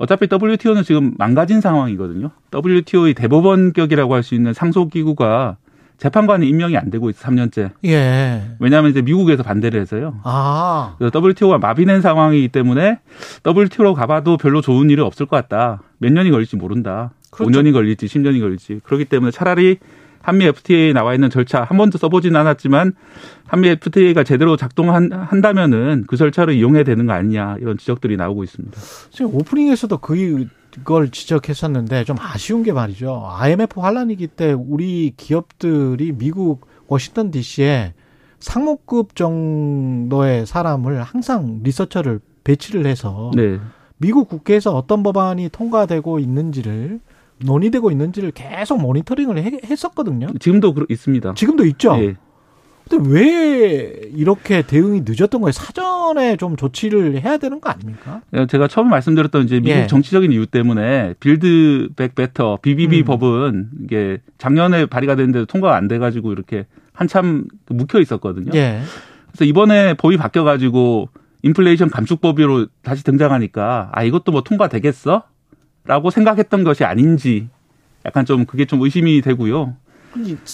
어차피 0.00 0.28
WTO는 0.32 0.82
지금 0.82 1.12
망가진 1.18 1.60
상황이거든요. 1.60 2.30
WTO의 2.54 3.12
대법원격이라고 3.12 4.14
할 4.14 4.22
수 4.22 4.34
있는 4.34 4.54
상소기구가 4.54 5.56
재판관이 5.98 6.48
임명이 6.48 6.74
안 6.78 6.90
되고 6.90 7.10
있어 7.10 7.28
3년째. 7.28 7.72
예. 7.84 8.42
왜냐하면 8.58 8.90
이제 8.90 9.02
미국에서 9.02 9.42
반대를 9.42 9.78
해서요. 9.78 10.18
아. 10.24 10.94
그래서 10.98 11.12
WTO가 11.22 11.58
마비된 11.58 12.00
상황이기 12.00 12.48
때문에 12.48 13.00
WTO로 13.46 13.92
가봐도 13.92 14.38
별로 14.38 14.62
좋은 14.62 14.88
일이 14.88 15.02
없을 15.02 15.26
것 15.26 15.36
같다. 15.36 15.82
몇 15.98 16.10
년이 16.10 16.30
걸릴지 16.30 16.56
모른다. 16.56 17.12
그렇죠. 17.30 17.50
5년이 17.60 17.74
걸릴지 17.74 18.06
10년이 18.06 18.40
걸릴지. 18.40 18.80
그렇기 18.84 19.04
때문에 19.04 19.30
차라리 19.30 19.76
한미 20.22 20.44
FTA에 20.46 20.92
나와 20.92 21.14
있는 21.14 21.30
절차 21.30 21.64
한 21.64 21.76
번도 21.78 21.98
써보진 21.98 22.36
않았지만 22.36 22.92
한미 23.46 23.68
FTA가 23.68 24.22
제대로 24.22 24.56
작동한다면은 24.56 26.04
그 26.06 26.16
절차를 26.16 26.54
이용해야 26.54 26.84
되는 26.84 27.06
거 27.06 27.12
아니냐 27.12 27.56
이런 27.60 27.78
지적들이 27.78 28.16
나오고 28.16 28.44
있습니다. 28.44 28.78
지금 29.10 29.34
오프닝에서도 29.34 29.98
그걸 29.98 31.10
지적했었는데 31.10 32.04
좀 32.04 32.16
아쉬운 32.20 32.62
게 32.62 32.72
말이죠. 32.72 33.28
IMF 33.38 33.80
환란위기 33.80 34.28
때 34.28 34.52
우리 34.52 35.12
기업들이 35.16 36.12
미국 36.12 36.66
워싱턴 36.86 37.30
DC에 37.30 37.94
상무급 38.38 39.16
정도의 39.16 40.46
사람을 40.46 41.02
항상 41.02 41.60
리서처를 41.62 42.20
배치를 42.44 42.86
해서 42.86 43.30
네. 43.34 43.58
미국 43.98 44.28
국회에서 44.28 44.74
어떤 44.74 45.02
법안이 45.02 45.50
통과되고 45.50 46.18
있는지를 46.18 47.00
논의되고 47.44 47.90
있는지를 47.90 48.32
계속 48.32 48.80
모니터링을 48.80 49.38
해- 49.42 49.60
했었거든요. 49.64 50.28
지금도 50.38 50.74
그렇- 50.74 50.86
있습니다. 50.88 51.34
지금도 51.34 51.64
있죠. 51.66 51.96
예. 52.00 52.16
근데 52.88 53.08
왜 53.08 54.00
이렇게 54.14 54.62
대응이 54.62 55.02
늦었던 55.04 55.40
거예요? 55.40 55.52
사전에 55.52 56.36
좀 56.36 56.56
조치를 56.56 57.22
해야 57.22 57.36
되는 57.36 57.60
거 57.60 57.70
아닙니까? 57.70 58.20
제가 58.48 58.66
처음에 58.66 58.90
말씀드렸던 58.90 59.44
이제 59.44 59.60
미국 59.60 59.70
예. 59.70 59.86
정치적인 59.86 60.32
이유 60.32 60.46
때문에 60.46 61.14
Build 61.20 61.90
Back 61.94 62.16
Better 62.16 62.58
BBB 62.62 63.00
음. 63.00 63.04
법은 63.04 63.68
이게 63.84 64.18
작년에 64.38 64.86
발의가 64.86 65.14
됐는데 65.14 65.44
통과가 65.44 65.76
안 65.76 65.86
돼가지고 65.86 66.32
이렇게 66.32 66.66
한참 66.92 67.46
묵혀 67.68 68.00
있었거든요. 68.00 68.50
예. 68.54 68.80
그래서 69.28 69.44
이번에 69.44 69.94
법이 69.94 70.16
바뀌어가지고 70.16 71.10
인플레이션 71.42 71.90
감축법으로 71.90 72.66
다시 72.82 73.04
등장하니까 73.04 73.90
아 73.92 74.02
이것도 74.02 74.32
뭐 74.32 74.42
통과되겠어? 74.42 75.22
라고 75.84 76.10
생각했던 76.10 76.64
것이 76.64 76.84
아닌지 76.84 77.48
약간 78.04 78.24
좀 78.24 78.44
그게 78.44 78.64
좀 78.64 78.80
의심이 78.82 79.20
되고요. 79.22 79.74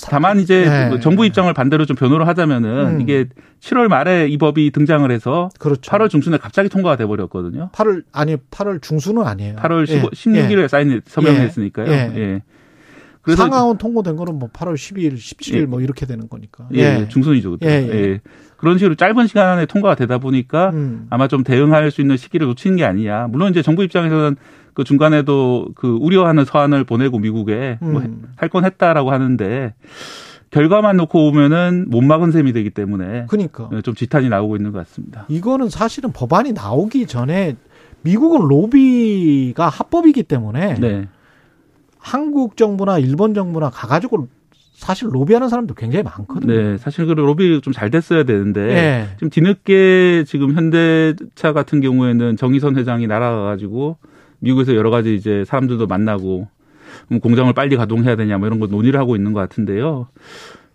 다만 0.05 0.39
이제 0.39 0.69
네. 0.69 0.91
그 0.91 1.01
정부 1.01 1.25
입장을 1.25 1.53
반대로 1.55 1.87
좀 1.87 1.97
변호를 1.97 2.29
하자면은 2.29 2.97
음. 2.97 3.01
이게 3.01 3.27
7월 3.61 3.89
말에 3.89 4.29
이 4.29 4.37
법이 4.37 4.71
등장을 4.71 5.11
해서 5.11 5.49
그렇죠. 5.59 5.91
8월 5.91 6.11
중순에 6.11 6.37
갑자기 6.37 6.69
통과가 6.69 6.97
돼 6.97 7.07
버렸거든요. 7.07 7.71
8월 7.73 8.03
아니 8.13 8.37
8월 8.37 8.83
중순은 8.83 9.23
아니에요. 9.27 9.57
8월 9.57 9.89
예. 9.89 10.01
15, 10.01 10.11
16일에 10.11 10.69
사인 10.69 11.01
서명을 11.07 11.41
예. 11.41 11.45
했으니까요. 11.45 11.91
예. 11.91 12.13
예. 12.17 12.43
상하원 13.35 13.77
통보된 13.79 14.15
거는 14.15 14.39
뭐 14.39 14.49
8월 14.51 14.75
12일, 14.75 15.15
17일 15.15 15.55
예. 15.55 15.67
뭐 15.67 15.81
이렇게 15.81 16.07
되는 16.07 16.29
거니까. 16.29 16.69
예, 16.75 17.09
중순이죠. 17.09 17.53
그때. 17.53 17.67
예, 17.67 17.89
예. 17.89 18.05
예. 18.13 18.21
그런 18.57 18.79
식으로 18.79 18.95
짧은 18.95 19.27
시간 19.27 19.49
안에 19.49 19.67
통과가 19.67 19.97
되다 19.97 20.19
보니까 20.19 20.71
음. 20.71 21.07
아마 21.11 21.27
좀 21.27 21.43
대응할 21.43 21.91
수 21.91 22.01
있는 22.01 22.17
시기를 22.17 22.47
놓치는 22.47 22.77
게 22.77 22.85
아니냐. 22.85 23.27
물론 23.31 23.51
이제 23.51 23.63
정부 23.63 23.83
입장에서는 23.83 24.37
그 24.77 24.85
중간에도 24.85 25.69
그 25.75 25.97
우려하는 26.03 26.45
서한을 26.45 26.85
보내고 26.85 27.19
미국에 27.19 27.79
뭐 27.81 28.03
음. 28.03 28.25
할건 28.37 28.67
했다라고 28.67 29.11
하는데 29.11 29.73
결과만 30.51 30.99
놓고 30.99 31.29
오면은 31.29 31.87
못 31.89 32.03
막은 32.03 32.31
셈이 32.31 32.53
되기 32.53 32.69
때문에 32.69 33.25
그러니까 33.31 33.71
좀 33.83 33.95
지탄이 33.95 34.29
나오고 34.29 34.55
있는 34.55 34.73
것 34.73 34.79
같습니다. 34.81 35.25
이거는 35.29 35.71
사실은 35.71 36.13
법안이 36.13 36.53
나오기 36.53 37.07
전에 37.07 37.57
미국은 38.03 38.47
로비가 38.47 39.71
합법이기 39.71 40.25
때문에 40.25 40.75
네. 40.75 41.09
한국 41.99 42.59
정부나 42.59 42.99
일본 42.99 43.33
정부나 43.33 43.71
가가지고 43.71 44.29
사실 44.75 45.09
로비하는 45.11 45.49
사람도 45.49 45.73
굉장히 45.73 46.03
많거든요. 46.03 46.53
네, 46.53 46.77
사실 46.77 47.07
그 47.07 47.13
로비 47.13 47.63
좀 47.63 47.73
잘 47.73 47.91
됐어야 47.91 48.25
되는데 48.25 48.61
예. 48.61 49.17
좀 49.17 49.31
뒤늦게 49.31 50.25
지금 50.27 50.53
현대차 50.53 51.55
같은 51.55 51.81
경우에는 51.81 52.37
정의선 52.37 52.77
회장이 52.77 53.07
날아가가지고 53.07 53.97
미국에서 54.41 54.75
여러 54.75 54.91
가지 54.91 55.15
이제 55.15 55.45
사람들도 55.45 55.87
만나고 55.87 56.49
뭐 57.09 57.19
공장을 57.21 57.53
빨리 57.53 57.77
가동해야 57.77 58.17
되냐 58.17 58.39
뭐 58.39 58.47
이런 58.47 58.59
거 58.61 58.67
논의를 58.67 58.99
하고 58.99 59.17
있는 59.17 59.33
것 59.33 59.41
같은데요. 59.41 60.09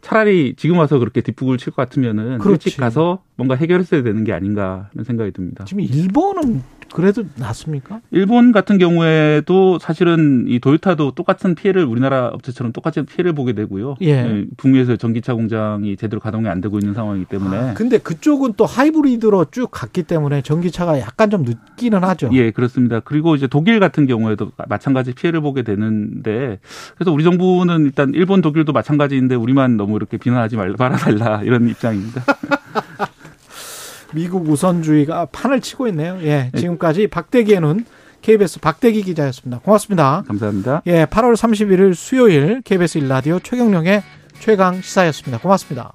차라리 0.01 0.55
지금 0.55 0.77
와서 0.77 0.97
그렇게 0.99 1.21
뒷북을 1.21 1.57
칠 1.57 1.73
것 1.73 1.75
같으면은 1.83 2.39
그렇지. 2.39 2.69
일찍 2.69 2.79
가서 2.79 3.23
뭔가 3.35 3.55
해결했어야 3.55 4.01
되는 4.03 4.23
게 4.23 4.33
아닌가 4.33 4.89
하는 4.93 5.03
생각이 5.03 5.31
듭니다. 5.31 5.63
지금 5.65 5.83
일본은 5.83 6.61
그래도 6.93 7.23
낫습니까? 7.35 8.01
일본 8.11 8.51
같은 8.51 8.77
경우에도 8.77 9.79
사실은 9.79 10.45
이 10.47 10.59
도요타도 10.59 11.11
똑같은 11.11 11.55
피해를 11.55 11.85
우리나라 11.85 12.27
업체처럼 12.27 12.73
똑같은 12.73 13.05
피해를 13.05 13.33
보게 13.33 13.53
되고요. 13.53 13.95
예. 14.01 14.45
북미에서 14.57 14.97
전기차 14.97 15.33
공장이 15.33 15.95
제대로 15.97 16.19
가동이 16.19 16.47
안 16.47 16.61
되고 16.61 16.77
있는 16.77 16.93
상황이기 16.93 17.25
때문에 17.25 17.73
근데 17.75 17.97
그쪽은 17.97 18.53
또 18.57 18.65
하이브리드로 18.65 19.45
쭉 19.51 19.69
갔기 19.71 20.03
때문에 20.03 20.41
전기차가 20.41 20.99
약간 20.99 21.29
좀 21.29 21.43
늦기는 21.43 22.03
하죠. 22.03 22.29
예, 22.33 22.51
그렇습니다. 22.51 22.99
그리고 22.99 23.35
이제 23.35 23.47
독일 23.47 23.79
같은 23.79 24.05
경우에도 24.05 24.51
마찬가지 24.67 25.13
피해를 25.13 25.41
보게 25.41 25.63
되는데 25.63 26.59
그래서 26.95 27.11
우리 27.11 27.23
정부는 27.23 27.85
일단 27.85 28.11
일본, 28.13 28.41
독일도 28.41 28.73
마찬가지인데 28.73 29.35
우리만 29.35 29.77
너무 29.77 29.95
이렇게 29.95 30.17
비난하지 30.17 30.55
말, 30.57 30.75
말아달라 30.77 31.43
이런 31.43 31.67
입장입니다. 31.69 32.23
미국 34.13 34.47
우선주의가 34.47 35.25
판을 35.25 35.61
치고 35.61 35.87
있네요. 35.89 36.17
예, 36.21 36.51
지금까지 36.55 37.07
박대기의 37.07 37.61
눈 37.61 37.85
KBS 38.21 38.59
박대기 38.59 39.03
기자였습니다. 39.03 39.59
고맙습니다. 39.59 40.23
감사합니다. 40.27 40.83
예, 40.87 41.05
8월 41.05 41.33
31일 41.33 41.93
수요일 41.95 42.61
KBS 42.61 42.99
일라디오 42.99 43.39
최경령의 43.39 44.03
최강 44.39 44.81
시사였습니다. 44.81 45.39
고맙습니다. 45.39 45.93